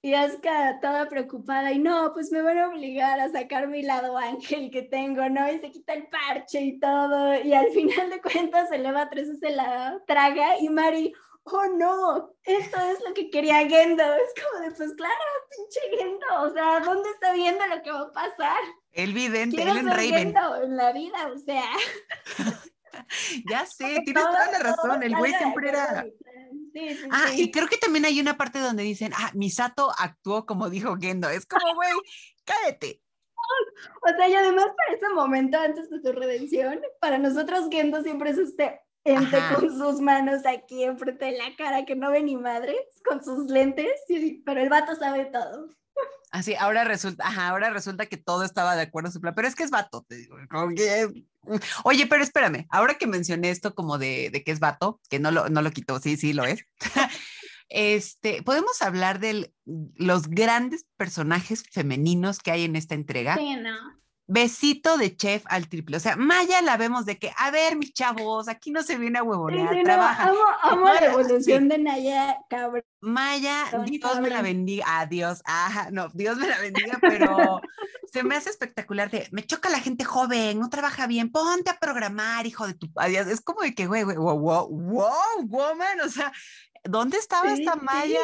y 0.01 0.13
Aska 0.13 0.79
toda 0.81 1.09
preocupada 1.09 1.71
y 1.71 1.79
no, 1.79 2.13
pues 2.13 2.31
me 2.31 2.41
van 2.41 2.57
a 2.57 2.69
obligar 2.69 3.19
a 3.19 3.29
sacar 3.29 3.67
mi 3.67 3.81
lado 3.81 4.17
ángel 4.17 4.71
que 4.71 4.83
tengo, 4.83 5.27
¿no? 5.29 5.51
Y 5.51 5.59
se 5.59 5.71
quita 5.71 5.93
el 5.93 6.07
parche 6.07 6.61
y 6.61 6.79
todo. 6.79 7.41
Y 7.43 7.53
al 7.53 7.69
final 7.71 8.09
de 8.09 8.21
cuentas 8.21 8.69
se 8.69 8.79
va 8.79 9.09
tres 9.09 9.27
se 9.39 9.49
la 9.51 10.01
traga 10.07 10.57
y 10.59 10.69
Mari, 10.69 11.13
oh 11.43 11.65
no, 11.77 12.33
esto 12.43 12.77
es 12.91 12.99
lo 13.05 13.13
que 13.13 13.29
quería 13.29 13.67
Gendo. 13.67 14.03
Es 14.03 14.33
como 14.41 14.63
de, 14.63 14.71
pues 14.71 14.93
claro, 14.93 15.15
pinche 15.49 15.97
Gendo, 15.97 16.43
o 16.43 16.49
sea, 16.53 16.79
¿dónde 16.79 17.09
está 17.09 17.33
viendo 17.33 17.65
lo 17.67 17.81
que 17.81 17.91
va 17.91 18.01
a 18.01 18.11
pasar? 18.11 18.61
El 18.93 19.13
vidente, 19.13 19.61
en 19.61 19.85
Raven. 19.85 20.33
en 20.63 20.77
la 20.77 20.93
vida, 20.93 21.27
o 21.33 21.37
sea. 21.37 21.69
ya 23.49 23.65
sé, 23.65 24.01
tienes 24.05 24.23
toda 24.23 24.51
la 24.51 24.59
razón, 24.59 25.03
el 25.03 25.15
güey 25.15 25.33
siempre 25.33 25.69
era 25.69 26.05
ah, 27.11 27.31
y 27.35 27.51
creo 27.51 27.67
que 27.67 27.77
también 27.77 28.05
hay 28.05 28.19
una 28.19 28.37
parte 28.37 28.59
donde 28.59 28.83
dicen, 28.83 29.11
ah, 29.15 29.31
Misato 29.33 29.91
actuó 29.97 30.45
como 30.45 30.69
dijo 30.69 30.95
Gendo. 30.97 31.29
Es 31.29 31.45
como, 31.45 31.75
güey, 31.75 31.91
cállate. 32.45 33.01
O 34.03 34.15
sea, 34.15 34.27
y 34.27 34.33
además 34.33 34.67
para 34.77 34.97
ese 34.97 35.09
momento 35.09 35.57
antes 35.57 35.89
de 35.89 36.01
su 36.01 36.11
redención, 36.11 36.81
para 36.99 37.17
nosotros 37.17 37.67
Gendo 37.71 38.01
siempre 38.03 38.31
es 38.31 38.37
este 38.37 38.81
ente 39.03 39.37
con 39.55 39.69
sus 39.69 40.01
manos 40.01 40.45
aquí 40.45 40.83
enfrente 40.83 41.25
de 41.25 41.37
la 41.37 41.55
cara 41.57 41.85
que 41.85 41.95
no 41.95 42.11
ve 42.11 42.21
ni 42.21 42.35
madres, 42.35 42.77
con 43.05 43.23
sus 43.23 43.49
lentes, 43.49 43.91
pero 44.45 44.61
el 44.61 44.69
vato 44.69 44.95
sabe 44.95 45.25
todo. 45.25 45.67
Así, 46.31 46.55
ahora 46.55 46.83
resulta, 46.83 47.27
ajá, 47.27 47.49
ahora 47.49 47.71
resulta 47.71 48.05
que 48.05 48.17
todo 48.17 48.43
estaba 48.43 48.75
de 48.75 48.83
acuerdo 48.83 49.09
a 49.09 49.11
su 49.11 49.19
plan, 49.19 49.33
pero 49.35 49.47
es 49.47 49.55
que 49.55 49.63
es 49.63 49.71
vato, 49.71 50.05
que... 50.07 50.27
Oye, 51.83 52.05
pero 52.05 52.23
espérame, 52.23 52.67
ahora 52.69 52.95
que 52.95 53.07
mencioné 53.07 53.49
esto 53.49 53.73
como 53.73 53.97
de, 53.97 54.29
de 54.31 54.43
que 54.43 54.51
es 54.51 54.59
vato, 54.59 54.99
que 55.09 55.19
no 55.19 55.31
lo, 55.31 55.49
no 55.49 55.61
lo 55.61 55.71
quitó, 55.71 55.99
sí, 55.99 56.17
sí 56.17 56.33
lo 56.33 56.45
es, 56.45 56.65
este, 57.69 58.43
podemos 58.43 58.81
hablar 58.81 59.19
de 59.19 59.51
los 59.95 60.27
grandes 60.27 60.85
personajes 60.97 61.63
femeninos 61.71 62.39
que 62.39 62.51
hay 62.51 62.65
en 62.65 62.75
esta 62.75 62.93
entrega. 62.93 63.35
Sí, 63.35 63.55
no 63.55 63.98
besito 64.29 64.97
de 64.97 65.15
chef 65.17 65.43
al 65.47 65.67
triple. 65.67 65.97
O 65.97 65.99
sea, 65.99 66.15
Maya 66.15 66.61
la 66.61 66.77
vemos 66.77 67.05
de 67.05 67.17
que, 67.17 67.33
a 67.35 67.49
ver, 67.49 67.75
mis 67.75 67.93
chavos, 67.93 68.47
aquí 68.47 68.71
no 68.71 68.83
se 68.83 68.95
viene 68.95 69.17
a 69.17 69.23
huevonear, 69.23 69.75
trabaja. 69.83 70.31
amo, 70.61 70.85
la 70.85 71.05
evolución 71.07 71.67
de 71.67 71.79
Naya, 71.79 72.37
cabrón. 72.47 72.83
Maya, 73.01 73.65
Dios 73.85 74.19
me 74.21 74.29
la 74.29 74.41
bendiga. 74.43 74.85
Adiós. 74.99 75.41
Ajá, 75.45 75.89
no, 75.91 76.09
Dios 76.13 76.37
me 76.37 76.47
la 76.47 76.59
bendiga, 76.59 76.99
pero 77.01 77.59
se 78.11 78.23
me 78.23 78.35
hace 78.35 78.51
espectacular 78.51 79.09
de, 79.09 79.27
me 79.31 79.43
choca 79.43 79.69
la 79.69 79.79
gente 79.79 80.05
joven, 80.05 80.59
no 80.59 80.69
trabaja 80.69 81.07
bien, 81.07 81.31
ponte 81.31 81.71
a 81.71 81.79
programar, 81.79 82.45
hijo 82.45 82.67
de 82.67 82.75
tu 82.75 82.87
adiós. 82.97 83.27
Es 83.27 83.41
como 83.41 83.61
de 83.61 83.73
que, 83.73 83.87
güey, 83.87 84.03
güey, 84.03 84.17
wow, 84.17 84.37
wow, 84.37 84.67
wow, 84.69 85.47
woman, 85.47 86.01
o 86.01 86.09
sea, 86.09 86.31
¿Dónde 86.83 87.17
estaba 87.17 87.53
esta 87.53 87.75
Maya 87.75 88.21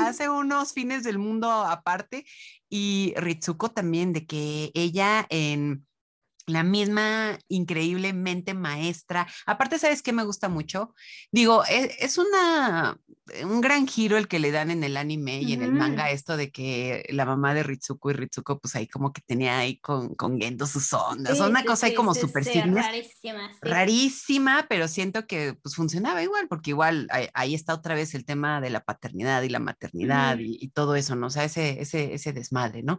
hace 0.00 0.28
unos 0.28 0.72
fines 0.72 1.04
del 1.04 1.18
mundo 1.18 1.50
aparte? 1.50 2.26
Y 2.74 3.12
Ritsuko 3.18 3.68
también, 3.70 4.14
de 4.14 4.26
que 4.26 4.70
ella 4.72 5.26
en 5.28 5.86
la 6.46 6.62
misma 6.62 7.38
increíblemente 7.48 8.54
maestra. 8.54 9.26
Aparte, 9.46 9.78
¿sabes 9.78 10.02
qué 10.02 10.12
me 10.12 10.24
gusta 10.24 10.48
mucho? 10.48 10.94
Digo, 11.30 11.64
e, 11.68 11.96
es, 12.00 12.18
una, 12.18 12.98
un 13.44 13.60
gran 13.60 13.86
giro 13.86 14.16
el 14.18 14.28
que 14.28 14.38
le 14.38 14.50
dan 14.50 14.70
en 14.70 14.84
el 14.84 14.96
anime 14.96 15.42
y 15.42 15.52
en 15.52 15.62
el 15.62 15.72
manga 15.72 16.10
esto 16.10 16.36
de 16.36 16.50
que 16.50 17.04
la 17.10 17.24
mamá 17.24 17.54
de 17.54 17.62
Ritsuko 17.62 18.10
y 18.10 18.14
Ritsuko, 18.14 18.58
pues 18.58 18.74
ahí 18.74 18.88
como 18.88 19.12
que 19.12 19.22
tenía 19.22 19.58
ahí 19.58 19.78
con, 19.78 20.14
con 20.14 20.40
Gendo 20.40 20.66
sus 20.66 20.92
ondas. 20.92 21.38
una 21.40 21.64
cosa 21.64 21.86
ahí 21.86 21.94
como 21.94 22.14
súper 22.14 22.44
rarísima. 22.44 23.50
Rarísima, 23.60 24.66
pero 24.68 24.88
siento 24.88 25.26
que 25.26 25.54
pues 25.54 25.74
funcionaba 25.74 26.22
igual, 26.22 26.48
porque 26.48 26.70
igual 26.70 27.08
ahí, 27.34 27.54
está 27.54 27.74
otra 27.74 27.94
vez 27.94 28.14
el 28.14 28.24
tema 28.24 28.60
de 28.60 28.70
la 28.70 28.80
paternidad 28.80 29.42
y 29.42 29.48
la 29.48 29.60
maternidad 29.60 30.38
y, 30.38 30.58
y, 30.60 30.68
todo 30.68 30.96
eso, 30.96 31.14
¿no? 31.14 31.26
O 31.26 31.30
sea, 31.30 31.44
ese, 31.44 31.80
ese, 31.80 32.14
ese 32.14 32.32
desmadre, 32.32 32.82
¿no? 32.82 32.98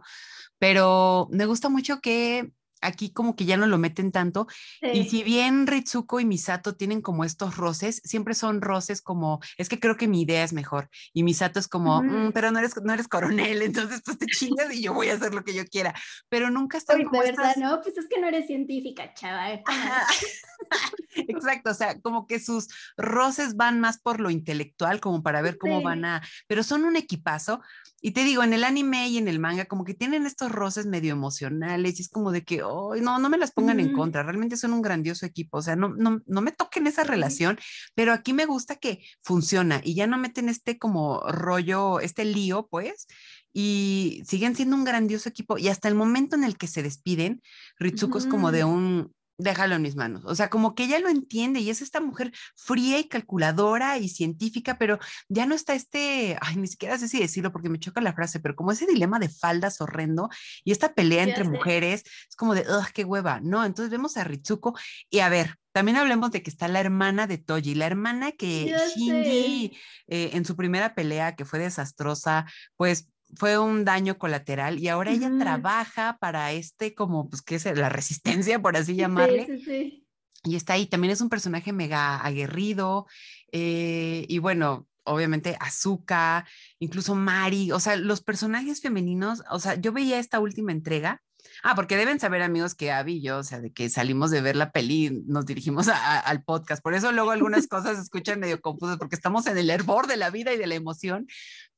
Pero 0.58 1.28
me 1.30 1.46
gusta 1.46 1.68
mucho 1.68 2.00
que 2.00 2.52
aquí 2.84 3.10
como 3.10 3.34
que 3.34 3.44
ya 3.44 3.56
no 3.56 3.66
lo 3.66 3.78
meten 3.78 4.12
tanto. 4.12 4.46
Y 4.80 5.08
si 5.08 5.22
bien 5.22 5.66
Ritsuko 5.66 6.20
y 6.20 6.24
Misato 6.24 6.76
tienen 6.76 7.02
como 7.02 7.24
estos 7.24 7.56
roces, 7.56 8.00
siempre 8.04 8.34
son 8.34 8.60
roces 8.60 9.02
como, 9.02 9.40
es 9.58 9.68
que 9.68 9.80
creo 9.80 9.96
que 9.96 10.08
mi 10.08 10.22
idea 10.22 10.44
es 10.44 10.52
mejor. 10.52 10.88
Y 11.12 11.22
Misato 11.22 11.58
es 11.58 11.68
como, 11.68 12.02
mm, 12.02 12.32
pero 12.32 12.50
no 12.50 12.58
eres, 12.58 12.74
no 12.82 12.92
eres 12.92 13.08
coronel, 13.08 13.62
entonces 13.62 14.02
pues 14.04 14.18
te 14.18 14.26
chingas 14.26 14.72
y 14.72 14.82
yo 14.82 14.94
voy 14.94 15.08
a 15.08 15.14
hacer 15.14 15.34
lo 15.34 15.44
que 15.44 15.54
yo 15.54 15.64
quiera. 15.64 15.94
Pero 16.28 16.50
nunca 16.50 16.78
están 16.78 17.02
como 17.04 17.22
de 17.22 17.32
verdad, 17.32 17.56
no, 17.56 17.80
pues 17.82 17.96
es 17.98 18.06
que 18.08 18.20
no 18.20 18.28
eres 18.28 18.46
científica, 18.46 19.12
chaval. 19.14 19.62
Exacto, 21.16 21.70
o 21.70 21.74
sea, 21.74 22.00
como 22.00 22.26
que 22.26 22.40
sus 22.40 22.68
roces 22.96 23.56
van 23.56 23.80
más 23.80 23.98
por 23.98 24.20
lo 24.20 24.30
intelectual, 24.30 25.00
como 25.00 25.22
para 25.22 25.42
ver 25.42 25.58
cómo 25.58 25.82
van 25.82 26.04
a, 26.04 26.22
pero 26.46 26.62
son 26.62 26.84
un 26.84 26.96
equipazo. 26.96 27.60
Y 28.00 28.10
te 28.10 28.22
digo, 28.22 28.42
en 28.42 28.52
el 28.52 28.64
anime 28.64 29.08
y 29.08 29.16
en 29.16 29.28
el 29.28 29.38
manga, 29.38 29.64
como 29.64 29.84
que 29.84 29.94
tienen 29.94 30.26
estos 30.26 30.52
roces 30.52 30.84
medio 30.84 31.12
emocionales 31.12 31.98
y 31.98 32.02
es 32.02 32.10
como 32.10 32.32
de 32.32 32.44
que, 32.44 32.62
no, 33.00 33.18
no 33.18 33.28
me 33.28 33.38
las 33.38 33.52
pongan 33.52 33.80
en 33.80 33.92
contra, 33.92 34.22
realmente 34.22 34.56
son 34.56 34.72
un 34.72 34.82
grandioso 34.82 35.26
equipo, 35.26 35.58
o 35.58 35.62
sea, 35.62 35.76
no, 35.76 35.88
no, 35.88 36.20
no 36.26 36.40
me 36.40 36.52
toquen 36.52 36.86
esa 36.86 37.04
relación, 37.04 37.58
pero 37.94 38.12
aquí 38.12 38.32
me 38.32 38.46
gusta 38.46 38.76
que 38.76 39.04
funciona 39.22 39.80
y 39.84 39.94
ya 39.94 40.06
no 40.06 40.18
meten 40.18 40.48
este 40.48 40.78
como 40.78 41.20
rollo, 41.20 42.00
este 42.00 42.24
lío, 42.24 42.68
pues, 42.70 43.06
y 43.52 44.22
siguen 44.26 44.56
siendo 44.56 44.76
un 44.76 44.84
grandioso 44.84 45.28
equipo 45.28 45.58
y 45.58 45.68
hasta 45.68 45.88
el 45.88 45.94
momento 45.94 46.36
en 46.36 46.44
el 46.44 46.56
que 46.56 46.66
se 46.66 46.82
despiden, 46.82 47.40
Ritsuko 47.78 48.18
es 48.18 48.26
como 48.26 48.50
de 48.50 48.64
un, 48.64 49.14
déjalo 49.38 49.74
en 49.74 49.82
mis 49.82 49.96
manos. 49.96 50.22
O 50.24 50.34
sea, 50.34 50.48
como 50.48 50.74
que 50.74 50.84
ella 50.84 50.98
lo 50.98 51.08
entiende 51.08 51.60
y 51.60 51.70
es 51.70 51.82
esta 51.82 52.00
mujer 52.00 52.32
fría 52.56 52.98
y 52.98 53.08
calculadora 53.08 53.98
y 53.98 54.08
científica, 54.08 54.78
pero 54.78 54.98
ya 55.28 55.46
no 55.46 55.54
está 55.54 55.74
este, 55.74 56.36
ay, 56.40 56.56
ni 56.56 56.66
siquiera 56.66 56.98
sé 56.98 57.08
si 57.08 57.18
decirlo 57.18 57.52
porque 57.52 57.68
me 57.68 57.78
choca 57.78 58.00
la 58.00 58.12
frase, 58.12 58.40
pero 58.40 58.56
como 58.56 58.72
ese 58.72 58.86
dilema 58.86 59.18
de 59.18 59.28
faldas 59.28 59.80
horrendo 59.80 60.28
y 60.64 60.72
esta 60.72 60.94
pelea 60.94 61.24
entre 61.24 61.44
mujeres, 61.44 62.04
es 62.28 62.36
como 62.36 62.54
de, 62.54 62.62
ugh, 62.62 62.86
qué 62.92 63.04
hueva, 63.04 63.40
¿no? 63.40 63.64
Entonces 63.64 63.90
vemos 63.90 64.16
a 64.16 64.24
Ritsuko 64.24 64.74
y 65.10 65.20
a 65.20 65.28
ver, 65.28 65.56
también 65.72 65.96
hablemos 65.96 66.30
de 66.30 66.42
que 66.42 66.50
está 66.50 66.68
la 66.68 66.80
hermana 66.80 67.26
de 67.26 67.38
Toji, 67.38 67.74
la 67.74 67.86
hermana 67.86 68.30
que 68.30 68.76
Shinji 68.94 69.76
eh, 70.06 70.30
en 70.34 70.44
su 70.44 70.54
primera 70.54 70.94
pelea, 70.94 71.34
que 71.34 71.44
fue 71.44 71.58
desastrosa, 71.58 72.46
pues 72.76 73.08
fue 73.36 73.58
un 73.58 73.84
daño 73.84 74.18
colateral 74.18 74.78
y 74.78 74.88
ahora 74.88 75.12
ella 75.12 75.30
trabaja 75.38 76.18
para 76.20 76.52
este 76.52 76.94
como, 76.94 77.28
pues, 77.28 77.42
¿qué 77.42 77.56
es? 77.56 77.64
La 77.76 77.88
resistencia, 77.88 78.60
por 78.60 78.76
así 78.76 78.96
llamarle. 78.96 79.46
Sí, 79.46 79.64
sí, 79.64 80.06
Y 80.44 80.56
está 80.56 80.74
ahí, 80.74 80.86
también 80.86 81.12
es 81.12 81.20
un 81.20 81.28
personaje 81.28 81.72
mega 81.72 82.16
aguerrido 82.24 83.06
eh, 83.52 84.26
y 84.28 84.38
bueno, 84.38 84.88
obviamente 85.04 85.56
Azuka, 85.60 86.46
incluso 86.78 87.14
Mari, 87.14 87.72
o 87.72 87.80
sea, 87.80 87.96
los 87.96 88.22
personajes 88.22 88.80
femeninos, 88.80 89.42
o 89.50 89.58
sea, 89.58 89.74
yo 89.74 89.92
veía 89.92 90.18
esta 90.18 90.40
última 90.40 90.72
entrega. 90.72 91.22
Ah, 91.62 91.74
porque 91.74 91.96
deben 91.96 92.18
saber 92.18 92.42
amigos 92.42 92.74
que 92.74 92.90
Abby 92.90 93.16
y 93.16 93.22
yo, 93.22 93.38
o 93.38 93.42
sea, 93.42 93.60
de 93.60 93.72
que 93.72 93.88
salimos 93.88 94.30
de 94.30 94.40
ver 94.40 94.56
la 94.56 94.72
peli, 94.72 95.22
nos 95.26 95.46
dirigimos 95.46 95.88
al 95.88 96.42
podcast. 96.42 96.82
Por 96.82 96.94
eso 96.94 97.12
luego 97.12 97.30
algunas 97.30 97.68
cosas 97.68 97.96
se 97.96 98.02
escuchan 98.02 98.40
medio 98.40 98.60
confusas, 98.60 98.96
porque 98.96 99.14
estamos 99.14 99.46
en 99.46 99.56
el 99.58 99.70
hervor 99.70 100.06
de 100.06 100.16
la 100.16 100.30
vida 100.30 100.52
y 100.52 100.58
de 100.58 100.66
la 100.66 100.74
emoción 100.74 101.26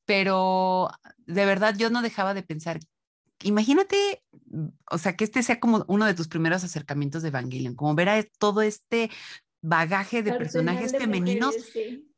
pero 0.07 0.89
de 1.27 1.45
verdad 1.45 1.75
yo 1.77 1.91
no 1.91 2.01
dejaba 2.01 2.33
de 2.33 2.41
pensar, 2.41 2.79
imagínate, 3.43 4.23
o 4.89 4.97
sea, 4.97 5.15
que 5.15 5.25
este 5.25 5.43
sea 5.43 5.59
como 5.59 5.85
uno 5.87 6.05
de 6.05 6.15
tus 6.15 6.29
primeros 6.29 6.63
acercamientos 6.63 7.21
de 7.21 7.27
Evangelion, 7.27 7.75
como 7.75 7.93
ver 7.93 8.09
a 8.09 8.23
todo 8.39 8.61
este 8.61 9.11
bagaje 9.61 10.23
de 10.23 10.33
personajes 10.33 10.93
femeninos 10.93 11.55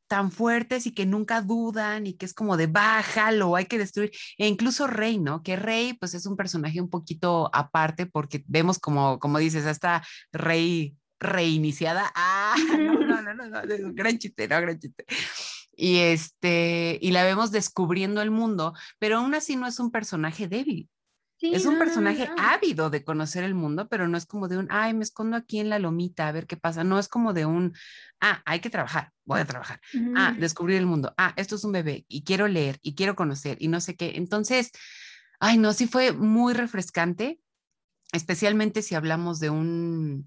tan 0.08 0.32
fuertes 0.32 0.86
y 0.86 0.92
que 0.92 1.06
nunca 1.06 1.42
dudan 1.42 2.06
y 2.06 2.14
que 2.14 2.26
es 2.26 2.34
como 2.34 2.58
de 2.58 2.68
bájalo, 2.68 3.56
hay 3.56 3.66
que 3.66 3.80
destruir, 3.80 4.12
e 4.38 4.48
incluso 4.48 4.86
Rey, 4.86 5.18
¿no? 5.18 5.42
Que 5.42 5.56
Rey 5.56 5.94
pues 5.94 6.14
es 6.14 6.28
un 6.28 6.38
personaje 6.38 6.80
un 6.82 6.90
poquito 6.90 7.50
aparte 7.54 8.06
porque 8.06 8.44
vemos 8.48 8.78
como, 8.78 9.20
como 9.20 9.40
dices, 9.40 9.66
hasta 9.66 10.04
Rey 10.32 10.96
reiniciada. 11.20 12.12
Ah, 12.16 12.56
no, 12.78 13.22
no, 13.22 13.34
no, 13.34 13.34
no, 13.34 13.64
no, 13.66 13.94
gran 13.94 14.20
chiste, 14.20 14.48
no, 14.48 14.62
gran 14.62 14.80
chiste 14.80 15.06
y 15.80 16.00
este 16.00 17.00
y 17.02 17.12
la 17.12 17.24
vemos 17.24 17.52
descubriendo 17.52 18.22
el 18.22 18.32
mundo, 18.32 18.74
pero 19.00 19.18
aún 19.18 19.34
así 19.34 19.56
no 19.56 19.66
es 19.66 19.80
un 19.80 19.92
personaje 19.92 20.48
débil. 20.48 20.90
es 21.42 21.66
un 21.66 21.78
personaje 21.78 22.30
ávido 22.38 22.90
de 22.90 23.06
conocer 23.06 23.46
el 23.46 23.56
mundo, 23.56 23.88
pero 23.88 24.10
no 24.10 24.18
es 24.18 24.26
como 24.26 24.50
de 24.50 24.58
un, 24.58 24.68
ay, 24.70 24.94
me 24.94 25.04
escondo 25.04 25.38
aquí 25.38 25.60
en 25.60 25.70
la 25.70 25.80
lomita 25.80 26.28
a 26.28 26.34
ver 26.34 26.48
qué 26.48 26.58
pasa. 26.58 26.84
No 26.84 27.00
es 27.00 27.08
como 27.08 27.32
de 27.32 27.46
un, 27.46 27.74
ah, 28.20 28.42
hay 28.46 28.60
que 28.60 28.70
trabajar, 28.70 29.14
voy 29.24 29.40
a 29.40 29.46
trabajar. 29.46 29.80
Ah, 30.16 30.36
descubrir 30.38 30.78
el 30.78 30.86
mundo. 30.86 31.14
Ah, 31.18 31.34
esto 31.38 31.56
es 31.56 31.64
un 31.64 31.72
bebé 31.72 32.06
y 32.10 32.24
quiero 32.26 32.50
leer 32.50 32.78
y 32.82 32.94
quiero 32.96 33.16
conocer 33.16 33.58
y 33.62 33.70
no 33.70 33.80
sé 33.80 33.96
qué. 33.96 34.14
Entonces, 34.16 34.72
ay, 35.40 35.58
no, 35.58 35.72
sí 35.72 35.88
fue 35.88 36.12
muy 36.12 36.54
refrescante, 36.54 37.40
especialmente 38.12 38.82
si 38.82 38.96
hablamos 38.96 39.40
de 39.40 39.50
un, 39.50 40.26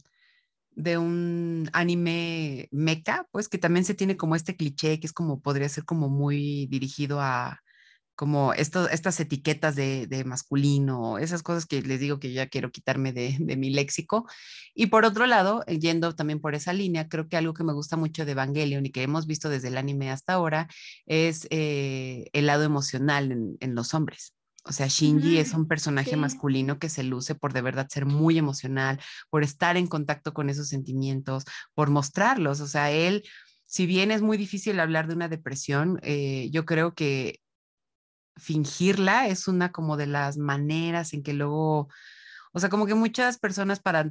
de 0.75 0.99
un 0.99 1.71
anime 1.73 2.69
mecha, 2.71 3.27
pues 3.33 3.49
que 3.49 3.59
también 3.59 3.85
se 3.85 3.95
tiene 3.95 4.17
como 4.17 4.37
este 4.37 4.57
cliché 4.57 5.01
que 5.01 5.07
es 5.07 5.13
como 5.13 5.41
podría 5.41 5.69
ser 5.69 5.85
como 5.85 6.09
muy 6.09 6.67
dirigido 6.67 7.21
a 7.21 7.63
como 8.15 8.53
estas 8.55 9.19
etiquetas 9.21 9.75
de, 9.75 10.07
de, 10.07 10.25
masculino, 10.25 11.19
esas 11.19 11.43
cosas 11.43 11.67
que 11.67 11.83
les 11.83 11.99
digo 12.01 12.21
que 12.21 12.33
ya 12.33 12.47
quiero 12.49 12.71
quitarme 12.71 13.13
de, 13.13 13.37
mi 13.57 13.71
léxico. 13.71 14.27
Y 14.75 14.87
por 14.87 15.05
otro 15.05 15.27
lado, 15.27 15.65
eh, 15.67 15.79
yendo 15.79 16.15
también 16.15 16.41
por 16.41 16.55
esa 16.55 16.73
línea, 16.73 17.09
creo 17.09 17.29
que 17.29 17.37
algo 17.37 17.55
que 17.55 17.65
me 17.65 17.73
gusta 17.73 17.97
mucho 17.97 18.25
de 18.25 18.33
Evangelion 18.33 18.87
y 18.87 18.91
que 18.93 19.03
hemos 19.03 19.27
visto 19.27 19.49
desde 19.49 19.69
el 19.69 19.79
anime 19.79 20.11
hasta 20.11 20.35
ahora 20.35 20.69
es 21.07 21.47
eh, 21.51 22.27
el 22.33 22.47
lado 22.47 22.65
emocional 22.65 23.57
en 23.61 23.75
los 23.75 23.95
hombres. 23.95 24.35
O 24.65 24.73
sea, 24.73 24.87
Shinji 24.87 25.39
es 25.39 25.55
un 25.55 25.67
personaje 25.67 26.17
masculino 26.17 26.79
que 26.79 26.89
se 26.89 27.03
luce 27.03 27.35
por 27.35 27.53
de 27.53 27.63
verdad 27.63 27.89
ser 27.89 28.07
muy 28.07 28.39
emocional, 28.39 29.01
por 29.29 29.43
estar 29.43 29.77
en 29.77 29.89
contacto 29.89 30.33
con 30.33 30.49
esos 30.51 30.69
sentimientos, 30.69 31.45
por 31.75 31.91
mostrarlos. 31.91 32.61
O 32.61 32.69
sea, 32.69 32.93
él, 32.93 33.25
si 33.67 33.87
bien 33.87 34.13
es 34.13 34.23
muy 34.23 34.37
difícil 34.37 34.79
hablar 34.79 35.09
de 35.09 35.15
una 35.15 35.29
depresión, 35.29 35.99
eh, 36.03 36.49
yo 36.53 36.65
creo 36.65 36.95
que 36.95 37.41
fingirla 38.37 39.27
es 39.27 39.49
una 39.49 39.73
como 39.73 39.97
de 39.97 40.07
las 40.07 40.39
maneras 40.39 41.13
en 41.13 41.23
que 41.23 41.33
luego 41.33 41.89
O 42.53 42.61
sea, 42.61 42.69
como 42.69 42.87
que 42.87 42.95
muchas 42.95 43.39
personas 43.39 43.81
para 43.81 44.11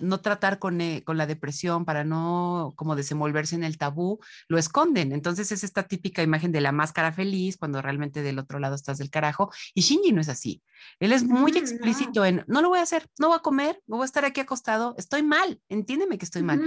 no 0.00 0.20
tratar 0.20 0.58
con, 0.58 0.80
eh, 0.80 1.02
con, 1.04 1.16
la 1.16 1.26
depresión, 1.26 1.84
para 1.84 2.04
no 2.04 2.72
como 2.76 2.96
desenvolverse 2.96 3.54
en 3.54 3.64
el 3.64 3.78
tabú, 3.78 4.18
lo 4.48 4.58
esconden. 4.58 5.12
Entonces 5.12 5.52
es 5.52 5.64
esta 5.64 5.84
típica 5.84 6.22
imagen 6.22 6.52
de 6.52 6.60
la 6.60 6.72
máscara 6.72 7.12
feliz 7.12 7.56
cuando 7.56 7.82
realmente 7.82 8.22
del 8.22 8.38
otro 8.38 8.58
lado 8.58 8.74
estás 8.74 8.98
del 8.98 9.10
carajo. 9.10 9.50
Y 9.74 9.82
Shinji 9.82 10.12
no 10.12 10.20
es 10.20 10.28
así. 10.28 10.62
Él 10.98 11.12
es 11.12 11.24
muy 11.24 11.52
explícito 11.56 12.24
en, 12.24 12.44
no 12.46 12.62
lo 12.62 12.68
voy 12.68 12.80
a 12.80 12.82
hacer, 12.82 13.08
no 13.18 13.28
voy 13.28 13.36
a 13.36 13.42
comer, 13.42 13.80
no 13.86 13.96
voy 13.96 14.04
a 14.04 14.06
estar 14.06 14.24
aquí 14.24 14.40
acostado, 14.40 14.94
estoy 14.98 15.22
mal, 15.22 15.60
entiéndeme 15.68 16.18
que 16.18 16.24
estoy 16.24 16.42
mal. 16.42 16.60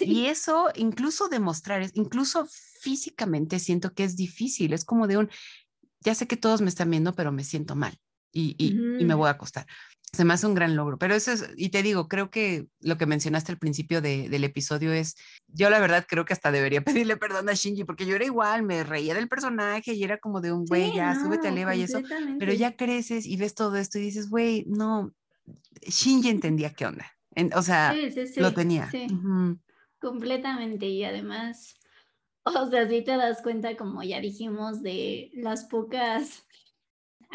Y 0.00 0.26
eso, 0.26 0.70
incluso 0.76 1.28
demostrar, 1.28 1.90
incluso 1.94 2.46
físicamente 2.80 3.58
siento 3.58 3.92
que 3.92 4.04
es 4.04 4.16
difícil, 4.16 4.72
es 4.72 4.84
como 4.84 5.08
de 5.08 5.18
un, 5.18 5.30
ya 6.00 6.14
sé 6.14 6.28
que 6.28 6.36
todos 6.36 6.60
me 6.60 6.68
están 6.68 6.90
viendo, 6.90 7.14
pero 7.14 7.32
me 7.32 7.42
siento 7.42 7.74
mal. 7.74 7.98
Y, 8.38 8.54
y, 8.58 9.00
y, 9.00 9.04
me 9.06 9.14
voy 9.14 9.28
a 9.28 9.30
acostar 9.30 9.66
se 10.12 10.24
me 10.24 10.32
hace 10.34 10.46
un 10.46 10.54
gran 10.54 10.76
logro. 10.76 10.98
Pero 10.98 11.14
eso 11.14 11.32
es, 11.32 11.50
y 11.56 11.68
te 11.68 11.82
digo, 11.82 12.08
creo 12.08 12.30
que 12.30 12.66
lo 12.80 12.96
que 12.96 13.06
mencionaste 13.06 13.52
al 13.52 13.58
principio 13.58 14.00
del 14.00 14.44
episodio 14.44 14.92
es, 14.92 15.14
yo 15.46 15.68
la 15.68 15.78
verdad 15.78 16.06
creo 16.08 16.24
que 16.24 16.32
hasta 16.32 16.50
debería 16.50 16.80
pedirle 17.06 17.16
perdón 17.16 17.48
a 17.48 17.52
Shinji, 17.52 17.84
porque 17.84 18.06
yo 18.06 18.16
era 18.16 18.24
igual, 18.24 18.62
me 18.62 18.82
reía 18.82 19.14
del 19.14 19.28
personaje 19.28 19.92
y 19.92 20.02
era 20.02 20.18
como 20.18 20.40
de 20.40 20.52
un 20.52 20.64
güey, 20.64 20.94
ya, 20.94 21.14
súbete 21.14 21.48
a 21.48 21.54
Eva 21.54 21.76
y 21.76 21.82
eso, 21.82 22.00
pero 22.38 22.52
ya 22.52 22.76
creces 22.76 23.26
y 23.26 23.36
ves 23.36 23.54
todo 23.54 23.76
esto 23.76 23.98
y 23.98 24.02
dices, 24.02 24.30
güey, 24.30 24.64
no, 24.66 25.12
Shinji 25.82 26.30
entendía 26.30 26.72
qué 26.72 26.86
onda. 26.86 27.12
o 27.54 27.62
sea, 27.62 27.94
lo 28.36 28.54
tenía. 28.54 28.90
Completamente. 29.98 30.86
Y 30.86 31.04
además, 31.04 31.74
o 32.44 32.70
sea, 32.70 32.88
si 32.88 33.02
te 33.02 33.16
das 33.16 33.42
cuenta, 33.42 33.76
como 33.76 34.02
ya 34.02 34.20
dijimos, 34.20 34.82
de 34.82 35.30
las 35.34 35.64
pocas 35.64 36.45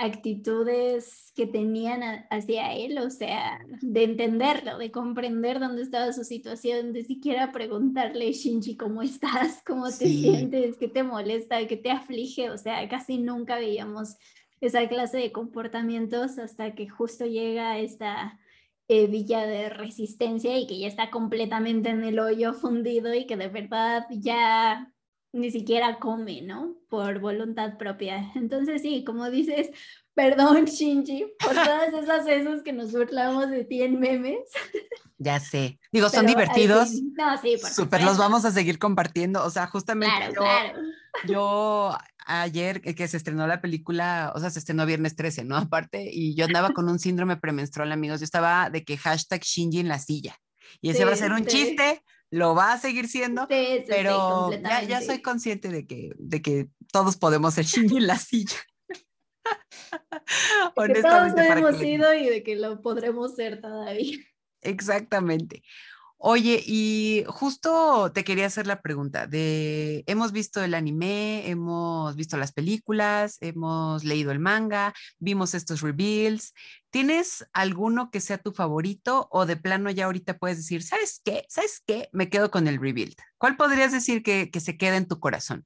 actitudes 0.01 1.31
que 1.35 1.45
tenían 1.45 2.01
hacia 2.29 2.73
él, 2.73 2.97
o 2.97 3.09
sea, 3.09 3.59
de 3.81 4.03
entenderlo, 4.03 4.77
de 4.77 4.91
comprender 4.91 5.59
dónde 5.59 5.83
estaba 5.83 6.11
su 6.11 6.23
situación, 6.23 6.91
de 6.91 7.05
siquiera 7.05 7.51
preguntarle, 7.51 8.31
Shinji, 8.31 8.77
¿cómo 8.77 9.01
estás? 9.01 9.61
¿Cómo 9.65 9.85
te 9.85 10.07
sientes? 10.07 10.77
¿Qué 10.77 10.87
te 10.87 11.03
molesta? 11.03 11.65
¿Qué 11.67 11.77
te 11.77 11.91
aflige? 11.91 12.49
O 12.49 12.57
sea, 12.57 12.87
casi 12.89 13.17
nunca 13.17 13.57
veíamos 13.57 14.17
esa 14.59 14.87
clase 14.87 15.17
de 15.17 15.31
comportamientos 15.31 16.37
hasta 16.37 16.75
que 16.75 16.89
justo 16.89 17.25
llega 17.25 17.79
esta 17.79 18.39
eh, 18.87 19.07
villa 19.07 19.45
de 19.45 19.69
resistencia 19.69 20.57
y 20.57 20.67
que 20.67 20.77
ya 20.77 20.87
está 20.87 21.09
completamente 21.09 21.89
en 21.89 22.03
el 22.03 22.19
hoyo 22.19 22.53
fundido 22.53 23.13
y 23.13 23.25
que 23.25 23.37
de 23.37 23.47
verdad 23.47 24.05
ya 24.11 24.90
ni 25.33 25.51
siquiera 25.51 25.99
come, 25.99 26.41
¿no? 26.41 26.75
Por 26.89 27.19
voluntad 27.19 27.77
propia. 27.77 28.31
Entonces 28.35 28.81
sí, 28.81 29.03
como 29.03 29.29
dices, 29.29 29.69
perdón 30.13 30.65
Shinji 30.65 31.25
por 31.39 31.53
todas 31.53 31.93
esas 31.93 32.25
veces 32.25 32.63
que 32.63 32.73
nos 32.73 32.91
burlamos 32.91 33.49
de 33.49 33.63
ti 33.63 33.81
en 33.83 33.99
memes. 33.99 34.39
Ya 35.17 35.39
sé. 35.39 35.79
Digo, 35.91 36.09
son 36.09 36.25
divertidos. 36.25 36.93
No, 37.15 37.37
sí, 37.41 37.55
por 37.61 37.69
Súper, 37.69 38.03
los 38.03 38.17
vamos 38.17 38.43
a 38.43 38.51
seguir 38.51 38.79
compartiendo. 38.79 39.43
O 39.45 39.49
sea, 39.51 39.67
justamente 39.67 40.33
yo, 40.33 40.41
yo 41.27 41.97
ayer 42.25 42.81
que 42.81 43.07
se 43.07 43.17
estrenó 43.17 43.45
la 43.45 43.61
película, 43.61 44.33
o 44.35 44.39
sea, 44.39 44.49
se 44.49 44.57
estrenó 44.57 44.85
viernes 44.87 45.15
13, 45.15 45.43
¿no? 45.43 45.57
Aparte, 45.57 46.09
y 46.11 46.33
yo 46.33 46.45
andaba 46.45 46.71
con 46.71 46.89
un 46.89 46.97
síndrome 46.97 47.37
premenstrual, 47.37 47.91
amigos. 47.91 48.19
Yo 48.19 48.23
estaba 48.23 48.71
de 48.71 48.83
que 48.83 48.97
hashtag 48.97 49.41
Shinji 49.41 49.79
en 49.79 49.89
la 49.89 49.99
silla. 49.99 50.35
Y 50.81 50.89
ese 50.89 51.05
va 51.05 51.11
a 51.11 51.17
ser 51.17 51.31
un 51.31 51.45
chiste, 51.45 52.01
lo 52.31 52.55
va 52.55 52.73
a 52.73 52.79
seguir 52.79 53.07
siendo, 53.09 53.47
pero 53.47 54.51
ya, 54.51 54.83
ya, 54.83 55.01
soy 55.01 55.21
consciente 55.21 55.67
de 55.69 55.85
que, 55.85 56.13
de 56.17 56.41
que 56.41 56.69
todos 56.91 57.17
podemos 57.17 57.53
ser 57.53 57.65
Shinji 57.65 57.97
en 57.97 58.07
la 58.07 58.17
silla. 58.17 58.57
Honestamente. 60.75 61.41
Que 61.41 61.47
todos 61.47 61.57
hemos 61.57 61.77
sido 61.77 62.13
y 62.13 62.29
de 62.29 62.43
que 62.43 62.55
lo 62.55 62.81
podremos 62.81 63.35
ser 63.35 63.59
todavía. 63.59 64.17
Exactamente. 64.61 65.63
Oye, 66.23 66.61
y 66.63 67.23
justo 67.27 68.11
te 68.13 68.23
quería 68.23 68.45
hacer 68.45 68.67
la 68.67 68.81
pregunta 68.83 69.25
de, 69.25 70.03
hemos 70.05 70.31
visto 70.31 70.63
el 70.63 70.75
anime, 70.75 71.49
hemos 71.49 72.15
visto 72.15 72.37
las 72.37 72.51
películas, 72.51 73.37
hemos 73.41 74.03
leído 74.03 74.31
el 74.31 74.37
manga, 74.37 74.93
vimos 75.17 75.55
estos 75.55 75.81
reveals. 75.81 76.53
¿Tienes 76.91 77.47
alguno 77.53 78.11
que 78.11 78.19
sea 78.19 78.37
tu 78.37 78.51
favorito 78.51 79.29
o 79.31 79.47
de 79.47 79.57
plano 79.57 79.89
ya 79.89 80.05
ahorita 80.05 80.37
puedes 80.37 80.57
decir, 80.57 80.83
¿sabes 80.83 81.21
qué? 81.25 81.43
¿Sabes 81.49 81.81
qué? 81.87 82.07
Me 82.11 82.29
quedo 82.29 82.51
con 82.51 82.67
el 82.67 82.79
rebuild. 82.79 83.15
¿Cuál 83.39 83.57
podrías 83.57 83.91
decir 83.91 84.21
que 84.21 84.51
se 84.59 84.77
queda 84.77 84.97
en 84.97 85.07
tu 85.07 85.19
corazón? 85.19 85.65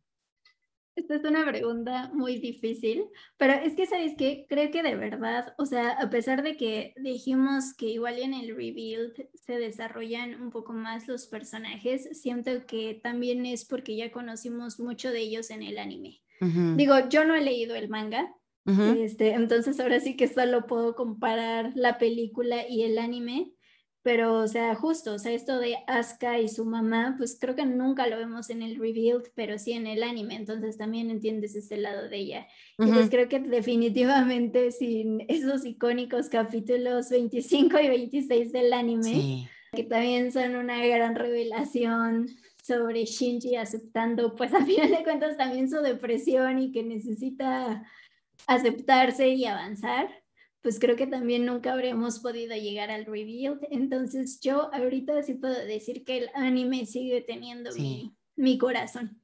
Esta 0.96 1.16
es 1.16 1.24
una 1.26 1.46
pregunta 1.46 2.10
muy 2.14 2.39
difícil, 2.39 3.06
pero 3.38 3.54
es 3.54 3.76
que, 3.76 3.86
¿sabes 3.86 4.14
qué? 4.18 4.46
Creo 4.48 4.72
que 4.72 4.82
de 4.82 4.96
verdad, 4.96 5.54
o 5.58 5.66
sea, 5.66 5.91
a 5.91 6.10
pesar 6.10 6.41
de 6.41 6.56
que 6.56 6.93
dijimos 6.96 7.74
que 7.74 7.88
igual 7.88 8.18
en 8.20 8.34
el 8.34 8.56
rebuild 8.56 9.12
se 9.34 9.60
desarrollan 9.60 10.41
un 10.41 10.52
poco 10.52 10.72
más 10.72 11.08
los 11.08 11.28
personajes, 11.28 12.08
siento 12.22 12.66
que 12.66 13.00
también 13.04 13.46
es 13.46 13.66
porque 13.66 13.98
ya 13.98 14.10
conocimos 14.12 14.80
mucho 14.80 15.12
de 15.12 15.20
ellos 15.20 15.50
en 15.50 15.64
el 15.64 15.78
anime. 15.80 16.22
Digo, 16.39 16.96
yo 17.10 17.26
no 17.26 17.36
he 17.36 17.41
leído 17.41 17.76
el 17.76 17.89
manga, 17.89 18.34
este, 18.98 19.34
entonces 19.34 19.80
ahora 19.80 20.00
sí 20.00 20.16
que 20.16 20.28
solo 20.28 20.66
puedo 20.66 20.96
comparar 20.96 21.72
la 21.76 21.98
película 21.98 22.68
y 22.68 22.84
el 22.84 22.98
anime, 23.00 23.52
pero, 24.06 24.36
o 24.36 24.47
sea, 24.47 24.76
justo, 24.76 25.16
o 25.16 25.18
sea, 25.18 25.32
esto 25.32 25.58
de 25.58 25.78
Asuka 25.88 26.38
y 26.38 26.47
su 26.47 26.64
mamá, 26.64 27.16
pues 27.18 27.39
creo 27.41 27.56
que 27.56 27.66
nunca 27.66 28.06
lo 28.06 28.18
vemos 28.18 28.51
en 28.51 28.62
el 28.62 28.76
revealed, 28.76 29.32
pero 29.34 29.58
sí 29.58 29.72
en 29.72 29.88
el 29.88 30.03
anime, 30.03 30.36
entonces 30.36 30.78
también 30.78 31.10
entiendes 31.10 31.56
este 31.56 31.78
lado 31.78 32.08
de 32.08 32.18
ella. 32.18 32.47
Y 32.78 32.86
pues 32.86 33.10
creo 33.10 33.28
que 33.28 33.39
definitivamente 33.39 34.70
sin 34.70 35.26
esos 35.28 35.66
icónicos 35.66 36.30
capítulos 36.30 37.10
25 37.10 37.80
y 37.80 37.88
26 37.88 38.51
del 38.51 38.74
anime, 38.74 39.49
que 39.74 39.84
también 39.86 40.32
son 40.32 40.56
una 40.56 40.86
gran 40.86 41.16
revelación 41.16 42.28
sobre 42.62 43.06
Shinji 43.06 43.56
aceptando, 43.56 44.36
pues 44.36 44.53
a 44.53 44.64
final 44.64 44.91
de 44.91 45.03
cuentas 45.03 45.36
también 45.36 45.68
su 45.68 45.82
depresión 45.82 46.60
y 46.60 46.72
que 46.72 46.84
necesita 46.84 47.84
aceptarse 48.45 49.30
y 49.30 49.45
avanzar 49.45 50.25
pues 50.66 50.80
creo 50.80 50.95
que 50.95 51.05
también 51.05 51.45
nunca 51.45 51.74
habríamos 51.74 52.22
podido 52.22 52.55
llegar 52.55 52.89
al 52.89 53.05
reveal. 53.05 53.59
Entonces 53.70 54.39
yo 54.39 54.74
ahorita 54.74 55.22
sí 55.22 55.36
puedo 55.36 55.53
decir 55.53 56.03
que 56.03 56.18
el 56.18 56.30
anime 56.34 56.88
sigue 56.88 57.22
teniendo 57.22 57.70
mi, 58.36 58.57
corazón. 58.57 59.22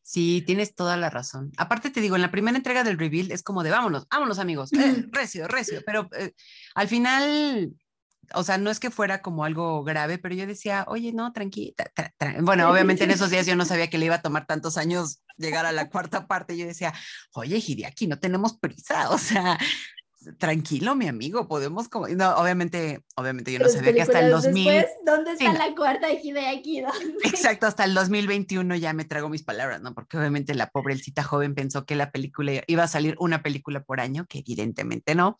Sí, 0.00 0.44
tienes 0.46 0.76
toda 0.76 0.96
la 0.96 1.10
razón. 1.10 1.50
Aparte 1.56 1.90
te 1.90 2.00
digo, 2.00 2.14
en 2.14 2.22
la 2.22 2.30
primera 2.30 2.56
entrega 2.56 2.84
del 2.84 3.00
reveal 3.00 3.32
es 3.32 3.42
como 3.42 3.64
de 3.64 3.70
vámonos, 3.70 4.06
vámonos 4.08 4.38
amigos, 4.38 4.72
eh, 4.74 5.04
recio, 5.10 5.48
recio, 5.48 5.82
pero 5.84 6.08
eh, 6.16 6.34
al 6.76 6.86
final, 6.86 7.72
o 8.32 8.44
sea, 8.44 8.56
no 8.56 8.70
es 8.70 8.78
que 8.78 8.92
fuera 8.92 9.22
como 9.22 9.42
algo 9.42 9.82
grave, 9.82 10.18
pero 10.18 10.36
yo 10.36 10.46
decía, 10.46 10.84
oye, 10.86 11.12
no, 11.12 11.32
tranquila. 11.32 11.74
bueno, 12.42 12.70
obviamente 12.70 13.02
en 13.02 13.10
esos 13.10 13.30
días 13.30 13.46
yo 13.46 13.56
no 13.56 13.64
sabía 13.64 13.90
que 13.90 13.98
le 13.98 14.06
iba 14.06 14.14
a 14.14 14.22
tomar 14.22 14.46
tantos 14.46 14.76
años 14.76 15.20
llegar 15.36 15.66
a 15.66 15.72
la 15.72 15.90
cuarta 15.90 16.28
parte. 16.28 16.56
Yo 16.56 16.64
decía, 16.64 16.94
oye, 17.32 17.56
Hideaki, 17.56 18.06
no 18.06 18.20
tenemos 18.20 18.56
prisa, 18.56 19.10
o 19.10 19.18
sea, 19.18 19.58
tranquilo, 20.38 20.94
mi 20.94 21.08
amigo, 21.08 21.48
podemos 21.48 21.88
como, 21.88 22.08
no, 22.08 22.36
obviamente, 22.36 23.04
obviamente 23.14 23.52
yo 23.52 23.58
no 23.58 23.68
sabía 23.68 23.92
que 23.92 24.02
hasta 24.02 24.20
el 24.20 24.30
2000. 24.30 24.64
Después, 24.64 24.92
¿Dónde 25.04 25.32
está 25.32 25.52
la 25.52 25.74
cuarta 25.74 26.08
de 26.08 26.46
aquí? 26.48 26.82
Exacto, 27.24 27.66
hasta 27.66 27.84
el 27.84 27.94
2021 27.94 28.76
ya 28.76 28.92
me 28.92 29.04
trago 29.04 29.28
mis 29.28 29.42
palabras, 29.42 29.80
¿no? 29.82 29.94
Porque 29.94 30.18
obviamente 30.18 30.54
la 30.54 30.70
pobre 30.70 30.94
Elcita 30.94 31.22
joven 31.22 31.54
pensó 31.54 31.84
que 31.84 31.96
la 31.96 32.10
película 32.10 32.62
iba 32.66 32.82
a 32.82 32.88
salir 32.88 33.16
una 33.18 33.42
película 33.42 33.82
por 33.82 34.00
año, 34.00 34.26
que 34.28 34.38
evidentemente 34.38 35.14
no. 35.14 35.36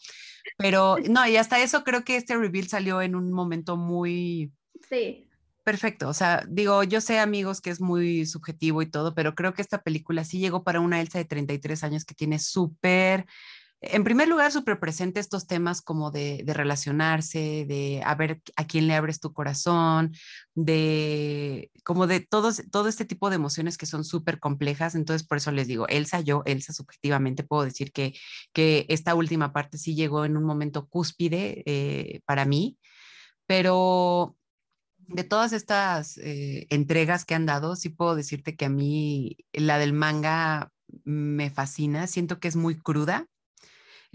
Pero 0.59 0.97
no, 1.11 1.27
y 1.27 1.37
hasta 1.37 1.61
eso 1.61 1.85
creo 1.85 2.05
que 2.05 2.17
este 2.17 2.37
reveal 2.37 2.69
salió 2.69 3.03
en 3.03 3.15
un 3.15 3.33
momento 3.33 3.77
muy... 3.77 4.53
Sí. 4.89 5.23
Perfecto, 5.65 6.09
o 6.09 6.15
sea, 6.15 6.45
digo, 6.49 6.85
yo 6.85 7.01
sé 7.01 7.19
amigos 7.19 7.61
que 7.61 7.71
es 7.71 7.81
muy 7.81 8.25
subjetivo 8.25 8.83
y 8.83 8.87
todo, 8.87 9.17
pero 9.17 9.35
creo 9.35 9.53
que 9.53 9.63
esta 9.63 9.83
película 9.83 10.23
sí 10.23 10.39
llegó 10.39 10.63
para 10.63 10.79
una 10.79 11.01
Elsa 11.01 11.19
de 11.19 11.25
33 11.25 11.83
años 11.83 12.05
que 12.05 12.15
tiene 12.15 12.39
súper 12.39 13.27
en 13.81 14.05
primer 14.05 14.29
lugar, 14.29 14.51
súper 14.53 14.81
presente 14.81 15.21
estos 15.21 15.47
temas 15.47 15.83
como 15.83 16.11
de, 16.11 16.43
relacionarse, 16.47 17.67
de 17.69 18.03
a 18.05 18.15
ver 18.15 18.41
a 18.57 18.67
quién 18.67 18.87
le 18.87 18.95
abres 18.95 19.21
tu 19.21 19.33
corazón, 19.33 20.15
de 20.55 21.71
como 21.85 22.07
de 22.07 22.21
todos, 22.21 22.63
todo 22.71 22.89
este 22.89 23.05
tipo 23.05 23.29
de 23.29 23.37
emociones 23.37 23.77
que 23.77 23.87
son 23.87 24.05
súper 24.05 24.41
complejas. 24.41 24.95
Entonces, 24.95 25.27
por 25.27 25.39
eso 25.39 25.53
les 25.53 25.67
digo, 25.69 25.87
Elsa, 25.89 26.21
yo, 26.21 26.43
Elsa, 26.47 26.73
subjetivamente 26.73 27.45
puedo 27.45 27.65
decir 27.65 27.93
que, 27.93 28.15
que 28.53 28.87
esta 28.89 29.15
última 29.15 29.53
parte 29.53 29.79
sí 29.79 29.95
llegó 29.95 30.25
en 30.25 30.37
un 30.37 30.45
momento 30.45 30.89
cúspide 30.89 31.63
eh, 31.67 32.21
para 32.25 32.47
mí, 32.47 32.79
pero 33.47 34.37
de 34.99 35.25
todas 35.25 35.53
estas 35.53 36.19
eh, 36.19 36.67
entregas 36.71 37.25
que 37.25 37.35
han 37.35 37.47
dado, 37.47 37.77
sí 37.77 37.91
puedo 37.91 38.17
decirte 38.17 38.57
que 38.57 38.65
a 38.65 38.71
mí 38.71 39.37
la 39.53 39.79
del 39.79 39.93
manga 39.93 40.73
me 41.05 41.51
fascina, 41.51 42.07
siento 42.07 42.41
que 42.41 42.49
es 42.49 42.57
muy 42.57 42.77
cruda 42.77 43.29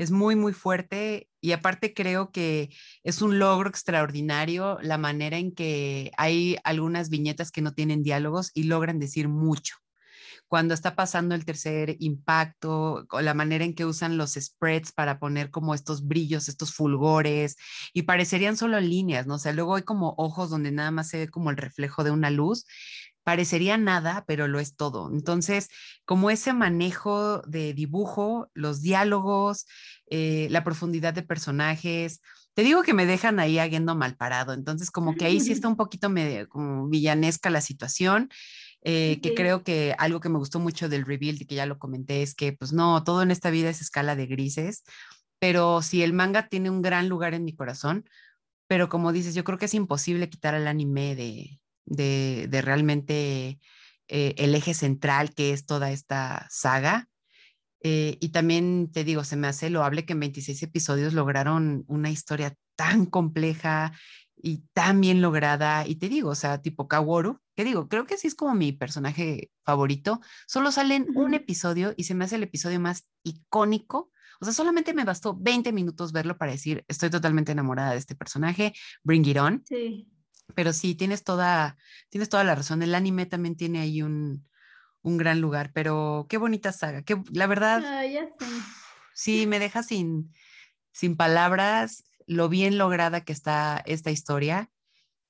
es 0.01 0.09
muy, 0.09 0.35
muy 0.35 0.51
fuerte 0.53 1.29
y 1.41 1.51
aparte 1.51 1.93
creo 1.93 2.31
que 2.31 2.69
es 3.03 3.21
un 3.21 3.37
logro 3.37 3.69
extraordinario 3.69 4.79
la 4.81 4.97
manera 4.97 5.37
en 5.37 5.53
que 5.53 6.11
hay 6.17 6.57
algunas 6.63 7.09
viñetas 7.09 7.51
que 7.51 7.61
no 7.61 7.73
tienen 7.75 8.01
diálogos 8.01 8.49
y 8.55 8.63
logran 8.63 8.99
decir 8.99 9.27
mucho. 9.29 9.75
cuando 10.47 10.73
está 10.73 10.95
pasando 10.95 11.33
el 11.35 11.45
tercer 11.45 11.95
impacto, 11.99 13.07
la 13.21 13.33
manera 13.33 13.63
en 13.63 13.73
que 13.73 13.85
usan 13.85 14.17
los 14.17 14.33
spreads 14.33 14.91
para 14.91 15.17
poner 15.19 15.49
como 15.49 15.73
estos 15.73 16.05
brillos, 16.07 16.49
estos 16.49 16.73
fulgores, 16.73 17.55
y 17.93 18.01
parecerían 18.03 18.57
solo 18.57 18.79
líneas, 18.81 19.27
¿no? 19.27 19.35
O 19.35 19.39
sea, 19.39 19.53
luego 19.53 19.75
hay 19.75 19.83
como 19.83 20.13
ojos 20.17 20.49
donde 20.49 20.71
nada 20.71 20.91
más 20.91 21.07
se 21.09 21.19
ve 21.19 21.29
como 21.29 21.51
el 21.51 21.57
reflejo 21.57 22.03
de 22.03 22.11
una 22.11 22.29
luz, 22.29 22.65
parecería 23.23 23.77
nada, 23.77 24.25
pero 24.27 24.47
lo 24.47 24.59
es 24.59 24.75
todo. 24.75 25.09
Entonces, 25.11 25.69
como 26.05 26.29
ese 26.29 26.53
manejo 26.53 27.41
de 27.47 27.73
dibujo, 27.73 28.49
los 28.53 28.81
diálogos, 28.81 29.65
eh, 30.09 30.47
la 30.49 30.63
profundidad 30.63 31.13
de 31.13 31.23
personajes, 31.23 32.21
te 32.53 32.63
digo 32.63 32.83
que 32.83 32.93
me 32.93 33.05
dejan 33.05 33.39
ahí 33.39 33.59
habiendo 33.59 33.95
mal 33.95 34.15
parado. 34.15 34.53
Entonces, 34.53 34.91
como 34.91 35.15
que 35.15 35.25
ahí 35.25 35.39
sí 35.39 35.51
está 35.53 35.67
un 35.67 35.77
poquito 35.77 36.09
medio 36.09 36.47
como 36.49 36.87
villanesca 36.87 37.49
la 37.49 37.61
situación. 37.61 38.29
Eh, 38.83 39.19
que 39.21 39.35
creo 39.35 39.63
que 39.63 39.93
algo 39.99 40.19
que 40.21 40.29
me 40.29 40.39
gustó 40.39 40.59
mucho 40.59 40.89
del 40.89 41.05
reveal, 41.05 41.39
y 41.39 41.45
que 41.45 41.53
ya 41.53 41.67
lo 41.67 41.77
comenté, 41.77 42.23
es 42.23 42.33
que 42.33 42.51
pues 42.53 42.73
no, 42.73 43.03
todo 43.03 43.21
en 43.21 43.29
esta 43.29 43.51
vida 43.51 43.69
es 43.69 43.79
escala 43.79 44.15
de 44.15 44.25
grises, 44.25 44.83
pero 45.37 45.83
si 45.83 46.01
el 46.01 46.13
manga 46.13 46.47
tiene 46.47 46.71
un 46.71 46.81
gran 46.81 47.07
lugar 47.07 47.35
en 47.35 47.45
mi 47.45 47.55
corazón, 47.55 48.09
pero 48.67 48.89
como 48.89 49.11
dices, 49.11 49.35
yo 49.35 49.43
creo 49.43 49.59
que 49.59 49.65
es 49.65 49.75
imposible 49.75 50.29
quitar 50.29 50.55
al 50.55 50.67
anime 50.67 51.15
de, 51.15 51.60
de, 51.91 52.61
realmente 52.63 53.59
eh, 54.07 54.35
el 54.37 54.55
eje 54.55 54.73
central 54.73 55.33
que 55.33 55.53
es 55.53 55.65
toda 55.65 55.91
esta 55.91 56.47
saga. 56.49 57.07
Eh, 57.83 58.17
y 58.21 58.29
también 58.29 58.91
te 58.91 59.03
digo, 59.03 59.23
se 59.23 59.35
me 59.35 59.47
hace 59.47 59.69
loable 59.69 60.05
que 60.05 60.13
en 60.13 60.19
26 60.19 60.61
episodios 60.63 61.13
lograron 61.13 61.83
una 61.87 62.11
historia 62.11 62.55
tan 62.75 63.05
compleja 63.05 63.93
y 64.35 64.63
tan 64.73 65.01
bien 65.01 65.21
lograda. 65.21 65.87
Y 65.87 65.95
te 65.95 66.09
digo, 66.09 66.29
o 66.29 66.35
sea, 66.35 66.61
tipo 66.61 66.87
Kaworu, 66.87 67.39
que 67.55 67.63
digo, 67.63 67.87
creo 67.87 68.05
que 68.05 68.17
sí 68.17 68.27
es 68.27 68.35
como 68.35 68.53
mi 68.55 68.71
personaje 68.71 69.51
favorito. 69.63 70.21
Solo 70.47 70.71
salen 70.71 71.07
un 71.15 71.33
episodio 71.33 71.93
y 71.97 72.03
se 72.05 72.15
me 72.15 72.25
hace 72.25 72.35
el 72.35 72.43
episodio 72.43 72.79
más 72.79 73.07
icónico. 73.23 74.11
O 74.39 74.45
sea, 74.45 74.53
solamente 74.53 74.93
me 74.93 75.05
bastó 75.05 75.37
20 75.39 75.71
minutos 75.71 76.11
verlo 76.11 76.37
para 76.37 76.51
decir, 76.51 76.83
estoy 76.87 77.11
totalmente 77.11 77.51
enamorada 77.51 77.91
de 77.91 77.97
este 77.97 78.15
personaje, 78.15 78.73
Bring 79.03 79.27
It 79.27 79.37
On. 79.37 79.63
Sí. 79.67 80.10
Pero 80.55 80.73
sí, 80.73 80.95
tienes 80.95 81.23
toda, 81.23 81.77
tienes 82.09 82.29
toda 82.29 82.43
la 82.43 82.55
razón. 82.55 82.83
El 82.83 82.95
anime 82.95 83.25
también 83.25 83.55
tiene 83.55 83.79
ahí 83.79 84.01
un, 84.01 84.47
un 85.01 85.17
gran 85.17 85.41
lugar, 85.41 85.71
pero 85.73 86.25
qué 86.29 86.37
bonita 86.37 86.71
saga. 86.71 87.03
Que, 87.03 87.21
la 87.31 87.47
verdad, 87.47 87.81
sí, 89.13 89.47
me 89.47 89.59
deja 89.59 89.83
sin, 89.83 90.33
sin 90.91 91.15
palabras 91.15 92.03
lo 92.27 92.49
bien 92.49 92.77
lograda 92.77 93.21
que 93.21 93.33
está 93.33 93.81
esta 93.85 94.11
historia. 94.11 94.71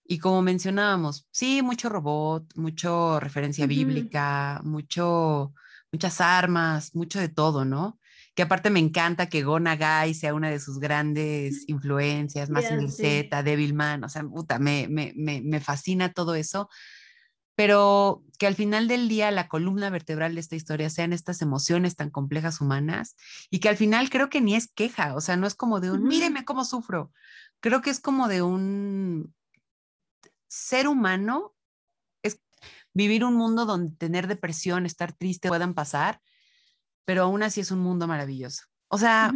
Y 0.04 0.20
como 0.20 0.42
mencionábamos, 0.42 1.28
sí, 1.32 1.62
mucho 1.62 1.88
robot, 1.88 2.54
mucho 2.56 3.20
referencia 3.20 3.66
bíblica, 3.66 4.60
mucho, 4.64 5.54
muchas 5.92 6.20
armas, 6.20 6.94
mucho 6.96 7.20
de 7.20 7.30
todo, 7.30 7.64
¿no? 7.64 7.98
Que 8.34 8.44
aparte 8.44 8.70
me 8.70 8.80
encanta 8.80 9.28
que 9.28 9.44
Gona 9.44 9.76
Guy 9.76 10.14
sea 10.14 10.34
una 10.34 10.50
de 10.50 10.60
sus 10.60 10.80
grandes 10.80 11.68
influencias, 11.68 12.50
más 12.50 12.66
Devilman, 13.44 14.04
o 14.04 14.10
sea, 14.10 14.24
puta, 14.24 14.58
me, 14.58 14.88
me, 14.88 15.14
me, 15.16 15.60
fascina 15.60 16.14
todo 16.14 16.36
eso, 16.36 16.70
pero 17.56 18.24
que 18.40 18.48
al 18.48 18.56
final 18.56 18.88
del 18.88 19.10
día 19.10 19.32
la 19.32 19.50
columna 19.50 19.90
vertebral 19.90 20.34
de 20.36 20.42
esta 20.42 20.56
historia 20.56 20.90
sean 20.90 21.12
estas 21.12 21.42
emociones 21.42 21.98
tan 21.98 22.10
complejas 22.10 22.62
humanas 22.62 23.18
y 23.50 23.60
que 23.60 23.68
al 23.68 23.76
final 23.76 24.10
creo 24.10 24.30
que 24.30 24.40
ni 24.40 24.56
es 24.56 24.72
queja, 24.72 25.14
o 25.16 25.22
sea, 25.22 25.36
no 25.36 25.46
es 25.46 25.56
como 25.56 25.82
de 25.82 25.92
un, 25.92 26.04
míreme 26.04 26.46
cómo 26.46 26.64
sufro, 26.64 27.12
creo 27.60 27.82
que 27.82 27.90
es 27.90 28.00
como 28.00 28.30
de 28.30 28.42
un 28.42 29.36
ser 30.48 30.88
humano, 30.88 31.54
es 32.24 32.40
vivir 32.94 33.26
un 33.26 33.36
mundo 33.36 33.66
donde 33.66 33.94
tener 33.98 34.28
depresión, 34.28 34.86
estar 34.86 35.12
triste 35.12 35.50
puedan 35.50 35.74
pasar 35.74 36.22
pero 37.06 37.24
aún 37.24 37.44
así 37.44 37.62
es 37.62 37.72
un 37.72 37.80
mundo 37.80 38.08
maravilloso. 38.08 38.64
O 38.88 38.98
sea, 38.98 39.32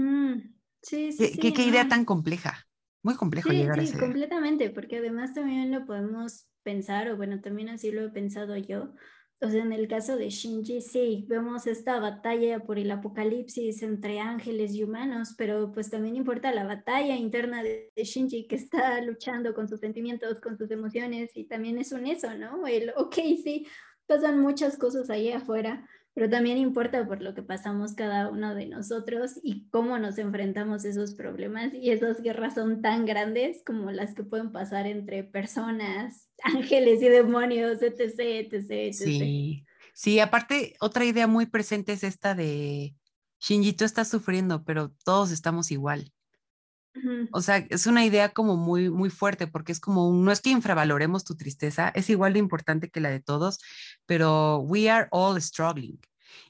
sí, 0.81 1.11
sí, 1.11 1.37
¿qué, 1.39 1.53
qué, 1.53 1.63
idea 1.63 1.87
tan 1.87 2.05
compleja? 2.05 2.67
Muy 3.03 3.15
complejo 3.15 3.49
llegar 3.49 3.79
a 3.79 3.83
ese. 3.83 3.99
completamente, 3.99 4.69
porque 4.69 4.97
además 4.97 5.33
también 5.33 5.71
lo 5.71 5.85
podemos 5.85 6.47
pensar, 6.63 7.09
o 7.09 7.17
bueno, 7.17 7.39
también 7.39 7.69
así 7.69 7.91
lo 7.91 8.03
he 8.03 8.09
pensado 8.09 8.57
yo. 8.57 8.93
O 9.41 9.49
sea, 9.49 9.61
en 9.61 9.73
el 9.73 9.87
caso 9.89 10.15
de 10.15 10.29
Shinji, 10.29 10.81
sí, 10.81 11.25
vemos 11.27 11.67
esta 11.67 11.99
batalla 11.99 12.59
por 12.59 12.79
el 12.79 12.89
apocalipsis 12.89 13.83
entre 13.83 14.19
ángeles 14.19 14.73
y 14.73 14.83
humanos, 14.83 15.35
pero 15.37 15.73
pues 15.73 15.89
también 15.89 16.15
importa 16.15 16.53
la 16.53 16.63
batalla 16.63 17.17
interna 17.17 17.61
de, 17.61 17.91
Shinji 17.95 18.47
que 18.47 18.55
está 18.55 19.01
luchando 19.01 19.53
con 19.53 19.67
sus 19.67 19.81
sentimientos, 19.81 20.39
con 20.39 20.57
sus 20.57 20.71
emociones, 20.71 21.31
y 21.35 21.43
también 21.45 21.77
es 21.77 21.91
un 21.91 22.07
eso, 22.07 22.33
¿no? 22.37 22.65
El, 22.65 22.93
ok, 22.95 23.15
sí, 23.43 23.67
pasan 24.07 24.39
muchas 24.39 24.77
cosas 24.77 25.09
ahí 25.09 25.31
afuera, 25.31 25.85
pero 26.15 26.29
también 26.29 26.57
importa 26.57 27.05
por 27.05 27.21
lo 27.21 27.35
que 27.35 27.43
pasamos 27.43 27.93
cada 27.93 28.29
uno 28.29 28.55
de 28.55 28.65
nosotros 28.67 29.33
y 29.43 29.67
cómo 29.69 29.99
nos 29.99 30.17
enfrentamos 30.17 30.85
a 30.85 30.87
esos 30.87 31.13
problemas 31.13 31.73
y 31.73 31.91
esas 31.91 32.21
guerras 32.21 32.55
son 32.55 32.81
tan 32.81 33.05
grandes 33.05 33.61
como 33.65 33.91
las 33.91 34.15
que 34.15 34.23
pueden 34.23 34.53
pasar 34.53 34.87
entre 34.87 35.25
personas, 35.25 36.29
ángeles 36.43 37.01
y 37.01 37.09
demonios, 37.09 37.81
etc, 37.81 38.17
etc, 38.17 38.71
etc. 38.71 38.93
Sí, 38.93 39.65
sí, 39.93 40.19
aparte 40.21 40.75
otra 40.79 41.03
idea 41.03 41.27
muy 41.27 41.47
presente 41.47 41.91
es 41.91 42.05
esta 42.05 42.33
de 42.33 42.95
Shinji, 43.41 43.73
tú 43.73 43.83
estás 43.83 44.07
sufriendo, 44.07 44.63
pero 44.63 44.95
todos 45.03 45.31
estamos 45.31 45.69
igual. 45.69 46.13
O 47.31 47.41
sea, 47.41 47.57
es 47.57 47.88
una 47.88 48.05
idea 48.05 48.30
como 48.30 48.55
muy, 48.55 48.89
muy 48.89 49.09
fuerte 49.09 49.47
porque 49.47 49.72
es 49.72 49.80
como, 49.80 50.11
no 50.13 50.31
es 50.31 50.41
que 50.41 50.49
infravaloremos 50.49 51.23
tu 51.23 51.35
tristeza, 51.35 51.89
es 51.89 52.09
igual 52.09 52.34
de 52.34 52.39
importante 52.39 52.89
que 52.89 53.01
la 53.01 53.09
de 53.09 53.19
todos, 53.19 53.59
pero 54.05 54.59
we 54.59 54.89
are 54.89 55.07
all 55.11 55.41
struggling. 55.41 55.99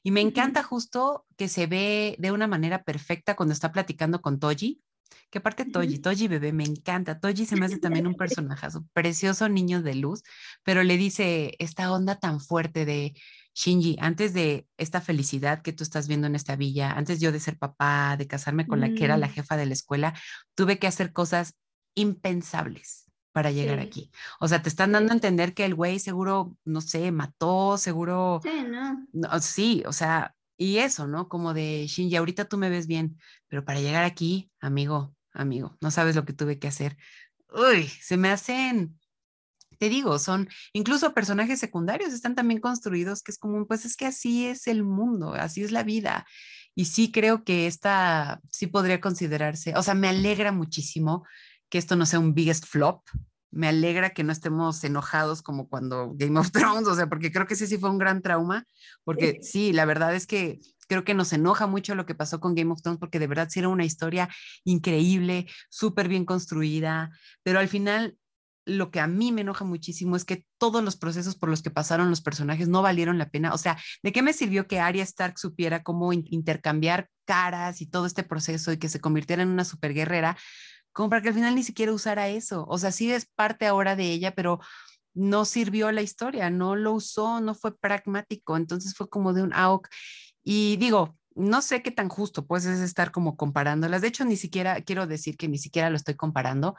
Y 0.04 0.12
me 0.12 0.22
encanta 0.22 0.64
justo 0.64 1.26
que 1.38 1.48
se 1.48 1.68
ve 1.68 2.16
de 2.20 2.32
una 2.32 2.48
manera 2.48 2.84
perfecta 2.84 3.36
cuando 3.36 3.54
está 3.54 3.72
platicando 3.72 4.22
con 4.22 4.40
Toji, 4.40 4.82
que 5.30 5.40
aparte 5.40 5.66
Toji, 5.66 6.00
Toji 6.00 6.28
bebé, 6.28 6.54
me 6.54 6.64
encanta. 6.64 7.20
Toji 7.20 7.46
se 7.46 7.56
me 7.56 7.66
hace 7.66 7.78
también 7.78 8.08
un 8.08 8.16
personaje, 8.18 8.68
precioso 8.94 9.50
niño 9.50 9.82
de 9.82 9.96
luz, 9.96 10.24
pero 10.64 10.84
le 10.84 10.98
dice 10.98 11.56
esta 11.60 11.92
onda 11.92 12.16
tan 12.20 12.40
fuerte 12.40 12.86
de, 12.86 13.14
Shinji, 13.56 13.96
antes 14.02 14.34
de 14.34 14.68
esta 14.78 15.00
felicidad 15.00 15.62
que 15.62 15.72
tú 15.72 15.84
estás 15.84 16.10
viendo 16.10 16.28
en 16.28 16.36
esta 16.36 16.58
villa, 16.58 16.92
antes 16.92 17.22
yo 17.22 17.32
de 17.32 17.40
ser 17.40 17.58
papá, 17.58 18.18
de 18.18 18.28
casarme 18.28 18.68
con 18.68 18.82
la 18.82 18.94
que 18.94 19.06
era 19.06 19.18
la 19.18 19.28
mm. 19.28 19.32
jefa 19.32 19.58
de 19.58 19.66
la 19.66 19.74
escuela, 19.74 20.14
tuve 20.56 20.78
que 20.78 20.88
hacer 20.88 21.14
cosas 21.14 21.56
impensables 21.96 23.06
para 23.32 23.52
llegar 23.52 23.80
aquí. 23.80 24.12
O 24.42 24.48
sea, 24.50 24.62
te 24.62 24.68
están 24.68 24.92
dando 24.92 25.12
a 25.12 25.16
entender 25.16 25.54
que 25.54 25.64
el 25.64 25.74
güey 25.74 26.00
seguro, 26.00 26.58
no 26.66 26.82
sé, 26.82 27.12
mató, 27.12 27.78
seguro. 27.78 28.42
Sí, 28.44 28.66
¿no? 28.70 29.08
no 29.14 29.40
sí, 29.40 29.84
o 29.86 29.94
sea, 29.94 30.36
y 30.58 30.78
eso, 30.78 31.08
¿no? 31.08 31.30
Como 31.30 31.54
de 31.54 31.88
Shinji, 31.88 32.18
ahorita 32.18 32.46
tú 32.46 32.58
me 32.58 32.70
ves 32.70 32.88
bien, 32.88 33.18
pero 33.48 33.64
para 33.64 33.80
llegar 33.80 34.04
aquí, 34.04 34.52
amigo, 34.60 35.16
amigo, 35.32 35.78
no 35.80 35.92
sabes 35.92 36.16
lo 36.16 36.26
que 36.26 36.34
tuve 36.34 36.60
que 36.60 36.68
hacer. 36.68 36.98
Uy, 37.54 37.88
se 37.88 38.18
me 38.18 38.30
hacen 38.30 39.00
te 39.78 39.90
digo, 39.90 40.20
son 40.20 40.48
incluso 40.74 41.14
personajes 41.14 41.60
secundarios, 41.60 42.14
están 42.14 42.36
también 42.36 42.60
construidos, 42.60 43.24
que 43.24 43.32
es 43.32 43.38
como, 43.38 43.66
pues 43.68 43.86
es 43.86 43.96
que 43.96 44.06
así 44.06 44.46
es 44.48 44.68
el 44.68 44.84
mundo, 44.84 45.34
así 45.34 45.64
es 45.64 45.72
la 45.72 45.84
vida. 45.84 46.26
Y 46.76 46.86
sí 46.86 47.12
creo 47.12 47.44
que 47.44 47.68
esta 47.68 48.42
sí 48.52 48.68
podría 48.68 49.00
considerarse, 49.02 49.74
o 49.76 49.84
sea, 49.84 49.94
me 49.94 50.10
alegra 50.10 50.52
muchísimo 50.52 51.26
que 51.70 51.78
esto 51.78 51.96
no 51.96 52.06
sea 52.06 52.20
un 52.20 52.34
biggest 52.34 52.66
flop. 52.66 53.02
Me 53.52 53.70
alegra 53.70 54.10
que 54.10 54.26
no 54.26 54.34
estemos 54.34 54.84
enojados 54.84 55.42
como 55.42 55.70
cuando 55.70 56.12
Game 56.16 56.38
of 56.40 56.52
Thrones, 56.52 56.88
o 56.88 56.96
sea, 56.96 57.08
porque 57.08 57.32
creo 57.32 57.48
que 57.48 57.54
ese 57.54 57.68
sí 57.68 57.78
fue 57.78 57.90
un 57.90 57.98
gran 57.98 58.22
trauma, 58.22 58.66
porque 59.04 59.40
sí, 59.42 59.72
la 59.72 59.86
verdad 59.86 60.14
es 60.14 60.28
que 60.28 60.60
creo 60.88 61.04
que 61.04 61.14
nos 61.14 61.34
enoja 61.34 61.68
mucho 61.68 61.96
lo 61.96 62.06
que 62.06 62.16
pasó 62.16 62.40
con 62.40 62.56
Game 62.56 62.72
of 62.72 62.82
Thrones, 62.82 63.00
porque 63.00 63.20
de 63.20 63.28
verdad 63.28 63.48
sí 63.50 63.60
era 63.60 63.70
una 63.70 63.86
historia 63.86 64.30
increíble, 64.64 65.48
súper 65.70 66.08
bien 66.08 66.26
construida, 66.26 67.12
pero 67.44 67.60
al 67.60 67.68
final 67.68 68.18
lo 68.66 68.92
que 68.92 69.00
a 69.00 69.08
mí 69.08 69.32
me 69.32 69.42
enoja 69.42 69.64
muchísimo 69.64 70.16
es 70.16 70.26
que 70.26 70.46
todos 70.58 70.84
los 70.84 70.98
procesos 70.98 71.36
por 71.36 71.50
los 71.50 71.62
que 71.62 71.70
pasaron 71.70 72.10
los 72.10 72.22
personajes 72.22 72.68
no 72.68 72.82
valieron 72.82 73.18
la 73.18 73.30
pena. 73.30 73.54
O 73.54 73.58
sea, 73.58 73.78
¿de 74.04 74.12
qué 74.12 74.22
me 74.22 74.34
sirvió 74.34 74.68
que 74.68 74.80
Arya 74.80 75.04
Stark 75.04 75.38
supiera 75.38 75.84
cómo 75.84 76.12
intercambiar 76.14 77.10
caras 77.26 77.82
y 77.82 77.88
todo 77.88 78.06
este 78.06 78.24
proceso 78.24 78.72
y 78.72 78.78
que 78.78 78.90
se 78.90 79.00
convirtiera 79.00 79.44
en 79.44 79.50
una 79.50 79.66
superguerrera, 79.66 80.38
como 80.92 81.10
para 81.10 81.22
que 81.22 81.30
al 81.30 81.36
final 81.36 81.56
ni 81.56 81.64
siquiera 81.64 81.94
usara 81.94 82.28
eso? 82.28 82.66
O 82.68 82.78
sea, 82.78 82.92
sí 82.92 83.12
es 83.12 83.28
parte 83.36 83.68
ahora 83.68 83.96
de 83.96 84.12
ella, 84.12 84.34
pero 84.34 84.60
no 85.14 85.46
sirvió 85.46 85.92
la 85.92 86.02
historia, 86.02 86.50
no 86.50 86.76
lo 86.76 86.94
usó, 86.94 87.40
no 87.42 87.56
fue 87.56 87.78
pragmático. 87.78 88.58
Entonces 88.58 88.96
fue 88.96 89.10
como 89.10 89.34
de 89.34 89.44
un 89.44 89.54
AOC. 89.54 89.88
Y 90.44 90.78
digo, 90.78 91.18
no 91.36 91.62
sé 91.62 91.82
qué 91.82 91.92
tan 91.92 92.10
justo 92.10 92.46
pues 92.46 92.66
es 92.66 92.80
estar 92.80 93.12
como 93.12 93.38
comparándolas. 93.38 94.02
De 94.02 94.08
hecho, 94.08 94.26
ni 94.26 94.38
siquiera 94.38 94.82
quiero 94.82 95.08
decir 95.08 95.38
que 95.38 95.48
ni 95.48 95.58
siquiera 95.58 95.90
lo 95.90 95.98
estoy 95.98 96.16
comparando 96.16 96.76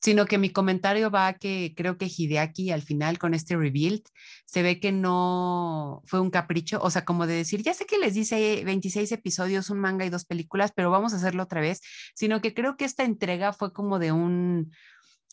sino 0.00 0.26
que 0.26 0.38
mi 0.38 0.50
comentario 0.50 1.10
va 1.10 1.28
a 1.28 1.32
que 1.34 1.74
creo 1.76 1.98
que 1.98 2.06
Hideaki 2.06 2.70
al 2.70 2.82
final 2.82 3.18
con 3.18 3.34
este 3.34 3.56
rebuild 3.56 4.02
se 4.44 4.62
ve 4.62 4.80
que 4.80 4.92
no 4.92 6.02
fue 6.06 6.20
un 6.20 6.30
capricho, 6.30 6.80
o 6.82 6.90
sea, 6.90 7.04
como 7.04 7.26
de 7.26 7.34
decir, 7.34 7.62
ya 7.62 7.74
sé 7.74 7.86
que 7.86 7.98
les 7.98 8.14
dice 8.14 8.62
26 8.64 9.12
episodios, 9.12 9.70
un 9.70 9.80
manga 9.80 10.04
y 10.04 10.10
dos 10.10 10.24
películas, 10.24 10.72
pero 10.74 10.90
vamos 10.90 11.12
a 11.12 11.16
hacerlo 11.16 11.42
otra 11.42 11.60
vez, 11.60 11.80
sino 12.14 12.40
que 12.40 12.54
creo 12.54 12.76
que 12.76 12.84
esta 12.84 13.04
entrega 13.04 13.52
fue 13.52 13.72
como 13.72 13.98
de 13.98 14.12
un, 14.12 14.72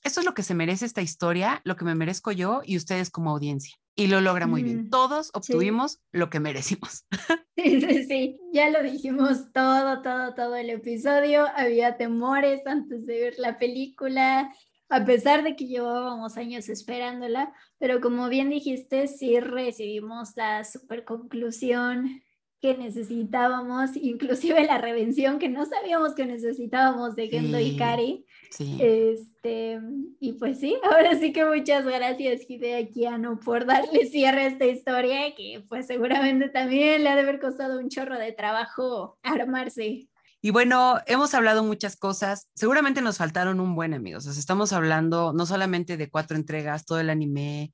esto 0.06 0.20
es 0.20 0.26
lo 0.26 0.36
que 0.36 0.44
se 0.44 0.54
merece 0.54 0.86
esta 0.86 1.02
historia, 1.02 1.62
lo 1.66 1.76
que 1.76 1.84
me 1.84 1.96
merezco 1.96 2.32
yo 2.32 2.62
y 2.64 2.78
ustedes 2.78 3.10
como 3.10 3.32
audiencia. 3.32 3.76
y 3.98 4.08
lo 4.08 4.22
logra 4.22 4.46
muy 4.46 4.62
bien. 4.62 4.90
Todos 4.90 5.32
obtuvimos 5.34 6.00
lo 6.12 6.30
que 6.30 6.40
merecimos. 6.40 7.06
Sí, 7.58 7.82
sí, 7.82 8.04
sí, 8.04 8.40
ya 8.54 8.70
lo 8.70 8.84
dijimos 8.84 9.52
todo, 9.52 10.02
todo, 10.02 10.36
todo 10.36 10.56
el 10.56 10.70
episodio. 10.70 11.48
Había 11.56 11.98
temores 11.98 12.68
antes 12.68 13.06
de 13.08 13.20
ver 13.22 13.36
la 13.38 13.58
película, 13.58 14.54
a 14.90 15.06
pesar 15.06 15.42
de 15.42 15.56
que 15.56 15.66
llevábamos 15.66 16.38
años 16.38 16.70
esperándola, 16.70 17.54
pero 17.80 18.02
como 18.02 18.30
bien 18.30 18.50
dijiste, 18.50 19.08
sí 19.08 19.40
recibimos 19.40 20.36
la 20.36 20.64
super 20.66 21.06
conclusión 21.06 22.22
que 22.62 22.78
necesitábamos, 22.78 23.92
inclusive 23.96 24.66
la 24.66 24.78
revención 24.78 25.40
que 25.40 25.50
no 25.50 25.66
sabíamos 25.66 26.16
que 26.16 26.26
necesitábamos 26.26 27.16
de 27.16 27.28
Gendo 27.28 27.60
y 27.60 27.78
Kari. 27.78 28.26
Sí. 28.50 28.78
Este, 28.80 29.80
y 30.20 30.34
pues 30.34 30.60
sí, 30.60 30.78
ahora 30.84 31.16
sí 31.20 31.34
que 31.34 31.46
muchas 31.46 31.86
gracias 31.86 32.50
Hideaki 32.50 33.06
Anno 33.06 33.40
por 33.40 33.66
darle 33.66 34.06
cierre 34.06 34.42
a 34.42 34.48
esta 34.48 34.66
historia 34.66 35.36
que 35.36 35.64
pues 35.68 35.88
seguramente 35.88 36.50
también 36.50 37.04
le 37.04 37.10
ha 37.10 37.16
de 37.16 37.22
haber 37.22 37.40
costado 37.40 37.80
un 37.80 37.90
chorro 37.90 38.18
de 38.18 38.32
trabajo 38.32 39.18
armarse. 39.24 40.08
Y 40.46 40.52
bueno, 40.52 41.00
hemos 41.08 41.34
hablado 41.34 41.64
muchas 41.64 41.96
cosas. 41.96 42.50
Seguramente 42.54 43.02
nos 43.02 43.18
faltaron 43.18 43.60
un 43.60 43.74
buen, 43.74 43.96
amigos. 43.96 44.28
O 44.28 44.32
sea, 44.32 44.40
estamos 44.40 44.74
hablando 44.74 45.34
no 45.34 45.48
solamente 45.48 45.98
de 45.98 46.12
cuatro 46.12 46.38
entregas, 46.38 46.86
todo 46.86 47.00
el 47.00 47.10
anime, 47.10 47.74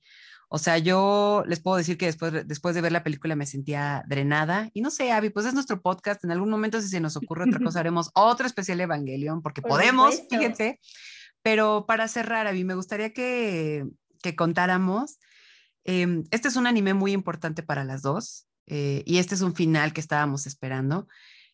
o 0.53 0.57
sea, 0.57 0.78
yo 0.78 1.45
les 1.48 1.61
puedo 1.61 1.78
decir 1.78 1.98
que 1.98 2.07
después, 2.07 2.45
después 2.45 2.76
de 2.76 2.82
ver 2.82 2.91
la 2.91 3.03
película 3.03 3.38
me 3.38 3.45
sentía 3.45 4.03
drenada. 4.06 4.69
Y 4.73 4.82
no 4.82 4.91
sé, 4.91 5.14
Avi, 5.14 5.30
pues 5.30 5.45
es 5.45 5.53
nuestro 5.53 5.82
podcast. 5.82 6.26
En 6.26 6.32
algún 6.32 6.49
momento, 6.49 6.82
si 6.82 6.90
se 6.90 6.99
nos 6.99 7.15
ocurre 7.15 7.45
otra 7.45 7.60
cosa, 7.64 7.80
haremos 7.80 8.11
otro 8.15 8.45
especial 8.45 8.82
Evangelion, 8.82 9.41
porque 9.41 9.61
podemos, 9.61 10.23
fíjense. 10.30 10.82
Pero 11.41 11.86
para 11.88 12.10
cerrar, 12.10 12.48
Avi, 12.48 12.65
me 12.65 12.76
gustaría 12.76 13.14
que, 13.14 13.86
que 14.22 14.36
contáramos. 14.36 15.19
Eh, 15.86 16.22
este 16.32 16.49
es 16.49 16.57
un 16.57 16.68
anime 16.68 16.94
muy 16.95 17.14
importante 17.14 17.64
para 17.64 17.86
las 17.86 18.02
dos. 18.02 18.45
Eh, 18.68 19.03
y 19.06 19.19
este 19.19 19.36
es 19.36 19.41
un 19.41 19.56
final 19.56 19.94
que 19.94 20.02
estábamos 20.02 20.48
esperando. 20.48 21.07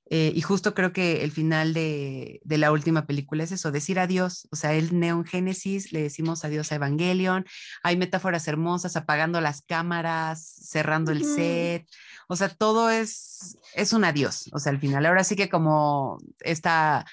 Eh, 0.10 0.32
y 0.34 0.42
justo 0.42 0.74
creo 0.74 0.94
que 0.94 1.24
el 1.24 1.32
final 1.32 1.74
de, 1.74 2.40
la 2.46 2.72
última 2.72 3.06
película 3.06 3.44
es 3.44 3.52
eso, 3.52 3.72
decir 3.72 4.00
adiós. 4.00 4.48
O 4.52 4.56
sea, 4.56 4.74
el 4.74 4.98
Neon 4.98 5.26
Genesis, 5.26 5.92
le 5.92 6.02
decimos 6.02 6.46
adiós 6.46 6.72
a 6.72 6.76
Evangelion. 6.76 7.46
Hay 7.84 7.98
metáforas 7.98 8.48
hermosas, 8.48 8.96
apagando 8.96 9.42
las 9.42 9.62
cámaras, 9.62 10.44
cerrando 10.44 11.12
el 11.12 11.26
set. 11.26 11.88
O 12.28 12.36
sea, 12.36 12.50
todo 12.50 12.90
es, 12.90 13.58
es 13.74 13.94
un 13.94 14.06
adiós. 14.06 14.50
O 14.54 14.60
sea, 14.60 14.72
al 14.72 14.80
final. 14.80 15.06
Ahora 15.06 15.24
sí 15.24 15.36
que 15.36 15.50
como 15.50 16.18
esta, 16.40 17.06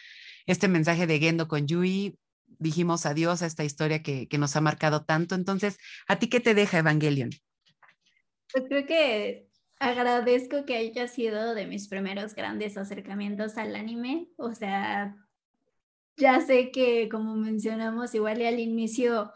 este 0.46 0.68
mensaje 0.68 1.06
de 1.06 1.18
Gendo 1.18 1.48
con 1.48 1.66
Yui, 1.66 2.16
dijimos 2.58 3.06
adiós 3.06 3.42
a 3.42 3.46
esta 3.46 3.64
historia 3.64 4.02
que, 4.02 4.28
que 4.28 4.38
nos 4.38 4.54
ha 4.56 4.60
marcado 4.60 5.04
tanto. 5.04 5.34
Entonces, 5.34 5.78
¿a 6.06 6.16
ti 6.18 6.28
qué 6.28 6.40
te 6.40 6.54
deja 6.54 6.78
Evangelion? 6.78 7.30
Pues 8.52 8.64
creo 8.68 8.86
que 8.86 9.48
agradezco 9.78 10.64
que 10.64 10.76
haya 10.76 11.08
sido 11.08 11.54
de 11.54 11.66
mis 11.66 11.88
primeros 11.88 12.34
grandes 12.34 12.76
acercamientos 12.76 13.56
al 13.56 13.76
anime. 13.76 14.28
O 14.36 14.54
sea, 14.54 15.16
ya 16.16 16.40
sé 16.40 16.70
que 16.70 17.08
como 17.08 17.34
mencionamos 17.34 18.14
igual 18.14 18.40
y 18.40 18.46
al 18.46 18.60
inicio, 18.60 19.32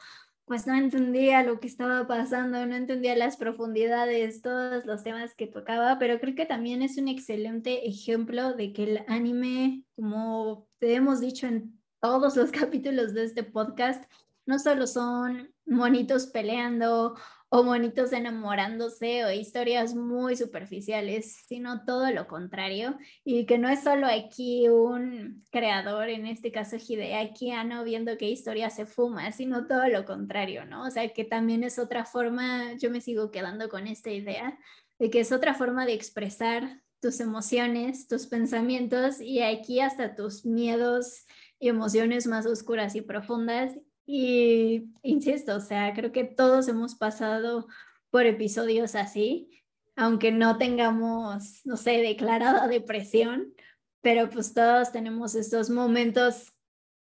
pues 0.49 0.67
no 0.67 0.75
entendía 0.75 1.43
lo 1.43 1.61
que 1.61 1.67
estaba 1.67 2.07
pasando, 2.07 2.65
no 2.65 2.75
entendía 2.75 3.15
las 3.15 3.37
profundidades, 3.37 4.41
todos 4.41 4.87
los 4.87 5.03
temas 5.03 5.35
que 5.35 5.47
tocaba, 5.47 5.99
pero 5.99 6.19
creo 6.21 6.35
que 6.35 6.47
también 6.47 6.81
es 6.83 6.97
un 6.97 7.09
excelente 7.09 7.87
ejemplo 7.87 8.55
de 8.55 8.73
que 8.73 8.85
el 8.85 9.05
anime, 9.09 9.85
como 9.95 10.67
te 10.79 10.95
hemos 10.95 11.21
dicho 11.21 11.47
en 11.47 11.79
todos 12.01 12.37
los 12.37 12.51
capítulos 12.53 13.13
de 13.13 13.25
este 13.25 13.43
podcast, 13.43 14.11
no 14.47 14.59
solo 14.59 14.87
son 14.87 15.53
monitos 15.67 16.29
peleando 16.29 17.15
o 17.51 17.63
monitos 17.63 18.13
enamorándose 18.13 19.25
o 19.25 19.31
historias 19.31 19.95
muy 19.95 20.37
superficiales, 20.37 21.45
sino 21.47 21.85
todo 21.85 22.11
lo 22.11 22.27
contrario 22.27 22.99
y 23.25 23.47
que 23.47 23.59
no 23.59 23.69
es 23.69 23.83
solo 23.83 24.07
aquí 24.07 24.69
un 24.69 25.45
creador, 25.51 26.09
en 26.11 26.27
este 26.27 26.53
caso 26.53 26.77
Hideaki 26.77 27.51
Anno, 27.53 27.85
viendo 27.85 28.19
qué 28.19 28.29
historia 28.29 28.69
se 28.69 28.87
fuma, 28.87 29.33
sino 29.33 29.67
todo 29.67 29.89
lo 29.89 30.05
contrario, 30.05 30.67
¿no? 30.67 30.85
O 30.85 30.91
sea, 30.91 31.09
que 31.09 31.25
también 31.25 31.65
es 31.65 31.79
otra 31.79 32.05
forma, 32.05 32.75
yo 32.75 32.91
me 32.91 33.01
sigo 33.01 33.31
quedando 33.31 33.69
con 33.69 33.87
esta 33.87 34.11
idea 34.11 34.59
de 34.99 35.11
que 35.11 35.21
es 35.21 35.33
otra 35.33 35.55
forma 35.55 35.87
de 35.87 35.95
expresar 35.95 36.83
tus 37.01 37.21
emociones, 37.21 38.09
tus 38.09 38.27
pensamientos 38.27 39.21
y 39.21 39.41
aquí 39.41 39.81
hasta 39.81 40.15
tus 40.15 40.45
miedos 40.45 41.25
y 41.61 41.69
emociones 41.69 42.27
más 42.27 42.45
oscuras 42.47 42.95
y 42.95 43.01
profundas 43.01 43.73
y 44.11 44.91
insisto, 45.03 45.57
o 45.57 45.61
sea, 45.61 45.93
creo 45.93 46.13
que 46.13 46.25
todos 46.25 46.67
hemos 46.69 46.95
pasado 46.95 47.69
por 48.09 48.25
episodios 48.25 48.95
así, 48.95 49.51
aunque 49.97 50.33
no 50.33 50.57
tengamos, 50.57 51.61
no 51.67 51.77
sé, 51.77 51.99
declarada 51.99 52.69
depresión, 52.69 53.53
pero 54.01 54.31
pues 54.31 54.55
todos 54.55 54.93
tenemos 54.93 55.35
estos 55.35 55.69
momentos 55.69 56.55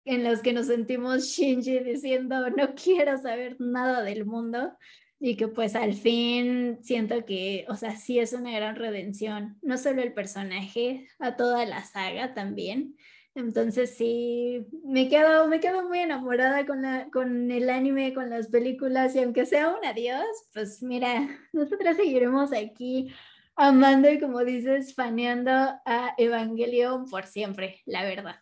en 0.05 0.24
los 0.24 0.41
que 0.41 0.53
nos 0.53 0.66
sentimos 0.66 1.27
Shinji 1.27 1.78
diciendo 1.78 2.51
no 2.51 2.74
quiero 2.74 3.16
saber 3.19 3.55
nada 3.61 4.03
del 4.03 4.27
mundo 4.27 4.77
y 5.20 5.37
que 5.37 5.47
pues 5.47 5.77
al 5.77 5.95
fin 5.95 6.81
siento 6.83 7.24
que, 7.24 7.66
o 7.69 7.77
sea, 7.77 7.97
sí 7.97 8.19
es 8.19 8.33
una 8.33 8.51
gran 8.51 8.74
redención, 8.74 9.59
no 9.62 9.78
solo 9.78 10.03
el 10.03 10.12
personaje, 10.12 11.07
a 11.20 11.37
toda 11.37 11.65
la 11.66 11.85
saga 11.85 12.35
también, 12.35 12.97
entonces 13.36 13.94
sí, 13.96 14.66
me 14.82 15.08
quedo, 15.08 15.46
me 15.46 15.60
quedo 15.60 15.86
muy 15.86 15.98
enamorada 15.98 16.64
con, 16.64 16.80
la, 16.80 17.10
con 17.10 17.50
el 17.50 17.68
anime, 17.68 18.14
con 18.14 18.30
las 18.30 18.48
películas 18.48 19.14
y 19.14 19.22
aunque 19.22 19.44
sea 19.44 19.68
un 19.68 19.84
adiós, 19.84 20.24
pues 20.54 20.82
mira, 20.82 21.28
nosotras 21.52 21.96
seguiremos 21.96 22.52
aquí 22.52 23.12
amando 23.54 24.10
y 24.10 24.18
como 24.18 24.42
dices, 24.42 24.94
faneando 24.94 25.50
a 25.50 26.14
Evangelion 26.16 27.04
por 27.10 27.26
siempre, 27.26 27.82
la 27.84 28.04
verdad. 28.04 28.36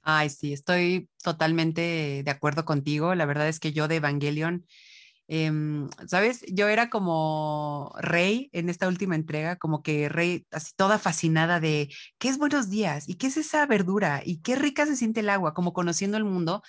Ay, 0.00 0.30
sí, 0.30 0.52
estoy 0.54 1.08
totalmente 1.22 2.22
de 2.24 2.30
acuerdo 2.30 2.64
contigo. 2.64 3.14
La 3.14 3.26
verdad 3.26 3.48
es 3.48 3.60
que 3.60 3.72
yo 3.72 3.88
de 3.88 3.96
Evangelion 3.96 4.66
Em, 5.28 5.88
¿Sabes? 6.06 6.44
Yo 6.52 6.68
era 6.68 6.90
como 6.90 7.92
Rey 7.98 8.50
en 8.52 8.68
esta 8.68 8.88
última 8.88 9.14
entrega, 9.14 9.56
como 9.56 9.82
que 9.82 10.08
Rey, 10.08 10.46
así 10.50 10.72
toda 10.76 10.98
fascinada 10.98 11.60
de 11.60 11.88
qué 12.18 12.28
es 12.28 12.38
buenos 12.38 12.68
días 12.70 13.08
y 13.08 13.14
qué 13.14 13.28
es 13.28 13.36
esa 13.38 13.64
verdura 13.66 14.22
y 14.24 14.42
qué 14.42 14.56
rica 14.56 14.86
se 14.86 14.96
siente 14.96 15.20
el 15.20 15.30
agua, 15.30 15.54
como 15.54 15.72
conociendo 15.72 16.16
el 16.18 16.24
mundo. 16.24 16.62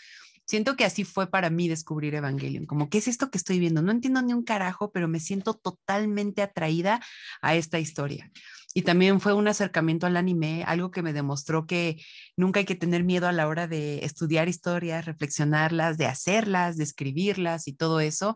Siento 0.45 0.75
que 0.75 0.85
así 0.85 1.03
fue 1.03 1.29
para 1.29 1.49
mí 1.49 1.67
descubrir 1.67 2.13
Evangelion, 2.15 2.65
como 2.65 2.89
qué 2.89 2.99
es 2.99 3.07
esto 3.07 3.31
que 3.31 3.37
estoy 3.37 3.59
viendo. 3.59 3.81
No 3.81 3.91
entiendo 3.91 4.21
ni 4.21 4.33
un 4.33 4.43
carajo, 4.43 4.91
pero 4.91 5.07
me 5.07 5.19
siento 5.19 5.55
totalmente 5.55 6.41
atraída 6.41 7.01
a 7.41 7.55
esta 7.55 7.79
historia. 7.79 8.31
Y 8.77 8.81
también 8.81 9.21
fue 9.21 9.33
un 9.33 9.47
acercamiento 9.47 10.05
al 10.05 10.17
anime, 10.17 10.63
algo 10.67 10.91
que 10.91 11.01
me 11.01 11.13
demostró 11.13 11.65
que 11.65 11.97
nunca 12.35 12.59
hay 12.59 12.65
que 12.65 12.75
tener 12.75 13.05
miedo 13.05 13.25
a 13.25 13.31
la 13.31 13.47
hora 13.47 13.67
de 13.67 14.03
estudiar 14.03 14.49
historias, 14.49 15.05
reflexionarlas, 15.05 15.97
de 15.97 16.07
hacerlas, 16.07 16.75
de 16.75 16.83
escribirlas 16.83 17.69
y 17.69 17.73
todo 17.73 18.01
eso. 18.01 18.35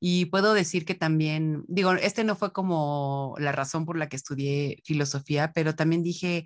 Y 0.00 0.26
puedo 0.26 0.54
decir 0.54 0.84
que 0.84 0.94
también, 0.94 1.64
digo, 1.68 1.92
este 1.92 2.24
no 2.24 2.34
fue 2.36 2.52
como 2.52 3.36
la 3.38 3.52
razón 3.52 3.86
por 3.86 3.96
la 3.96 4.08
que 4.08 4.16
estudié 4.16 4.82
filosofía, 4.84 5.52
pero 5.54 5.76
también 5.76 6.02
dije, 6.02 6.44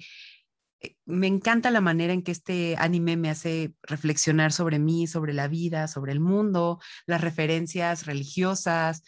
me 1.05 1.27
encanta 1.27 1.70
la 1.70 1.81
manera 1.81 2.12
en 2.12 2.23
que 2.23 2.32
este 2.32 2.77
anime 2.78 3.16
me 3.16 3.31
hace 3.31 3.74
reflexionar 3.82 4.52
sobre 4.52 4.78
mí, 4.78 5.07
sobre 5.07 5.35
la 5.35 5.48
vida, 5.48 5.89
sobre 5.89 6.12
el 6.12 6.20
mundo, 6.20 6.81
las 7.07 7.20
referencias 7.20 8.07
religiosas. 8.07 9.02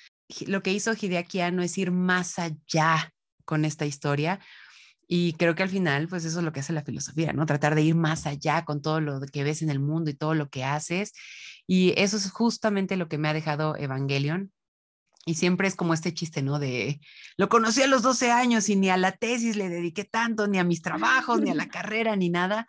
Lo 0.46 0.62
que 0.62 0.72
hizo 0.72 0.92
Hideaki 0.92 1.40
Anno 1.40 1.62
es 1.62 1.78
ir 1.78 1.90
más 1.90 2.38
allá 2.38 3.12
con 3.44 3.64
esta 3.64 3.86
historia. 3.86 4.40
Y 5.06 5.34
creo 5.34 5.54
que 5.54 5.62
al 5.62 5.68
final, 5.68 6.08
pues 6.08 6.24
eso 6.24 6.38
es 6.38 6.44
lo 6.44 6.52
que 6.52 6.60
hace 6.60 6.72
la 6.72 6.84
filosofía, 6.84 7.32
¿no? 7.32 7.44
Tratar 7.44 7.74
de 7.74 7.82
ir 7.82 7.94
más 7.94 8.26
allá 8.26 8.64
con 8.64 8.80
todo 8.80 9.00
lo 9.00 9.20
que 9.20 9.44
ves 9.44 9.60
en 9.62 9.70
el 9.70 9.78
mundo 9.78 10.10
y 10.10 10.14
todo 10.14 10.34
lo 10.34 10.48
que 10.48 10.64
haces. 10.64 11.12
Y 11.66 11.92
eso 12.00 12.16
es 12.16 12.30
justamente 12.30 12.96
lo 12.96 13.08
que 13.08 13.18
me 13.18 13.28
ha 13.28 13.34
dejado 13.34 13.76
Evangelion. 13.76 14.52
Y 15.24 15.34
siempre 15.34 15.68
es 15.68 15.76
como 15.76 15.94
este 15.94 16.12
chiste, 16.12 16.42
¿no? 16.42 16.58
De, 16.58 17.00
lo 17.36 17.48
conocí 17.48 17.82
a 17.82 17.86
los 17.86 18.02
12 18.02 18.32
años 18.32 18.68
y 18.68 18.76
ni 18.76 18.90
a 18.90 18.96
la 18.96 19.12
tesis 19.12 19.56
le 19.56 19.68
dediqué 19.68 20.04
tanto, 20.04 20.48
ni 20.48 20.58
a 20.58 20.64
mis 20.64 20.82
trabajos, 20.82 21.40
ni 21.40 21.50
a 21.50 21.54
la 21.54 21.68
carrera, 21.68 22.16
ni 22.16 22.28
nada. 22.28 22.66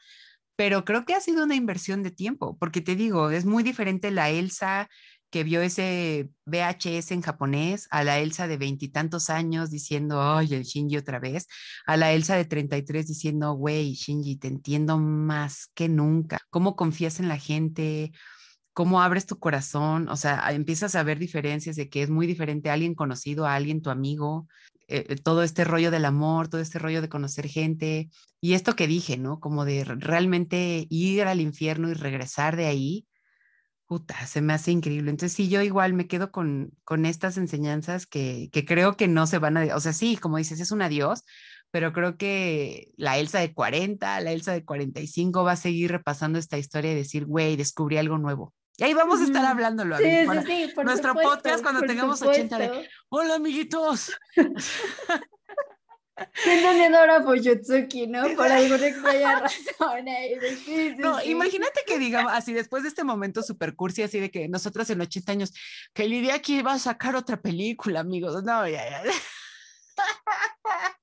Pero 0.56 0.86
creo 0.86 1.04
que 1.06 1.16
ha 1.16 1.20
sido 1.20 1.44
una 1.44 1.56
inversión 1.56 2.04
de 2.04 2.12
tiempo, 2.12 2.58
porque 2.60 2.82
te 2.82 2.96
digo, 2.96 3.32
es 3.32 3.46
muy 3.46 3.64
diferente 3.64 4.12
la 4.12 4.30
Elsa 4.30 4.88
que 5.34 5.44
vio 5.44 5.64
ese 5.64 6.30
VHS 6.46 7.10
en 7.10 7.24
japonés, 7.24 7.88
a 7.90 8.04
la 8.04 8.20
Elsa 8.20 8.48
de 8.48 8.58
veintitantos 8.58 9.32
años 9.32 9.72
diciendo, 9.72 10.22
ay, 10.22 10.54
el 10.54 10.62
Shinji 10.62 10.96
otra 10.96 11.18
vez, 11.18 11.48
a 11.88 11.98
la 11.98 12.14
Elsa 12.14 12.36
de 12.36 12.46
33 12.46 13.08
diciendo, 13.08 13.54
güey, 13.54 13.94
Shinji, 13.94 14.36
te 14.36 14.48
entiendo 14.48 15.00
más 15.00 15.72
que 15.74 15.90
nunca. 15.90 16.38
¿Cómo 16.52 16.76
confías 16.76 17.20
en 17.20 17.30
la 17.30 17.40
gente? 17.40 18.12
¿Cómo 18.74 19.02
abres 19.02 19.26
tu 19.26 19.40
corazón? 19.40 20.10
O 20.10 20.18
sea, 20.18 20.52
empiezas 20.52 20.96
a 20.96 21.04
ver 21.04 21.20
diferencias 21.20 21.76
de 21.76 21.90
que 21.90 22.04
es 22.04 22.10
muy 22.10 22.28
diferente 22.28 22.70
a 22.70 22.74
alguien 22.74 22.96
conocido, 22.96 23.46
a 23.46 23.56
alguien 23.56 23.82
tu 23.82 23.90
amigo, 23.90 24.48
eh, 24.88 25.06
eh, 25.10 25.16
todo 25.16 25.44
este 25.44 25.64
rollo 25.64 25.92
del 25.92 26.06
amor, 26.06 26.48
todo 26.48 26.62
este 26.62 26.80
rollo 26.80 27.02
de 27.02 27.10
conocer 27.10 27.48
gente. 27.48 28.10
Y 28.42 28.54
esto 28.54 28.76
que 28.76 28.88
dije, 28.88 29.18
¿no? 29.18 29.40
Como 29.40 29.66
de 29.66 29.84
realmente 29.86 30.88
ir 30.90 31.24
al 31.24 31.42
infierno 31.42 31.90
y 31.90 31.94
regresar 31.94 32.56
de 32.56 32.66
ahí 32.66 33.08
Puta, 33.86 34.26
se 34.26 34.42
me 34.42 34.54
hace 34.54 34.72
increíble. 34.72 35.12
Entonces, 35.12 35.36
sí, 35.36 35.50
yo 35.50 35.62
igual 35.62 35.94
me 35.94 36.08
quedo 36.08 36.32
con, 36.32 36.72
con 36.84 37.06
estas 37.06 37.38
enseñanzas 37.38 38.08
que, 38.08 38.50
que 38.52 38.66
creo 38.66 38.96
que 38.96 39.08
no 39.08 39.28
se 39.28 39.40
van 39.40 39.58
a, 39.58 39.76
o 39.76 39.80
sea, 39.80 39.94
sí, 39.94 40.18
como 40.18 40.38
dices, 40.38 40.60
es 40.60 40.72
un 40.72 40.82
adiós, 40.82 41.24
pero 41.70 41.92
creo 41.94 42.18
que 42.18 42.92
la 42.98 43.18
Elsa 43.18 43.40
de 43.40 43.54
40, 43.54 44.22
la 44.22 44.32
Elsa 44.32 44.54
de 44.54 44.64
45 44.66 45.44
va 45.44 45.54
a 45.54 45.56
seguir 45.58 45.92
repasando 45.92 46.40
esta 46.40 46.58
historia 46.58 46.92
y 46.94 46.96
decir, 46.96 47.26
güey, 47.26 47.56
descubrí 47.56 47.98
algo 47.98 48.18
nuevo. 48.18 48.54
Y 48.78 48.84
ahí 48.84 48.94
vamos 48.94 49.22
a 49.22 49.24
estar 49.24 49.46
hablándolo. 49.46 49.98
Sí, 49.98 50.04
sí, 50.04 50.40
sí, 50.46 50.72
por 50.74 50.86
Nuestro 50.86 51.14
podcast 51.14 51.62
cuando 51.62 51.82
tengamos 51.82 52.22
80 52.22 52.72
hola 53.10 53.36
amiguitos. 53.36 54.12
Teniendo 56.44 57.00
ahora 57.00 57.24
Fuyutsuki, 57.24 58.08
¿no? 58.08 58.24
Por 58.36 58.48
alguna 58.48 58.88
extraña 58.88 59.40
razón. 59.40 60.06
no, 60.98 61.24
imagínate 61.24 61.82
que 61.86 61.98
digamos 61.98 62.32
así, 62.34 62.54
después 62.54 62.84
de 62.84 62.90
este 62.90 63.04
momento 63.04 63.42
super 63.42 63.76
cursi, 63.76 64.04
así 64.04 64.20
de 64.20 64.30
que 64.30 64.48
nosotros 64.48 64.90
en 64.90 65.02
80 65.02 65.32
años, 65.32 65.54
que 65.94 66.08
Lidia 66.08 66.36
aquí 66.36 66.62
va 66.62 66.74
a 66.74 66.80
sacar 66.80 67.16
otra 67.16 67.42
película, 67.42 68.02
amigos. 68.02 68.44
No, 68.44 68.68
ya, 68.68 68.90
ya. 68.90 69.04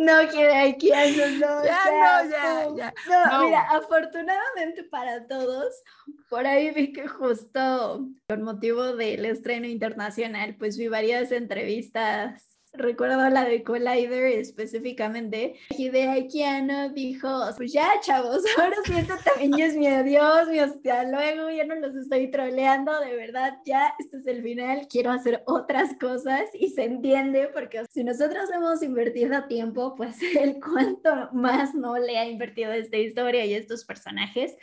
No 0.00 0.28
quiere 0.30 0.56
aquí 0.56 0.90
no, 0.90 1.64
ya, 1.64 2.22
no, 2.24 2.30
ya, 2.30 2.68
ya. 2.76 2.94
No, 3.08 3.44
mira, 3.44 3.62
afortunadamente 3.70 4.84
para 4.84 5.26
todos, 5.26 5.82
por 6.28 6.46
ahí 6.46 6.70
vi 6.70 6.92
que 6.92 7.08
justo 7.08 8.08
por 8.26 8.38
motivo 8.40 8.94
del 8.94 9.24
estreno 9.24 9.66
internacional, 9.66 10.56
pues 10.56 10.76
vi 10.76 10.88
varias 10.88 11.32
entrevistas 11.32 12.57
recuerdo 12.74 13.28
la 13.30 13.44
de 13.44 13.62
Collider 13.62 14.26
específicamente, 14.26 15.54
Hideaki 15.70 16.42
Anno 16.42 16.90
dijo, 16.90 17.28
pues 17.56 17.72
ya 17.72 17.88
chavos, 18.00 18.42
ahora 18.58 18.76
sí 18.84 18.92
esto 18.96 19.14
también 19.24 19.56
ya 19.56 19.66
es 19.66 19.76
mi 19.76 19.86
adiós, 19.86 20.48
mi 20.48 20.58
hasta 20.58 21.04
luego, 21.04 21.50
ya 21.50 21.64
no 21.64 21.74
los 21.76 21.96
estoy 21.96 22.30
troleando, 22.30 22.98
de 23.00 23.14
verdad, 23.14 23.58
ya 23.64 23.94
este 23.98 24.18
es 24.18 24.26
el 24.26 24.42
final, 24.42 24.86
quiero 24.88 25.10
hacer 25.10 25.42
otras 25.46 25.96
cosas 25.98 26.44
y 26.54 26.70
se 26.70 26.84
entiende 26.84 27.48
porque 27.52 27.84
si 27.90 28.04
nosotros 28.04 28.50
hemos 28.54 28.82
invertido 28.82 29.44
tiempo, 29.46 29.94
pues 29.96 30.16
el 30.40 30.60
cuánto 30.60 31.30
más 31.32 31.74
no 31.74 31.96
le 31.98 32.18
ha 32.18 32.26
invertido 32.26 32.72
esta 32.72 32.96
historia 32.96 33.44
y 33.44 33.54
estos 33.54 33.84
personajes, 33.84 34.56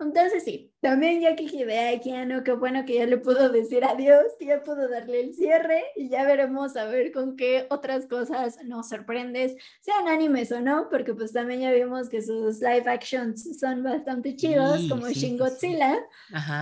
entonces 0.00 0.44
sí, 0.44 0.72
también 0.80 1.20
ya 1.20 1.34
que 1.34 1.44
Hideaki 1.44 2.12
no 2.26 2.44
qué 2.44 2.52
bueno 2.52 2.84
que 2.84 2.94
ya 2.94 3.06
le 3.06 3.18
pudo 3.18 3.48
decir 3.48 3.84
adiós, 3.84 4.24
que 4.38 4.46
ya 4.46 4.62
pudo 4.62 4.88
darle 4.88 5.20
el 5.20 5.34
cierre 5.34 5.82
y 5.96 6.08
ya 6.08 6.24
veremos 6.24 6.76
a 6.76 6.84
ver 6.84 7.10
con 7.12 7.36
qué 7.36 7.66
otras 7.70 8.06
cosas 8.06 8.58
nos 8.64 8.88
sorprendes, 8.88 9.56
sean 9.80 10.06
animes 10.06 10.52
o 10.52 10.60
no, 10.60 10.88
porque 10.90 11.14
pues 11.14 11.32
también 11.32 11.60
ya 11.60 11.72
vimos 11.72 12.08
que 12.08 12.22
sus 12.22 12.60
live 12.60 12.88
actions 12.88 13.58
son 13.58 13.82
bastante 13.82 14.36
chidos, 14.36 14.88
como 14.88 15.08
Shin 15.08 15.36
Godzilla, 15.36 15.98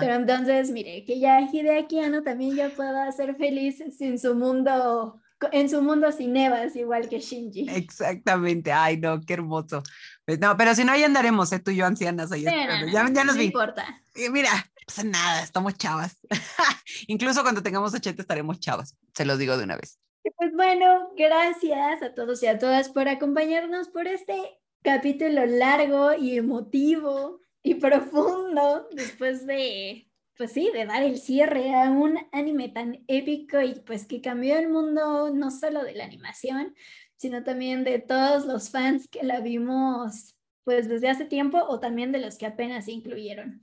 pero 0.01 0.15
entonces 0.15 0.71
mire, 0.71 1.05
que 1.05 1.21
ya 1.21 1.41
Hideaki 1.41 2.01
no 2.09 2.23
también 2.23 2.57
ya 2.57 2.71
pueda 2.71 3.11
ser 3.13 3.37
feliz 3.37 3.83
sin 3.97 4.19
su 4.19 4.35
mundo 4.35 5.21
en 5.53 5.69
su 5.69 5.83
mundo 5.83 6.11
sin 6.13 6.37
Evas, 6.37 6.77
igual 6.77 7.09
que 7.09 7.21
Shinji. 7.21 7.67
Exactamente, 7.69 8.73
ay 8.73 8.97
no, 8.97 9.21
qué 9.21 9.35
hermoso. 9.35 9.83
Pues 10.27 10.41
no, 10.41 10.57
pero 10.57 10.75
si 10.75 10.85
no, 10.85 10.91
ahí 10.91 11.05
andaremos, 11.05 11.53
¿eh? 11.53 11.61
tú 11.61 11.71
y 11.71 11.77
yo 11.77 11.87
ancianas 11.87 12.33
ahí. 12.33 12.43
ya, 12.43 12.83
ya 12.93 13.25
nos 13.25 13.37
no 13.37 13.43
importa. 13.43 14.03
Mira, 14.33 14.51
pues 14.85 15.05
nada, 15.05 15.43
estamos 15.43 15.75
chavas. 15.79 16.19
Incluso 17.07 17.43
cuando 17.43 17.63
tengamos 17.63 17.95
80 17.95 18.23
estaremos 18.23 18.59
chavas, 18.59 18.97
se 19.15 19.25
los 19.25 19.39
digo 19.39 19.57
de 19.57 19.65
una 19.65 19.77
vez. 19.77 20.01
Pues 20.37 20.53
bueno, 20.53 21.11
gracias 21.17 22.03
a 22.03 22.13
todos 22.13 22.43
y 22.43 22.49
a 22.49 22.59
todas 22.59 22.89
por 22.89 23.09
acompañarnos 23.09 23.87
por 23.89 24.09
este 24.09 24.59
capítulo 24.83 25.47
largo 25.47 26.15
y 26.15 26.37
emotivo 26.37 27.41
y 27.63 27.75
profundo 27.75 28.89
después 28.93 29.47
de 29.47 30.07
pues 30.37 30.53
sí, 30.53 30.71
de 30.73 30.85
dar 30.85 31.03
el 31.03 31.19
cierre 31.19 31.75
a 31.75 31.91
un 31.91 32.19
anime 32.31 32.69
tan 32.69 33.05
épico 33.09 33.61
y 33.63 33.75
pues 33.75 34.07
que 34.07 34.21
cambió 34.21 34.59
el 34.59 34.69
mundo 34.69 35.31
no 35.31 35.51
solo 35.51 35.83
de 35.83 35.95
la 35.95 36.05
animación, 36.05 36.75
sino 37.17 37.43
también 37.45 37.85
de 37.85 37.99
todos 37.99 38.47
los 38.47 38.71
fans 38.71 39.09
que 39.09 39.23
la 39.23 39.41
vimos 39.41 40.37
pues 40.65 40.89
desde 40.89 41.09
hace 41.09 41.25
tiempo 41.25 41.59
o 41.59 41.79
también 41.79 42.11
de 42.11 42.19
los 42.19 42.39
que 42.39 42.47
apenas 42.47 42.89
incluyeron. 42.89 43.63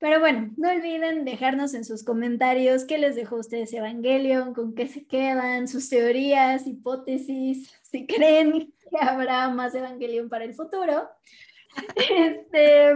Pero 0.00 0.18
bueno, 0.18 0.50
no 0.56 0.70
olviden 0.70 1.24
dejarnos 1.24 1.74
en 1.74 1.84
sus 1.84 2.02
comentarios 2.02 2.84
qué 2.84 2.98
les 2.98 3.14
dejó 3.14 3.36
a 3.36 3.40
ustedes 3.40 3.72
Evangelion, 3.72 4.54
con 4.54 4.74
qué 4.74 4.88
se 4.88 5.06
quedan, 5.06 5.68
sus 5.68 5.88
teorías, 5.90 6.66
hipótesis, 6.66 7.70
si 7.82 8.06
creen 8.06 8.72
que 8.90 8.98
habrá 8.98 9.48
más 9.50 9.74
Evangelion 9.74 10.28
para 10.28 10.44
el 10.44 10.54
futuro. 10.54 11.08
Este, 12.10 12.92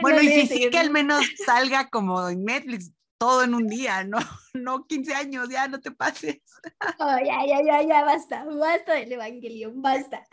bueno, 0.00 0.22
y 0.22 0.28
si 0.28 0.46
sí 0.46 0.70
que 0.70 0.78
al 0.78 0.92
menos 0.92 1.20
salga 1.44 1.88
como 1.90 2.28
en 2.28 2.44
Netflix, 2.44 2.92
todo 3.18 3.42
en 3.42 3.54
un 3.54 3.66
día, 3.66 4.04
no, 4.04 4.18
no 4.54 4.86
15 4.86 5.14
años, 5.14 5.48
ya 5.50 5.68
no 5.68 5.80
te 5.80 5.90
pases. 5.90 6.40
Oh, 6.98 7.16
ya, 7.24 7.44
ya, 7.46 7.62
ya, 7.62 7.82
ya, 7.82 8.04
basta, 8.04 8.44
basta 8.44 8.94
del 8.94 9.12
Evangelio, 9.12 9.72
basta. 9.74 10.26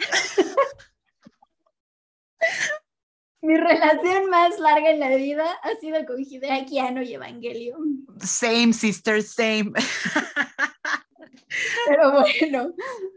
Mi 3.41 3.57
relación 3.57 4.29
más 4.29 4.59
larga 4.59 4.89
en 4.89 4.99
la 4.99 5.15
vida 5.15 5.45
ha 5.61 5.75
sido 5.79 6.03
con 6.05 6.19
Hideaki 6.19 6.79
Anno 6.79 7.03
y 7.03 7.13
Evangelion. 7.13 8.07
Same, 8.19 8.73
sister, 8.73 9.21
same. 9.21 9.71
Pero 11.87 12.11
bueno, 12.11 12.73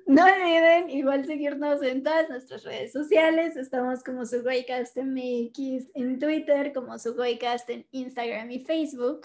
no 0.07 0.25
olviden 0.25 0.91
igual 0.91 1.27
seguirnos 1.27 1.83
en 1.83 2.03
todas 2.03 2.29
nuestras 2.29 2.65
redes 2.65 2.93
sociales. 2.93 3.57
Estamos 3.57 4.05
como 4.05 4.27
Sugoicast 4.27 4.99
MX 4.99 5.87
en 5.95 6.19
Twitter, 6.19 6.75
como 6.75 6.99
Sugoicast 6.99 7.71
en 7.71 7.87
Instagram 7.91 8.51
y 8.51 8.65
Facebook. 8.65 9.23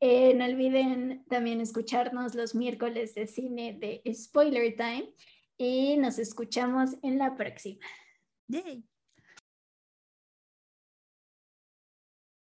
Eh, 0.00 0.34
no 0.34 0.44
olviden 0.44 1.24
también 1.28 1.60
escucharnos 1.60 2.34
los 2.34 2.54
miércoles 2.54 3.14
de 3.14 3.26
cine 3.26 3.78
de 3.78 4.02
Spoiler 4.14 4.76
Time 4.76 5.14
y 5.56 5.96
nos 5.96 6.18
escuchamos 6.18 6.90
en 7.02 7.18
la 7.18 7.34
próxima. 7.34 7.84
Yay. 8.48 8.84